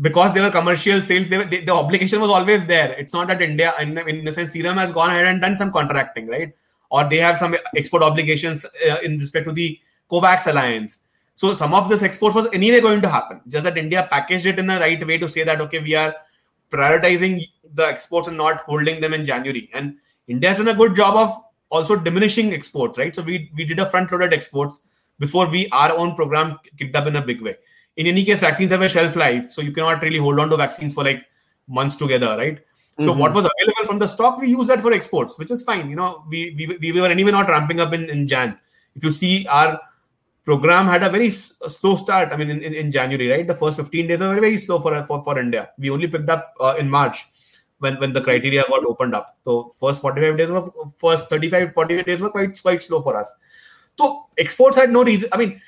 because 0.00 0.32
they 0.34 0.40
were 0.40 0.50
commercial 0.50 1.00
sales, 1.02 1.28
they 1.28 1.42
they, 1.44 1.60
the 1.62 1.72
obligation 1.72 2.20
was 2.20 2.30
always 2.30 2.66
there. 2.66 2.92
It's 2.92 3.12
not 3.12 3.28
that 3.28 3.40
India, 3.40 3.74
in, 3.80 3.96
in 3.96 4.24
the 4.24 4.32
sense, 4.32 4.52
Serum 4.52 4.76
has 4.76 4.92
gone 4.92 5.10
ahead 5.10 5.26
and 5.26 5.40
done 5.40 5.56
some 5.56 5.72
contracting, 5.72 6.26
right? 6.26 6.52
Or 6.90 7.08
they 7.08 7.18
have 7.18 7.38
some 7.38 7.56
export 7.76 8.02
obligations 8.02 8.64
uh, 8.64 8.96
in 9.02 9.18
respect 9.18 9.46
to 9.46 9.52
the 9.52 9.78
COVAX 10.10 10.46
alliance. 10.46 11.00
So 11.38 11.52
some 11.54 11.72
of 11.72 11.88
this 11.88 12.02
exports 12.02 12.34
was 12.34 12.48
anyway 12.52 12.80
going 12.80 13.00
to 13.02 13.08
happen. 13.08 13.40
Just 13.46 13.64
that 13.64 13.78
India 13.78 14.06
packaged 14.10 14.46
it 14.46 14.58
in 14.58 14.66
the 14.66 14.78
right 14.80 15.06
way 15.06 15.18
to 15.18 15.28
say 15.28 15.44
that 15.44 15.60
okay, 15.60 15.80
we 15.80 15.94
are 15.94 16.14
prioritizing 16.70 17.40
the 17.74 17.86
exports 17.86 18.28
and 18.28 18.36
not 18.36 18.62
holding 18.62 19.00
them 19.00 19.14
in 19.14 19.24
January. 19.24 19.70
And 19.72 19.96
India 20.26 20.50
has 20.50 20.58
done 20.58 20.68
a 20.68 20.74
good 20.74 20.96
job 20.96 21.16
of 21.16 21.44
also 21.70 21.94
diminishing 21.94 22.52
exports, 22.52 22.98
right? 22.98 23.14
So 23.14 23.22
we 23.22 23.50
we 23.54 23.64
did 23.64 23.78
a 23.78 23.86
front-loaded 23.86 24.32
exports 24.32 24.80
before 25.18 25.48
we 25.48 25.68
our 25.70 25.96
own 25.96 26.14
program 26.16 26.58
kicked 26.76 26.96
up 26.96 27.06
in 27.06 27.16
a 27.16 27.22
big 27.22 27.40
way 27.40 27.56
in 27.98 28.06
any 28.06 28.24
case, 28.24 28.40
vaccines 28.40 28.70
have 28.70 28.80
a 28.80 28.88
shelf 28.88 29.16
life, 29.16 29.50
so 29.50 29.60
you 29.60 29.72
cannot 29.72 30.00
really 30.02 30.18
hold 30.18 30.38
on 30.38 30.48
to 30.50 30.56
vaccines 30.56 30.94
for 30.94 31.04
like 31.04 31.24
months 31.66 31.96
together, 31.96 32.36
right? 32.38 32.60
So 33.00 33.10
mm-hmm. 33.10 33.20
what 33.20 33.34
was 33.34 33.44
available 33.44 33.86
from 33.86 33.98
the 33.98 34.06
stock, 34.06 34.38
we 34.38 34.48
use 34.48 34.68
that 34.68 34.80
for 34.80 34.92
exports, 34.92 35.38
which 35.38 35.50
is 35.50 35.64
fine. 35.64 35.90
You 35.90 35.96
know, 35.96 36.24
we 36.28 36.54
we, 36.56 36.92
we 36.92 37.00
were 37.00 37.08
anyway 37.08 37.32
not 37.32 37.48
ramping 37.48 37.80
up 37.80 37.92
in, 37.92 38.08
in 38.08 38.26
Jan. 38.26 38.56
If 38.94 39.02
you 39.02 39.10
see 39.10 39.46
our 39.48 39.80
program 40.48 40.86
had 40.86 41.02
a 41.02 41.10
very 41.10 41.30
slow 41.30 41.94
start. 41.96 42.32
I 42.32 42.36
mean, 42.36 42.48
in, 42.48 42.62
in, 42.62 42.72
in, 42.72 42.90
January, 42.90 43.28
right? 43.28 43.46
The 43.46 43.54
first 43.54 43.76
15 43.76 44.06
days 44.06 44.20
were 44.20 44.28
very, 44.28 44.40
very 44.40 44.56
slow 44.56 44.78
for, 44.80 45.04
for, 45.04 45.22
for 45.22 45.38
India. 45.38 45.68
We 45.78 45.90
only 45.90 46.08
picked 46.08 46.30
up 46.30 46.54
uh, 46.58 46.74
in 46.78 46.88
March 46.88 47.26
when, 47.80 47.98
when 48.00 48.14
the 48.14 48.22
criteria 48.22 48.64
got 48.66 48.86
opened 48.86 49.14
up. 49.14 49.36
So 49.44 49.70
first 49.78 50.00
45 50.00 50.38
days 50.38 50.50
were, 50.50 50.64
first 50.96 51.28
35, 51.28 51.74
48 51.74 52.06
days 52.06 52.22
were 52.22 52.30
quite, 52.30 52.62
quite 52.62 52.82
slow 52.82 53.02
for 53.02 53.14
us. 53.14 53.34
So 53.98 54.26
exports 54.38 54.78
had 54.78 54.90
no 54.90 55.04
reason. 55.04 55.28
I 55.32 55.36
mean, 55.36 55.60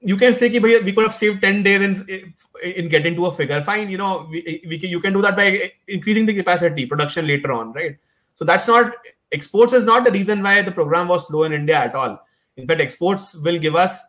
you 0.00 0.18
can 0.18 0.34
say 0.34 0.50
that 0.50 0.84
we 0.84 0.92
could 0.92 1.06
have 1.06 1.14
saved 1.14 1.40
10 1.40 1.62
days 1.62 1.80
in, 1.80 2.32
in 2.62 2.88
getting 2.88 3.16
to 3.16 3.26
a 3.26 3.32
figure 3.32 3.64
fine 3.64 3.90
you 3.90 3.98
know 3.98 4.28
we, 4.30 4.62
we 4.68 4.76
you 4.78 5.00
can 5.00 5.12
do 5.12 5.20
that 5.20 5.34
by 5.34 5.72
increasing 5.88 6.24
the 6.24 6.34
capacity 6.34 6.86
production 6.86 7.26
later 7.26 7.50
on 7.50 7.72
right 7.72 7.96
so 8.36 8.44
that's 8.44 8.68
not 8.68 8.92
exports 9.32 9.72
is 9.72 9.84
not 9.84 10.04
the 10.04 10.12
reason 10.12 10.40
why 10.40 10.62
the 10.62 10.70
program 10.70 11.08
was 11.08 11.26
slow 11.26 11.42
in 11.42 11.52
india 11.52 11.74
at 11.74 11.96
all 11.96 12.16
in 12.56 12.64
fact 12.68 12.80
exports 12.80 13.34
will 13.48 13.58
give 13.58 13.74
us 13.74 14.00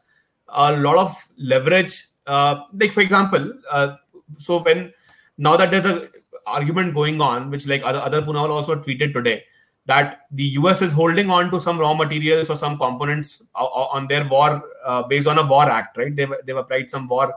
a 0.53 0.77
lot 0.77 0.97
of 0.97 1.15
leverage 1.37 2.05
uh, 2.27 2.61
like 2.73 2.91
for 2.91 3.01
example 3.01 3.53
uh, 3.71 3.95
so 4.37 4.61
when 4.61 4.93
now 5.37 5.55
that 5.57 5.71
there's 5.71 5.85
a 5.85 6.09
argument 6.45 6.93
going 6.93 7.21
on 7.21 7.49
which 7.49 7.67
like 7.67 7.83
other 7.83 8.01
Adar 8.05 8.21
Poonawalla 8.21 8.51
also 8.51 8.75
tweeted 8.75 9.13
today 9.13 9.43
that 9.85 10.21
the 10.31 10.43
US 10.59 10.81
is 10.81 10.91
holding 10.91 11.29
on 11.29 11.49
to 11.51 11.59
some 11.59 11.79
raw 11.79 11.93
materials 11.93 12.49
or 12.49 12.55
some 12.55 12.77
components 12.77 13.41
on 13.55 14.07
their 14.07 14.27
war 14.27 14.63
uh, 14.85 15.03
based 15.03 15.27
on 15.27 15.39
a 15.39 15.45
war 15.45 15.67
act, 15.67 15.97
right? 15.97 16.15
They've, 16.15 16.31
they've 16.45 16.55
applied 16.55 16.89
some 16.89 17.07
war 17.07 17.33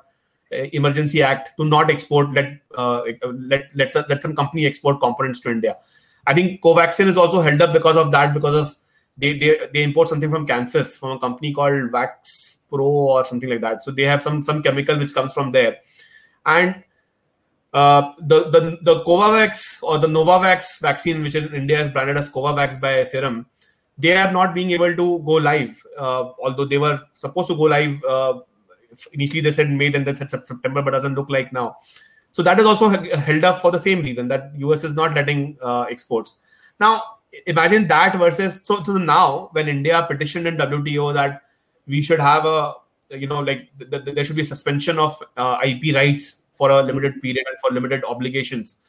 uh, 0.52 0.64
emergency 0.72 1.22
act 1.22 1.50
to 1.58 1.64
not 1.64 1.90
export 1.90 2.32
let 2.32 2.58
uh, 2.76 3.02
let 3.52 3.74
let 3.74 3.94
let 4.08 4.22
some 4.22 4.36
company 4.36 4.66
export 4.66 5.00
components 5.00 5.40
to 5.40 5.50
India. 5.50 5.76
I 6.26 6.34
think 6.34 6.60
Covaxin 6.60 7.06
is 7.06 7.16
also 7.16 7.40
held 7.40 7.62
up 7.62 7.72
because 7.72 7.96
of 7.96 8.12
that 8.12 8.34
because 8.34 8.54
of 8.54 8.76
they 9.16 9.38
they, 9.38 9.58
they 9.72 9.82
import 9.82 10.08
something 10.08 10.30
from 10.30 10.46
Kansas 10.46 10.98
from 10.98 11.12
a 11.12 11.18
company 11.18 11.54
called 11.54 11.90
Vax 11.90 12.58
Pro 12.72 12.86
or 12.86 13.24
something 13.24 13.50
like 13.50 13.60
that. 13.60 13.84
So 13.84 13.90
they 13.90 14.04
have 14.04 14.22
some 14.22 14.42
some 14.42 14.62
chemical 14.62 14.98
which 14.98 15.14
comes 15.14 15.34
from 15.34 15.52
there, 15.52 15.78
and 16.46 16.82
uh, 17.72 18.12
the, 18.18 18.50
the 18.50 18.78
the 18.82 19.04
Covovax 19.04 19.82
or 19.82 19.98
the 19.98 20.06
Novavax 20.06 20.80
vaccine, 20.80 21.22
which 21.22 21.34
in 21.34 21.54
India 21.54 21.80
is 21.82 21.90
branded 21.90 22.16
as 22.16 22.30
Covovax 22.30 22.80
by 22.80 23.02
Serum, 23.04 23.46
they 23.98 24.16
are 24.16 24.32
not 24.32 24.54
being 24.54 24.70
able 24.70 24.94
to 24.94 25.18
go 25.20 25.32
live. 25.32 25.82
Uh, 25.98 26.30
although 26.42 26.64
they 26.64 26.78
were 26.78 27.00
supposed 27.12 27.48
to 27.48 27.56
go 27.56 27.64
live 27.64 28.02
uh, 28.04 28.40
initially, 29.12 29.40
they 29.40 29.52
said 29.52 29.70
May, 29.70 29.88
then 29.88 30.04
they 30.04 30.14
said 30.14 30.30
September, 30.30 30.82
but 30.82 30.90
doesn't 30.90 31.14
look 31.14 31.30
like 31.30 31.52
now. 31.52 31.76
So 32.32 32.42
that 32.42 32.58
is 32.58 32.64
also 32.64 32.88
held 32.88 33.44
up 33.44 33.60
for 33.60 33.70
the 33.70 33.78
same 33.78 34.02
reason 34.02 34.28
that 34.28 34.52
US 34.56 34.84
is 34.84 34.96
not 34.96 35.14
letting 35.14 35.58
uh, 35.62 35.82
exports. 35.82 36.38
Now 36.80 37.02
imagine 37.46 37.86
that 37.88 38.16
versus 38.18 38.62
so 38.64 38.82
so 38.82 38.98
now 38.98 39.48
when 39.52 39.68
India 39.68 40.04
petitioned 40.08 40.46
in 40.46 40.56
WTO 40.56 41.14
that 41.14 41.42
we 41.86 42.02
should 42.02 42.20
have 42.20 42.46
a 42.46 42.74
you 43.10 43.26
know 43.26 43.40
like 43.40 43.68
th- 43.78 44.04
th- 44.04 44.14
there 44.14 44.24
should 44.24 44.36
be 44.36 44.42
a 44.42 44.52
suspension 44.54 44.98
of 44.98 45.22
uh, 45.36 45.58
IP 45.64 45.94
rights 45.94 46.42
for 46.52 46.70
a 46.70 46.82
limited 46.82 47.20
period 47.20 47.44
and 47.48 47.56
for 47.60 47.74
limited 47.74 48.04
obligations. 48.04 48.80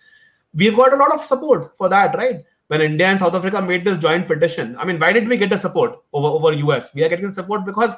We've 0.54 0.76
got 0.76 0.94
a 0.94 0.98
lot 0.98 1.14
of 1.14 1.22
support 1.22 1.76
for 1.76 1.90
that, 1.90 2.16
right? 2.16 2.44
When 2.68 2.82
India 2.82 3.08
and 3.08 3.20
South 3.20 3.36
Africa 3.36 3.62
made 3.62 3.84
this 3.84 3.98
joint 3.98 4.28
petition, 4.28 4.76
I 4.78 4.86
mean, 4.86 5.00
why 5.00 5.12
did 5.12 5.28
we 5.28 5.38
get 5.38 5.50
the 5.50 5.58
support 5.58 6.00
over, 6.14 6.28
over 6.28 6.54
US? 6.54 6.94
We 6.94 7.04
are 7.04 7.10
getting 7.10 7.30
support 7.30 7.66
because 7.66 7.96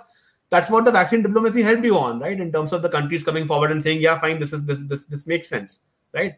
that's 0.50 0.70
what 0.70 0.86
the 0.86 0.92
vaccine 0.92 1.22
diplomacy 1.22 1.62
helped 1.62 1.84
you 1.84 1.98
on, 1.98 2.20
right? 2.20 2.40
In 2.40 2.52
terms 2.52 2.72
of 2.72 2.82
the 2.82 2.90
countries 2.90 3.24
coming 3.24 3.46
forward 3.46 3.72
and 3.72 3.82
saying, 3.82 4.02
yeah, 4.02 4.20
fine, 4.20 4.40
this 4.40 4.54
is 4.54 4.66
this 4.66 4.84
this 4.84 5.06
this 5.06 5.28
makes 5.28 5.48
sense, 5.48 5.84
right? 6.14 6.36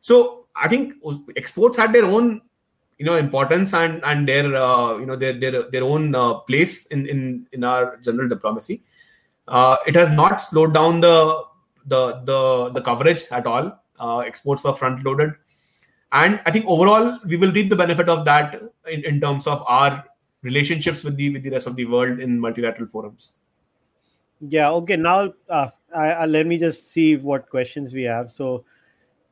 So 0.00 0.46
I 0.56 0.68
think 0.68 0.94
exports 1.36 1.76
had 1.76 1.92
their 1.92 2.04
own 2.04 2.42
you 3.02 3.06
know 3.08 3.16
importance 3.16 3.74
and 3.74 4.04
and 4.04 4.28
their 4.28 4.46
uh, 4.54 4.96
you 4.96 5.06
know 5.06 5.16
their 5.22 5.32
their 5.42 5.62
their 5.74 5.82
own 5.92 6.14
uh, 6.14 6.34
place 6.50 6.86
in 6.96 7.00
in 7.14 7.46
in 7.52 7.64
our 7.64 7.96
general 7.96 8.28
diplomacy. 8.28 8.76
Uh, 9.48 9.74
it 9.88 9.96
has 9.96 10.12
not 10.12 10.40
slowed 10.40 10.72
down 10.72 11.00
the 11.00 11.16
the 11.86 12.02
the 12.30 12.70
the 12.76 12.82
coverage 12.90 13.24
at 13.32 13.44
all. 13.44 13.72
Uh, 13.98 14.18
exports 14.18 14.62
were 14.62 14.72
front 14.72 15.04
loaded, 15.04 15.34
and 16.12 16.40
I 16.46 16.52
think 16.52 16.66
overall 16.76 17.18
we 17.24 17.36
will 17.36 17.52
reap 17.58 17.70
the 17.70 17.80
benefit 17.84 18.08
of 18.08 18.24
that 18.30 18.62
in, 18.86 19.04
in 19.04 19.20
terms 19.20 19.48
of 19.48 19.64
our 19.66 20.04
relationships 20.42 21.02
with 21.02 21.16
the 21.16 21.30
with 21.30 21.42
the 21.42 21.50
rest 21.50 21.66
of 21.66 21.74
the 21.74 21.86
world 21.86 22.20
in 22.20 22.38
multilateral 22.38 22.88
forums. 22.88 23.32
Yeah. 24.58 24.70
Okay. 24.70 24.96
Now, 24.96 25.32
uh, 25.48 25.70
I, 25.96 26.06
I, 26.22 26.26
let 26.26 26.46
me 26.46 26.56
just 26.58 26.92
see 26.92 27.16
what 27.16 27.50
questions 27.50 27.92
we 27.92 28.04
have. 28.04 28.30
So. 28.30 28.64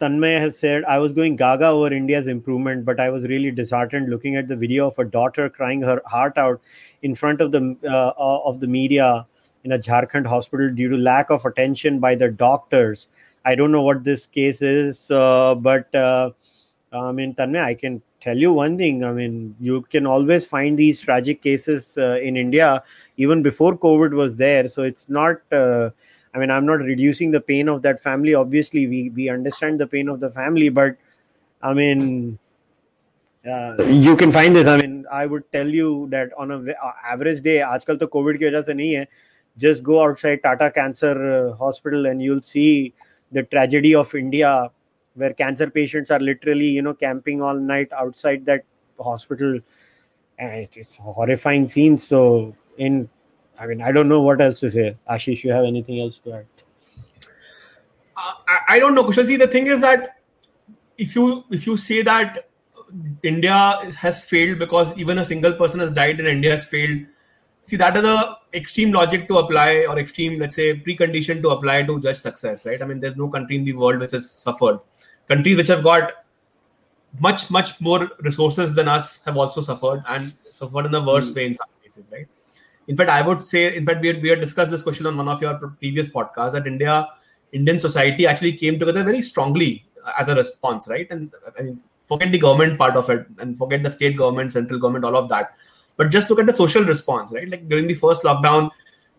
Tanmay 0.01 0.38
has 0.40 0.59
said, 0.59 0.82
I 0.84 0.98
was 0.98 1.12
going 1.12 1.36
gaga 1.36 1.66
over 1.66 1.92
India's 1.92 2.26
improvement, 2.26 2.86
but 2.86 2.98
I 2.98 3.11
was 3.11 3.26
really 3.26 3.51
disheartened 3.51 4.09
looking 4.09 4.34
at 4.36 4.48
the 4.48 4.57
video 4.57 4.86
of 4.86 4.98
a 4.98 5.05
daughter 5.05 5.51
crying 5.51 5.82
her 5.82 6.01
heart 6.07 6.38
out 6.38 6.61
in 7.03 7.14
front 7.14 7.42
of 7.42 7.53
the 7.53 7.76
uh, 7.84 8.12
of 8.16 8.61
the 8.61 8.66
media 8.66 9.26
in 9.64 9.72
a 9.72 9.78
Jharkhand 9.78 10.26
hospital 10.26 10.70
due 10.70 10.88
to 10.88 10.96
lack 10.96 11.28
of 11.28 11.44
attention 11.44 12.01
by 12.01 12.14
the 12.14 12.28
doctors. 12.30 13.09
I 13.44 13.55
don't 13.55 13.72
know 13.72 13.82
what 13.82 14.03
this 14.03 14.26
case 14.26 14.62
is, 14.62 15.11
uh, 15.11 15.55
but 15.55 15.94
uh, 15.94 16.30
I 16.92 17.12
mean, 17.12 17.34
Tanmay, 17.34 17.62
I 17.62 17.74
can 17.74 18.01
tell 18.22 18.38
you 18.38 18.55
one 18.55 18.78
thing. 18.78 19.05
I 19.05 19.12
mean, 19.12 19.55
you 19.61 19.82
can 19.82 20.07
always 20.07 20.46
find 20.46 20.78
these 20.78 21.01
tragic 21.01 21.42
cases 21.42 21.98
uh, 21.98 22.18
in 22.22 22.38
India 22.38 22.82
even 23.18 23.42
before 23.42 23.76
COVID 23.76 24.12
was 24.12 24.36
there. 24.36 24.66
So 24.66 24.82
it's 24.82 25.11
not. 25.11 25.36
Uh, 26.34 26.38
I 26.38 26.39
mean, 26.39 26.51
I'm 26.51 26.66
not 26.66 26.80
reducing 26.80 27.32
the 27.32 27.41
pain 27.41 27.70
of 27.70 27.82
that 27.84 28.01
family. 28.01 28.34
Obviously, 28.34 28.88
we 28.88 29.10
we 29.10 29.30
understand 29.30 29.80
the 29.80 29.88
pain 29.88 30.10
of 30.10 30.20
the 30.20 30.30
family, 30.30 30.70
but 30.70 30.97
I 31.62 31.74
mean, 31.74 32.38
uh, 33.49 33.84
you 33.84 34.16
can 34.16 34.32
find 34.32 34.56
this. 34.56 34.68
I 34.68 34.78
mean, 34.78 35.06
I 35.12 35.26
would 35.26 35.51
tell 35.51 35.68
you 35.68 36.08
that 36.12 36.32
on 36.38 36.51
a 36.51 36.76
average 37.06 37.41
day, 37.41 37.62
आजकल 37.62 37.97
तो 37.97 38.08
Covid 38.08 38.38
की 38.39 38.45
वजह 38.45 38.62
से 38.62 38.74
नहीं 38.74 38.93
है 38.93 39.08
just 39.58 39.84
go 39.84 40.03
outside 40.03 40.43
Tata 40.43 40.70
Cancer 40.70 41.47
uh, 41.47 41.56
Hospital 41.56 42.08
and 42.08 42.22
you'll 42.22 42.41
see 42.41 42.93
the 43.32 43.43
tragedy 43.43 43.95
of 43.95 44.14
India, 44.14 44.70
where 45.14 45.34
cancer 45.34 45.70
patients 45.70 46.12
are 46.12 46.20
literally, 46.20 46.68
you 46.68 46.82
know, 46.82 46.93
camping 46.93 47.41
all 47.41 47.56
night 47.56 47.91
outside 47.93 48.45
that 48.45 48.66
hospital. 48.99 49.60
And 50.38 50.68
it's 50.76 50.97
horrifying 50.97 51.66
scenes. 51.68 52.03
So, 52.03 52.53
in, 52.78 53.10
I 53.61 53.67
mean, 53.67 53.83
I 53.83 53.93
don't 53.93 54.09
know 54.09 54.21
what 54.23 54.41
else 54.41 54.61
to 54.61 54.71
say. 54.71 54.97
Ashish, 55.09 55.45
you 55.45 55.53
have 55.53 55.65
anything 55.65 56.01
else 56.01 56.19
to 56.21 56.33
add? 56.33 56.47
Uh, 58.17 58.33
I, 58.49 58.59
I 58.69 58.79
don't 58.79 58.95
know, 58.95 59.05
Kushal. 59.05 59.27
See, 59.27 59.37
the 59.37 59.47
thing 59.47 59.67
is 59.67 59.81
that 59.83 60.17
if 60.97 61.15
you 61.15 61.45
if 61.51 61.67
you 61.67 61.77
say 61.77 62.03
that 62.03 62.49
India 63.23 63.79
has 63.99 64.25
failed 64.25 64.59
because 64.59 64.97
even 64.99 65.19
a 65.19 65.25
single 65.25 65.53
person 65.53 65.81
has 65.81 65.93
died 65.93 66.19
and 66.19 66.29
India 66.29 66.53
has 66.53 66.65
failed 66.65 67.07
see 67.63 67.77
that 67.77 67.97
is 67.97 68.05
a 68.05 68.37
extreme 68.55 68.93
logic 68.93 69.29
to 69.29 69.39
apply 69.39 69.85
or 69.89 69.99
extreme 69.99 70.39
let's 70.39 70.57
say 70.57 70.75
precondition 70.75 71.43
to 71.43 71.51
apply 71.51 71.83
to 71.83 72.01
judge 72.01 72.17
success 72.17 72.65
right 72.65 72.83
i 72.83 72.87
mean 72.87 73.01
there's 73.01 73.17
no 73.17 73.29
country 73.29 73.57
in 73.57 73.65
the 73.65 73.73
world 73.73 74.01
which 74.01 74.13
has 74.13 74.31
suffered 74.31 74.81
countries 75.29 75.57
which 75.57 75.69
have 75.69 75.83
got 75.83 76.13
much 77.19 77.51
much 77.51 77.81
more 77.81 78.11
resources 78.21 78.75
than 78.75 78.89
us 78.89 79.23
have 79.25 79.37
also 79.37 79.61
suffered 79.61 80.03
and 80.09 80.33
suffered 80.51 80.87
in 80.87 80.93
the 80.93 81.03
worst 81.03 81.33
mm. 81.33 81.37
way 81.37 81.47
in 81.47 81.55
some 81.55 81.69
cases 81.83 82.05
right 82.11 82.29
in 82.91 82.97
fact 82.99 83.11
i 83.18 83.22
would 83.28 83.43
say 83.53 83.62
in 83.76 83.86
fact 83.86 84.01
we 84.05 84.09
had, 84.12 84.22
we 84.22 84.30
had 84.32 84.41
discussed 84.47 84.70
this 84.74 84.84
question 84.88 85.07
on 85.11 85.16
one 85.22 85.30
of 85.34 85.41
your 85.45 85.55
previous 85.82 86.11
podcasts 86.16 86.57
that 86.59 86.66
india 86.74 86.95
indian 87.59 87.78
society 87.88 88.26
actually 88.32 88.53
came 88.64 88.78
together 88.82 89.05
very 89.11 89.22
strongly 89.22 89.72
as 90.18 90.28
a 90.28 90.34
response, 90.34 90.88
right? 90.88 91.07
And 91.11 91.32
I 91.59 91.62
mean, 91.62 91.80
forget 92.07 92.32
the 92.32 92.38
government 92.38 92.78
part 92.78 92.97
of 92.97 93.09
it 93.11 93.26
and 93.38 93.57
forget 93.57 93.82
the 93.82 93.91
state 93.91 94.16
government, 94.16 94.53
central 94.53 94.78
government, 94.78 95.05
all 95.05 95.16
of 95.16 95.28
that. 95.28 95.55
But 95.97 96.11
just 96.11 96.30
look 96.30 96.38
at 96.38 96.47
the 96.47 96.53
social 96.53 96.84
response, 96.84 97.32
right? 97.32 97.49
Like 97.49 97.68
during 97.68 97.86
the 97.86 97.95
first 97.95 98.22
lockdown, 98.22 98.70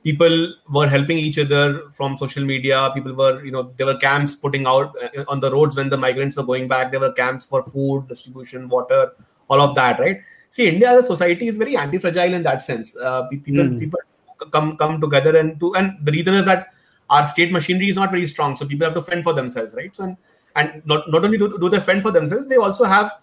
people 0.03 0.53
were 0.69 0.87
helping 0.87 1.17
each 1.17 1.37
other 1.37 1.89
from 1.91 2.17
social 2.17 2.43
media. 2.43 2.91
People 2.93 3.13
were, 3.13 3.43
you 3.45 3.51
know, 3.51 3.71
there 3.77 3.85
were 3.85 3.97
camps 3.97 4.33
putting 4.33 4.65
out 4.65 4.95
uh, 5.03 5.23
on 5.27 5.39
the 5.39 5.51
roads 5.51 5.75
when 5.75 5.89
the 5.89 5.97
migrants 5.97 6.37
were 6.37 6.43
going 6.43 6.67
back. 6.67 6.91
There 6.91 6.99
were 6.99 7.13
camps 7.13 7.45
for 7.45 7.63
food 7.63 8.07
distribution, 8.07 8.67
water, 8.67 9.13
all 9.47 9.61
of 9.61 9.75
that, 9.75 9.99
right? 9.99 10.21
See, 10.51 10.67
India 10.67 10.91
as 10.91 11.05
a 11.05 11.07
society 11.07 11.47
is 11.47 11.57
very 11.57 11.77
anti-fragile 11.77 12.33
in 12.33 12.43
that 12.43 12.61
sense. 12.61 12.95
Uh, 12.97 13.27
people, 13.29 13.63
mm. 13.63 13.79
people 13.79 13.99
come 14.51 14.75
come 14.75 14.99
together 14.99 15.37
and 15.37 15.57
to, 15.61 15.73
and 15.75 15.97
the 16.03 16.11
reason 16.11 16.33
is 16.33 16.45
that 16.45 16.67
our 17.09 17.25
state 17.25 17.51
machinery 17.51 17.87
is 17.87 17.95
not 17.95 18.11
very 18.11 18.27
strong, 18.27 18.55
so 18.55 18.65
people 18.65 18.85
have 18.85 18.93
to 18.95 19.01
fend 19.01 19.23
for 19.23 19.33
themselves, 19.33 19.75
right? 19.75 19.95
So, 19.95 20.03
and, 20.03 20.17
and 20.55 20.85
not 20.85 21.09
not 21.09 21.23
only 21.23 21.37
do, 21.37 21.57
do 21.57 21.69
they 21.69 21.79
fend 21.79 22.03
for 22.03 22.11
themselves, 22.11 22.49
they 22.49 22.57
also 22.57 22.83
have 22.83 23.13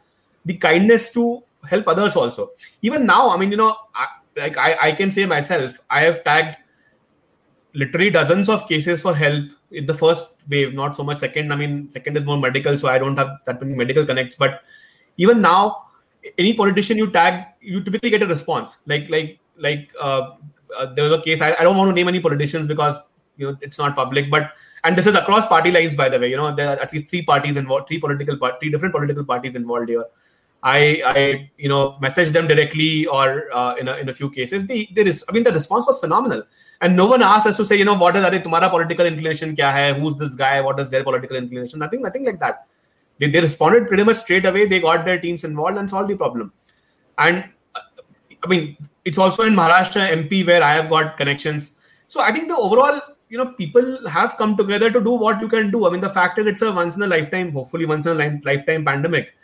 the 0.46 0.54
kindness 0.54 1.12
to 1.12 1.42
help 1.68 1.86
others 1.86 2.16
also. 2.16 2.52
Even 2.80 3.04
now, 3.04 3.28
I 3.28 3.36
mean, 3.36 3.50
you 3.50 3.58
know, 3.58 3.76
I, 3.94 4.06
like 4.36 4.56
I, 4.56 4.76
I 4.80 4.92
can 4.92 5.10
say 5.10 5.26
myself, 5.26 5.80
I 5.90 6.00
have 6.00 6.24
tagged 6.24 6.56
literally 7.74 8.10
dozens 8.10 8.48
of 8.48 8.66
cases 8.68 9.02
for 9.02 9.14
help 9.14 9.44
in 9.70 9.84
the 9.84 9.92
first 9.92 10.32
wave, 10.48 10.72
not 10.72 10.96
so 10.96 11.02
much 11.02 11.18
second. 11.18 11.52
I 11.52 11.56
mean, 11.56 11.90
second 11.90 12.16
is 12.16 12.24
more 12.24 12.38
medical, 12.38 12.78
so 12.78 12.88
I 12.88 12.96
don't 12.96 13.18
have 13.18 13.36
that 13.44 13.60
many 13.60 13.74
medical 13.74 14.06
connects. 14.06 14.36
But 14.36 14.62
even 15.18 15.42
now, 15.42 15.87
any 16.36 16.54
politician 16.54 16.98
you 16.98 17.10
tag, 17.10 17.46
you 17.60 17.82
typically 17.82 18.10
get 18.10 18.22
a 18.22 18.26
response. 18.26 18.78
Like 18.86 19.08
like 19.08 19.38
like 19.56 19.90
uh, 20.00 20.30
uh, 20.78 20.86
there 20.94 21.04
was 21.04 21.12
a 21.12 21.22
case. 21.22 21.40
I, 21.40 21.54
I 21.54 21.62
don't 21.62 21.76
want 21.76 21.90
to 21.90 21.94
name 21.94 22.08
any 22.08 22.20
politicians 22.20 22.66
because 22.66 22.98
you 23.36 23.50
know 23.50 23.56
it's 23.60 23.78
not 23.78 23.96
public, 23.96 24.30
but 24.30 24.52
and 24.84 24.96
this 24.96 25.06
is 25.06 25.14
across 25.14 25.46
party 25.46 25.70
lines, 25.70 25.94
by 25.94 26.08
the 26.08 26.18
way. 26.18 26.30
You 26.30 26.36
know, 26.36 26.54
there 26.54 26.70
are 26.70 26.80
at 26.80 26.92
least 26.92 27.08
three 27.08 27.22
parties 27.22 27.56
involved, 27.56 27.88
three 27.88 27.98
political 27.98 28.36
three 28.60 28.70
different 28.70 28.94
political 28.94 29.24
parties 29.24 29.56
involved 29.56 29.88
here. 29.88 30.04
I, 30.60 31.00
I, 31.06 31.50
you 31.56 31.68
know, 31.68 31.96
messaged 32.02 32.32
them 32.32 32.48
directly 32.48 33.06
or 33.06 33.44
uh, 33.54 33.76
in, 33.76 33.86
a, 33.86 33.94
in 33.94 34.08
a 34.08 34.12
few 34.12 34.28
cases. 34.28 34.66
The, 34.66 34.88
there 34.92 35.06
is, 35.06 35.24
I 35.28 35.32
mean, 35.32 35.44
the 35.44 35.52
response 35.52 35.86
was 35.86 36.00
phenomenal 36.00 36.42
and 36.80 36.96
no 36.96 37.06
one 37.06 37.22
asked 37.22 37.46
us 37.46 37.56
to 37.56 37.66
say 37.66 37.76
you 37.76 37.84
know 37.84 37.94
what 37.94 38.16
is 38.16 38.24
are 38.24 38.30
tumhara 38.30 38.70
political 38.70 39.06
inclination 39.06 39.54
kya 39.60 39.70
hai 39.76 39.92
who's 40.00 40.16
this 40.16 40.34
guy 40.42 40.60
what 40.60 40.80
is 40.80 40.90
their 40.90 41.04
political 41.08 41.36
inclination 41.36 41.78
nothing 41.84 42.02
nothing 42.02 42.24
like 42.24 42.38
that 42.44 42.66
they, 43.18 43.28
they 43.28 43.40
responded 43.40 43.88
pretty 43.88 44.04
much 44.04 44.16
straight 44.16 44.46
away. 44.46 44.66
They 44.66 44.80
got 44.80 45.04
their 45.04 45.20
teams 45.20 45.44
involved 45.44 45.78
and 45.78 45.88
solved 45.88 46.10
the 46.10 46.16
problem. 46.16 46.52
And 47.18 47.44
uh, 47.74 47.80
i 48.44 48.46
mean 48.46 48.76
it's 49.04 49.18
also 49.18 49.42
in 49.42 49.54
maharashtra 49.54 50.02
mp 50.16 50.46
where 50.46 50.62
i 50.62 50.72
have 50.72 50.88
got 50.88 51.16
connections. 51.16 51.80
So 52.06 52.20
i 52.20 52.32
think 52.32 52.48
the 52.48 52.56
overall 52.56 53.00
you 53.28 53.38
know 53.38 53.46
people 53.52 54.08
have 54.08 54.36
come 54.36 54.56
together 54.56 54.90
to 54.90 55.00
do 55.00 55.10
what 55.10 55.40
you 55.40 55.48
can 55.48 55.70
do. 55.70 55.86
I 55.86 55.90
mean 55.90 56.00
the 56.00 56.10
fact 56.10 56.38
is 56.38 56.46
it's 56.46 56.62
a 56.62 56.72
once 56.72 56.96
in 56.96 57.02
a 57.02 57.06
lifetime 57.06 57.52
hopefully 57.52 57.86
once 57.86 58.06
in 58.06 58.20
a 58.20 58.40
lifetime 58.44 58.84
pandemic. 58.84 59.34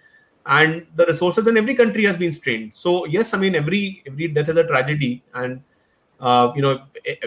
And 0.47 0.87
the 0.95 1.07
resources 1.07 1.47
in 1.47 1.57
every 1.57 1.75
country 1.75 2.05
has 2.05 2.17
been 2.17 2.33
strained. 2.33 2.77
So 2.77 3.07
yes 3.07 3.35
i 3.35 3.39
mean 3.39 3.55
every 3.55 4.03
every 4.07 4.29
death 4.29 4.49
is 4.49 4.57
a 4.57 4.67
tragedy. 4.67 5.23
And 5.35 5.63
uh, 6.21 6.53
you 6.55 6.63
know, 6.63 6.81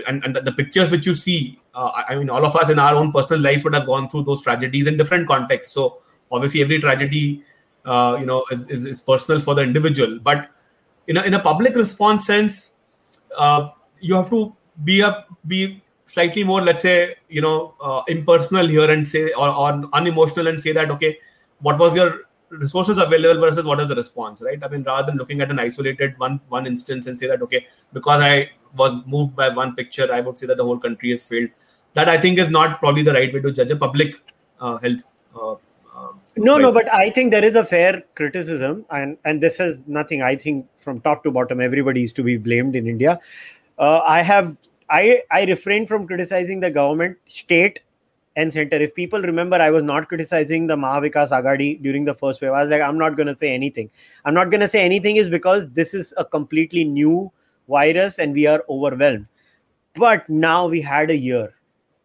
and, 0.08 0.24
and 0.24 0.36
the 0.36 0.52
pictures 0.52 0.90
which 0.90 1.06
you 1.06 1.14
see, 1.14 1.60
uh, 1.76 1.92
I 2.08 2.16
mean, 2.16 2.30
all 2.30 2.44
of 2.46 2.56
us 2.56 2.70
in 2.70 2.80
our 2.80 2.96
own 2.96 3.12
personal 3.12 3.42
life 3.42 3.64
would 3.64 3.76
have 3.76 3.86
gone 3.86 4.10
through 4.10 4.24
those 4.24 4.42
tragedies 4.42 4.88
in 4.88 4.98
different 4.98 5.28
contexts. 5.28 5.74
So 5.74 6.02
obviously, 6.32 6.62
every 6.62 6.80
tragedy, 6.80 7.44
uh, 7.86 8.18
you 8.20 8.26
know, 8.26 8.46
is, 8.52 8.70
is, 8.70 8.86
is, 8.86 9.02
personal 9.02 9.40
for 9.40 9.56
the 9.56 9.62
individual. 9.62 10.20
But 10.20 10.50
in 11.08 11.18
a, 11.18 11.22
in 11.24 11.34
a 11.34 11.40
public 11.40 11.76
response 11.76 12.26
sense, 12.26 12.76
uh, 13.38 13.70
you 14.00 14.16
have 14.16 14.30
to 14.30 14.56
be 14.84 15.02
a 15.02 15.26
be 15.46 15.82
slightly 16.06 16.44
more, 16.44 16.62
let's 16.62 16.82
say, 16.82 17.16
you 17.30 17.42
know, 17.42 17.76
uh, 17.82 18.02
impersonal 18.08 18.68
here 18.68 18.90
and 18.90 19.08
say, 19.08 19.32
or, 19.34 19.50
or 19.50 19.84
unemotional 19.94 20.48
and 20.48 20.60
say 20.60 20.72
that, 20.72 20.90
okay, 20.92 21.18
what 21.60 21.78
was 21.78 21.96
your 21.96 22.28
resources 22.50 22.98
available 22.98 23.42
versus 23.42 23.66
what 23.66 23.80
is 23.80 23.90
the 23.90 23.96
response, 23.96 24.42
right? 24.42 24.64
I 24.64 24.68
mean, 24.68 24.84
rather 24.84 25.08
than 25.08 25.18
looking 25.18 25.42
at 25.42 25.52
an 25.52 25.60
isolated 25.60 26.18
one 26.18 26.40
one 26.50 26.66
instance 26.66 27.08
and 27.08 27.18
say 27.18 27.28
that, 27.28 27.42
okay, 27.42 27.68
because 27.94 28.22
I 28.22 28.52
was 28.76 28.96
moved 29.06 29.36
by 29.36 29.50
one 29.50 29.76
picture, 29.76 30.12
I 30.14 30.22
would 30.22 30.40
say 30.40 30.48
that 30.48 30.58
the 30.58 30.64
whole 30.64 30.80
country 30.80 31.12
has 31.12 31.26
failed. 31.26 31.50
That 31.94 32.10
I 32.10 32.20
think 32.20 32.38
is 32.38 32.50
not 32.50 32.80
probably 32.80 33.04
the 33.04 33.14
right 33.14 33.34
way 33.34 33.42
to 33.42 33.52
judge 33.52 33.72
a 33.72 33.76
public 33.76 34.16
uh, 34.60 34.78
health. 34.78 35.04
Uh, 35.40 35.56
no, 36.38 36.58
no, 36.58 36.72
but 36.72 36.92
I 36.94 37.10
think 37.10 37.32
there 37.32 37.44
is 37.44 37.56
a 37.56 37.64
fair 37.64 38.04
criticism, 38.16 38.86
and 38.92 39.18
and 39.26 39.42
this 39.42 39.60
is 39.60 39.78
nothing. 39.88 40.22
I 40.22 40.36
think 40.36 40.66
from 40.76 41.02
top 41.02 41.24
to 41.24 41.32
bottom, 41.32 41.62
everybody 41.62 42.04
is 42.04 42.14
to 42.14 42.24
be 42.24 42.38
blamed 42.38 42.76
in 42.76 42.88
India. 42.88 43.20
Uh, 43.78 44.02
I 44.06 44.22
have 44.22 44.58
I 44.90 45.22
I 45.32 45.44
refrain 45.46 45.86
from 45.88 46.08
criticizing 46.08 46.60
the 46.60 46.72
government, 46.72 47.18
state, 47.28 47.80
and 48.38 48.54
center. 48.54 48.78
If 48.78 48.94
people 48.96 49.22
remember, 49.22 49.58
I 49.58 49.70
was 49.70 49.84
not 49.84 50.08
criticizing 50.08 50.68
the 50.68 50.78
Maha 50.78 51.02
Vikas 51.02 51.32
Aghadi 51.32 51.82
during 51.82 52.06
the 52.06 52.14
first 52.14 52.42
wave. 52.42 52.52
I 52.52 52.62
was 52.62 52.70
like, 52.70 52.82
I'm 52.82 52.98
not 52.98 53.18
going 53.18 53.28
to 53.28 53.36
say 53.36 53.54
anything. 53.54 53.90
I'm 54.26 54.34
not 54.34 54.52
going 54.52 54.62
to 54.62 54.68
say 54.68 54.84
anything 54.84 55.18
is 55.18 55.30
because 55.30 55.70
this 55.70 55.94
is 55.94 56.14
a 56.18 56.24
completely 56.24 56.84
new 56.84 57.32
virus 57.68 58.20
and 58.20 58.34
we 58.34 58.46
are 58.46 58.64
overwhelmed. 58.70 59.28
But 59.96 60.30
now 60.30 60.68
we 60.68 60.82
had 60.82 61.10
a 61.10 61.18
year. 61.18 61.54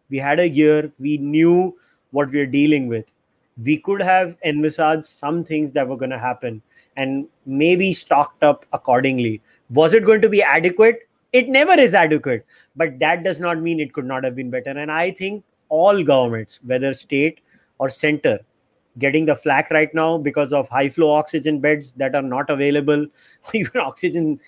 We 0.09 0.17
had 0.17 0.39
a 0.39 0.49
year. 0.49 0.91
We 0.99 1.17
knew 1.17 1.77
what 2.11 2.31
we 2.31 2.39
are 2.39 2.47
dealing 2.47 2.87
with. 2.87 3.13
We 3.57 3.77
could 3.77 4.01
have 4.01 4.37
envisaged 4.43 5.05
some 5.05 5.43
things 5.43 5.71
that 5.73 5.87
were 5.87 5.97
going 5.97 6.11
to 6.11 6.17
happen 6.17 6.61
and 6.95 7.27
maybe 7.45 7.93
stocked 7.93 8.43
up 8.43 8.65
accordingly. 8.73 9.41
Was 9.69 9.93
it 9.93 10.05
going 10.05 10.21
to 10.21 10.29
be 10.29 10.41
adequate? 10.41 11.07
It 11.31 11.49
never 11.49 11.73
is 11.73 11.93
adequate, 11.93 12.45
but 12.75 12.99
that 12.99 13.23
does 13.23 13.39
not 13.39 13.59
mean 13.59 13.79
it 13.79 13.93
could 13.93 14.05
not 14.05 14.23
have 14.23 14.35
been 14.35 14.49
better. 14.49 14.71
And 14.71 14.91
I 14.91 15.11
think 15.11 15.43
all 15.69 16.03
governments, 16.03 16.59
whether 16.63 16.93
state 16.93 17.41
or 17.79 17.89
center, 17.89 18.39
getting 18.99 19.25
the 19.25 19.35
flack 19.35 19.71
right 19.71 19.93
now 19.95 20.17
because 20.19 20.53
of 20.53 20.69
high 20.69 20.89
flow 20.89 21.11
oxygen 21.11 21.59
beds 21.59 21.93
that 21.93 22.13
are 22.13 22.21
not 22.21 22.49
available, 22.49 23.07
even 23.53 23.81
oxygen 23.81 24.39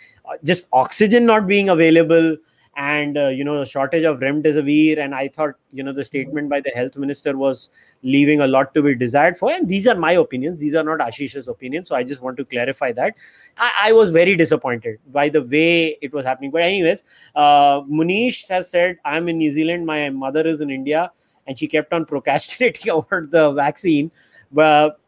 just 0.44 0.68
oxygen 0.74 1.26
not 1.26 1.48
being 1.48 1.70
available 1.70 2.38
and 2.76 3.18
uh, 3.18 3.28
you 3.28 3.44
know 3.44 3.60
the 3.60 3.66
shortage 3.66 4.04
of 4.04 4.20
remdesivir 4.20 5.00
and 5.00 5.16
i 5.16 5.28
thought 5.30 5.54
you 5.72 5.82
know 5.82 5.94
the 5.94 6.04
statement 6.04 6.50
by 6.50 6.60
the 6.60 6.70
health 6.72 6.98
minister 6.98 7.38
was 7.38 7.70
leaving 8.04 8.42
a 8.42 8.48
lot 8.48 8.74
to 8.74 8.82
be 8.82 8.94
desired 8.94 9.38
for. 9.38 9.52
And 9.52 9.68
these 9.68 9.88
are 9.88 9.96
my 9.96 10.14
opinions. 10.14 10.60
These 10.60 10.76
are 10.76 10.84
not 10.84 11.00
ashish's 11.00 11.48
opinions. 11.48 11.88
So 11.88 11.96
i 11.96 12.04
just 12.04 12.22
want 12.22 12.38
to 12.38 12.46
clarify 12.46 12.92
that. 12.94 13.16
I, 13.58 13.72
I 13.84 13.92
was 13.94 14.12
very 14.12 14.36
disappointed 14.36 15.00
by 15.12 15.30
the 15.30 15.42
way 15.42 15.98
it 16.02 16.14
was 16.14 16.26
happening. 16.26 16.52
But 16.52 16.64
anyways 16.64 17.04
uh, 17.36 17.82
manish 17.82 18.48
has 18.50 18.70
said 18.70 18.98
i'm 19.06 19.30
in 19.30 19.38
new 19.38 19.52
zealand. 19.52 19.86
My 19.86 20.10
mother 20.10 20.46
is 20.46 20.62
in 20.62 20.70
india. 20.70 21.12
And 21.48 21.58
she 21.58 21.68
kept 21.68 21.94
on 21.94 22.06
procrastinating 22.14 22.92
over 22.92 23.28
the 23.30 23.52
vaccine. 23.52 24.12
But 24.52 25.00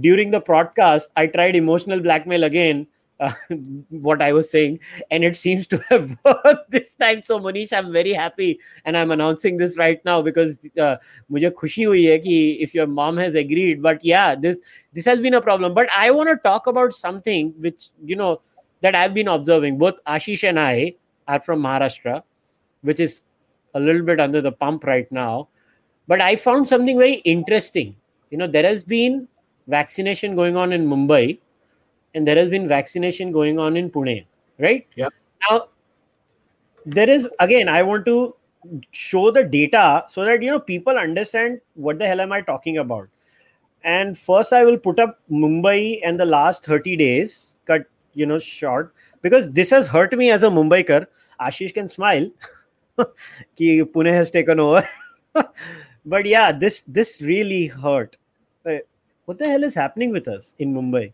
during 0.00 0.30
the 0.32 0.40
broadcast 0.40 1.10
i 1.16 1.26
tried 1.26 1.54
emotional 1.54 2.00
blackmail 2.00 2.42
again 2.44 2.86
uh, 3.21 3.31
what 3.89 4.21
I 4.21 4.33
was 4.33 4.49
saying, 4.49 4.79
and 5.11 5.23
it 5.23 5.37
seems 5.37 5.67
to 5.67 5.77
have 5.89 6.17
worked 6.25 6.71
this 6.71 6.95
time. 6.95 7.21
So, 7.23 7.39
Manish, 7.39 7.71
I'm 7.71 7.91
very 7.93 8.13
happy, 8.13 8.59
and 8.85 8.97
I'm 8.97 9.11
announcing 9.11 9.57
this 9.57 9.77
right 9.77 10.03
now 10.05 10.21
because 10.21 10.67
uh, 10.79 10.95
मुझे 11.31 11.51
खुशी 11.59 11.83
हुई 11.83 12.03
है 12.05 12.17
कि 12.23 12.57
if 12.59 12.73
your 12.73 12.87
mom 12.87 13.17
has 13.17 13.35
agreed. 13.35 13.81
But 13.81 14.03
yeah, 14.03 14.35
this 14.35 14.59
this 14.93 15.05
has 15.05 15.21
been 15.21 15.35
a 15.35 15.41
problem. 15.41 15.73
But 15.73 15.87
I 15.95 16.09
want 16.11 16.29
to 16.29 16.35
talk 16.49 16.67
about 16.67 16.93
something 16.93 17.53
which 17.59 17.89
you 18.03 18.15
know 18.15 18.41
that 18.81 18.95
I've 18.95 19.13
been 19.13 19.27
observing. 19.27 19.77
Both 19.77 20.03
Ashish 20.07 20.47
and 20.47 20.59
I 20.59 20.95
are 21.27 21.39
from 21.39 21.61
Maharashtra, 21.61 22.23
which 22.81 22.99
is 22.99 23.21
a 23.75 23.79
little 23.79 24.01
bit 24.01 24.19
under 24.19 24.41
the 24.41 24.51
pump 24.51 24.83
right 24.83 25.11
now. 25.11 25.47
But 26.07 26.21
I 26.21 26.35
found 26.35 26.67
something 26.67 26.97
very 26.97 27.21
interesting. 27.35 27.95
You 28.31 28.37
know, 28.39 28.47
there 28.47 28.63
has 28.63 28.83
been 28.83 29.27
vaccination 29.67 30.35
going 30.35 30.57
on 30.57 30.73
in 30.73 30.87
Mumbai 30.87 31.39
and 32.16 32.26
there 32.26 32.36
has 32.36 32.48
been 32.48 32.66
vaccination 32.66 33.30
going 33.30 33.58
on 33.58 33.76
in 33.76 33.90
Pune, 33.90 34.26
right? 34.58 34.86
Yeah. 34.96 35.08
Now, 35.48 35.68
there 36.86 37.08
is 37.08 37.28
again, 37.40 37.68
I 37.68 37.82
want 37.82 38.06
to 38.06 38.34
show 38.90 39.30
the 39.30 39.44
data 39.44 40.04
so 40.08 40.24
that 40.24 40.42
you 40.42 40.50
know 40.50 40.58
people 40.58 40.98
understand 40.98 41.60
what 41.74 41.98
the 41.98 42.06
hell 42.06 42.20
am 42.20 42.32
I 42.32 42.40
talking 42.40 42.78
about. 42.78 43.08
And 43.84 44.18
first, 44.18 44.52
I 44.52 44.64
will 44.64 44.78
put 44.78 44.98
up 44.98 45.20
Mumbai 45.30 46.00
and 46.02 46.18
the 46.18 46.24
last 46.24 46.64
30 46.64 46.96
days, 46.96 47.56
cut 47.66 47.84
you 48.14 48.26
know 48.26 48.38
short 48.38 48.94
because 49.20 49.50
this 49.50 49.70
has 49.70 49.86
hurt 49.86 50.16
me 50.16 50.30
as 50.30 50.42
a 50.42 50.48
Mumbaiker. 50.48 51.06
Ashish 51.40 51.74
can 51.74 51.88
smile. 51.88 52.30
कि 52.98 53.92
Pune 53.92 54.10
has 54.10 54.30
taken 54.30 54.58
over. 54.58 54.88
but 56.06 56.24
yeah, 56.24 56.50
this 56.50 56.82
this 56.88 57.20
really 57.20 57.66
hurt. 57.66 58.16
Uh, 58.64 58.78
what 59.26 59.38
the 59.38 59.48
hell 59.48 59.64
is 59.64 59.74
happening 59.74 60.10
with 60.10 60.28
us 60.28 60.54
in 60.58 60.74
Mumbai? 60.74 61.12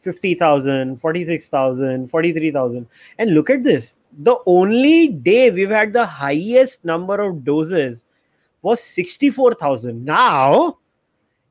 50,000, 0.00 0.96
46,000, 0.96 2.08
43,000. 2.08 2.86
And 3.18 3.34
look 3.34 3.50
at 3.50 3.62
this. 3.62 3.98
The 4.18 4.36
only 4.46 5.08
day 5.08 5.50
we've 5.50 5.70
had 5.70 5.92
the 5.92 6.06
highest 6.06 6.84
number 6.84 7.20
of 7.20 7.44
doses 7.44 8.04
was 8.62 8.82
64,000. 8.82 10.04
Now, 10.04 10.78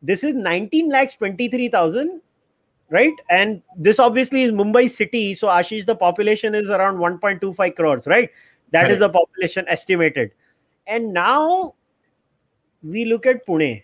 this 0.01 0.23
is 0.23 0.33
19 0.33 0.89
lakhs 0.89 1.15
23,000, 1.15 2.21
right? 2.89 3.13
And 3.29 3.61
this 3.77 3.99
obviously 3.99 4.43
is 4.43 4.51
Mumbai 4.51 4.89
city. 4.89 5.33
So, 5.33 5.47
Ashish, 5.47 5.85
the 5.85 5.95
population 5.95 6.55
is 6.55 6.69
around 6.69 6.97
1.25 6.97 7.75
crores, 7.75 8.07
right? 8.07 8.29
That 8.71 8.83
right. 8.83 8.91
is 8.91 8.99
the 8.99 9.09
population 9.09 9.65
estimated. 9.67 10.31
And 10.87 11.13
now 11.13 11.75
we 12.83 13.05
look 13.05 13.25
at 13.25 13.45
Pune. 13.45 13.83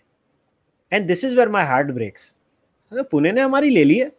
And 0.90 1.08
this 1.08 1.24
is 1.24 1.34
where 1.34 1.48
my 1.48 1.64
heart 1.64 1.92
breaks. 1.94 2.36
Pune 2.92 3.34
ne 3.34 3.40
hamari 3.40 3.72
le. 3.72 4.10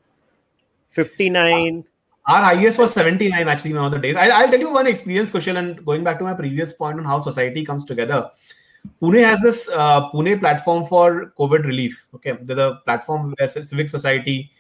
59 0.98 1.86
our 2.28 2.44
highest 2.44 2.78
was 2.78 2.94
79 2.94 3.48
actually 3.48 3.72
in 3.72 3.78
other 3.78 4.00
days. 4.00 4.16
I, 4.18 4.44
will 4.44 4.52
tell 4.52 4.60
you 4.60 4.74
one 4.74 4.86
experience, 4.86 5.32
Kushal, 5.32 5.58
and 5.58 5.84
going 5.86 6.04
back 6.04 6.18
to 6.20 6.26
my 6.26 6.34
previous 6.34 6.74
point 6.74 7.00
on 7.00 7.06
how 7.06 7.22
society 7.22 7.64
comes 7.64 7.86
together. 7.86 8.30
Pune 9.02 9.24
has 9.24 9.42
this 9.42 9.70
uh, 9.70 10.10
Pune 10.12 10.38
platform 10.40 10.84
for 10.84 11.34
COVID 11.40 11.64
relief. 11.64 12.08
Okay, 12.16 12.38
there's 12.42 12.60
a 12.60 12.82
platform 12.84 13.34
where 13.38 13.48
civic 13.48 13.90
society, 13.90 14.52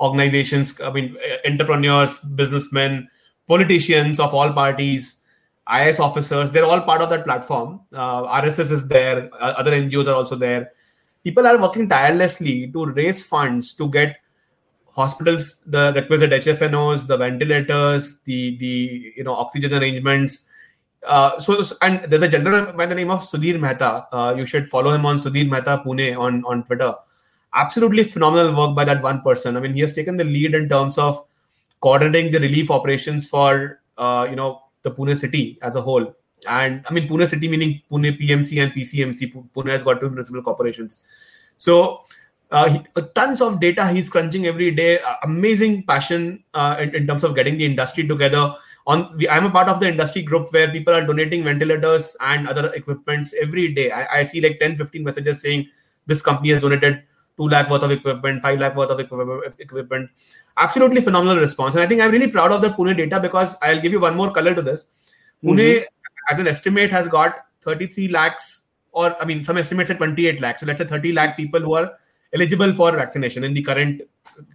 organizations, 0.00 0.80
I 0.80 0.90
mean, 0.90 1.16
entrepreneurs, 1.46 2.18
businessmen, 2.18 3.08
politicians 3.46 4.18
of 4.18 4.34
all 4.34 4.52
parties, 4.52 5.22
IAS 5.68 6.00
officers, 6.00 6.50
they're 6.50 6.64
all 6.64 6.80
part 6.80 7.02
of 7.02 7.10
that 7.10 7.24
platform. 7.24 7.82
Uh, 7.92 8.24
RSS 8.24 8.72
is 8.72 8.88
there, 8.88 9.30
other 9.40 9.70
NGOs 9.70 10.08
are 10.08 10.14
also 10.14 10.34
there. 10.34 10.72
People 11.22 11.46
are 11.46 11.60
working 11.60 11.88
tirelessly 11.88 12.68
to 12.72 12.86
raise 12.86 13.24
funds 13.24 13.74
to 13.74 13.88
get 13.88 14.16
hospitals 14.94 15.62
the 15.66 15.92
requisite 15.94 16.30
HFNOs, 16.30 17.06
the 17.06 17.16
ventilators, 17.16 18.20
the 18.20 18.56
the 18.58 19.12
you 19.16 19.24
know 19.24 19.34
oxygen 19.34 19.74
arrangements. 19.74 20.46
Uh, 21.06 21.38
so 21.40 21.62
and 21.82 22.04
there's 22.04 22.22
a 22.22 22.28
general 22.28 22.72
by 22.72 22.86
the 22.86 22.94
name 22.94 23.10
of 23.10 23.20
Sudhir 23.22 23.58
Mehta. 23.58 24.06
Uh, 24.12 24.34
you 24.36 24.46
should 24.46 24.68
follow 24.68 24.92
him 24.92 25.04
on 25.06 25.16
Sudhir 25.16 25.48
Mehta 25.48 25.82
Pune 25.84 26.16
on 26.18 26.44
on 26.44 26.64
Twitter. 26.64 26.94
Absolutely 27.54 28.04
phenomenal 28.04 28.54
work 28.54 28.74
by 28.76 28.84
that 28.84 29.02
one 29.02 29.20
person. 29.20 29.56
I 29.56 29.60
mean, 29.60 29.74
he 29.74 29.80
has 29.80 29.92
taken 29.92 30.16
the 30.16 30.24
lead 30.24 30.54
in 30.54 30.68
terms 30.68 30.96
of 30.96 31.22
coordinating 31.80 32.32
the 32.32 32.40
relief 32.40 32.70
operations 32.70 33.28
for 33.28 33.80
uh, 33.98 34.26
you 34.28 34.36
know 34.36 34.62
the 34.82 34.90
Pune 34.90 35.16
city 35.16 35.58
as 35.62 35.76
a 35.76 35.82
whole. 35.82 36.14
And 36.48 36.84
I 36.88 36.92
mean 36.92 37.08
Pune 37.08 37.26
city 37.26 37.48
meaning 37.48 37.82
Pune 37.90 38.18
PMC 38.20 38.62
and 38.62 38.72
PCMC. 38.72 39.50
Pune 39.54 39.68
has 39.68 39.82
got 39.82 40.00
two 40.00 40.10
municipal 40.10 40.42
corporations. 40.42 41.04
So 41.56 42.02
uh, 42.52 42.68
he, 42.68 42.80
uh, 42.96 43.00
tons 43.14 43.40
of 43.40 43.60
data 43.60 43.88
he's 43.88 44.10
crunching 44.10 44.46
every 44.46 44.70
day. 44.70 45.00
Uh, 45.00 45.14
amazing 45.22 45.84
passion 45.84 46.44
uh, 46.52 46.76
in, 46.78 46.94
in, 46.94 47.06
terms 47.06 47.24
of 47.24 47.34
getting 47.34 47.56
the 47.56 47.64
industry 47.64 48.06
together. 48.06 48.54
On 48.86 49.16
we, 49.16 49.28
I'm 49.28 49.46
a 49.46 49.50
part 49.50 49.68
of 49.68 49.80
the 49.80 49.88
industry 49.88 50.20
group 50.22 50.52
where 50.52 50.68
people 50.70 50.92
are 50.92 51.06
donating 51.06 51.44
ventilators 51.44 52.14
and 52.20 52.46
other 52.46 52.70
equipments 52.74 53.34
every 53.40 53.72
day. 53.72 53.90
I, 53.90 54.18
I 54.18 54.24
see 54.24 54.42
like 54.42 54.60
10, 54.60 54.76
15 54.76 55.02
messages 55.02 55.40
saying 55.40 55.68
this 56.06 56.20
company 56.20 56.50
has 56.50 56.60
donated 56.60 57.02
two 57.38 57.48
lakh 57.48 57.70
worth 57.70 57.84
of 57.84 57.90
equipment, 57.90 58.42
five 58.42 58.60
lakh 58.60 58.76
worth 58.76 58.90
of 58.90 59.00
equipment. 59.00 60.10
Absolutely 60.58 61.00
phenomenal 61.00 61.38
response. 61.38 61.74
And 61.74 61.82
I 61.82 61.86
think 61.86 62.02
I'm 62.02 62.10
really 62.10 62.30
proud 62.30 62.52
of 62.52 62.60
the 62.60 62.68
Pune 62.68 62.94
data 62.94 63.18
because 63.18 63.56
I'll 63.62 63.80
give 63.80 63.92
you 63.92 64.00
one 64.00 64.14
more 64.14 64.30
color 64.30 64.54
to 64.54 64.60
this. 64.60 64.90
Pune, 65.42 65.56
mm-hmm. 65.56 66.34
as 66.34 66.38
an 66.38 66.48
estimate, 66.48 66.90
has 66.90 67.08
got 67.08 67.46
33 67.62 68.08
lakhs, 68.08 68.66
or 68.90 69.16
I 69.22 69.24
mean, 69.24 69.42
some 69.42 69.56
estimates 69.56 69.88
at 69.88 69.96
28 69.96 70.42
lakhs. 70.42 70.60
So 70.60 70.66
let's 70.66 70.82
say 70.82 70.86
30 70.86 71.12
lakh 71.12 71.36
people 71.38 71.60
who 71.60 71.74
are 71.74 71.92
eligible 72.32 72.72
for 72.72 72.92
vaccination 72.92 73.44
in 73.44 73.54
the 73.54 73.62
current 73.62 74.02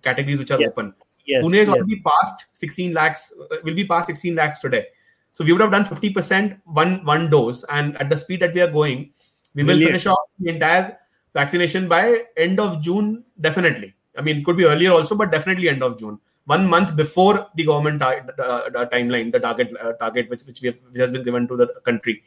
categories 0.01 0.39
which 0.39 0.51
are 0.51 0.59
yes. 0.59 0.69
open. 0.69 0.93
Yes, 1.25 1.43
Pune 1.43 1.55
is 1.55 1.67
yes. 1.67 1.69
already 1.69 2.01
past 2.01 2.45
16 2.53 2.93
lakhs, 2.93 3.33
uh, 3.51 3.57
will 3.63 3.75
be 3.75 3.85
past 3.85 4.07
16 4.07 4.35
lakhs 4.35 4.59
today. 4.59 4.85
So 5.33 5.43
we 5.43 5.51
would 5.51 5.61
have 5.61 5.71
done 5.71 5.85
50% 5.85 6.59
one 6.65 7.05
one 7.05 7.29
dose, 7.29 7.63
and 7.69 7.97
at 7.97 8.09
the 8.09 8.17
speed 8.17 8.39
that 8.39 8.53
we 8.53 8.61
are 8.61 8.71
going, 8.71 9.11
we 9.53 9.63
will 9.63 9.73
Brilliant. 9.73 9.89
finish 9.89 10.07
off 10.07 10.19
the 10.39 10.49
entire 10.49 10.97
vaccination 11.33 11.87
by 11.87 12.23
end 12.35 12.59
of 12.59 12.81
June. 12.81 13.23
Definitely. 13.39 13.93
I 14.17 14.21
mean, 14.21 14.37
it 14.37 14.45
could 14.45 14.57
be 14.57 14.65
earlier 14.65 14.91
also, 14.91 15.15
but 15.15 15.31
definitely 15.31 15.69
end 15.69 15.83
of 15.83 15.99
June. 15.99 16.19
One 16.45 16.65
month 16.65 16.95
before 16.95 17.47
the 17.55 17.65
government 17.65 18.01
uh, 18.01 18.21
uh, 18.39 18.85
timeline, 18.85 19.31
the 19.31 19.39
target 19.39 19.73
uh, 19.79 19.93
target 19.93 20.29
which 20.29 20.43
which, 20.45 20.61
have, 20.61 20.75
which 20.91 21.01
has 21.01 21.11
been 21.11 21.23
given 21.23 21.47
to 21.49 21.57
the 21.57 21.67
country. 21.83 22.23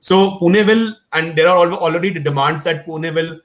So 0.00 0.38
Pune 0.38 0.66
will, 0.66 0.96
and 1.12 1.36
there 1.36 1.48
are 1.48 1.72
already 1.72 2.10
the 2.10 2.20
demands 2.20 2.64
that 2.64 2.86
Pune 2.86 3.14
will 3.14 3.40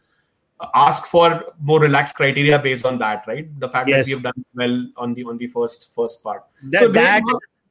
ask 0.74 1.06
for 1.06 1.54
more 1.60 1.80
relaxed 1.80 2.16
criteria 2.16 2.58
based 2.60 2.86
on 2.86 2.98
that 3.00 3.26
right? 3.28 3.48
The 3.60 3.70
fact 3.70 3.90
yes. 3.90 4.06
that 4.06 4.10
we 4.10 4.14
have 4.14 4.24
done 4.24 4.46
well 4.54 4.88
on 4.98 5.14
the 5.14 5.26
on 5.26 5.38
the 5.38 5.48
first 5.48 5.94
first 5.94 6.24
part. 6.24 6.44
That, 6.64 6.80
so 6.82 6.88
that, 6.90 7.22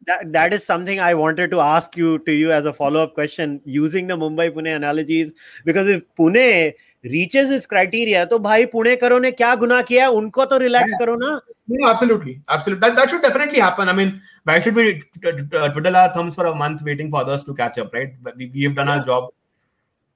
that 0.06 0.32
that 0.32 0.52
is 0.52 0.64
something 0.64 1.00
i 1.00 1.14
wanted 1.14 1.50
to 1.50 1.60
ask 1.60 1.96
you 1.96 2.18
to 2.26 2.32
you 2.32 2.52
as 2.52 2.66
a 2.66 2.72
follow 2.72 3.02
up 3.02 3.14
question 3.14 3.60
using 3.64 4.06
the 4.06 4.16
mumbai 4.16 4.50
pune 4.50 4.76
analogies 4.76 5.32
because 5.64 5.88
if 5.88 6.02
pune 6.14 6.74
reaches 7.04 7.50
its 7.50 7.66
criteria 7.66 8.26
to 8.26 8.38
bhai 8.38 8.66
pune 8.66 8.98
karo 9.00 9.18
ne 9.18 9.32
kya 9.32 9.58
guna 9.58 9.82
kiya? 9.82 10.08
Unko 10.20 10.48
to 10.48 10.58
relax 10.58 10.90
yeah. 10.90 10.98
karo 10.98 11.16
na? 11.16 11.40
No, 11.68 11.88
absolutely 11.88 12.40
absolutely. 12.48 12.80
That, 12.80 12.96
that 12.96 13.10
should 13.10 13.22
definitely 13.22 13.60
happen. 13.60 13.88
I 13.88 13.92
mean 13.92 14.20
why 14.44 14.60
should 14.60 14.74
we 14.74 15.02
uh, 15.24 15.68
twiddle 15.68 15.96
our 15.96 16.12
thumbs 16.12 16.34
for 16.34 16.46
a 16.46 16.54
month 16.54 16.82
waiting 16.82 17.10
for 17.10 17.20
others 17.20 17.44
to 17.44 17.54
catch 17.54 17.78
up 17.78 17.92
right? 17.92 18.14
We, 18.36 18.50
we 18.54 18.62
have 18.64 18.74
done 18.74 18.88
yeah. 18.88 18.98
our 18.98 19.04
job. 19.04 19.32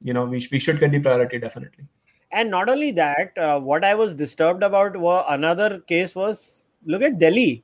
You 0.00 0.12
know 0.12 0.24
we, 0.24 0.46
we 0.50 0.58
should 0.58 0.80
get 0.80 0.90
the 0.90 1.00
priority 1.00 1.38
definitely. 1.38 1.88
and 2.31 2.49
not 2.49 2.69
only 2.69 2.91
that 2.91 3.37
uh, 3.37 3.59
what 3.59 3.83
I 3.83 3.93
was 3.95 4.13
disturbed 4.13 4.63
about 4.63 4.97
was 4.97 5.25
another 5.29 5.79
case 5.79 6.15
was 6.15 6.67
look 6.85 7.01
at 7.01 7.19
Delhi 7.19 7.63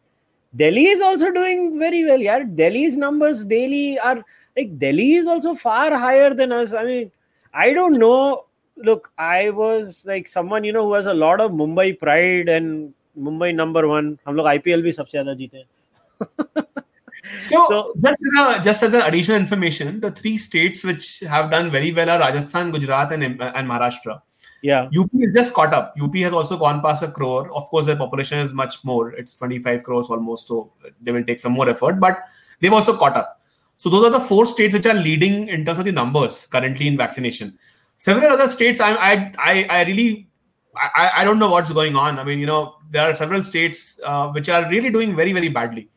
Delhi 0.56 0.86
is 0.88 1.02
also 1.02 1.32
doing 1.32 1.80
very 1.80 2.06
well 2.06 2.20
yeah 2.20 2.44
Delhi's 2.44 2.96
numbers 2.98 3.44
daily 3.46 4.00
are 4.00 4.24
like 4.58 4.78
Delhi 4.78 5.14
is 5.14 5.28
also 5.28 5.56
far 5.56 5.94
higher 5.96 6.34
than 6.34 6.52
us 6.52 6.74
I 6.74 6.84
mean 6.84 7.12
I 7.54 7.74
don't 7.74 7.98
know 7.98 8.46
look 8.78 9.12
I 9.18 9.50
was 9.50 10.06
like 10.06 10.28
someone 10.28 10.64
you 10.64 10.74
know 10.74 10.86
who 10.86 10.94
has 10.94 11.08
a 11.08 11.14
lot 11.14 11.42
of 11.42 11.52
Mumbai 11.52 12.00
pride 12.00 12.50
and 12.50 12.94
Mumbai 13.18 13.54
number 13.54 13.88
one 13.88 14.18
हम 14.28 14.36
लोग 14.36 14.46
IPL 14.56 14.84
भी 14.84 14.92
सबसे 14.92 15.12
ज्यादा 15.12 15.34
जीते 15.34 15.58
हैं 15.58 16.64
so, 17.44 17.66
So- 17.70 17.94
just 18.06 18.26
as 18.28 18.34
a 18.42 18.64
just 18.64 18.84
as 18.84 18.94
an 18.94 19.02
additional 19.02 19.40
information 19.40 20.00
the 20.00 20.12
three 20.12 20.38
states 20.38 20.84
which 20.84 21.20
have 21.34 21.52
done 21.52 21.70
very 21.70 21.92
well 21.92 22.10
are 22.10 22.20
rajasthan 22.20 22.72
gujarat 22.72 23.12
and, 23.12 23.24
and 23.24 23.70
maharashtra 23.70 24.22
yeah 24.65 24.89
UP 24.99 25.11
is 25.13 25.33
just 25.35 25.55
caught 25.55 25.75
up. 25.75 25.95
UP 26.01 26.15
has 26.17 26.33
also 26.33 26.57
gone 26.57 26.81
past 26.81 27.03
a 27.03 27.09
crore. 27.09 27.55
Of 27.55 27.69
course, 27.69 27.87
their 27.87 27.97
population 27.97 28.39
is 28.39 28.55
much 28.55 28.83
more. 28.85 29.13
It's 29.13 29.35
25 29.35 29.85
crores 29.85 30.09
almost, 30.09 30.49
so 30.49 30.73
they 31.01 31.13
will 31.13 31.25
take 31.25 31.39
some 31.39 31.53
more 31.53 31.69
effort, 31.69 32.01
but 32.01 32.23
they've 32.61 32.73
also 32.73 32.97
caught 32.97 33.17
up. 33.17 33.41
So 33.77 33.91
those 33.91 34.07
are 34.07 34.11
the 34.11 34.21
four 34.21 34.47
states 34.47 34.75
which 34.75 34.87
are 34.87 34.95
leading 34.95 35.49
in 35.49 35.65
terms 35.65 35.79
of 35.79 35.85
the 35.85 35.93
numbers 35.93 36.47
currently 36.47 36.87
in 36.87 36.97
vaccination. 36.97 37.59
Several 37.99 38.33
other 38.33 38.47
states, 38.47 38.81
I 38.81 38.93
I 38.95 39.33
I, 39.39 39.67
I 39.71 39.85
really 39.85 40.29
I, 40.77 41.11
I 41.19 41.25
don't 41.25 41.39
know 41.39 41.51
what's 41.51 41.73
going 41.73 41.97
on. 41.97 42.19
I 42.19 42.25
mean, 42.25 42.39
you 42.39 42.47
know, 42.47 42.77
there 42.91 43.09
are 43.11 43.15
several 43.15 43.43
states 43.43 44.01
uh, 44.05 44.29
which 44.29 44.49
are 44.49 44.69
really 44.71 44.91
doing 44.91 45.15
very 45.15 45.33
very 45.33 45.49
badly. 45.49 45.89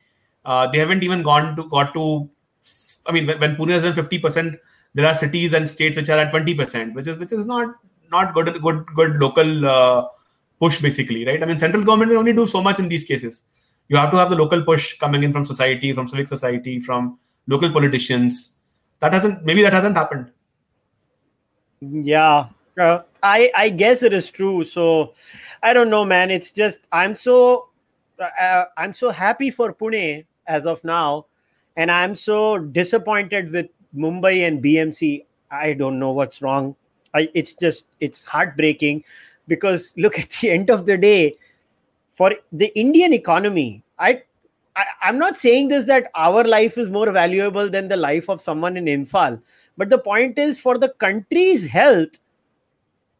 Uh, 0.45 0.67
they 0.67 0.79
haven't 0.79 1.03
even 1.03 1.23
gone 1.23 1.55
to 1.55 1.69
got 1.69 1.93
to. 1.93 2.29
I 3.05 3.13
mean, 3.13 3.27
when, 3.27 3.39
when 3.39 3.55
Pune 3.55 3.71
is 3.71 3.85
at 3.85 3.95
50 3.95 4.19
percent, 4.19 4.59
there 4.93 5.05
are 5.05 5.15
cities 5.15 5.53
and 5.53 5.69
states 5.69 5.95
which 5.95 6.09
are 6.09 6.17
at 6.17 6.31
20 6.31 6.55
percent, 6.55 6.93
which 6.95 7.07
is 7.07 7.17
which 7.17 7.31
is 7.31 7.45
not 7.45 7.75
not 8.11 8.33
good 8.33 8.61
good 8.61 8.85
good 8.95 9.17
local 9.17 9.65
uh, 9.65 10.07
push 10.59 10.81
basically 10.81 11.25
right? 11.25 11.41
I 11.41 11.45
mean 11.45 11.59
central 11.59 11.83
government 11.83 12.11
will 12.11 12.19
only 12.19 12.33
do 12.33 12.47
so 12.47 12.61
much 12.61 12.79
in 12.79 12.87
these 12.87 13.03
cases. 13.03 13.43
You 13.89 13.97
have 13.97 14.11
to 14.11 14.17
have 14.17 14.29
the 14.29 14.35
local 14.35 14.63
push 14.63 14.97
coming 14.97 15.23
in 15.23 15.31
from 15.31 15.45
society 15.45 15.93
from 15.93 16.07
civic 16.07 16.27
society 16.27 16.79
from 16.79 17.19
local 17.47 17.71
politicians. 17.71 18.55
That 18.99 19.13
hasn't 19.13 19.45
maybe 19.45 19.61
that 19.63 19.73
hasn't 19.73 19.95
happened. 19.95 20.31
Yeah. 21.81 22.49
Uh, 22.79 23.01
i 23.23 23.51
i 23.55 23.69
guess 23.69 24.03
it 24.03 24.13
is 24.13 24.29
true. 24.29 24.63
So 24.63 25.13
i 25.63 25.73
don't 25.73 25.89
know 25.89 26.05
man. 26.05 26.31
It's 26.31 26.51
just 26.51 26.87
i'm 26.91 27.15
so 27.15 27.69
uh, 28.19 28.65
i'm 28.77 28.93
so 28.93 29.09
happy 29.09 29.51
for 29.51 29.73
pune 29.73 30.25
as 30.47 30.65
of 30.65 30.83
now. 30.83 31.25
And 31.75 31.91
i'm 31.91 32.15
so 32.15 32.57
disappointed 32.57 33.51
with 33.51 33.67
mumbai 33.95 34.47
and 34.47 34.63
bmc 34.63 35.25
i 35.51 35.73
don't 35.73 35.99
know 35.99 36.11
what's 36.11 36.41
wrong 36.41 36.75
I, 37.17 37.29
it's 37.33 37.53
just 37.53 37.85
it's 37.99 38.23
heartbreaking 38.23 39.03
because 39.47 39.93
look 39.97 40.19
at 40.19 40.29
the 40.29 40.49
end 40.57 40.69
of 40.69 40.85
the 40.85 40.97
day 40.97 41.35
for 42.11 42.33
the 42.51 42.71
indian 42.79 43.13
economy 43.13 43.83
i 43.99 44.21
I, 44.77 44.85
I'm 45.01 45.17
not 45.17 45.35
saying 45.35 45.69
this 45.69 45.85
that 45.85 46.11
our 46.15 46.43
life 46.43 46.77
is 46.77 46.89
more 46.89 47.11
valuable 47.11 47.69
than 47.69 47.87
the 47.87 47.97
life 47.97 48.29
of 48.29 48.39
someone 48.39 48.77
in 48.77 48.85
Imphal 48.85 49.41
But 49.75 49.89
the 49.89 49.97
point 49.97 50.37
is, 50.37 50.59
for 50.59 50.77
the 50.77 50.89
country's 50.89 51.65
health, 51.65 52.19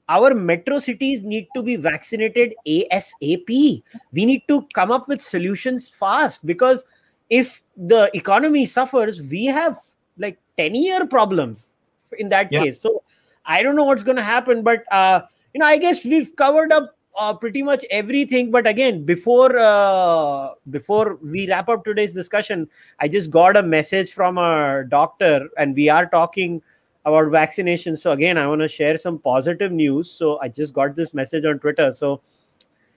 our 0.09 0.33
metro 0.33 0.79
cities 0.79 1.23
need 1.23 1.47
to 1.55 1.61
be 1.61 1.75
vaccinated 1.75 2.53
ASAP. 2.67 3.83
We 4.13 4.25
need 4.25 4.43
to 4.47 4.67
come 4.73 4.91
up 4.91 5.07
with 5.07 5.21
solutions 5.21 5.89
fast 5.89 6.45
because 6.45 6.85
if 7.29 7.63
the 7.75 8.09
economy 8.13 8.65
suffers, 8.65 9.21
we 9.21 9.45
have 9.45 9.77
like 10.17 10.39
10 10.57 10.75
year 10.75 11.05
problems 11.05 11.75
in 12.19 12.29
that 12.29 12.51
Yeah. 12.51 12.61
case. 12.61 12.79
So 12.79 13.03
I 13.47 13.63
don't 13.63 13.75
know 13.75 13.85
what's 13.85 14.03
going 14.03 14.17
to 14.17 14.23
happen, 14.23 14.61
but 14.61 14.83
uh, 14.91 15.21
you 15.53 15.59
know, 15.59 15.65
I 15.65 15.77
guess 15.77 16.03
we've 16.05 16.35
covered 16.35 16.71
up 16.71 16.95
uh, 17.17 17.33
pretty 17.33 17.63
much 17.63 17.83
everything. 17.89 18.51
But 18.51 18.67
again, 18.67 19.05
before 19.05 19.57
uh, 19.57 20.49
before 20.69 21.17
we 21.23 21.47
wrap 21.49 21.69
up 21.69 21.83
today's 21.83 22.13
discussion, 22.13 22.69
I 22.99 23.07
just 23.07 23.31
got 23.31 23.57
a 23.57 23.63
message 23.63 24.11
from 24.11 24.37
a 24.37 24.83
doctor, 24.87 25.47
and 25.57 25.75
we 25.75 25.89
are 25.89 26.05
talking 26.05 26.61
about 27.05 27.31
vaccination. 27.31 27.95
So 27.95 28.11
again, 28.11 28.37
I 28.37 28.47
want 28.47 28.61
to 28.61 28.67
share 28.67 28.97
some 28.97 29.17
positive 29.17 29.71
news. 29.71 30.11
So 30.11 30.39
I 30.41 30.49
just 30.49 30.73
got 30.73 30.93
this 30.93 31.13
message 31.13 31.45
on 31.45 31.59
Twitter. 31.59 31.91
So 31.91 32.21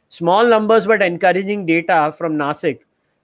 small 0.08 0.44
numbers 0.44 0.86
but 0.86 1.00
encouraging 1.00 1.64
data 1.64 2.12
from 2.18 2.36
Nasik. 2.36 2.80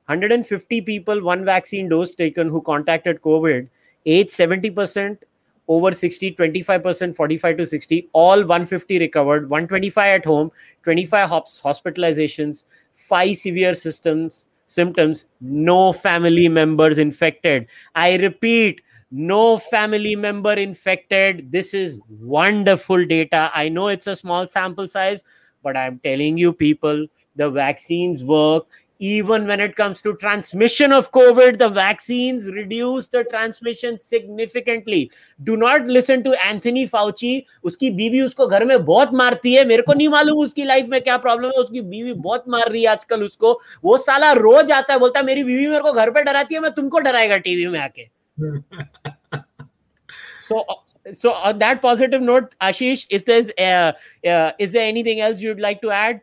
150 0.07 0.81
people, 0.83 1.21
one 1.21 1.45
vaccine 1.45 1.89
dose 1.89 2.15
taken 2.15 2.49
who 2.49 2.63
contacted 2.63 3.21
COVID, 3.23 3.69
age 4.07 4.29
70%, 4.29 5.19
over 5.69 5.93
60 5.93 6.35
25% 6.35 7.17
45 7.17 7.57
to 7.57 7.67
60 7.67 8.09
all 8.13 8.39
150 8.39 8.99
recovered 8.99 9.51
125 9.51 10.21
at 10.21 10.25
home 10.25 10.51
25 10.83 11.29
hops, 11.29 11.61
hospitalizations 11.63 12.65
5 12.95 13.37
severe 13.37 13.75
systems 13.75 14.47
symptoms 14.67 15.27
no 15.41 15.93
family 15.93 16.49
members 16.49 16.99
infected. 16.99 17.67
I 17.95 18.17
repeat 18.17 18.81
no 19.13 19.57
family 19.57 20.17
member 20.17 20.53
infected. 20.55 21.53
This 21.53 21.73
is 21.73 22.01
wonderful 22.21 23.05
data. 23.05 23.53
I 23.55 23.69
know 23.69 23.87
it's 23.89 24.09
a 24.09 24.17
small 24.17 24.49
sample 24.49 24.89
size 24.89 25.23
but 25.67 25.77
i'm 25.83 26.01
telling 26.09 26.37
you 26.43 26.53
people 26.65 27.07
the 27.43 27.51
vaccines 27.51 28.25
work 28.25 28.67
even 28.99 29.47
when 29.47 29.61
it 29.61 29.77
comes 29.77 30.01
to 30.03 30.15
transmission 30.17 30.93
of 30.93 31.11
covid 31.13 31.59
the 31.59 31.69
vaccines 31.69 32.49
reduce 32.51 33.07
the 33.09 33.25
transmission 33.25 33.99
significantly 33.99 35.11
do 35.43 35.57
not 35.57 35.87
listen 35.87 36.23
to 36.23 36.35
anthony 36.45 36.87
fauci 36.87 37.43
उसकी 37.65 37.91
बीवी 37.91 38.21
उसको 38.21 38.47
घर 38.47 38.65
में 38.65 38.85
बहुत 38.85 39.13
मारती 39.15 39.55
है 39.55 39.65
मेरे 39.65 39.83
को 39.83 39.95
नहीं 39.95 40.09
मालूम 40.09 40.39
उसकी 40.39 40.65
लाइफ 40.65 40.89
में 40.89 41.01
क्या 41.01 41.17
प्रॉब्लम 41.19 41.49
है 41.49 41.63
उसकी 41.63 41.81
बीवी 41.81 42.13
बहुत 42.13 42.45
मार 42.49 42.71
रही 42.71 42.83
है 42.83 42.89
आजकल 42.89 43.23
उसको 43.23 43.61
वो 43.85 43.97
साला 43.97 44.33
रोज 44.33 44.73
आता 44.73 44.93
है 44.93 44.99
बोलता 44.99 45.21
है 45.21 45.27
मेरी 45.27 45.45
बीवी 45.45 45.67
मेरे 45.67 45.83
को 45.83 45.93
घर 45.93 46.11
पे 46.11 46.23
डराती 46.23 46.55
है 46.55 46.61
मैं 46.61 46.73
तुमको 46.75 46.99
डराएगा 46.99 47.37
टीवी 47.37 47.67
में 47.67 47.81
आके 47.81 48.09
so 50.49 50.65
so 51.13 51.33
on 51.33 51.59
that 51.59 51.81
positive 51.83 52.23
note 52.23 52.55
ashish 52.61 53.07
if 53.11 53.25
there's 53.25 53.51
uh, 53.59 53.93
uh, 54.27 54.53
is 54.59 54.73
there 54.73 54.87
anything 54.87 55.21
else 55.21 55.41
you'd 55.41 55.61
like 55.61 55.81
to 55.81 55.91
add 55.91 56.21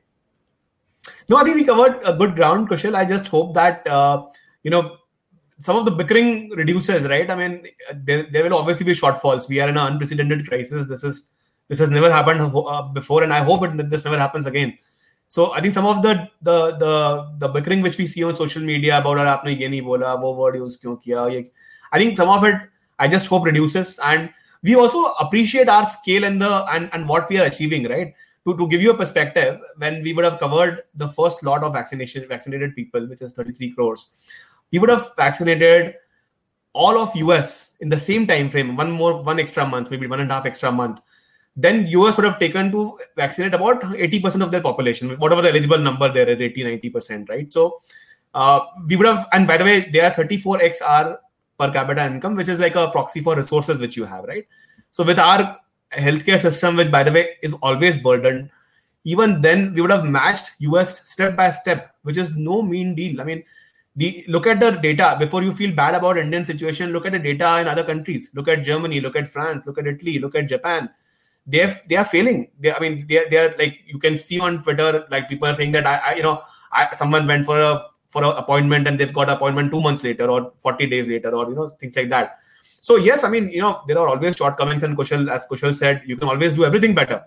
no, 1.29 1.37
I 1.37 1.45
think 1.45 1.57
we 1.57 1.65
covered 1.65 2.01
a 2.05 2.13
good 2.13 2.35
ground, 2.35 2.69
Kushal. 2.69 2.95
I 2.95 3.05
just 3.05 3.29
hope 3.29 3.55
that 3.55 3.87
uh, 3.87 4.27
you 4.63 4.71
know 4.71 4.97
some 5.59 5.77
of 5.77 5.85
the 5.85 5.91
bickering 5.91 6.51
reduces, 6.51 7.05
right? 7.05 7.29
I 7.31 7.35
mean, 7.35 7.67
there, 7.93 8.27
there 8.31 8.45
will 8.45 8.57
obviously 8.57 8.85
be 8.85 8.93
shortfalls. 8.93 9.49
We 9.49 9.61
are 9.61 9.69
in 9.69 9.77
an 9.77 9.93
unprecedented 9.93 10.47
crisis. 10.47 10.89
This 10.89 11.05
is 11.05 11.27
this 11.69 11.79
has 11.81 11.91
never 11.91 12.11
happened 12.11 12.41
uh, 12.41 12.83
before, 12.83 13.23
and 13.23 13.33
I 13.33 13.41
hope 13.43 13.63
it, 13.65 13.91
this 13.91 14.05
never 14.05 14.19
happens 14.19 14.47
again. 14.47 14.79
So 15.29 15.53
I 15.53 15.61
think 15.61 15.75
some 15.75 15.87
of 15.87 16.01
the 16.03 16.29
the 16.41 16.77
the 16.77 17.35
the 17.39 17.49
bickering 17.49 17.83
which 17.83 17.99
we 17.99 18.07
see 18.07 18.25
on 18.25 18.35
social 18.37 18.63
media 18.63 18.99
about 18.99 19.19
our 19.19 19.27
आपने 19.27 19.59
ये 19.61 19.69
नहीं 19.69 19.83
बोला 19.83 20.15
वो 20.23 20.35
word 20.37 20.57
use 20.57 20.77
क्यों 20.77 20.97
किया 21.05 21.45
I 21.93 21.99
think 21.99 22.17
some 22.17 22.29
of 22.29 22.45
it 22.45 22.57
I 22.99 23.09
just 23.09 23.27
hope 23.27 23.45
reduces 23.45 23.99
and 23.99 24.31
we 24.63 24.75
also 24.75 25.13
appreciate 25.21 25.69
our 25.69 25.87
scale 25.87 26.25
and 26.25 26.41
the 26.41 26.65
and, 26.73 26.89
and 26.93 27.09
what 27.09 27.29
we 27.29 27.39
are 27.39 27.45
achieving 27.45 27.87
right 27.89 28.15
To, 28.46 28.58
to 28.58 28.68
give 28.68 28.82
you 28.82 28.92
a 28.92 28.98
perspective, 28.98 29.60
when 29.78 30.04
we 30.04 30.14
would 30.14 30.26
have 30.26 30.40
covered 30.40 30.84
the 30.96 31.08
first 31.08 31.44
lot 31.44 31.64
of 31.64 31.74
vaccination 31.74 32.28
vaccinated 32.28 32.76
people, 32.76 33.08
which 33.08 33.22
is 33.22 33.34
33 33.34 33.72
crores, 33.72 34.14
we 34.72 34.80
would 34.80 34.90
have 34.90 35.12
vaccinated 35.16 35.96
all 36.74 36.98
of 36.98 37.16
US 37.16 37.74
in 37.80 37.90
the 37.90 37.98
same 37.98 38.28
time 38.28 38.50
frame, 38.50 38.76
one 38.76 38.92
more, 38.92 39.22
one 39.22 39.40
extra 39.40 39.66
month, 39.66 39.92
maybe 39.92 40.08
one 40.08 40.20
and 40.20 40.32
a 40.32 40.34
half 40.34 40.46
extra 40.46 40.72
month. 40.72 41.02
Then 41.56 41.86
US 41.88 42.18
would 42.18 42.26
have 42.26 42.40
taken 42.40 42.72
to 42.72 43.00
vaccinate 43.16 43.54
about 43.54 43.82
80% 43.82 44.44
of 44.44 44.52
their 44.52 44.62
population, 44.62 45.12
whatever 45.20 45.42
the 45.42 45.50
eligible 45.50 45.78
number 45.78 46.12
there 46.12 46.28
is, 46.28 46.42
80, 46.42 46.80
90%, 46.80 47.30
right? 47.30 47.54
So 47.54 47.82
uh, 48.34 48.62
we 48.88 48.96
would 48.96 49.06
have, 49.06 49.28
and 49.32 49.48
by 49.48 49.58
the 49.58 49.64
way, 49.64 49.90
there 49.92 50.06
are 50.06 50.14
34 50.14 50.60
xr 50.60 51.18
per 51.60 51.72
capita 51.72 52.06
income, 52.06 52.36
which 52.36 52.50
is 52.50 52.60
like 52.60 52.76
a 52.76 52.90
proxy 52.90 53.22
for 53.22 53.36
resources 53.36 53.80
which 53.80 53.96
you 53.96 54.06
have, 54.06 54.24
right? 54.24 54.48
So 54.90 55.04
with 55.04 55.20
our 55.20 55.60
healthcare 55.96 56.40
system, 56.40 56.76
which 56.76 56.92
by 56.92 57.04
the 57.04 57.12
way 57.12 57.38
is 57.42 57.54
always 57.62 57.98
burdened, 57.98 58.50
even 59.04 59.42
then 59.42 59.74
we 59.74 59.82
would 59.82 59.92
have 59.92 60.06
matched 60.06 60.52
US 60.60 61.10
step 61.10 61.36
by 61.36 61.50
step, 61.52 61.96
which 62.04 62.18
is 62.18 62.36
no 62.36 62.62
mean 62.62 62.96
deal. 62.96 63.22
I 63.22 63.24
mean, 63.24 63.44
the 63.96 64.26
look 64.28 64.48
at 64.48 64.60
the 64.60 64.72
data 64.72 65.16
before 65.20 65.44
you 65.44 65.54
feel 65.54 65.74
bad 65.76 65.96
about 65.96 66.18
Indian 66.18 66.46
situation. 66.46 66.92
Look 66.92 67.06
at 67.06 67.12
the 67.12 67.20
data 67.20 67.60
in 67.60 67.68
other 67.68 67.84
countries. 67.84 68.32
Look 68.34 68.48
at 68.48 68.64
Germany. 68.64 69.02
Look 69.02 69.16
at 69.16 69.30
France. 69.30 69.68
Look 69.68 69.78
at 69.78 69.88
Italy. 69.88 70.20
Look 70.20 70.36
at 70.36 70.48
Japan. 70.48 70.90
They 71.46 71.72
they 71.88 71.98
are 71.98 72.06
failing. 72.06 72.50
They, 72.60 72.74
I 72.74 72.80
mean, 72.80 73.06
they 73.08 73.26
they 73.30 73.38
are 73.38 73.56
like 73.60 73.82
you 73.86 74.00
can 74.00 74.18
see 74.18 74.40
on 74.40 74.64
Twitter, 74.64 75.06
like 75.12 75.30
people 75.30 75.48
are 75.48 75.54
saying 75.54 75.74
that 75.74 75.86
I, 75.86 75.98
I 75.98 76.16
you 76.16 76.24
know 76.24 76.42
I, 76.72 76.88
someone 76.96 77.28
went 77.28 77.46
for 77.46 77.60
a 77.60 77.86
for 78.08 78.24
an 78.24 78.38
appointment 78.38 78.88
and 78.88 79.00
they've 79.00 79.14
got 79.14 79.28
an 79.30 79.36
appointment 79.36 79.72
two 79.72 79.82
months 79.82 80.04
later 80.04 80.30
or 80.30 80.54
40 80.60 80.88
days 80.88 81.08
later 81.08 81.32
or 81.36 81.50
you 81.50 81.56
know 81.56 81.68
things 81.68 81.96
like 81.96 82.10
that 82.10 82.38
so 82.84 82.98
yes, 82.98 83.24
I 83.24 83.30
mean, 83.30 83.50
you 83.50 83.62
know, 83.62 83.82
there 83.88 83.98
are 83.98 84.10
always 84.10 84.36
shortcomings, 84.36 84.84
and 84.84 84.98
Kushal, 84.98 85.32
as 85.32 85.48
Kushal 85.48 85.74
said, 85.74 86.02
you 86.06 86.18
can 86.18 86.28
always 86.28 86.54
do 86.54 86.66
everything 86.66 86.94
better. 86.94 87.24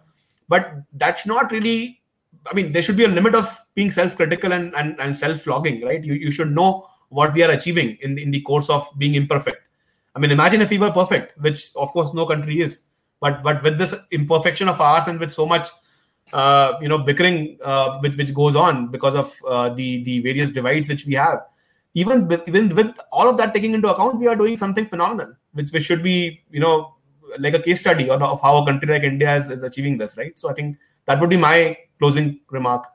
But 0.51 0.71
that's 0.93 1.25
not 1.25 1.51
really. 1.51 2.03
I 2.51 2.55
mean, 2.55 2.73
there 2.73 2.83
should 2.83 2.99
be 2.99 3.07
a 3.07 3.09
limit 3.09 3.35
of 3.35 3.59
being 3.75 3.91
self-critical 3.91 4.53
and, 4.53 4.75
and, 4.75 5.01
and 5.01 5.17
self-flogging, 5.17 5.83
right? 5.83 6.05
You, 6.05 6.13
you 6.13 6.31
should 6.31 6.53
know 6.53 6.87
what 7.09 7.33
we 7.33 7.43
are 7.43 7.51
achieving 7.51 7.97
in, 8.03 8.19
in 8.19 8.31
the 8.31 8.43
course 8.43 8.69
of 8.69 8.87
being 8.99 9.15
imperfect. 9.15 9.63
I 10.15 10.19
mean, 10.19 10.31
imagine 10.31 10.61
if 10.61 10.69
we 10.69 10.79
were 10.79 10.91
perfect, 10.91 11.41
which 11.41 11.75
of 11.75 11.89
course 11.89 12.13
no 12.13 12.27
country 12.27 12.61
is. 12.61 12.85
But 13.21 13.43
but 13.43 13.63
with 13.63 13.79
this 13.79 13.95
imperfection 14.11 14.69
of 14.69 14.79
ours 14.79 15.09
and 15.09 15.19
with 15.19 15.33
so 15.33 15.47
much 15.47 15.69
uh, 16.35 16.75
you 16.83 16.89
know 16.89 16.99
bickering 16.99 17.59
uh, 17.65 17.99
which 18.01 18.19
which 18.19 18.35
goes 18.35 18.55
on 18.55 18.91
because 18.91 19.15
of 19.15 19.35
uh, 19.49 19.71
the 19.71 20.05
the 20.05 20.21
various 20.21 20.51
divides 20.51 20.91
which 20.91 21.07
we 21.07 21.15
have, 21.15 21.41
even 21.97 22.29
with, 22.29 22.43
even 22.47 22.75
with 22.75 22.95
all 23.11 23.27
of 23.27 23.39
that 23.39 23.55
taking 23.55 23.73
into 23.73 23.91
account, 23.91 24.21
we 24.21 24.27
are 24.27 24.37
doing 24.37 24.55
something 24.55 24.85
phenomenal, 24.85 25.35
which, 25.57 25.71
which 25.73 25.85
should 25.85 26.03
be, 26.03 26.43
you 26.51 26.61
know, 26.61 26.95
like 27.39 27.55
a 27.55 27.59
case 27.59 27.81
study 27.81 28.09
of, 28.09 28.21
how 28.41 28.57
a 28.57 28.65
country 28.65 28.93
like 28.93 29.03
India 29.03 29.35
is, 29.35 29.51
is 29.51 29.63
achieving 29.63 29.99
this, 29.99 30.17
right? 30.17 30.39
So 30.39 30.49
I 30.49 30.53
think 30.53 30.79
that 31.07 31.21
would 31.21 31.31
be 31.31 31.37
my 31.37 31.77
closing 31.99 32.41
remark. 32.51 32.87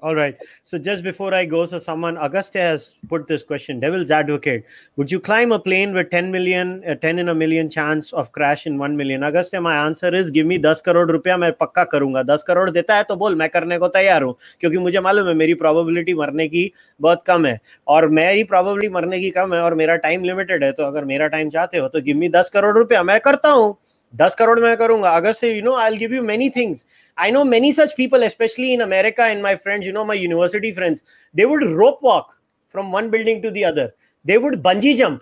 All 0.00 0.14
right. 0.14 0.36
So 0.62 0.78
just 0.78 1.02
before 1.02 1.34
I 1.34 1.44
go, 1.44 1.66
so 1.66 1.80
someone 1.80 2.16
Augusta 2.18 2.58
has 2.58 2.94
put 3.08 3.26
this 3.26 3.42
question: 3.42 3.80
Devil's 3.80 4.12
advocate, 4.12 4.64
would 4.96 5.10
you 5.10 5.18
climb 5.18 5.50
a 5.50 5.58
plane 5.58 5.92
with 5.92 6.10
10 6.10 6.30
million, 6.30 6.84
uh, 6.86 6.94
10 6.94 7.18
in 7.18 7.28
a 7.30 7.34
million 7.34 7.68
chance 7.68 8.12
of 8.12 8.30
crash 8.30 8.66
in 8.66 8.78
1 8.78 8.96
million? 8.96 9.24
Augusta, 9.24 9.60
my 9.60 9.74
answer 9.76 10.14
is 10.14 10.30
give 10.30 10.46
me 10.46 10.56
10 10.58 10.82
crore 10.82 11.10
रुपया 11.10 11.36
मैं 11.36 11.52
पक्का 11.52 11.84
करूँगा 11.94 12.22
10 12.24 12.42
करोड़ 12.46 12.68
देता 12.70 12.96
है 12.96 13.02
तो 13.08 13.16
बोल 13.16 13.34
मैं 13.36 13.48
करने 13.48 13.78
को 13.78 13.88
तैयार 13.88 14.22
हूँ 14.22 14.34
क्योंकि 14.60 14.78
मुझे 14.78 15.00
मालूम 15.00 15.28
है 15.28 15.34
मेरी 15.34 15.54
प्रोबेबिलिटी 15.64 16.14
मरने 16.14 16.48
की 16.48 16.70
बहुत 17.00 17.24
कम 17.26 17.46
है 17.46 17.58
और 17.88 18.08
मेरी 18.20 18.44
प्रोबेबिलिटी 18.54 18.92
मरने 18.94 19.20
की 19.20 19.30
कम 19.30 19.54
है 19.54 19.60
और 19.60 19.74
मेरा 19.74 19.96
टाइम 20.06 20.24
लिमिटेड 20.24 20.64
है 20.64 20.72
तो 20.72 20.84
अगर 20.84 21.04
मेरा 21.04 21.26
टाइम 21.26 21.50
चाहते 21.50 21.78
हो 21.78 21.88
तो 21.88 22.02
गिव 22.02 22.16
मी 22.16 22.30
10 22.36 22.50
करोड़ 22.52 22.76
रुपया 22.78 23.02
मैं 23.02 23.20
करता 23.20 23.50
हूँ 23.50 23.76
दस 24.14 24.34
करोड़ 24.34 24.58
में 24.60 24.76
करूँगा। 24.76 25.10
अगर 25.10 25.32
say 25.32 25.52
you 25.54 25.62
know 25.62 25.74
I 25.76 25.96
give 25.96 26.14
you 26.14 26.22
many 26.22 26.48
things 26.50 26.84
I 27.18 27.30
know 27.30 27.44
many 27.44 27.72
such 27.72 27.92
people 27.96 28.26
specially 28.28 28.72
in 28.72 28.80
America 28.80 29.26
in 29.28 29.40
my 29.42 29.54
friends 29.56 29.86
you 29.86 29.92
know 29.92 30.04
my 30.04 30.18
university 30.18 30.72
friends 30.72 31.02
they 31.34 31.44
would 31.44 31.64
rope 31.72 31.98
walk 32.04 32.32
from 32.74 32.92
one 32.92 33.10
building 33.10 33.42
to 33.42 33.50
the 33.50 33.62
other 33.64 33.92
they 34.24 34.36
would 34.36 34.56
bungee 34.62 34.94
jump 34.94 35.20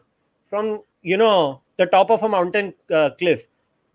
from 0.53 0.79
you 1.07 1.17
know 1.17 1.31
the 1.81 1.89
top 1.93 2.11
of 2.11 2.25
a 2.25 2.29
mountain 2.29 2.73
cliff 2.93 3.47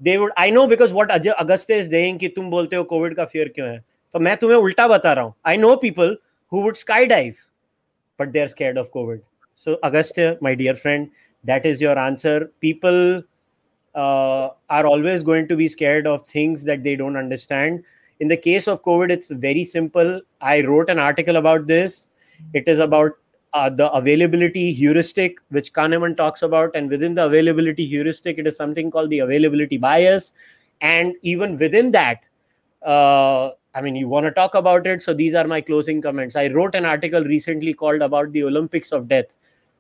they 0.02 0.18
would 0.18 0.34
I 0.38 0.52
know 0.52 0.66
because 0.68 0.94
what 0.94 1.12
Agast 1.12 1.72
is 1.72 1.90
saying 1.90 2.20
कि 2.20 2.28
तुम 2.28 2.50
बोलते 2.50 2.76
हो 2.76 2.84
Covid 2.84 3.16
का 3.16 3.26
fear 3.26 3.48
क्यों 3.56 3.70
है? 3.70 3.80
तो 4.14 4.20
मैं 4.20 4.36
तुम्हें 4.38 4.58
उल्टा 4.58 4.88
बता 4.88 5.14
रहा 5.14 5.26
हूँ। 5.26 5.34
I 5.48 5.58
know 5.58 5.76
people 5.76 6.18
who 6.52 6.62
would 6.62 6.76
sky 6.76 7.06
dive 7.06 7.34
but 8.20 8.30
they 8.30 8.40
are 8.40 8.48
scared 8.48 8.78
of 8.78 8.88
covid 8.94 9.22
so 9.68 9.74
Agast 9.84 10.20
my 10.44 10.56
dear 10.56 10.76
friend 10.76 11.08
that 11.44 11.66
is 11.66 11.84
your 11.84 11.98
answer 11.98 12.44
people 12.62 13.24
uh, 13.96 14.50
are 14.70 14.86
always 14.86 15.24
going 15.24 15.48
to 15.48 15.56
be 15.56 15.68
scared 15.68 16.08
of 16.08 16.26
things 16.28 16.64
that 16.64 16.84
they 16.84 16.96
don't 16.96 17.18
understand. 17.18 17.84
In 18.20 18.28
the 18.28 18.38
case 18.38 18.68
of 18.68 18.84
COVID, 18.84 19.12
it's 19.12 19.32
very 19.32 19.64
simple. 19.64 20.22
I 20.42 20.62
wrote 20.62 20.90
an 20.90 21.00
article 21.00 21.38
about 21.38 21.68
this. 21.68 22.10
It 22.54 22.68
is 22.68 22.80
about 22.80 23.12
uh, 23.54 23.70
the 23.70 23.92
availability 23.92 24.74
heuristic, 24.74 25.38
which 25.50 25.74
Kahneman 25.74 26.16
talks 26.16 26.42
about. 26.42 26.76
And 26.76 26.90
within 26.90 27.16
the 27.16 27.26
availability 27.26 27.86
heuristic, 27.86 28.38
it 28.38 28.48
is 28.48 28.56
something 28.56 28.92
called 28.92 29.10
the 29.10 29.20
availability 29.20 29.78
bias. 29.78 30.34
And 30.82 31.16
even 31.22 31.58
within 31.58 31.92
that, 31.92 32.24
uh, 32.86 33.52
I 33.74 33.82
mean, 33.82 33.96
you 33.96 34.08
want 34.08 34.26
to 34.26 34.32
talk 34.32 34.56
about 34.56 34.86
it. 34.88 35.02
So 35.02 35.14
these 35.14 35.34
are 35.34 35.48
my 35.48 35.62
closing 35.62 36.02
comments. 36.02 36.36
I 36.36 36.48
wrote 36.48 36.76
an 36.76 36.86
article 36.86 37.24
recently 37.24 37.74
called 37.74 38.02
about 38.02 38.32
the 38.32 38.44
Olympics 38.44 38.92
of 38.92 39.08
Death 39.08 39.36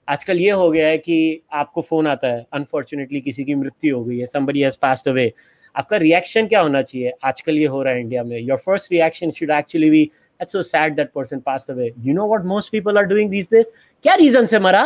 आजकल 0.07 0.40
ये 0.40 0.52
हो 0.52 0.69
गया 0.72 0.88
है 0.88 0.98
कि 0.98 1.41
आपको 1.53 1.82
phone 1.82 2.07
आता 2.07 2.28
है 2.28 2.45
unfortunately 2.53 3.22
किसी 3.22 3.44
की 3.44 3.56
मृत्यु 3.56 3.98
हो 3.98 4.03
गई 4.03 4.18
है 4.18 4.26
समबडी 4.26 4.61
हैज़ 4.61 4.78
पास्ड 4.82 5.07
अवे 5.10 5.32
आपका 5.76 5.98
रिएक्शन 5.98 6.48
क्या 6.48 6.61
होना 6.61 6.82
चाहिए? 6.82 7.11
आजकल 7.23 7.57
ये 7.57 7.65
हो 7.65 7.82
रहा 7.84 7.94
है 7.94 7.99
इंडिया 7.99 8.23
में। 8.23 8.38
Your 8.40 8.57
first 8.57 8.91
reaction 8.91 9.32
should 9.32 9.52
actually 9.57 9.90
be 9.90 10.03
that's 10.06 10.53
so 10.53 10.61
sad 10.61 10.95
that 10.95 11.11
person 11.15 11.40
passed 11.45 11.72
away 11.72 11.91
you 11.99 12.14
know 12.14 12.28
what 12.28 12.45
most 12.45 12.72
people 12.72 12.98
are 12.98 13.03
doing 13.06 13.30
this 13.32 13.48
क्या 13.53 14.15
रीजन 14.15 14.45
से 14.45 14.60
मरा? 14.60 14.84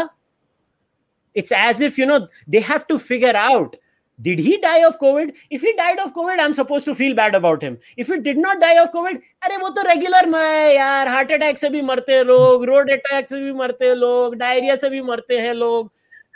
It's 1.35 1.51
as 1.51 1.83
if 1.83 1.99
you 2.01 2.07
know 2.07 2.19
they 2.49 2.59
have 2.69 2.81
to 2.89 2.97
figure 2.97 3.35
out 3.35 3.75
did 4.18 4.38
he 4.38 4.56
die 4.62 4.80
of 4.86 4.98
covid 5.00 5.32
if 5.50 5.62
he 5.62 5.72
died 5.76 5.98
of 5.98 6.12
covid 6.14 6.40
i'm 6.40 6.54
supposed 6.54 6.84
to 6.84 6.94
feel 6.94 7.14
bad 7.20 7.34
about 7.34 7.62
him 7.62 7.78
if 7.96 8.08
he 8.08 8.18
did 8.26 8.42
not 8.46 8.60
die 8.60 8.74
of 8.82 8.90
covid 8.96 9.22
अरे 9.44 9.56
वो 9.62 9.68
तो 9.76 9.82
regular 9.88 10.26
में 10.30 10.40
है 10.40 10.74
यार 10.74 11.08
heart 11.08 11.32
attack 11.32 11.58
से 11.58 11.68
भी 11.68 11.82
मरते 11.82 12.12
हैं 12.12 12.24
लोग 12.24 12.64
रोड 12.70 12.90
अटैक 12.92 13.28
से 13.28 13.40
भी 13.44 13.52
मरते 13.62 13.84
हैं 13.84 13.94
लोग 13.94 14.34
डायरिया 14.42 14.76
से 14.82 14.90
भी 14.90 15.00
मरते 15.12 15.38
हैं 15.40 15.54
लोग 15.54 15.90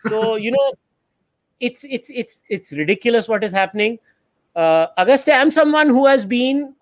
so 0.06 0.22
you 0.44 0.50
know 0.54 0.72
it's 1.60 1.84
it's 1.96 2.10
it's 2.22 2.42
it's 2.48 2.72
ridiculous 2.72 3.28
what 3.28 3.44
is 3.44 3.52
happening 3.52 3.98
uh, 4.56 4.86
Augusta, 4.96 5.32
I'm 5.34 5.50
someone 5.50 5.88
who 5.88 6.06
has 6.06 6.24
been 6.24 6.74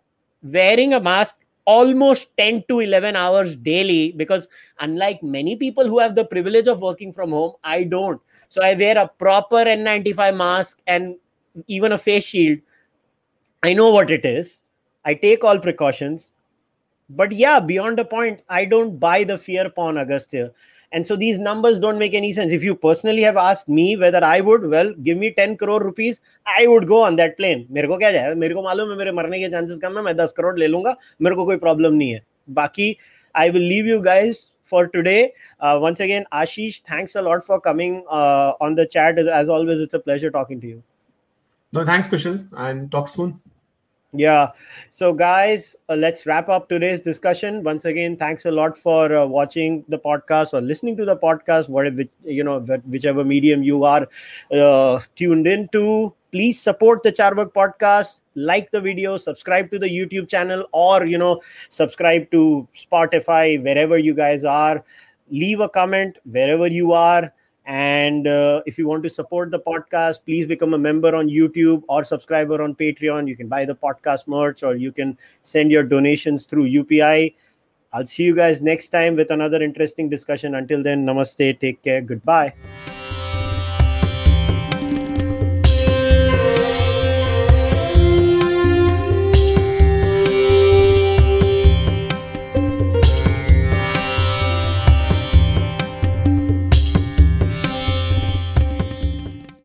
wearing 0.42 0.94
a 0.94 1.00
mask 1.00 1.36
almost 1.64 2.28
10 2.36 2.64
to 2.68 2.80
11 2.80 3.14
hours 3.16 3.54
daily 3.56 4.12
because 4.12 4.48
unlike 4.80 5.22
many 5.22 5.56
people 5.56 5.86
who 5.86 5.98
have 6.00 6.14
the 6.14 6.24
privilege 6.24 6.66
of 6.66 6.80
working 6.80 7.12
from 7.12 7.30
home 7.30 7.52
i 7.62 7.84
don't 7.84 8.20
so 8.48 8.62
i 8.62 8.74
wear 8.74 8.98
a 8.98 9.08
proper 9.24 9.64
n95 9.64 10.36
mask 10.36 10.78
and 10.86 11.16
even 11.66 11.92
a 11.92 11.98
face 11.98 12.24
shield 12.24 12.58
i 13.62 13.72
know 13.72 13.90
what 13.90 14.10
it 14.10 14.24
is 14.24 14.62
i 15.04 15.14
take 15.14 15.44
all 15.44 15.58
precautions 15.58 16.32
but 17.10 17.32
yeah 17.32 17.58
beyond 17.60 17.98
the 17.98 18.04
point 18.04 18.40
i 18.48 18.64
don't 18.64 18.98
buy 18.98 19.22
the 19.24 19.38
fear 19.38 19.68
porn 19.70 19.96
agastya 19.96 20.50
and 20.92 21.06
so 21.06 21.16
these 21.16 21.38
numbers 21.38 21.78
don't 21.78 21.98
make 21.98 22.14
any 22.14 22.32
sense 22.32 22.52
if 22.52 22.62
you 22.62 22.74
personally 22.74 23.22
have 23.22 23.36
asked 23.36 23.68
me 23.68 23.96
whether 23.96 24.22
i 24.24 24.40
would 24.40 24.68
well 24.74 24.92
give 25.02 25.18
me 25.18 25.32
10 25.32 25.56
crore 25.56 25.82
rupees 25.82 26.20
i 26.46 26.66
would 26.66 26.86
go 26.86 27.02
on 27.02 27.16
that 27.16 27.36
plane 27.36 27.66
मेरे 27.70 27.88
को 27.88 27.96
क्या 27.98 28.12
जाए 28.12 28.34
मेरे 28.44 28.54
को 28.54 28.62
मालूम 28.62 28.90
है 28.90 28.96
मेरे 28.96 29.12
मरने 29.12 29.40
के 29.40 29.48
चांसेस 29.50 29.78
कम 29.82 29.96
है 29.98 30.04
मैं 30.04 30.14
10 30.24 30.32
करोड़ 30.36 30.58
ले 30.58 30.66
लूंगा 30.66 30.94
मेरे 31.22 31.36
को 31.36 31.44
कोई 31.44 31.56
प्रॉब्लम 31.66 31.94
नहीं 31.94 32.12
है 32.12 32.20
बाकी 32.60 32.96
i 33.34 33.48
will 33.50 33.66
leave 33.72 33.86
you 33.86 34.00
guys 34.02 34.50
for 34.67 34.87
today. 34.87 35.33
Uh, 35.59 35.77
once 35.81 35.99
again 35.99 36.25
ashish 36.31 36.81
thanks 36.93 37.15
a 37.15 37.21
lot 37.21 37.45
for 37.49 37.59
coming 37.59 38.03
uh, 38.09 38.53
on 38.61 38.75
the 38.75 38.85
chat. 38.85 39.19
As 39.19 39.49
always 39.49 39.79
it's 39.79 39.93
a 39.93 39.99
pleasure 39.99 40.31
talking 40.31 40.61
to 40.61 40.67
you. 40.67 40.83
No 41.73 41.85
thanks 41.85 42.07
kushal 42.07 42.47
and 42.65 42.91
talk 42.91 43.07
soon. 43.07 43.39
Yeah. 44.13 44.51
So 44.89 45.13
guys 45.13 45.75
uh, 45.89 45.95
let's 45.95 46.25
wrap 46.25 46.49
up 46.49 46.69
today's 46.69 47.03
discussion. 47.03 47.63
Once 47.63 47.85
again 47.85 48.15
thanks 48.17 48.45
a 48.45 48.51
lot 48.51 48.77
for 48.77 49.15
uh, 49.15 49.25
watching 49.25 49.83
the 49.89 49.99
podcast 49.99 50.53
or 50.53 50.61
listening 50.61 50.95
to 50.97 51.05
the 51.05 51.17
podcast 51.17 51.69
whatever 51.69 52.03
you 52.23 52.43
know 52.43 52.59
whichever 52.85 53.23
medium 53.23 53.63
you 53.63 53.83
are 53.83 54.07
uh, 54.51 54.99
tuned 55.15 55.45
into 55.45 56.13
please 56.31 56.59
support 56.59 57.03
the 57.03 57.11
charvak 57.11 57.53
podcast 57.53 58.19
like 58.35 58.69
the 58.71 58.81
video 58.81 59.17
subscribe 59.17 59.71
to 59.71 59.79
the 59.79 59.87
youtube 59.87 60.27
channel 60.29 60.65
or 60.73 61.05
you 61.05 61.17
know 61.17 61.41
subscribe 61.69 62.29
to 62.31 62.67
spotify 62.73 63.61
wherever 63.63 63.97
you 63.97 64.13
guys 64.13 64.43
are 64.43 64.83
leave 65.29 65.59
a 65.59 65.69
comment 65.69 66.17
wherever 66.25 66.67
you 66.67 66.93
are 66.93 67.33
and 67.67 68.27
uh, 68.27 68.61
if 68.65 68.77
you 68.77 68.87
want 68.87 69.03
to 69.03 69.09
support 69.09 69.51
the 69.51 69.59
podcast, 69.59 70.19
please 70.25 70.45
become 70.45 70.73
a 70.73 70.77
member 70.77 71.13
on 71.13 71.27
YouTube 71.27 71.83
or 71.89 72.05
subscriber 72.05 72.63
on 72.63 72.73
Patreon. 72.73 73.27
You 73.27 73.35
can 73.35 73.49
buy 73.49 73.65
the 73.65 73.75
podcast 73.75 74.25
merch 74.25 74.63
or 74.63 74.77
you 74.77 74.93
can 74.93 75.17
send 75.43 75.69
your 75.69 75.83
donations 75.83 76.45
through 76.45 76.69
UPI. 76.69 77.35
I'll 77.91 78.05
see 78.05 78.23
you 78.23 78.35
guys 78.35 78.61
next 78.61 78.87
time 78.87 79.17
with 79.17 79.31
another 79.31 79.61
interesting 79.61 80.07
discussion. 80.07 80.55
Until 80.55 80.81
then, 80.81 81.05
namaste, 81.05 81.59
take 81.59 81.83
care, 81.83 81.99
goodbye. 81.99 82.53